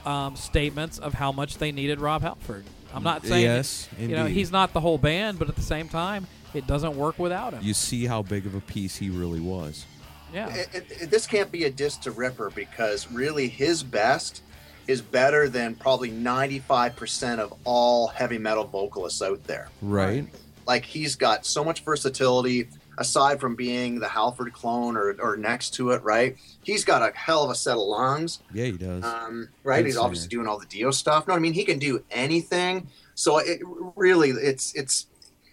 um, 0.07 0.35
statements 0.35 0.99
of 0.99 1.15
how 1.15 1.31
much 1.31 1.59
they 1.59 1.71
needed 1.73 2.01
Rob 2.01 2.23
Halford. 2.23 2.65
I'm 2.95 3.03
not 3.03 3.25
saying 3.25 3.43
Yes, 3.43 3.89
you 3.99 4.09
know 4.09 4.27
he's 4.27 4.51
not 4.53 4.73
the 4.73 4.81
whole 4.81 4.99
band, 4.99 5.39
but 5.39 5.49
at 5.49 5.57
the 5.57 5.63
same 5.63 5.89
time 5.89 6.27
it 6.55 6.67
doesn't 6.67 6.97
work 6.97 7.19
without 7.19 7.55
him. 7.55 7.63
You 7.63 7.75
see 7.75 8.05
how 8.07 8.23
big 8.23 8.45
of 8.47 8.55
a 8.55 8.61
piece 8.61 8.97
he 8.97 9.09
really 9.11 9.41
was. 9.41 9.87
yeah. 10.35 10.49
It- 10.55 10.69
it- 10.75 10.87
it- 11.03 11.11
this 11.11 11.27
can't 11.27 11.51
be 11.53 11.65
a 11.65 11.71
diss 11.71 11.97
to 11.99 12.11
Ripper 12.11 12.51
because 12.51 13.11
really 13.11 13.49
his 13.49 13.83
best 13.83 14.43
is 14.89 15.01
better 15.03 15.49
than 15.49 15.75
probably 15.75 16.11
95% 16.11 17.39
of 17.41 17.55
all 17.65 18.09
heavy 18.09 18.39
metal 18.39 18.65
vocalists 18.65 19.23
out 19.23 19.45
there. 19.45 19.69
Right. 19.81 20.27
Like 20.67 20.85
he's 20.85 21.17
got 21.17 21.45
so 21.47 21.63
much 21.65 21.85
versatility 21.85 22.69
aside 23.03 23.39
from 23.41 23.55
being 23.55 24.01
the 24.01 24.09
Halford 24.09 24.53
clone 24.55 24.97
or, 24.97 25.15
or 25.21 25.37
next 25.37 25.75
to 25.75 25.91
it, 25.91 26.03
right? 26.03 26.37
He's 26.63 26.85
got 26.85 27.03
a 27.03 27.15
hell 27.17 27.45
of 27.45 27.51
a 27.51 27.55
set 27.55 27.75
of 27.75 27.83
lungs. 27.83 28.41
Yeah, 28.55 28.65
he 28.65 28.73
does. 28.73 29.05
Um, 29.05 29.49
right? 29.63 29.79
Good 29.79 29.87
He's 29.87 29.95
singer. 29.95 30.05
obviously 30.05 30.29
doing 30.29 30.47
all 30.47 30.59
the 30.59 30.67
Dio 30.67 30.91
stuff. 30.91 31.29
No, 31.29 31.35
I 31.35 31.39
mean 31.39 31.53
he 31.53 31.65
can 31.65 31.79
do 31.79 32.03
anything. 32.11 32.89
So 33.15 33.39
it 33.39 33.61
really, 33.97 34.31
it's 34.31 34.75
it's 34.75 35.07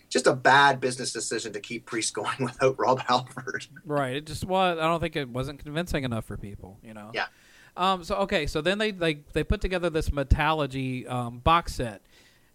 just 0.09 0.27
a 0.27 0.33
bad 0.33 0.79
business 0.79 1.11
decision 1.11 1.53
to 1.53 1.59
keep 1.59 1.85
Priest 1.85 2.13
going 2.15 2.37
without 2.39 2.79
Rob 2.79 2.99
Halford. 3.01 3.67
Right. 3.85 4.15
It 4.15 4.25
just 4.25 4.45
was. 4.45 4.77
I 4.79 4.83
don't 4.83 4.99
think 5.01 5.15
it 5.15 5.29
wasn't 5.29 5.63
convincing 5.63 6.03
enough 6.03 6.25
for 6.25 6.37
people. 6.37 6.79
You 6.83 6.93
know. 6.93 7.11
Yeah. 7.13 7.25
Um. 7.75 8.03
So 8.03 8.15
okay. 8.17 8.47
So 8.47 8.61
then 8.61 8.77
they 8.77 8.91
they 8.91 9.21
they 9.33 9.43
put 9.43 9.61
together 9.61 9.89
this 9.89 10.09
Metalogy 10.09 11.09
um, 11.09 11.39
box 11.39 11.75
set, 11.75 12.01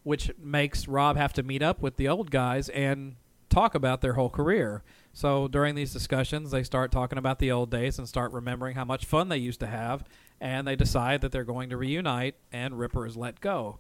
which 0.03 0.31
makes 0.39 0.89
Rob 0.89 1.17
have 1.17 1.33
to 1.35 1.43
meet 1.43 1.63
up 1.63 1.81
with 1.81 1.97
the 1.97 2.09
old 2.09 2.31
guys 2.31 2.69
and 2.71 3.17
talk 3.55 3.75
about 3.75 4.01
their 4.01 4.15
whole 4.15 4.31
career. 4.31 4.83
So 5.13 5.47
during 5.49 5.75
these 5.75 5.93
discussions, 5.93 6.51
they 6.51 6.65
start 6.65 6.91
talking 6.91 7.19
about 7.19 7.39
the 7.39 7.53
old 7.53 7.71
days 7.71 7.99
and 7.99 8.09
start 8.09 8.33
remembering 8.33 8.75
how 8.75 8.85
much 8.85 9.05
fun 9.05 9.29
they 9.29 9.39
used 9.39 9.61
to 9.61 9.67
have, 9.67 10.05
and 10.41 10.67
they 10.67 10.77
decide 10.77 11.21
that 11.21 11.31
they're 11.31 11.45
going 11.45 11.71
to 11.71 11.77
reunite, 11.77 12.35
and 12.53 12.79
Ripper 12.79 13.07
is 13.07 13.17
let 13.17 13.41
go. 13.41 13.79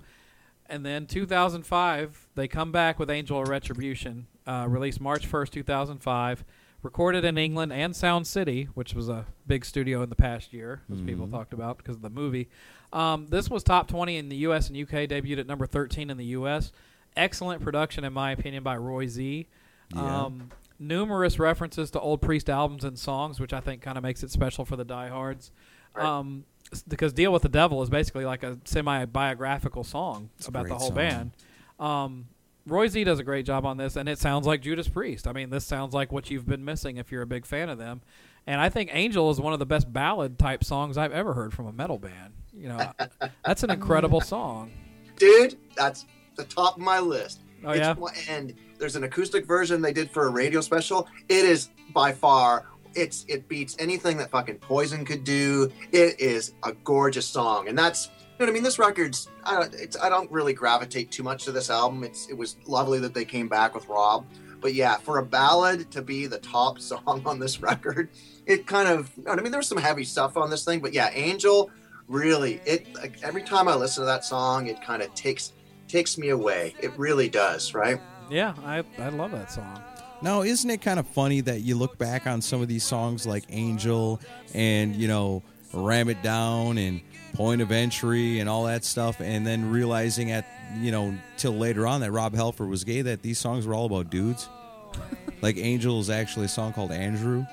And 0.66 0.86
then 0.86 1.06
2005, 1.06 2.28
they 2.36 2.48
come 2.48 2.72
back 2.72 2.98
with 2.98 3.10
Angel 3.10 3.42
of 3.42 3.48
Retribution, 3.48 4.28
uh, 4.46 4.66
released 4.68 5.00
March 5.00 5.30
1st, 5.30 5.50
2005, 5.50 6.44
recorded 6.82 7.24
in 7.24 7.36
England 7.36 7.72
and 7.72 7.96
Sound 7.96 8.26
City, 8.26 8.68
which 8.74 8.94
was 8.94 9.08
a 9.08 9.26
big 9.46 9.64
studio 9.64 10.02
in 10.02 10.08
the 10.08 10.16
past 10.16 10.52
year, 10.52 10.82
as 10.92 11.00
people 11.00 11.26
talked 11.26 11.52
about 11.52 11.78
because 11.78 11.96
of 11.96 12.02
the 12.02 12.10
movie. 12.10 12.48
Um, 12.92 13.26
this 13.26 13.50
was 13.50 13.62
top 13.64 13.88
20 13.88 14.16
in 14.16 14.28
the 14.28 14.36
U.S. 14.36 14.68
and 14.68 14.78
UK, 14.80 15.08
debuted 15.08 15.40
at 15.40 15.46
number 15.46 15.66
13 15.66 16.10
in 16.10 16.16
the 16.16 16.26
U.S. 16.26 16.70
Excellent 17.16 17.62
production, 17.62 18.04
in 18.04 18.12
my 18.12 18.32
opinion, 18.32 18.62
by 18.62 18.76
Roy 18.76 19.06
Z. 19.06 19.48
Yeah. 19.94 20.24
Um, 20.24 20.50
numerous 20.78 21.38
references 21.38 21.90
to 21.92 22.00
old 22.00 22.20
Priest 22.22 22.48
albums 22.50 22.84
and 22.84 22.98
songs, 22.98 23.40
which 23.40 23.52
I 23.52 23.60
think 23.60 23.82
kind 23.82 23.96
of 23.96 24.02
makes 24.02 24.22
it 24.22 24.30
special 24.30 24.64
for 24.64 24.76
the 24.76 24.84
diehards. 24.84 25.50
Right. 25.94 26.04
Um, 26.06 26.44
because 26.88 27.12
"Deal 27.12 27.32
with 27.32 27.42
the 27.42 27.48
Devil" 27.48 27.82
is 27.82 27.90
basically 27.90 28.24
like 28.24 28.42
a 28.42 28.58
semi-biographical 28.64 29.84
song 29.84 30.30
It's 30.38 30.48
about 30.48 30.66
the 30.68 30.74
whole 30.76 30.88
song. 30.88 30.96
band. 30.96 31.30
Um, 31.78 32.26
Roy 32.66 32.88
Z 32.88 33.04
does 33.04 33.18
a 33.18 33.24
great 33.24 33.44
job 33.46 33.66
on 33.66 33.76
this, 33.76 33.94
and 33.96 34.08
it 34.08 34.18
sounds 34.18 34.46
like 34.46 34.62
Judas 34.62 34.88
Priest. 34.88 35.26
I 35.28 35.32
mean, 35.32 35.50
this 35.50 35.64
sounds 35.66 35.92
like 35.92 36.10
what 36.10 36.30
you've 36.30 36.46
been 36.46 36.64
missing 36.64 36.96
if 36.96 37.12
you're 37.12 37.22
a 37.22 37.26
big 37.26 37.44
fan 37.46 37.68
of 37.68 37.78
them. 37.78 38.00
And 38.46 38.60
I 38.60 38.68
think 38.70 38.90
"Angel" 38.92 39.30
is 39.30 39.40
one 39.40 39.52
of 39.52 39.58
the 39.58 39.66
best 39.66 39.92
ballad 39.92 40.38
type 40.38 40.64
songs 40.64 40.96
I've 40.98 41.12
ever 41.12 41.34
heard 41.34 41.52
from 41.52 41.66
a 41.66 41.72
metal 41.72 41.98
band. 41.98 42.32
You 42.56 42.68
know, 42.68 42.92
that's 43.44 43.62
an 43.62 43.70
incredible 43.70 44.20
song. 44.20 44.72
dude 45.16 45.56
that's 45.76 46.06
the 46.36 46.44
top 46.44 46.76
of 46.76 46.82
my 46.82 46.98
list 46.98 47.40
Oh 47.66 47.72
yeah, 47.72 47.94
and 48.28 48.54
there's 48.78 48.96
an 48.96 49.04
acoustic 49.04 49.46
version 49.46 49.80
they 49.80 49.92
did 49.92 50.10
for 50.10 50.26
a 50.26 50.30
radio 50.30 50.60
special. 50.60 51.08
It 51.28 51.44
is 51.44 51.70
by 51.92 52.12
far 52.12 52.66
it's 52.94 53.24
it 53.28 53.48
beats 53.48 53.76
anything 53.78 54.16
that 54.18 54.30
fucking 54.30 54.58
poison 54.58 55.04
could 55.04 55.24
do. 55.24 55.70
It 55.92 56.20
is 56.20 56.54
a 56.62 56.72
gorgeous 56.72 57.26
song 57.26 57.68
and 57.68 57.76
that's 57.76 58.06
you 58.06 58.40
know 58.40 58.46
what 58.46 58.48
i 58.50 58.52
mean? 58.52 58.62
This 58.62 58.78
record's 58.78 59.28
i 59.44 59.54
don't 59.54 59.74
it's 59.74 59.96
i 60.00 60.08
don't 60.08 60.30
really 60.30 60.52
gravitate 60.52 61.10
too 61.10 61.22
much 61.22 61.44
to 61.44 61.52
this 61.52 61.70
album. 61.70 62.04
It's 62.04 62.28
it 62.28 62.36
was 62.36 62.56
lovely 62.66 62.98
that 63.00 63.14
they 63.14 63.24
came 63.24 63.48
back 63.48 63.74
with 63.74 63.88
rob. 63.88 64.26
But 64.60 64.74
yeah 64.74 64.96
for 64.96 65.18
a 65.18 65.24
ballad 65.24 65.90
to 65.92 66.02
be 66.02 66.26
the 66.26 66.38
top 66.38 66.78
song 66.80 67.22
on 67.24 67.38
this 67.38 67.60
record 67.60 68.10
it 68.46 68.66
kind 68.66 68.88
of 68.88 69.10
you 69.16 69.24
know 69.24 69.32
i 69.32 69.36
mean? 69.36 69.52
There's 69.52 69.68
some 69.68 69.78
heavy 69.78 70.04
stuff 70.04 70.36
on 70.36 70.50
this 70.50 70.64
thing 70.64 70.80
but 70.80 70.92
yeah 70.92 71.10
angel 71.12 71.70
really 72.06 72.60
it 72.66 72.94
like, 72.94 73.22
every 73.22 73.42
time 73.42 73.66
i 73.66 73.74
listen 73.74 74.02
to 74.02 74.06
that 74.06 74.24
song 74.24 74.66
it 74.66 74.82
kind 74.82 75.00
of 75.00 75.12
takes 75.14 75.52
takes 75.94 76.18
me 76.18 76.28
away 76.28 76.74
it 76.80 76.92
really 76.98 77.28
does 77.28 77.74
right 77.74 78.00
yeah, 78.30 78.54
I 78.64 78.84
I 78.98 79.08
love 79.08 79.32
that 79.32 79.50
song. 79.50 79.80
Now, 80.22 80.42
isn't 80.42 80.68
it 80.68 80.80
kind 80.80 80.98
of 80.98 81.06
funny 81.06 81.40
that 81.42 81.60
you 81.60 81.76
look 81.76 81.98
back 81.98 82.26
on 82.26 82.40
some 82.40 82.62
of 82.62 82.68
these 82.68 82.84
songs 82.84 83.26
like 83.26 83.44
Angel 83.50 84.20
and, 84.54 84.96
you 84.96 85.06
know, 85.06 85.42
Ram 85.72 86.08
It 86.08 86.22
Down 86.22 86.78
and 86.78 87.02
Point 87.34 87.60
of 87.60 87.70
Entry 87.70 88.40
and 88.40 88.48
all 88.48 88.64
that 88.64 88.84
stuff, 88.84 89.20
and 89.20 89.46
then 89.46 89.70
realizing 89.70 90.30
at, 90.30 90.46
you 90.78 90.90
know, 90.90 91.14
till 91.36 91.52
later 91.52 91.86
on 91.86 92.00
that 92.00 92.10
Rob 92.10 92.34
Halford 92.34 92.70
was 92.70 92.84
gay, 92.84 93.02
that 93.02 93.20
these 93.22 93.38
songs 93.38 93.66
were 93.66 93.74
all 93.74 93.86
about 93.86 94.08
dudes? 94.08 94.48
like 95.42 95.58
Angel 95.58 96.00
is 96.00 96.08
actually 96.08 96.46
a 96.46 96.48
song 96.48 96.72
called 96.72 96.92
Andrew? 96.92 97.44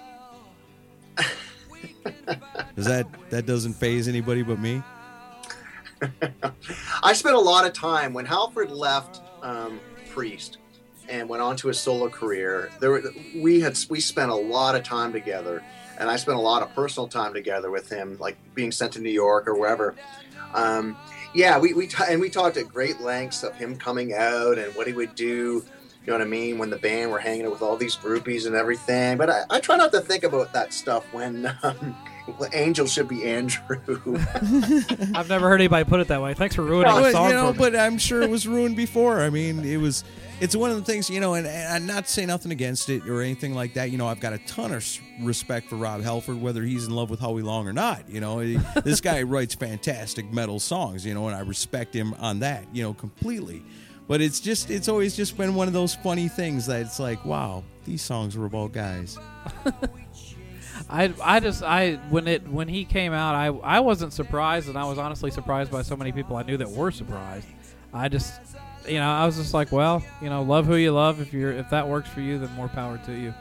Does 2.76 2.86
that 2.86 3.06
that 3.32 3.46
doesn't 3.46 3.74
phase 3.74 4.08
anybody 4.08 4.44
but 4.44 4.60
me? 4.60 4.82
I 7.04 7.14
spent 7.14 7.36
a 7.36 7.40
lot 7.40 7.66
of 7.66 7.74
time 7.74 8.14
when 8.14 8.26
Halford 8.26 8.72
left 8.72 9.22
um, 9.42 9.80
Priest 10.10 10.58
and 11.10 11.28
went 11.28 11.42
on 11.42 11.56
to 11.58 11.68
his 11.68 11.80
solo 11.80 12.10
career. 12.10 12.72
There, 12.80 12.92
were, 12.92 13.04
we 13.36 13.60
had 13.60 13.78
we 13.90 14.00
spent 14.00 14.32
a 14.32 14.36
lot 14.36 14.76
of 14.76 14.84
time 14.84 15.12
together, 15.12 15.64
and 16.00 16.10
I 16.10 16.16
spent 16.16 16.38
a 16.38 16.42
lot 16.42 16.62
of 16.62 16.74
personal 16.74 17.08
time 17.08 17.34
together 17.34 17.70
with 17.70 17.90
him, 17.90 18.18
like 18.20 18.38
being 18.56 18.72
sent 18.72 18.94
to 18.94 19.02
New 19.02 19.12
York 19.12 19.48
or 19.48 19.56
wherever. 19.56 19.96
Um, 20.54 20.98
yeah, 21.34 21.58
we 21.60 21.74
we 21.74 21.88
t- 21.88 22.04
and 22.08 22.20
we 22.20 22.30
talked 22.30 22.58
at 22.58 22.68
great 22.68 23.00
lengths 23.02 23.44
of 23.44 23.56
him 23.56 23.78
coming 23.78 24.14
out 24.14 24.58
and 24.58 24.74
what 24.76 24.88
he 24.88 24.94
would 24.94 25.16
do. 25.16 25.64
You 26.06 26.08
know 26.08 26.14
what 26.14 26.22
I 26.26 26.30
mean? 26.30 26.58
When 26.58 26.70
the 26.72 26.78
band 26.78 27.12
were 27.12 27.20
hanging 27.20 27.46
out 27.46 27.52
with 27.52 27.62
all 27.62 27.78
these 27.78 27.96
groupies 27.96 28.48
and 28.48 28.56
everything. 28.56 29.18
But 29.18 29.30
I, 29.30 29.42
I 29.52 29.60
try 29.60 29.78
not 29.78 29.92
to 29.92 30.02
think 30.02 30.24
about 30.24 30.52
that 30.54 30.74
stuff 30.74 31.06
when 31.14 31.46
um, 31.62 31.96
Angel 32.54 32.88
should 32.88 33.08
be 33.08 33.24
Andrew. 33.24 33.78
I've 35.16 35.30
never 35.30 35.48
heard 35.48 35.62
anybody 35.62 35.88
put 35.88 36.00
it 36.00 36.08
that 36.08 36.22
way. 36.22 36.34
Thanks 36.34 36.56
for 36.56 36.64
ruining 36.64 36.92
Well, 36.94 37.04
the 37.04 37.12
song 37.12 37.30
you 37.30 37.36
know, 37.36 37.48
for 37.48 37.54
me. 37.54 37.58
but 37.60 37.76
I'm 37.76 37.98
sure 37.98 38.22
it 38.24 38.30
was 38.30 38.48
ruined 38.48 38.76
before. 38.76 39.22
I 39.22 39.30
mean, 39.30 39.64
it 39.64 39.78
was. 39.78 40.04
It's 40.40 40.56
one 40.56 40.72
of 40.72 40.78
the 40.78 40.84
things, 40.84 41.08
you 41.08 41.20
know, 41.20 41.36
and, 41.36 41.46
and 41.46 41.72
I'm 41.72 41.86
not 41.86 42.10
saying 42.10 42.30
nothing 42.30 42.52
against 42.52 42.90
it 42.90 43.08
or 43.08 43.22
anything 43.22 43.54
like 43.54 43.76
that. 43.76 43.92
You 43.92 44.00
know, 44.00 44.08
I've 44.08 44.20
got 44.20 44.34
a 44.34 44.40
ton 44.40 44.74
of 44.74 44.84
respect 45.22 45.70
for 45.70 45.76
Rob 45.76 46.02
Halford, 46.02 46.42
whether 46.42 46.64
he's 46.64 46.88
in 46.88 46.96
love 46.96 47.12
with 47.12 47.20
Howie 47.20 47.44
Long 47.44 47.68
or 47.68 47.74
not. 47.74 48.10
You 48.10 48.22
know, 48.22 48.40
He- 48.40 48.58
this 48.84 49.02
guy 49.02 49.22
writes 49.22 49.54
fantastic 49.54 50.34
metal 50.34 50.60
songs, 50.60 51.06
you 51.06 51.14
know, 51.14 51.28
and 51.28 51.36
I 51.36 51.42
respect 51.42 51.96
him 51.96 52.16
on 52.16 52.40
that, 52.40 52.66
you 52.74 52.82
know, 52.82 52.96
completely. 52.96 53.62
But 54.08 54.22
it's 54.22 54.40
just, 54.40 54.70
it's 54.70 54.88
always 54.88 55.16
just 55.16 55.38
been 55.38 55.56
one 55.56 55.68
of 55.68 55.74
those 55.74 55.96
funny 55.96 56.28
things 56.28 56.66
that 56.66 56.82
it's 56.82 57.00
like, 57.00 57.24
wow, 57.24 57.64
these 57.86 58.02
songs 58.02 58.38
were 58.38 58.46
about 58.46 58.74
guys. 58.74 59.18
I 60.90 61.14
I 61.24 61.40
just 61.40 61.64
I 61.64 61.94
when 62.10 62.28
it 62.28 62.48
when 62.48 62.68
he 62.68 62.84
came 62.84 63.14
out 63.14 63.34
I 63.34 63.48
I 63.48 63.80
wasn't 63.80 64.12
surprised 64.12 64.68
and 64.68 64.78
I 64.78 64.84
was 64.84 64.98
honestly 64.98 65.32
surprised 65.32 65.72
by 65.72 65.84
so 65.84 65.96
many 65.96 66.12
people 66.12 66.36
I 66.36 66.44
knew 66.44 66.58
that 66.58 66.70
were 66.70 66.92
surprised. 66.92 67.48
I 67.94 68.10
just 68.10 68.34
you 68.88 68.96
know 68.96 69.10
I 69.10 69.26
was 69.26 69.38
just 69.38 69.54
like 69.54 69.72
well 69.72 70.04
you 70.22 70.30
know 70.30 70.42
love 70.44 70.66
who 70.66 70.76
you 70.76 70.92
love 70.92 71.22
if 71.22 71.32
you're 71.32 71.52
if 71.52 71.70
that 71.70 71.88
works 71.88 72.10
for 72.10 72.20
you 72.20 72.40
then 72.40 72.52
more 72.56 72.68
power 72.68 73.00
to 73.06 73.14
you. 73.14 73.34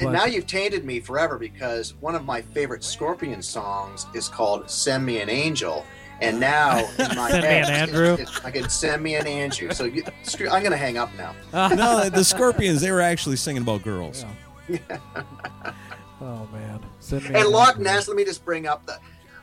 And 0.00 0.12
now 0.12 0.24
you've 0.24 0.46
tainted 0.46 0.84
me 0.84 1.00
forever 1.00 1.38
because 1.38 1.94
one 2.00 2.14
of 2.14 2.24
my 2.24 2.40
favorite 2.40 2.82
Scorpion 2.82 3.42
songs 3.42 4.06
is 4.14 4.28
called 4.28 4.70
"Send 4.70 5.04
Me 5.04 5.20
an 5.20 5.28
Angel," 5.28 5.84
and 6.22 6.40
now 6.40 6.78
in 6.98 7.16
my 7.16 7.30
Send 7.30 7.42
me 7.42 7.48
an 7.48 7.64
Andrew? 7.70 8.12
it's- 8.14 8.40
I 8.44 8.50
can 8.50 8.68
send 8.68 9.02
me 9.02 9.16
an 9.16 9.26
Andrew. 9.26 9.72
So 9.72 9.84
you, 9.84 10.04
screw- 10.22 10.48
I'm 10.48 10.62
gonna 10.62 10.76
hang 10.76 10.96
up 10.98 11.10
now. 11.16 11.34
no, 11.74 12.08
the 12.08 12.24
Scorpions, 12.24 12.80
they 12.80 12.90
were 12.90 13.00
actually 13.00 13.36
singing 13.36 13.62
about 13.62 13.82
girls. 13.82 14.24
Yeah. 14.68 14.78
oh 16.20 16.48
man, 16.52 16.80
Send 17.00 17.22
me 17.24 17.28
And 17.34 17.46
an 17.46 17.50
Loch 17.52 17.70
Andrew. 17.76 17.84
Ness. 17.84 18.08
Let 18.08 18.16
me 18.16 18.24
just 18.24 18.44
bring 18.44 18.66
up 18.66 18.86
the 18.86 18.98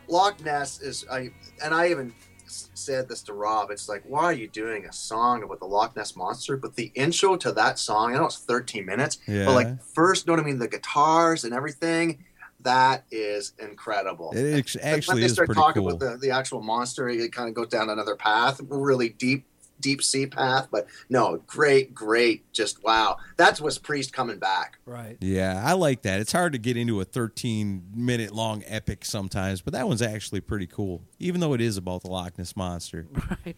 Loch 0.08 0.44
Ness 0.44 0.82
is 0.82 1.06
I 1.12 1.32
and 1.64 1.74
I 1.74 1.90
even 1.90 2.14
said 2.48 3.08
this 3.08 3.22
to 3.24 3.34
Rob. 3.34 3.70
It's 3.70 3.88
like, 3.88 4.02
why 4.08 4.24
are 4.24 4.34
you 4.34 4.48
doing 4.48 4.86
a 4.86 4.94
song 4.94 5.44
about 5.44 5.60
the 5.60 5.66
Loch 5.68 5.96
Ness 5.96 6.16
monster? 6.16 6.58
But 6.58 6.76
the 6.76 6.92
intro 6.96 7.36
to 7.38 7.52
that 7.52 7.78
song, 7.78 8.16
I 8.16 8.18
know 8.18 8.26
it's 8.26 8.40
13 8.40 8.86
minutes, 8.88 9.20
Yeah. 9.28 9.46
but 9.46 9.54
like 9.54 9.84
first, 9.84 10.26
you 10.26 10.32
know 10.32 10.38
what 10.42 10.44
I 10.44 10.50
mean? 10.50 10.58
The 10.58 10.68
guitars 10.68 11.44
and 11.44 11.54
everything. 11.54 12.24
That 12.62 13.06
is 13.12 13.54
incredible. 13.60 14.32
It 14.36 14.54
ex- 14.58 14.76
Like, 14.76 14.84
actually 14.86 15.14
when 15.16 15.20
they 15.22 15.26
is 15.28 15.34
start 15.34 15.46
pretty 15.48 15.62
talking 15.62 15.82
cool. 15.84 15.92
about 15.96 16.00
the, 16.00 16.18
the 16.18 16.32
actual 16.32 16.62
monster, 16.62 17.08
it 17.08 17.32
kind 17.32 17.48
of 17.48 17.56
goes 17.56 17.68
down 17.68 17.90
another 17.90 18.16
path, 18.16 18.60
really 18.68 19.10
deep, 19.10 19.46
deep 19.80 20.04
sea 20.04 20.26
path. 20.26 20.68
But 20.70 20.88
no, 21.10 21.38
great, 21.48 21.96
great, 21.96 22.52
just 22.52 22.84
wow. 22.84 23.16
That's 23.38 23.62
what's 23.62 23.78
Priest 23.78 24.12
coming 24.12 24.40
back. 24.40 24.78
right. 24.86 25.16
Yeah, 25.22 25.64
I 25.66 25.72
like 25.72 26.02
that. 26.02 26.20
It's 26.20 26.34
hard 26.34 26.52
to 26.52 26.60
get 26.60 26.76
into 26.76 27.00
a 27.00 27.06
13 27.06 27.84
minute 27.96 28.36
long 28.36 28.62
epic 28.68 29.06
sometimes, 29.06 29.62
but 29.62 29.72
that 29.72 29.88
one's 29.88 30.02
actually 30.02 30.42
pretty 30.42 30.68
cool, 30.68 31.02
even 31.18 31.40
though 31.40 31.54
it 31.54 31.62
is 31.62 31.78
about 31.78 32.02
the 32.02 32.10
Loch 32.10 32.38
Ness 32.38 32.58
monster. 32.58 33.08
right. 33.46 33.56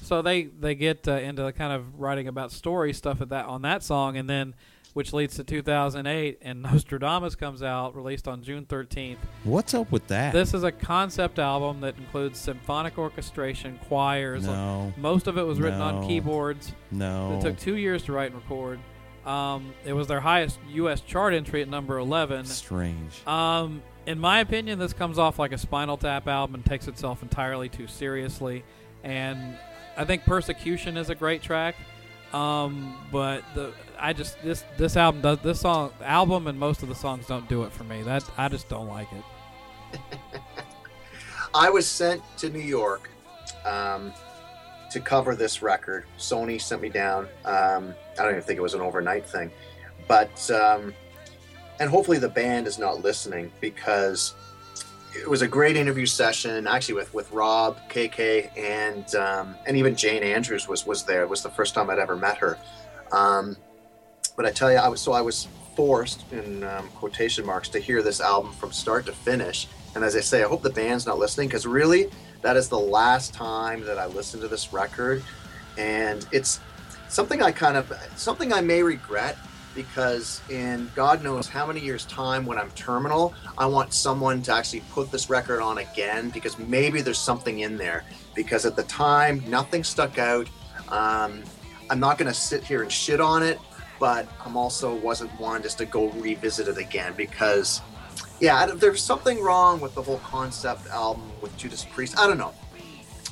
So 0.00 0.22
they 0.22 0.44
they 0.44 0.74
get 0.74 1.06
uh, 1.06 1.12
into 1.12 1.44
the 1.44 1.52
kind 1.52 1.72
of 1.72 2.00
writing 2.00 2.26
about 2.26 2.50
story 2.50 2.92
stuff 2.92 3.20
at 3.20 3.28
that 3.28 3.46
on 3.46 3.62
that 3.62 3.84
song, 3.84 4.16
and 4.16 4.28
then 4.28 4.56
which 4.94 5.12
leads 5.12 5.36
to 5.36 5.44
2008, 5.44 6.38
and 6.42 6.62
Nostradamus 6.62 7.34
comes 7.36 7.62
out, 7.62 7.94
released 7.94 8.26
on 8.26 8.42
June 8.42 8.64
13th. 8.64 9.18
What's 9.44 9.74
up 9.74 9.92
with 9.92 10.06
that? 10.06 10.32
This 10.32 10.54
is 10.54 10.62
a 10.62 10.72
concept 10.72 11.38
album 11.38 11.80
that 11.82 11.98
includes 11.98 12.38
symphonic 12.38 12.96
orchestration, 12.96 13.78
choirs. 13.88 14.46
no, 14.46 14.92
Most 14.96 15.26
of 15.26 15.36
it 15.36 15.42
was 15.42 15.60
written 15.60 15.80
on 15.80 16.06
keyboards. 16.08 16.72
no. 16.90 17.36
It 17.36 17.42
took 17.42 17.58
two 17.58 17.76
years 17.76 18.02
to 18.04 18.12
write 18.12 18.32
and 18.32 18.36
record. 18.40 18.80
Um, 19.26 19.72
it 19.84 19.92
was 19.94 20.06
their 20.06 20.20
highest 20.20 20.58
U.S. 20.72 21.00
chart 21.00 21.32
entry 21.34 21.62
at 21.62 21.68
number 21.68 21.98
11. 21.98 22.44
Strange. 22.44 23.26
Um, 23.26 23.82
in 24.06 24.18
my 24.18 24.40
opinion, 24.40 24.78
this 24.78 24.92
comes 24.92 25.18
off 25.18 25.38
like 25.38 25.52
a 25.52 25.58
Spinal 25.58 25.96
Tap 25.96 26.28
album 26.28 26.56
and 26.56 26.64
takes 26.64 26.88
itself 26.88 27.22
entirely 27.22 27.70
too 27.70 27.86
seriously. 27.86 28.64
And 29.02 29.56
I 29.96 30.04
think 30.04 30.24
Persecution 30.24 30.96
is 30.98 31.08
a 31.08 31.14
great 31.14 31.42
track. 31.42 31.74
Um, 32.34 32.96
but 33.12 33.44
the 33.54 33.72
I 33.96 34.12
just 34.12 34.42
this 34.42 34.64
this 34.76 34.96
album 34.96 35.22
does 35.22 35.38
this 35.38 35.60
song 35.60 35.92
album 36.02 36.48
and 36.48 36.58
most 36.58 36.82
of 36.82 36.88
the 36.88 36.94
songs 36.94 37.28
don't 37.28 37.48
do 37.48 37.62
it 37.62 37.72
for 37.72 37.84
me. 37.84 38.02
That 38.02 38.28
I 38.36 38.48
just 38.48 38.68
don't 38.68 38.88
like 38.88 39.06
it. 39.12 40.00
I 41.54 41.70
was 41.70 41.86
sent 41.86 42.22
to 42.38 42.50
New 42.50 42.58
York 42.58 43.08
um, 43.64 44.12
to 44.90 44.98
cover 44.98 45.36
this 45.36 45.62
record. 45.62 46.06
Sony 46.18 46.60
sent 46.60 46.82
me 46.82 46.88
down. 46.88 47.28
Um, 47.44 47.94
I 48.18 48.22
don't 48.22 48.30
even 48.32 48.42
think 48.42 48.58
it 48.58 48.62
was 48.62 48.74
an 48.74 48.80
overnight 48.80 49.24
thing, 49.24 49.52
but 50.08 50.50
um, 50.50 50.92
and 51.78 51.88
hopefully 51.88 52.18
the 52.18 52.28
band 52.28 52.66
is 52.66 52.80
not 52.80 53.00
listening 53.04 53.52
because 53.60 54.34
it 55.14 55.28
was 55.28 55.42
a 55.42 55.48
great 55.48 55.76
interview 55.76 56.06
session. 56.06 56.66
Actually, 56.66 56.94
with 56.94 57.14
with 57.14 57.30
Rob, 57.32 57.78
KK, 57.88 58.50
and 58.56 59.14
um, 59.14 59.54
and 59.66 59.76
even 59.76 59.94
Jayne 59.94 60.22
Andrews 60.22 60.68
was 60.68 60.86
was 60.86 61.04
there. 61.04 61.22
It 61.22 61.28
was 61.28 61.42
the 61.42 61.50
first 61.50 61.74
time 61.74 61.90
I'd 61.90 61.98
ever 61.98 62.16
met 62.16 62.38
her. 62.38 62.58
Um, 63.12 63.56
but 64.36 64.46
I 64.46 64.50
tell 64.50 64.70
you, 64.70 64.78
I 64.78 64.88
was 64.88 65.00
so 65.00 65.12
I 65.12 65.20
was 65.20 65.48
forced 65.76 66.24
in 66.32 66.64
um, 66.64 66.88
quotation 66.90 67.44
marks 67.44 67.68
to 67.70 67.78
hear 67.78 68.02
this 68.02 68.20
album 68.20 68.52
from 68.52 68.72
start 68.72 69.06
to 69.06 69.12
finish. 69.12 69.68
And 69.94 70.04
as 70.04 70.16
I 70.16 70.20
say, 70.20 70.42
I 70.42 70.48
hope 70.48 70.62
the 70.62 70.70
band's 70.70 71.06
not 71.06 71.18
listening 71.18 71.48
because 71.48 71.66
really, 71.66 72.10
that 72.42 72.56
is 72.56 72.68
the 72.68 72.78
last 72.78 73.32
time 73.32 73.84
that 73.84 73.98
I 73.98 74.06
listened 74.06 74.42
to 74.42 74.48
this 74.48 74.72
record, 74.72 75.22
and 75.78 76.26
it's 76.32 76.60
something 77.08 77.42
I 77.42 77.52
kind 77.52 77.76
of 77.76 77.92
something 78.16 78.52
I 78.52 78.60
may 78.60 78.82
regret 78.82 79.38
because 79.74 80.40
in 80.48 80.90
God 80.94 81.22
knows 81.22 81.48
how 81.48 81.66
many 81.66 81.80
years 81.80 82.04
time 82.06 82.46
when 82.46 82.58
I'm 82.58 82.70
terminal, 82.72 83.34
I 83.58 83.66
want 83.66 83.92
someone 83.92 84.42
to 84.42 84.52
actually 84.52 84.82
put 84.92 85.10
this 85.10 85.28
record 85.28 85.60
on 85.60 85.78
again 85.78 86.30
because 86.30 86.58
maybe 86.58 87.00
there's 87.00 87.18
something 87.18 87.60
in 87.60 87.76
there. 87.76 88.04
Because 88.34 88.66
at 88.66 88.76
the 88.76 88.84
time, 88.84 89.42
nothing 89.48 89.84
stuck 89.84 90.18
out. 90.18 90.48
Um, 90.88 91.42
I'm 91.90 92.00
not 92.00 92.18
going 92.18 92.28
to 92.28 92.38
sit 92.38 92.64
here 92.64 92.82
and 92.82 92.90
shit 92.90 93.20
on 93.20 93.42
it, 93.42 93.58
but 94.00 94.28
I'm 94.44 94.56
also 94.56 94.94
wasn't 94.96 95.30
one 95.38 95.62
just 95.62 95.78
to 95.78 95.86
go 95.86 96.10
revisit 96.10 96.68
it 96.68 96.78
again 96.78 97.14
because, 97.16 97.80
yeah, 98.40 98.66
there's 98.66 99.02
something 99.02 99.40
wrong 99.40 99.80
with 99.80 99.94
the 99.94 100.02
whole 100.02 100.18
concept 100.18 100.86
album 100.88 101.30
with 101.40 101.56
Judas 101.56 101.84
Priest. 101.84 102.18
I 102.18 102.26
don't 102.26 102.38
know. 102.38 102.54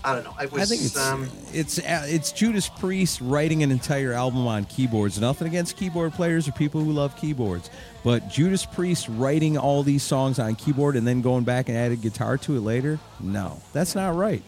I 0.04 0.14
don't 0.14 0.24
know. 0.24 0.34
It 0.40 0.50
was, 0.50 0.62
I 0.62 0.64
think 0.74 0.84
it's 0.84 0.96
um, 0.96 1.28
it's 1.52 1.78
uh, 1.78 2.04
it's 2.06 2.32
Judas 2.32 2.68
Priest 2.68 3.20
writing 3.20 3.62
an 3.62 3.70
entire 3.70 4.12
album 4.12 4.46
on 4.46 4.64
keyboards. 4.64 5.20
Nothing 5.20 5.46
against 5.48 5.76
keyboard 5.76 6.12
players 6.12 6.48
or 6.48 6.52
people 6.52 6.82
who 6.82 6.92
love 6.92 7.16
keyboards, 7.16 7.70
but 8.02 8.28
Judas 8.28 8.66
Priest 8.66 9.08
writing 9.08 9.56
all 9.56 9.82
these 9.82 10.02
songs 10.02 10.38
on 10.38 10.56
keyboard 10.56 10.96
and 10.96 11.06
then 11.06 11.22
going 11.22 11.44
back 11.44 11.68
and 11.68 11.78
adding 11.78 12.00
guitar 12.00 12.36
to 12.38 12.56
it 12.56 12.60
later. 12.60 12.98
No, 13.20 13.60
that's 13.72 13.94
not 13.94 14.16
right. 14.16 14.42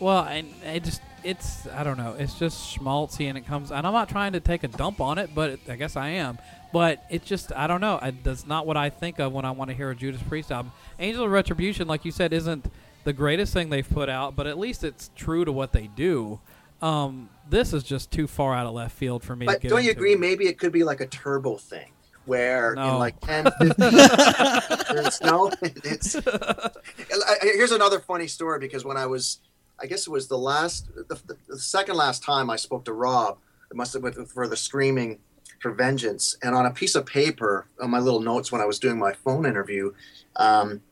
Well, 0.00 0.18
I, 0.18 0.44
it 0.64 0.82
just 0.82 1.00
it's 1.26 1.66
I 1.68 1.82
don't 1.84 1.98
know. 1.98 2.14
It's 2.18 2.38
just 2.38 2.76
schmaltzy 2.76 3.28
and 3.28 3.36
it 3.36 3.46
comes. 3.46 3.70
And 3.70 3.86
I'm 3.86 3.92
not 3.92 4.08
trying 4.08 4.32
to 4.32 4.40
take 4.40 4.64
a 4.64 4.68
dump 4.68 5.00
on 5.00 5.18
it, 5.18 5.30
but 5.34 5.58
I 5.68 5.76
guess 5.76 5.96
I 5.96 6.08
am. 6.10 6.38
But 6.72 7.04
it 7.10 7.24
just 7.24 7.52
I 7.52 7.66
don't 7.66 7.80
know. 7.80 7.98
It, 8.02 8.22
that's 8.24 8.46
not 8.46 8.66
what 8.66 8.76
I 8.76 8.90
think 8.90 9.18
of 9.18 9.32
when 9.32 9.44
I 9.44 9.50
want 9.50 9.70
to 9.70 9.76
hear 9.76 9.90
a 9.90 9.96
Judas 9.96 10.22
Priest 10.22 10.52
album. 10.52 10.72
Angel 10.98 11.24
of 11.24 11.30
Retribution, 11.30 11.88
like 11.88 12.04
you 12.04 12.12
said, 12.12 12.32
isn't 12.32 12.66
the 13.06 13.12
greatest 13.12 13.52
thing 13.54 13.70
they've 13.70 13.88
put 13.88 14.08
out, 14.08 14.34
but 14.34 14.48
at 14.48 14.58
least 14.58 14.82
it's 14.82 15.10
true 15.14 15.44
to 15.44 15.52
what 15.52 15.72
they 15.72 15.86
do. 15.86 16.40
Um, 16.82 17.30
this 17.48 17.72
is 17.72 17.84
just 17.84 18.10
too 18.10 18.26
far 18.26 18.52
out 18.52 18.66
of 18.66 18.74
left 18.74 18.96
field 18.96 19.22
for 19.22 19.36
me. 19.36 19.46
to 19.46 19.52
But 19.52 19.60
get 19.62 19.68
don't 19.68 19.84
you 19.84 19.90
into. 19.90 20.00
agree? 20.00 20.16
Maybe 20.16 20.46
it 20.48 20.58
could 20.58 20.72
be 20.72 20.82
like 20.82 21.00
a 21.00 21.06
turbo 21.06 21.56
thing 21.56 21.92
where 22.24 22.74
No. 22.74 22.94
in 22.94 22.98
like 22.98 23.20
10, 23.20 23.44
15 23.60 23.92
years, 23.92 25.20
no, 25.22 25.52
it's. 25.62 26.16
I- 26.16 26.70
Here's 27.42 27.70
another 27.70 28.00
funny 28.00 28.26
story 28.26 28.58
because 28.58 28.84
when 28.84 28.96
I 28.96 29.06
was, 29.06 29.38
I 29.80 29.86
guess 29.86 30.08
it 30.08 30.10
was 30.10 30.26
the 30.26 30.36
last, 30.36 30.88
the, 31.08 31.16
the 31.46 31.58
second 31.60 31.94
last 31.96 32.24
time 32.24 32.50
I 32.50 32.56
spoke 32.56 32.84
to 32.86 32.92
Rob, 32.92 33.38
it 33.70 33.76
must 33.76 33.92
have 33.92 34.02
been 34.02 34.26
for 34.26 34.48
the 34.48 34.56
screaming 34.56 35.20
for 35.60 35.70
Vengeance, 35.70 36.36
and 36.42 36.54
on 36.56 36.66
a 36.66 36.70
piece 36.72 36.96
of 36.96 37.06
paper 37.06 37.66
on 37.80 37.90
my 37.90 38.00
little 38.00 38.20
notes 38.20 38.50
when 38.50 38.60
I 38.60 38.64
was 38.66 38.80
doing 38.80 38.98
my 38.98 39.12
phone 39.12 39.46
interview, 39.46 39.92
um, 40.36 40.82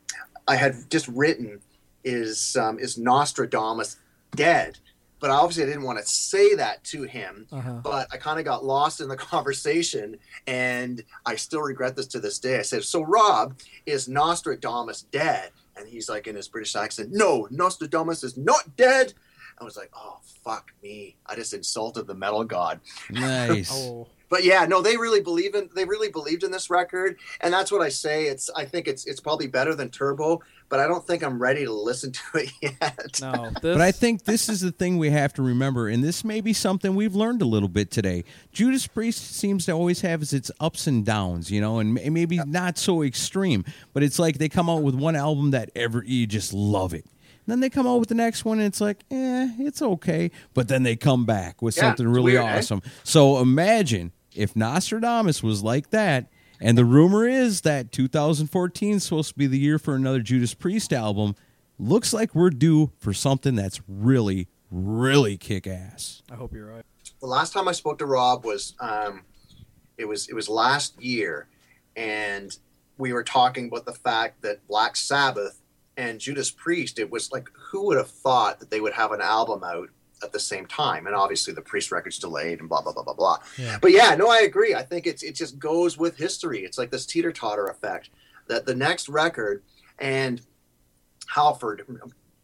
I 0.47 0.55
had 0.55 0.89
just 0.89 1.07
written, 1.09 1.59
"Is 2.05 2.55
um, 2.55 2.79
is 2.79 2.97
Nostradamus 2.97 3.97
dead?" 4.35 4.79
But 5.19 5.31
obviously, 5.31 5.63
I 5.63 5.65
didn't 5.65 5.83
want 5.83 5.97
to 5.97 6.05
say 6.05 6.55
that 6.55 6.83
to 6.85 7.03
him. 7.03 7.47
Uh-huh. 7.51 7.79
But 7.83 8.07
I 8.11 8.17
kind 8.17 8.37
of 8.37 8.45
got 8.45 8.63
lost 8.63 9.01
in 9.01 9.07
the 9.07 9.15
conversation, 9.33 10.17
and 10.45 11.03
I 11.25 11.35
still 11.35 11.61
regret 11.61 11.95
this 11.95 12.07
to 12.07 12.19
this 12.19 12.39
day. 12.39 12.59
I 12.59 12.61
said, 12.61 12.83
"So, 12.83 13.01
Rob, 13.01 13.57
is 13.85 14.07
Nostradamus 14.07 15.01
dead?" 15.11 15.51
And 15.77 15.89
he's 15.89 16.07
like 16.07 16.27
in 16.27 16.35
his 16.35 16.47
British 16.47 16.75
accent, 16.75 17.09
"No, 17.11 17.47
Nostradamus 17.49 18.23
is 18.23 18.37
not 18.37 18.75
dead." 18.77 19.13
I 19.59 19.63
was 19.63 19.77
like, 19.77 19.89
"Oh, 19.95 20.19
fuck 20.43 20.73
me! 20.83 21.15
I 21.25 21.35
just 21.35 21.53
insulted 21.53 22.07
the 22.07 22.15
metal 22.15 22.43
god." 22.43 22.79
Nice. 23.09 23.71
Oh, 23.73 24.07
but 24.29 24.43
yeah, 24.43 24.65
no, 24.65 24.81
they 24.81 24.97
really 24.97 25.21
believe 25.21 25.55
in 25.55 25.69
they 25.75 25.85
really 25.85 26.09
believed 26.09 26.43
in 26.43 26.51
this 26.51 26.69
record, 26.69 27.17
and 27.41 27.53
that's 27.53 27.71
what 27.71 27.81
I 27.81 27.89
say. 27.89 28.25
It's 28.25 28.49
I 28.55 28.65
think 28.65 28.87
it's 28.87 29.05
it's 29.05 29.19
probably 29.19 29.47
better 29.47 29.75
than 29.75 29.89
Turbo, 29.89 30.41
but 30.69 30.79
I 30.79 30.87
don't 30.87 31.05
think 31.05 31.23
I'm 31.23 31.39
ready 31.39 31.65
to 31.65 31.71
listen 31.73 32.11
to 32.11 32.21
it 32.39 32.49
yet. 32.61 33.19
no. 33.21 33.49
This, 33.51 33.59
But 33.61 33.81
I 33.81 33.91
think 33.91 34.23
this 34.25 34.49
is 34.49 34.61
the 34.61 34.71
thing 34.71 34.97
we 34.97 35.09
have 35.11 35.33
to 35.33 35.41
remember, 35.41 35.87
and 35.87 36.03
this 36.03 36.23
may 36.23 36.41
be 36.41 36.53
something 36.53 36.95
we've 36.95 37.15
learned 37.15 37.41
a 37.41 37.45
little 37.45 37.69
bit 37.69 37.91
today. 37.91 38.23
Judas 38.51 38.87
Priest 38.87 39.35
seems 39.35 39.65
to 39.65 39.71
always 39.73 40.01
have 40.01 40.21
its 40.21 40.49
ups 40.59 40.87
and 40.87 41.05
downs, 41.05 41.51
you 41.51 41.61
know, 41.61 41.79
and 41.79 41.93
may- 41.93 42.09
maybe 42.09 42.39
not 42.45 42.77
so 42.77 43.03
extreme, 43.03 43.63
but 43.93 44.03
it's 44.03 44.19
like 44.19 44.37
they 44.37 44.49
come 44.49 44.69
out 44.69 44.83
with 44.83 44.95
one 44.95 45.15
album 45.15 45.51
that 45.51 45.69
ever 45.75 46.03
you 46.05 46.25
just 46.27 46.53
love 46.53 46.93
it. 46.93 47.05
then 47.47 47.59
they 47.59 47.69
come 47.69 47.85
out 47.85 47.99
with 47.99 48.09
the 48.09 48.15
next 48.15 48.43
one, 48.43 48.57
and 48.57 48.65
it's 48.67 48.81
like, 48.81 49.03
eh, 49.11 49.49
it's 49.59 49.81
okay. 49.81 50.31
But 50.55 50.67
then 50.67 50.81
they 50.81 50.95
come 50.95 51.25
back 51.27 51.61
with 51.61 51.77
Yeah, 51.77 51.83
something 51.83 52.07
really 52.07 52.33
weird, 52.33 52.43
eh? 52.45 52.57
awesome. 52.57 52.81
So 53.03 53.37
imagine 53.39 54.11
if 54.33 54.55
Nostradamus 54.55 55.43
was 55.43 55.61
like 55.63 55.91
that, 55.91 56.25
and 56.61 56.77
the 56.77 56.85
rumor 56.85 57.27
is 57.27 57.61
that 57.61 57.91
2014 57.91 58.95
is 58.95 59.03
supposed 59.03 59.29
to 59.29 59.35
be 59.35 59.47
the 59.47 59.57
year 59.59 59.77
for 59.77 59.95
another 59.95 60.19
Judas 60.19 60.53
Priest 60.53 60.93
album. 60.93 61.35
Looks 61.77 62.13
like 62.13 62.33
we're 62.33 62.49
due 62.49 62.91
for 62.97 63.13
something 63.13 63.55
that's 63.55 63.81
really, 63.87 64.47
really 64.71 65.37
kick 65.37 65.67
ass. 65.67 66.23
I 66.31 66.35
hope 66.35 66.53
you're 66.53 66.67
right. 66.67 66.85
the 67.19 67.27
last 67.27 67.53
time 67.53 67.67
I 67.67 67.73
spoke 67.73 67.97
to 67.99 68.05
Rob 68.05 68.45
was 68.45 68.75
um, 68.79 69.23
it 69.97 70.05
was 70.05 70.27
it 70.29 70.33
was 70.33 70.47
last 70.47 71.01
year, 71.01 71.47
and 71.95 72.57
we 72.97 73.11
were 73.11 73.23
talking 73.23 73.67
about 73.67 73.85
the 73.85 73.93
fact 73.93 74.41
that 74.43 74.65
Black 74.67 74.95
Sabbath 74.95 75.61
and 75.97 76.19
Judas 76.19 76.51
Priest. 76.51 76.99
It 76.99 77.09
was 77.09 77.31
like 77.31 77.49
who 77.53 77.87
would 77.87 77.97
have 77.97 78.09
thought 78.09 78.59
that 78.59 78.69
they 78.69 78.79
would 78.79 78.93
have 78.93 79.11
an 79.11 79.21
album 79.21 79.63
out 79.63 79.89
at 80.23 80.31
the 80.31 80.39
same 80.39 80.65
time? 80.65 81.07
And 81.07 81.15
obviously 81.15 81.53
the 81.53 81.61
Priest 81.61 81.91
record's 81.91 82.19
delayed 82.19 82.59
and 82.59 82.69
blah 82.69 82.81
blah 82.81 82.93
blah 82.93 83.03
blah 83.03 83.13
blah. 83.13 83.37
Yeah. 83.57 83.77
But 83.81 83.91
yeah, 83.91 84.15
no, 84.15 84.29
I 84.29 84.39
agree. 84.39 84.73
I 84.73 84.83
think 84.83 85.07
it's 85.07 85.23
it 85.23 85.35
just 85.35 85.59
goes 85.59 85.97
with 85.97 86.17
history. 86.17 86.63
It's 86.63 86.77
like 86.77 86.91
this 86.91 87.05
teeter 87.05 87.31
totter 87.31 87.67
effect 87.67 88.09
that 88.47 88.65
the 88.65 88.75
next 88.75 89.09
record 89.09 89.63
and 89.99 90.41
Halford 91.27 91.85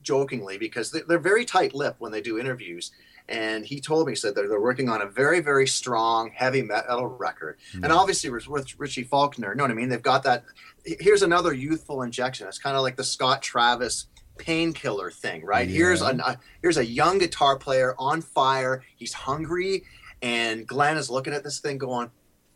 jokingly 0.01 0.57
because 0.57 0.91
they- 0.91 1.01
they're 1.01 1.19
very 1.19 1.45
tight 1.45 1.75
lipped 1.75 2.01
when 2.01 2.11
they 2.11 2.21
do 2.21 2.39
interviews 2.39 2.91
and 3.29 3.65
he 3.65 3.79
told 3.79 4.05
me 4.05 4.11
he 4.11 4.15
said 4.15 4.35
they're, 4.35 4.47
they're 4.47 4.61
working 4.61 4.89
on 4.89 5.01
a 5.01 5.05
very 5.05 5.39
very 5.39 5.67
strong 5.67 6.31
heavy 6.35 6.61
metal 6.61 7.07
record 7.07 7.57
and 7.73 7.85
hmm. 7.85 7.91
obviously 7.91 8.29
with, 8.29 8.47
with 8.47 8.79
richie 8.79 9.03
faulkner 9.03 9.49
you 9.49 9.55
know 9.55 9.63
what 9.63 9.71
i 9.71 9.73
mean 9.73 9.89
they've 9.89 10.01
got 10.01 10.23
that 10.23 10.43
here's 10.83 11.23
another 11.23 11.53
youthful 11.53 12.01
injection 12.01 12.47
it's 12.47 12.59
kind 12.59 12.75
of 12.75 12.83
like 12.83 12.95
the 12.95 13.03
scott 13.03 13.41
travis 13.41 14.07
painkiller 14.45 15.11
thing 15.11 15.45
right? 15.45 15.69
Here's 15.69 16.01
Yeah. 16.01 16.09
a, 16.09 16.15
a 16.17 16.21
uh, 16.31 16.35
here's 16.61 16.77
a 16.77 16.85
young 16.85 17.19
guitar 17.19 17.57
player 17.57 17.95
on 17.99 18.21
fire. 18.21 18.83
He's 18.95 19.13
hungry 19.13 19.83
and 20.21 20.67
glenn 20.67 20.97
is 20.97 21.09
looking 21.09 21.33
at 21.33 21.43
this 21.43 21.59
thing 21.59 21.77
going 21.77 22.09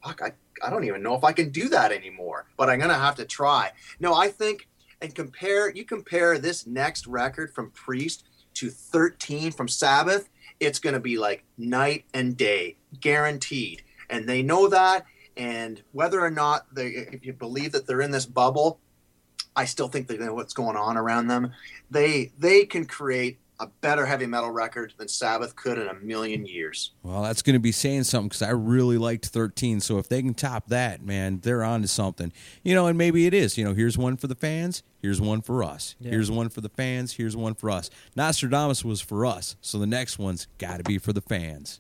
fuck 0.03 0.21
i, 0.21 0.31
I 0.63 0.69
don't 0.69 0.83
even 0.83 1.01
know 1.01 1.15
if 1.15 1.23
i 1.23 1.33
can 1.33 1.49
do 1.49 1.67
that 1.69 1.91
anymore 1.91 2.45
but 2.57 2.69
i'm 2.69 2.79
gonna 2.79 2.93
have 3.07 3.15
to 3.15 3.25
try. 3.25 3.71
No 3.99 4.13
i 4.13 4.27
think 4.27 4.67
and 5.01 5.13
compare 5.15 5.71
you 5.71 5.83
compare 5.83 6.37
this 6.37 6.67
next 6.67 7.07
record 7.07 7.53
from 7.55 7.71
priest 7.71 8.23
to 8.55 8.69
13 8.69 9.51
from 9.51 9.67
sabbath 9.67 10.29
it's 10.59 10.79
going 10.79 10.93
to 10.93 10.99
be 11.01 11.17
like 11.17 11.43
night 11.57 12.05
and 12.13 12.37
day 12.37 12.77
guaranteed. 13.01 13.81
And 14.09 14.27
they 14.29 14.41
know 14.41 14.67
that 14.69 15.05
and 15.35 15.81
whether 15.91 16.21
or 16.21 16.29
not 16.31 16.73
they 16.73 16.87
if 17.15 17.25
you 17.25 17.33
believe 17.33 17.71
that 17.73 17.87
they're 17.87 18.01
in 18.01 18.11
this 18.11 18.25
bubble 18.25 18.79
i 19.55 19.65
still 19.65 19.87
think 19.87 20.07
they 20.07 20.17
know 20.17 20.33
what's 20.33 20.53
going 20.53 20.77
on 20.77 20.97
around 20.97 21.27
them 21.27 21.51
they 21.89 22.31
they 22.37 22.65
can 22.65 22.85
create 22.85 23.39
a 23.61 23.67
better 23.79 24.05
heavy 24.05 24.25
metal 24.25 24.51
record 24.51 24.93
than 24.97 25.07
sabbath 25.07 25.55
could 25.55 25.77
in 25.77 25.87
a 25.87 25.93
million 25.95 26.45
years 26.45 26.91
Well, 27.03 27.23
that's 27.23 27.41
going 27.41 27.53
to 27.53 27.59
be 27.59 27.71
saying 27.71 28.03
something 28.03 28.27
because 28.27 28.41
I 28.41 28.49
really 28.49 28.97
liked 28.97 29.27
13. 29.27 29.79
So 29.79 29.97
if 29.97 30.09
they 30.09 30.21
can 30.21 30.33
top 30.33 30.67
that, 30.67 31.01
man, 31.01 31.39
they're 31.41 31.63
on 31.63 31.81
to 31.83 31.87
something. 31.87 32.33
You 32.63 32.73
know, 32.75 32.87
and 32.87 32.97
maybe 32.97 33.27
it 33.27 33.33
is. 33.33 33.57
You 33.57 33.63
know, 33.63 33.73
here's 33.73 33.97
one 33.97 34.17
for 34.17 34.27
the 34.27 34.35
fans. 34.35 34.83
Here's 35.01 35.21
one 35.21 35.41
for 35.41 35.63
us. 35.63 35.95
Yeah. 35.99 36.09
Here's 36.11 36.29
one 36.29 36.49
for 36.49 36.59
the 36.59 36.69
fans. 36.69 37.13
Here's 37.13 37.37
one 37.37 37.53
for 37.53 37.69
us. 37.69 37.89
Nostradamus 38.15 38.83
was 38.83 38.99
for 38.99 39.25
us. 39.25 39.55
So 39.61 39.77
the 39.77 39.87
next 39.87 40.19
one's 40.19 40.47
got 40.57 40.77
to 40.77 40.83
be 40.83 40.97
for 40.97 41.13
the 41.13 41.21
fans. 41.21 41.79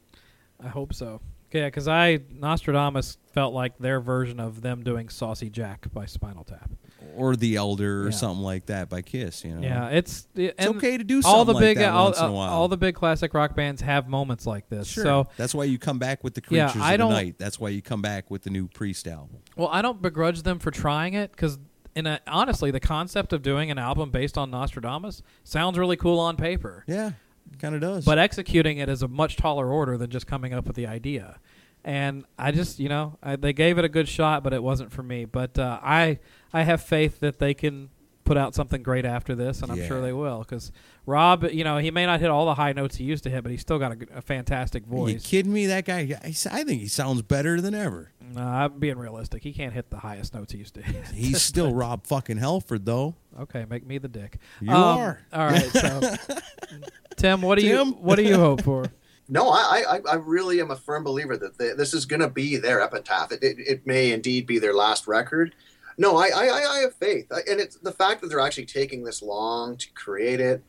I 0.63 0.69
hope 0.69 0.93
so. 0.93 1.19
Yeah, 1.51 1.65
because 1.65 1.87
I 1.89 2.19
Nostradamus 2.29 3.17
felt 3.33 3.53
like 3.53 3.77
their 3.79 3.99
version 3.99 4.39
of 4.39 4.61
them 4.61 4.83
doing 4.83 5.09
"Saucy 5.09 5.49
Jack" 5.49 5.91
by 5.93 6.05
Spinal 6.05 6.45
Tap. 6.45 6.69
Or 7.15 7.35
The 7.35 7.55
Elder 7.55 8.01
or 8.03 8.05
Yeah. 8.05 8.11
something 8.11 8.43
like 8.43 8.65
that 8.67 8.89
by 8.89 9.01
Kiss, 9.01 9.43
you 9.45 9.53
know. 9.55 9.61
Yeah, 9.61 9.87
it's 9.89 10.27
It's 10.35 10.65
okay 10.67 10.97
to 10.97 11.03
do 11.03 11.21
all 11.25 11.45
the 11.45 11.53
something 11.53 11.67
big 11.69 11.77
like 11.77 11.87
all, 11.87 12.05
once 12.05 12.19
in 12.19 12.25
a 12.25 12.31
while. 12.31 12.49
all 12.51 12.67
the 12.67 12.77
big 12.77 12.95
classic 12.95 13.33
rock 13.33 13.55
bands 13.55 13.81
have 13.81 14.07
moments 14.07 14.45
like 14.45 14.67
this. 14.69 14.87
Sure. 14.87 15.03
So 15.03 15.27
that's 15.37 15.55
why 15.55 15.63
you 15.65 15.77
come 15.77 15.99
back 15.99 16.23
with 16.23 16.33
the 16.33 16.41
Yeah, 16.49 16.65
Creatures 16.69 16.81
I 16.81 16.87
of 16.87 16.91
the 16.93 16.97
don't- 16.97 17.11
Night. 17.13 17.35
That's 17.37 17.59
why 17.59 17.69
you 17.69 17.81
come 17.81 18.01
back 18.01 18.29
with 18.29 18.43
the 18.43 18.49
new 18.49 18.67
Priest 18.67 19.07
album. 19.07 19.37
Well, 19.55 19.69
I 19.71 19.81
don't 19.81 20.01
begrudge 20.01 20.41
them 20.43 20.59
for 20.59 20.71
trying 20.71 21.13
it 21.13 21.31
because, 21.31 21.57
in 21.95 22.05
a, 22.07 22.19
honestly, 22.27 22.71
the 22.71 22.79
concept 22.81 23.31
of 23.33 23.41
doing 23.41 23.71
an 23.71 23.77
album 23.77 24.11
based 24.11 24.37
on 24.37 24.51
Nostradamus 24.51 25.21
sounds 25.43 25.77
really 25.77 25.95
cool 25.97 26.19
on 26.19 26.35
paper. 26.35 26.83
Yeah, 26.87 27.11
kind 27.59 27.75
of 27.75 27.81
does. 27.81 28.03
But 28.03 28.17
executing 28.17 28.79
it 28.79 28.89
is 28.89 29.01
a 29.01 29.07
much 29.07 29.37
taller 29.37 29.71
order 29.71 29.97
than 29.97 30.09
just 30.09 30.27
coming 30.27 30.53
up 30.53 30.65
with 30.67 30.75
the 30.75 30.87
idea. 30.87 31.39
And 31.87 32.25
I 32.39 32.49
just, 32.51 32.79
you 32.79 32.89
know, 32.89 33.19
I, 33.21 33.35
they 33.35 33.53
gave 33.53 33.77
it 33.77 33.85
a 33.85 33.89
good 33.89 34.09
shot, 34.09 34.43
but 34.43 34.53
it 34.53 34.63
wasn't 34.63 34.91
for 34.91 35.03
me. 35.03 35.25
But 35.25 35.59
uh, 35.59 35.79
I, 35.83 36.17
I 36.55 36.63
have 36.63 36.81
faith 36.81 37.19
that 37.19 37.39
they 37.39 37.53
can 37.53 37.89
put 38.23 38.37
out 38.37 38.55
something 38.55 38.81
great 38.81 39.05
after 39.05 39.35
this, 39.35 39.61
and 39.61 39.71
I'm 39.71 39.77
Yeah. 39.77 39.87
sure 39.87 40.01
they 40.01 40.11
will. 40.13 40.39
Because 40.39 40.71
Rob, 41.05 41.43
you 41.43 41.63
know, 41.63 41.77
he 41.77 41.91
may 41.91 42.07
not 42.07 42.19
hit 42.19 42.31
all 42.31 42.45
the 42.47 42.55
high 42.55 42.73
notes 42.73 42.95
he 42.95 43.03
used 43.03 43.23
to 43.25 43.29
hit, 43.29 43.43
but 43.43 43.51
he's 43.51 43.61
still 43.61 43.77
got 43.77 43.91
a, 43.91 43.97
a 44.15 44.21
fantastic 44.21 44.83
voice. 44.85 45.09
Are 45.11 45.13
you 45.13 45.19
kidding 45.19 45.53
me? 45.53 45.67
That 45.67 45.85
guy, 45.85 46.17
I 46.23 46.63
think 46.63 46.81
he 46.81 46.87
sounds 46.87 47.21
better 47.21 47.61
than 47.61 47.75
ever. 47.75 48.13
No, 48.33 48.41
I'm 48.41 48.79
being 48.79 48.97
realistic. 48.97 49.43
He 49.43 49.53
can't 49.53 49.73
hit 49.73 49.91
the 49.91 49.97
highest 49.99 50.33
notes 50.33 50.53
he 50.53 50.57
used 50.57 50.73
to 50.73 50.81
hit. 50.81 51.07
He's 51.09 51.41
still 51.51 51.71
Rob 51.73 52.07
fucking 52.07 52.37
Halford, 52.37 52.85
though. 52.85 53.15
Okay, 53.39 53.65
make 53.69 53.85
me 53.85 53.99
the 53.99 54.07
dick. 54.07 54.39
You 54.59 54.71
Um, 54.71 54.97
are. 54.99 55.21
All 55.31 55.45
right, 55.45 55.69
so 55.71 56.15
Tim, 57.17 57.41
what 57.41 57.59
do 57.59 57.65
you 57.65 57.85
what 57.85 58.15
do 58.15 58.23
you 58.23 58.37
hope 58.37 58.63
for? 58.63 58.85
No, 59.27 59.49
I, 59.49 59.83
I, 59.89 59.99
I 60.11 60.15
really 60.17 60.61
am 60.61 60.69
a 60.69 60.75
firm 60.75 61.03
believer 61.03 61.35
that 61.35 61.57
th 61.57 61.75
this 61.77 61.95
is 61.95 62.05
going 62.05 62.19
to 62.19 62.29
be 62.29 62.57
their 62.57 62.79
epitaph. 62.79 63.31
It, 63.31 63.41
it, 63.41 63.57
it 63.57 63.87
may 63.87 64.11
indeed 64.11 64.45
be 64.45 64.59
their 64.59 64.75
last 64.75 65.07
record. 65.07 65.55
No, 65.97 66.17
I, 66.17 66.27
I, 66.27 66.49
I- 66.49 66.79
have 66.81 66.93
faith, 66.95 67.31
I, 67.31 67.39
and 67.49 67.59
it's 67.59 67.77
the 67.77 67.91
fact 67.91 68.21
that 68.21 68.27
they're 68.27 68.39
actually 68.39 68.65
taking 68.65 69.03
this 69.03 69.21
long 69.21 69.77
to 69.77 69.91
create 69.93 70.39
it 70.39 70.63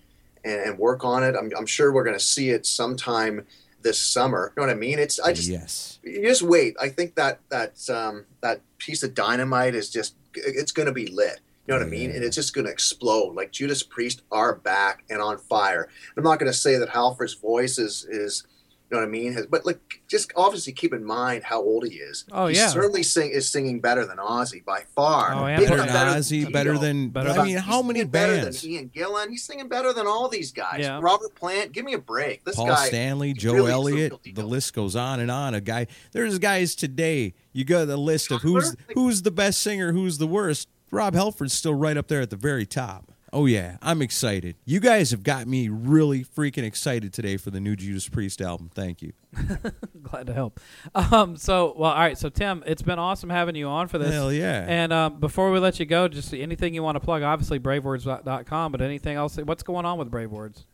and, 0.44 0.60
and 0.60 0.78
work 0.78 1.04
on 1.04 1.22
it. 1.24 1.34
I'm, 1.36 1.50
I'm 1.56 1.66
sure 1.66 1.92
we're 1.92 2.04
going 2.04 2.16
to 2.18 2.24
see 2.24 2.50
it 2.50 2.64
sometime 2.64 3.44
this 3.82 3.98
summer. 3.98 4.52
You 4.56 4.62
know 4.62 4.66
what 4.68 4.76
I 4.76 4.78
mean? 4.78 4.98
It's 4.98 5.20
I 5.20 5.32
just 5.32 5.48
yes. 5.48 5.98
you 6.02 6.22
just 6.22 6.42
wait. 6.42 6.76
I 6.80 6.88
think 6.88 7.14
that 7.14 7.40
that 7.50 7.88
um, 7.88 8.24
that 8.40 8.60
piece 8.78 9.02
of 9.02 9.14
dynamite 9.14 9.74
is 9.74 9.90
just 9.90 10.14
it's 10.34 10.72
going 10.72 10.86
to 10.86 10.92
be 10.92 11.06
lit. 11.06 11.40
You 11.66 11.74
know 11.74 11.80
what 11.80 11.86
I 11.86 11.90
mean? 11.90 12.10
And 12.12 12.22
it's 12.22 12.36
just 12.36 12.54
going 12.54 12.66
to 12.66 12.70
explode. 12.70 13.34
Like 13.34 13.50
Judas 13.50 13.82
Priest 13.82 14.22
are 14.30 14.54
back 14.54 15.04
and 15.10 15.20
on 15.20 15.38
fire. 15.38 15.88
I'm 16.16 16.22
not 16.22 16.38
going 16.38 16.50
to 16.50 16.56
say 16.56 16.76
that 16.78 16.90
Halford's 16.90 17.34
voice 17.34 17.78
is 17.78 18.06
is 18.08 18.44
you 18.88 18.96
know 18.96 19.02
what 19.02 19.08
I 19.08 19.10
mean, 19.10 19.32
has, 19.32 19.46
but 19.46 19.66
like 19.66 20.00
just 20.06 20.32
obviously 20.36 20.72
keep 20.72 20.92
in 20.92 21.04
mind 21.04 21.42
how 21.42 21.60
old 21.60 21.84
he 21.88 21.96
is. 21.96 22.24
Oh, 22.30 22.46
he 22.46 22.54
yeah. 22.54 22.68
certainly 22.68 23.02
sing 23.02 23.30
is 23.30 23.50
singing 23.50 23.80
better 23.80 24.06
than 24.06 24.18
Ozzy 24.18 24.64
by 24.64 24.84
far. 24.94 25.34
Oh, 25.34 25.46
yeah. 25.46 25.58
Big 25.58 25.68
Better 25.68 25.82
than 25.82 26.16
Ozzy, 26.16 26.52
better 26.52 26.78
than. 26.78 27.08
Better 27.08 27.30
I 27.30 27.44
mean, 27.44 27.56
how 27.56 27.82
many 27.82 28.00
singing 28.00 28.10
better 28.10 28.42
bands? 28.42 28.62
Than 28.62 28.70
Ian 28.70 28.90
Gillan. 28.94 29.30
He's 29.30 29.42
singing 29.42 29.68
better 29.68 29.92
than 29.92 30.06
all 30.06 30.28
these 30.28 30.52
guys. 30.52 30.80
Yeah. 30.80 31.00
Robert 31.02 31.34
Plant. 31.34 31.72
Give 31.72 31.84
me 31.84 31.94
a 31.94 31.98
break. 31.98 32.44
This 32.44 32.54
guy. 32.54 32.62
Paul 32.62 32.74
guy. 32.74 32.86
Stanley, 32.86 33.32
Joe 33.32 33.54
really 33.54 33.72
Elliott, 33.72 34.12
the 34.34 34.46
list 34.46 34.72
goes 34.72 34.94
on 34.94 35.18
and 35.18 35.30
on. 35.30 35.54
A 35.54 35.60
guy, 35.60 35.88
there's 36.12 36.38
guys 36.38 36.76
today. 36.76 37.34
You 37.52 37.64
got 37.64 37.86
the 37.86 37.96
list 37.96 38.30
of 38.30 38.42
who's 38.42 38.76
who's 38.94 39.22
the 39.22 39.32
best 39.32 39.60
singer, 39.62 39.92
who's 39.92 40.18
the 40.18 40.28
worst. 40.28 40.68
Rob 40.92 41.14
Halford's 41.14 41.54
still 41.54 41.74
right 41.74 41.96
up 41.96 42.06
there 42.06 42.20
at 42.20 42.30
the 42.30 42.36
very 42.36 42.66
top. 42.66 43.10
Oh 43.32 43.46
yeah, 43.46 43.76
I'm 43.82 44.02
excited. 44.02 44.56
You 44.64 44.80
guys 44.80 45.10
have 45.10 45.22
got 45.22 45.46
me 45.46 45.68
really 45.68 46.24
freaking 46.24 46.64
excited 46.64 47.12
today 47.12 47.36
for 47.36 47.50
the 47.50 47.60
new 47.60 47.76
Judas 47.76 48.08
Priest 48.08 48.40
album. 48.40 48.70
Thank 48.74 49.02
you. 49.02 49.12
Glad 50.02 50.28
to 50.28 50.32
help. 50.32 50.60
Um, 50.94 51.36
so 51.36 51.74
well, 51.76 51.92
all 51.92 51.98
right. 51.98 52.16
So 52.16 52.28
Tim, 52.28 52.62
it's 52.66 52.82
been 52.82 52.98
awesome 52.98 53.28
having 53.30 53.56
you 53.56 53.66
on 53.68 53.88
for 53.88 53.98
this. 53.98 54.12
Hell 54.12 54.32
yeah. 54.32 54.64
And 54.68 54.92
um, 54.92 55.20
before 55.20 55.50
we 55.50 55.58
let 55.58 55.80
you 55.80 55.86
go, 55.86 56.08
just 56.08 56.32
anything 56.32 56.74
you 56.74 56.82
want 56.82 56.96
to 56.96 57.00
plug. 57.00 57.22
Obviously, 57.22 57.58
bravewords.com, 57.58 58.72
but 58.72 58.80
anything 58.80 59.16
else? 59.16 59.36
What's 59.36 59.62
going 59.62 59.84
on 59.84 59.98
with 59.98 60.10
Brave 60.10 60.30
Words? 60.30 60.64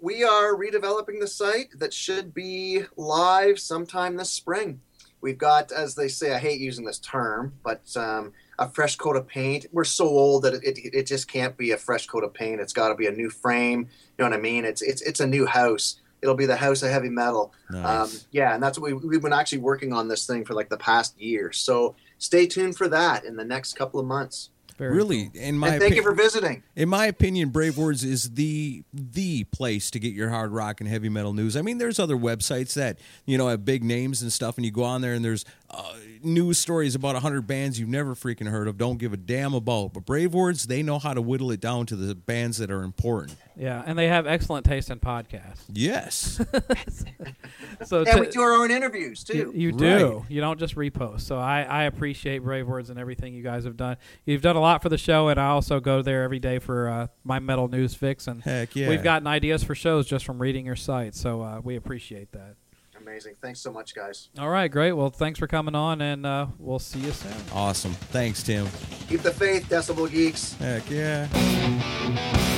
we 0.00 0.22
are 0.22 0.54
redeveloping 0.54 1.20
the 1.20 1.26
site 1.26 1.70
that 1.78 1.92
should 1.92 2.34
be 2.34 2.82
live 2.96 3.58
sometime 3.58 4.16
this 4.16 4.30
spring. 4.30 4.80
We've 5.20 5.38
got, 5.38 5.72
as 5.72 5.94
they 5.94 6.08
say, 6.08 6.34
I 6.34 6.38
hate 6.38 6.60
using 6.60 6.84
this 6.84 6.98
term, 6.98 7.54
but 7.64 7.96
um, 7.96 8.32
a 8.58 8.68
fresh 8.68 8.96
coat 8.96 9.16
of 9.16 9.26
paint. 9.26 9.66
We're 9.72 9.84
so 9.84 10.06
old 10.06 10.44
that 10.44 10.54
it, 10.54 10.62
it, 10.64 10.94
it 10.94 11.06
just 11.06 11.28
can't 11.28 11.56
be 11.56 11.72
a 11.72 11.76
fresh 11.76 12.06
coat 12.06 12.24
of 12.24 12.32
paint. 12.32 12.60
It's 12.60 12.72
got 12.72 12.88
to 12.88 12.94
be 12.94 13.06
a 13.06 13.12
new 13.12 13.30
frame. 13.30 13.80
You 13.80 14.24
know 14.24 14.30
what 14.30 14.38
I 14.38 14.40
mean? 14.40 14.64
It's 14.64 14.82
it's 14.82 15.02
it's 15.02 15.20
a 15.20 15.26
new 15.26 15.46
house. 15.46 16.00
It'll 16.22 16.34
be 16.34 16.46
the 16.46 16.56
house 16.56 16.82
of 16.82 16.90
heavy 16.90 17.10
metal. 17.10 17.52
Nice. 17.70 18.14
Um, 18.14 18.20
yeah, 18.30 18.54
and 18.54 18.62
that's 18.62 18.78
what 18.78 18.90
we, 18.90 18.94
we've 18.94 19.22
been 19.22 19.32
actually 19.32 19.58
working 19.58 19.92
on 19.92 20.08
this 20.08 20.26
thing 20.26 20.44
for 20.44 20.54
like 20.54 20.68
the 20.68 20.78
past 20.78 21.20
year. 21.20 21.52
So 21.52 21.94
stay 22.18 22.46
tuned 22.46 22.76
for 22.76 22.88
that 22.88 23.24
in 23.24 23.36
the 23.36 23.44
next 23.44 23.74
couple 23.74 24.00
of 24.00 24.06
months. 24.06 24.50
Very 24.78 24.94
really, 24.94 25.30
in 25.32 25.58
my 25.58 25.68
and 25.70 25.80
thank 25.80 25.94
you 25.94 26.02
for 26.02 26.12
visiting. 26.12 26.62
in 26.74 26.88
my 26.88 27.06
opinion, 27.06 27.48
Brave 27.48 27.78
Words 27.78 28.04
is 28.04 28.30
the 28.30 28.84
the 28.92 29.44
place 29.44 29.90
to 29.90 29.98
get 29.98 30.12
your 30.12 30.28
hard 30.28 30.52
rock 30.52 30.80
and 30.80 30.88
heavy 30.88 31.08
metal 31.08 31.32
news. 31.32 31.56
I 31.56 31.62
mean, 31.62 31.78
there's 31.78 31.98
other 31.98 32.16
websites 32.16 32.74
that 32.74 32.98
you 33.24 33.38
know 33.38 33.48
have 33.48 33.64
big 33.64 33.82
names 33.82 34.20
and 34.20 34.30
stuff, 34.30 34.56
and 34.56 34.66
you 34.66 34.70
go 34.70 34.84
on 34.84 35.00
there 35.00 35.14
and 35.14 35.24
there's 35.24 35.46
uh, 35.70 35.94
news 36.22 36.58
stories 36.58 36.94
about 36.94 37.16
hundred 37.16 37.46
bands 37.46 37.80
you've 37.80 37.88
never 37.88 38.14
freaking 38.14 38.50
heard 38.50 38.68
of, 38.68 38.76
don't 38.76 38.98
give 38.98 39.12
a 39.12 39.16
damn 39.16 39.54
about. 39.54 39.94
But 39.94 40.04
Brave 40.04 40.34
Words, 40.34 40.66
they 40.66 40.82
know 40.82 40.98
how 40.98 41.14
to 41.14 41.22
whittle 41.22 41.50
it 41.50 41.60
down 41.60 41.86
to 41.86 41.96
the 41.96 42.14
bands 42.14 42.58
that 42.58 42.70
are 42.70 42.82
important. 42.82 43.38
Yeah, 43.58 43.82
and 43.86 43.98
they 43.98 44.08
have 44.08 44.26
excellent 44.26 44.66
taste 44.66 44.90
in 44.90 45.00
podcasts. 45.00 45.64
Yes, 45.72 46.40
So 47.84 47.98
And 47.98 48.06
to- 48.06 48.20
we 48.20 48.26
do 48.28 48.40
our 48.40 48.52
own 48.52 48.70
interviews 48.70 49.24
too. 49.24 49.52
you 49.54 49.72
do. 49.72 50.24
You 50.28 50.40
don't 50.40 50.58
just 50.58 50.74
repost. 50.76 51.22
So 51.22 51.38
I, 51.38 51.62
I 51.62 51.84
appreciate 51.84 52.38
Brave 52.40 52.66
Words 52.66 52.90
and 52.90 52.98
everything 52.98 53.34
you 53.34 53.42
guys 53.42 53.64
have 53.64 53.76
done. 53.76 53.96
You've 54.24 54.42
done 54.42 54.56
a 54.56 54.60
lot 54.60 54.82
for 54.82 54.88
the 54.88 54.98
show, 54.98 55.28
and 55.28 55.40
I 55.40 55.48
also 55.48 55.80
go 55.80 56.02
there 56.02 56.22
every 56.22 56.38
day 56.38 56.58
for 56.58 56.88
uh, 56.88 57.06
my 57.24 57.38
metal 57.38 57.68
news 57.68 57.94
fix. 57.94 58.26
And 58.26 58.42
heck 58.42 58.74
yeah. 58.76 58.88
we've 58.88 59.02
gotten 59.02 59.26
ideas 59.26 59.62
for 59.64 59.74
shows 59.74 60.06
just 60.06 60.24
from 60.24 60.40
reading 60.40 60.66
your 60.66 60.76
site. 60.76 61.14
So 61.14 61.42
uh, 61.42 61.60
we 61.62 61.76
appreciate 61.76 62.32
that. 62.32 62.56
Amazing. 63.00 63.36
Thanks 63.40 63.60
so 63.60 63.72
much, 63.72 63.94
guys. 63.94 64.30
All 64.38 64.48
right, 64.50 64.68
great. 64.68 64.92
Well, 64.92 65.10
thanks 65.10 65.38
for 65.38 65.46
coming 65.46 65.74
on, 65.76 66.00
and 66.02 66.26
uh, 66.26 66.46
we'll 66.58 66.78
see 66.80 66.98
you 66.98 67.12
soon. 67.12 67.32
awesome. 67.52 67.92
Thanks, 67.92 68.42
Tim. 68.42 68.66
Keep 69.08 69.22
the 69.22 69.32
faith, 69.32 69.66
Decibel 69.68 70.10
Geeks. 70.10 70.54
Heck 70.54 70.90
yeah. 70.90 72.52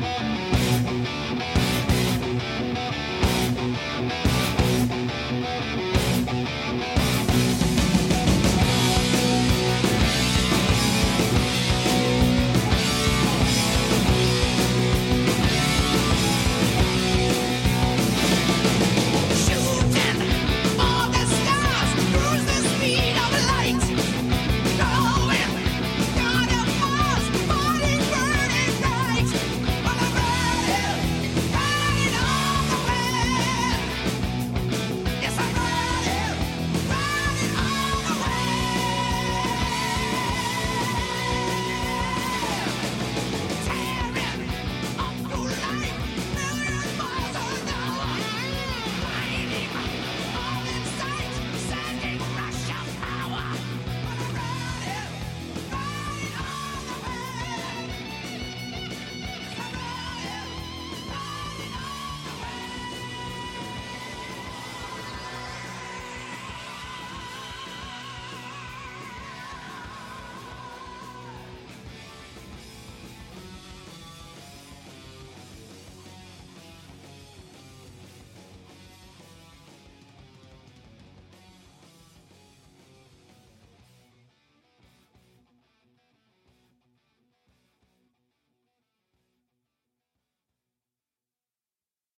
Bye. 0.00 0.47